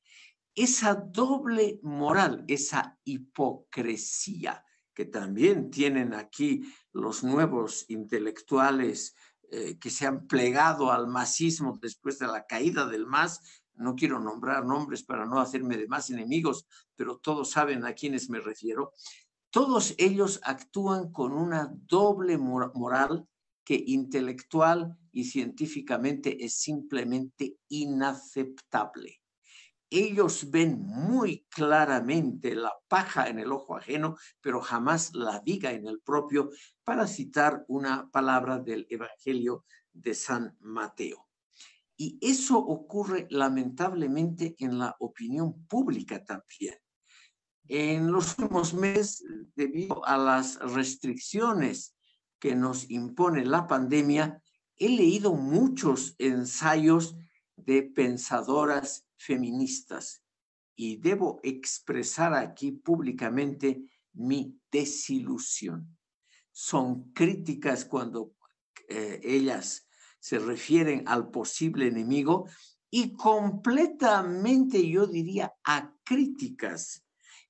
Esa 0.55 0.95
doble 0.95 1.79
moral, 1.83 2.45
esa 2.49 2.99
hipocresía 3.05 4.65
que 4.95 5.05
también 5.07 5.71
tienen 5.71 6.15
aquí 6.15 6.63
los 6.93 7.25
nuevos 7.25 7.87
intelectuales 7.89 9.15
eh, 9.55 9.79
que 9.79 9.91
se 9.91 10.07
han 10.07 10.27
plegado 10.27 10.91
al 10.91 11.09
masismo 11.09 11.79
después 11.79 12.19
de 12.19 12.27
la 12.27 12.47
caída 12.47 12.87
del 12.87 13.07
MAS. 13.07 13.43
No 13.75 13.95
quiero 13.95 14.19
nombrar 14.19 14.65
nombres 14.65 15.03
para 15.03 15.27
no 15.27 15.41
hacerme 15.41 15.77
de 15.77 15.87
más 15.87 16.09
enemigos, 16.09 16.67
pero 16.97 17.19
todos 17.19 17.51
saben 17.51 17.85
a 17.85 17.93
quiénes 17.93 18.31
me 18.31 18.41
refiero. 18.41 18.95
Todos 19.51 19.95
ellos 19.99 20.41
actúan 20.43 21.13
con 21.13 21.33
una 21.33 21.71
doble 21.87 22.39
moral 22.39 23.29
que 23.63 23.85
intelectual 23.87 24.97
y 25.13 25.25
científicamente 25.25 26.43
es 26.43 26.55
simplemente 26.55 27.59
inaceptable 27.69 29.22
ellos 30.01 30.51
ven 30.51 30.81
muy 30.81 31.47
claramente 31.51 32.55
la 32.55 32.73
paja 32.89 33.29
en 33.29 33.39
el 33.39 33.53
ojo 33.53 33.77
ajeno, 33.77 34.17
pero 34.41 34.61
jamás 34.61 35.15
la 35.15 35.41
viga 35.41 35.73
en 35.73 35.87
el 35.87 36.01
propio, 36.01 36.51
para 36.85 37.07
citar 37.07 37.65
una 37.69 38.11
palabra 38.11 38.59
del 38.59 38.87
Evangelio 38.89 39.65
de 39.93 40.15
San 40.15 40.57
Mateo. 40.61 41.29
Y 41.97 42.19
eso 42.21 42.59
ocurre 42.59 43.27
lamentablemente 43.31 44.57
en 44.59 44.79
la 44.79 44.97
opinión 44.99 45.67
pública 45.67 46.25
también. 46.25 46.75
En 47.69 48.11
los 48.11 48.39
últimos 48.39 48.75
meses, 48.75 49.25
debido 49.55 50.05
a 50.07 50.17
las 50.17 50.59
restricciones 50.59 51.95
que 52.39 52.57
nos 52.57 52.91
impone 52.91 53.45
la 53.45 53.67
pandemia, 53.67 54.43
he 54.77 54.89
leído 54.89 55.35
muchos 55.35 56.17
ensayos 56.19 57.15
de 57.57 57.83
pensadoras 57.83 59.07
feministas 59.25 60.23
y 60.75 60.97
debo 60.97 61.41
expresar 61.43 62.35
aquí 62.35 62.73
públicamente 62.73 63.83
mi 64.15 64.59
desilusión. 64.71 65.97
Son 66.51 67.13
críticas 67.13 67.85
cuando 67.85 68.35
eh, 68.89 69.21
ellas 69.23 69.87
se 70.19 70.39
refieren 70.39 71.05
al 71.07 71.31
posible 71.31 71.87
enemigo 71.87 72.47
y 72.91 73.13
completamente, 73.13 74.87
yo 74.89 75.07
diría, 75.07 75.55
acríticas 75.65 77.03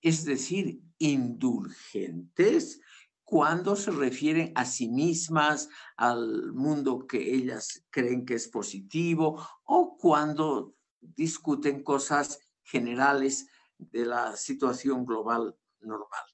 es 0.03 0.25
decir, 0.25 0.81
indulgentes 0.99 2.81
cuando 3.25 3.77
se 3.77 3.93
refieren 3.93 4.53
a 4.57 4.67
sí 4.67 4.89
mismas, 4.89 5.69
al 5.97 6.53
mundo 6.53 7.07
que 7.07 7.35
ellas 7.35 7.87
creen 7.89 8.27
que 8.27 8.35
es 8.35 8.49
positivo, 8.49 9.43
o 9.65 9.97
cuando 9.97 10.75
discuten 11.03 11.83
cosas 11.83 12.39
generales 12.63 13.49
de 13.79 14.07
la 14.07 14.37
situación 14.37 15.05
global 15.05 15.57
normal. 15.81 16.25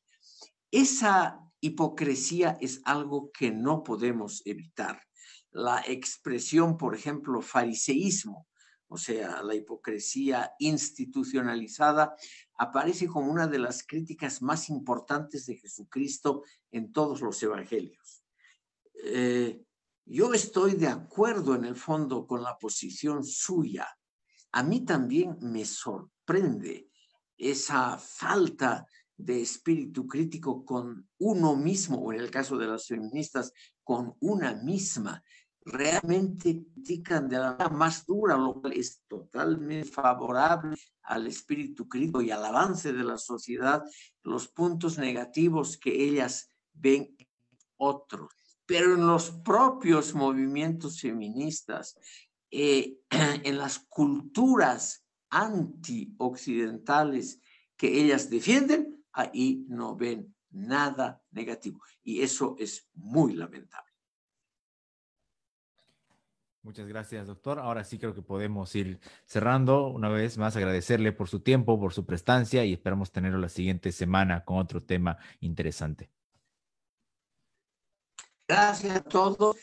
Esa 0.70 1.40
hipocresía 1.60 2.58
es 2.60 2.80
algo 2.84 3.32
que 3.32 3.50
no 3.50 3.82
podemos 3.82 4.42
evitar. 4.44 5.02
La 5.50 5.82
expresión, 5.86 6.76
por 6.76 6.94
ejemplo, 6.94 7.40
fariseísmo, 7.40 8.46
o 8.88 8.96
sea, 8.96 9.42
la 9.42 9.54
hipocresía 9.54 10.52
institucionalizada, 10.58 12.14
aparece 12.54 13.06
como 13.06 13.30
una 13.30 13.46
de 13.46 13.58
las 13.58 13.86
críticas 13.86 14.40
más 14.40 14.68
importantes 14.68 15.46
de 15.46 15.56
Jesucristo 15.56 16.42
en 16.70 16.92
todos 16.92 17.20
los 17.20 17.42
evangelios. 17.42 18.22
Eh, 19.04 19.62
yo 20.06 20.32
estoy 20.32 20.74
de 20.74 20.88
acuerdo 20.88 21.54
en 21.54 21.64
el 21.64 21.76
fondo 21.76 22.26
con 22.26 22.42
la 22.42 22.58
posición 22.58 23.24
suya. 23.24 23.86
A 24.52 24.62
mí 24.62 24.84
también 24.84 25.36
me 25.40 25.64
sorprende 25.64 26.88
esa 27.36 27.98
falta 27.98 28.86
de 29.16 29.42
espíritu 29.42 30.06
crítico 30.06 30.64
con 30.64 31.08
uno 31.18 31.56
mismo, 31.56 31.98
o 31.98 32.12
en 32.12 32.20
el 32.20 32.30
caso 32.30 32.56
de 32.56 32.66
las 32.66 32.86
feministas, 32.86 33.52
con 33.82 34.14
una 34.20 34.54
misma. 34.54 35.22
Realmente 35.64 36.64
critican 36.72 37.28
de 37.28 37.36
la 37.36 37.50
manera 37.50 37.68
más 37.68 38.06
dura, 38.06 38.36
lo 38.36 38.60
cual 38.60 38.72
es 38.72 39.02
totalmente 39.06 39.84
favorable 39.84 40.76
al 41.02 41.26
espíritu 41.26 41.88
crítico 41.88 42.22
y 42.22 42.30
al 42.30 42.44
avance 42.44 42.92
de 42.92 43.04
la 43.04 43.18
sociedad, 43.18 43.82
los 44.22 44.48
puntos 44.48 44.98
negativos 44.98 45.76
que 45.76 45.90
ellas 45.90 46.50
ven 46.72 47.14
en 47.18 47.28
otros. 47.76 48.32
Pero 48.64 48.94
en 48.94 49.06
los 49.06 49.30
propios 49.30 50.14
movimientos 50.14 51.00
feministas, 51.00 51.98
eh, 52.50 52.98
en 53.10 53.58
las 53.58 53.78
culturas 53.78 55.04
antioccidentales 55.30 57.40
que 57.76 58.00
ellas 58.00 58.30
defienden, 58.30 59.04
ahí 59.12 59.64
no 59.68 59.96
ven 59.96 60.34
nada 60.50 61.22
negativo. 61.30 61.80
Y 62.02 62.22
eso 62.22 62.56
es 62.58 62.88
muy 62.94 63.34
lamentable. 63.34 63.86
Muchas 66.62 66.86
gracias, 66.86 67.26
doctor. 67.26 67.60
Ahora 67.60 67.84
sí 67.84 67.98
creo 67.98 68.14
que 68.14 68.20
podemos 68.20 68.74
ir 68.74 69.00
cerrando. 69.24 69.88
Una 69.88 70.10
vez 70.10 70.36
más, 70.36 70.54
agradecerle 70.56 71.12
por 71.12 71.28
su 71.28 71.40
tiempo, 71.40 71.80
por 71.80 71.94
su 71.94 72.04
prestancia 72.04 72.64
y 72.64 72.74
esperamos 72.74 73.10
tenerlo 73.10 73.38
la 73.38 73.48
siguiente 73.48 73.90
semana 73.92 74.44
con 74.44 74.58
otro 74.58 74.82
tema 74.82 75.16
interesante. 75.40 76.10
Gracias 78.46 78.96
a 78.96 79.02
todos. 79.02 79.56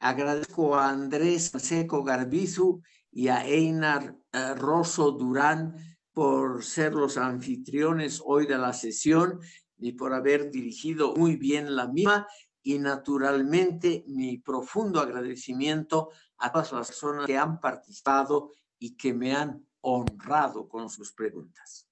Agradezco 0.00 0.76
a 0.76 0.90
Andrés 0.90 1.50
Seco 1.58 2.04
Garbizu 2.04 2.82
y 3.10 3.28
a 3.28 3.44
Einar 3.44 4.16
eh, 4.32 4.54
Rosso 4.54 5.10
Durán 5.10 5.74
por 6.12 6.64
ser 6.64 6.94
los 6.94 7.16
anfitriones 7.16 8.22
hoy 8.24 8.46
de 8.46 8.58
la 8.58 8.72
sesión 8.72 9.40
y 9.76 9.92
por 9.92 10.12
haber 10.12 10.50
dirigido 10.50 11.14
muy 11.14 11.36
bien 11.36 11.74
la 11.74 11.88
misma 11.88 12.26
y 12.62 12.78
naturalmente 12.78 14.04
mi 14.08 14.38
profundo 14.38 15.00
agradecimiento 15.00 16.10
a 16.38 16.52
todas 16.52 16.72
las 16.72 16.88
personas 16.88 17.26
que 17.26 17.36
han 17.36 17.60
participado 17.60 18.52
y 18.78 18.96
que 18.96 19.14
me 19.14 19.34
han 19.34 19.66
honrado 19.80 20.68
con 20.68 20.88
sus 20.88 21.12
preguntas. 21.12 21.88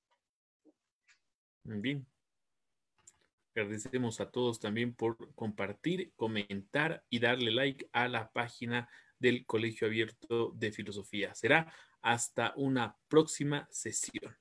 Bien. 1.64 2.06
Agradecemos 3.56 4.20
a 4.20 4.30
todos 4.30 4.60
también 4.60 4.94
por 4.94 5.32
compartir, 5.34 6.12
comentar 6.14 7.02
y 7.08 7.20
darle 7.20 7.50
like 7.50 7.88
a 7.90 8.06
la 8.06 8.30
página 8.30 8.86
del 9.18 9.46
Colegio 9.46 9.86
Abierto 9.86 10.52
de 10.54 10.72
Filosofía. 10.72 11.34
Será 11.34 11.72
hasta 12.02 12.52
una 12.56 12.98
próxima 13.08 13.66
sesión. 13.70 14.36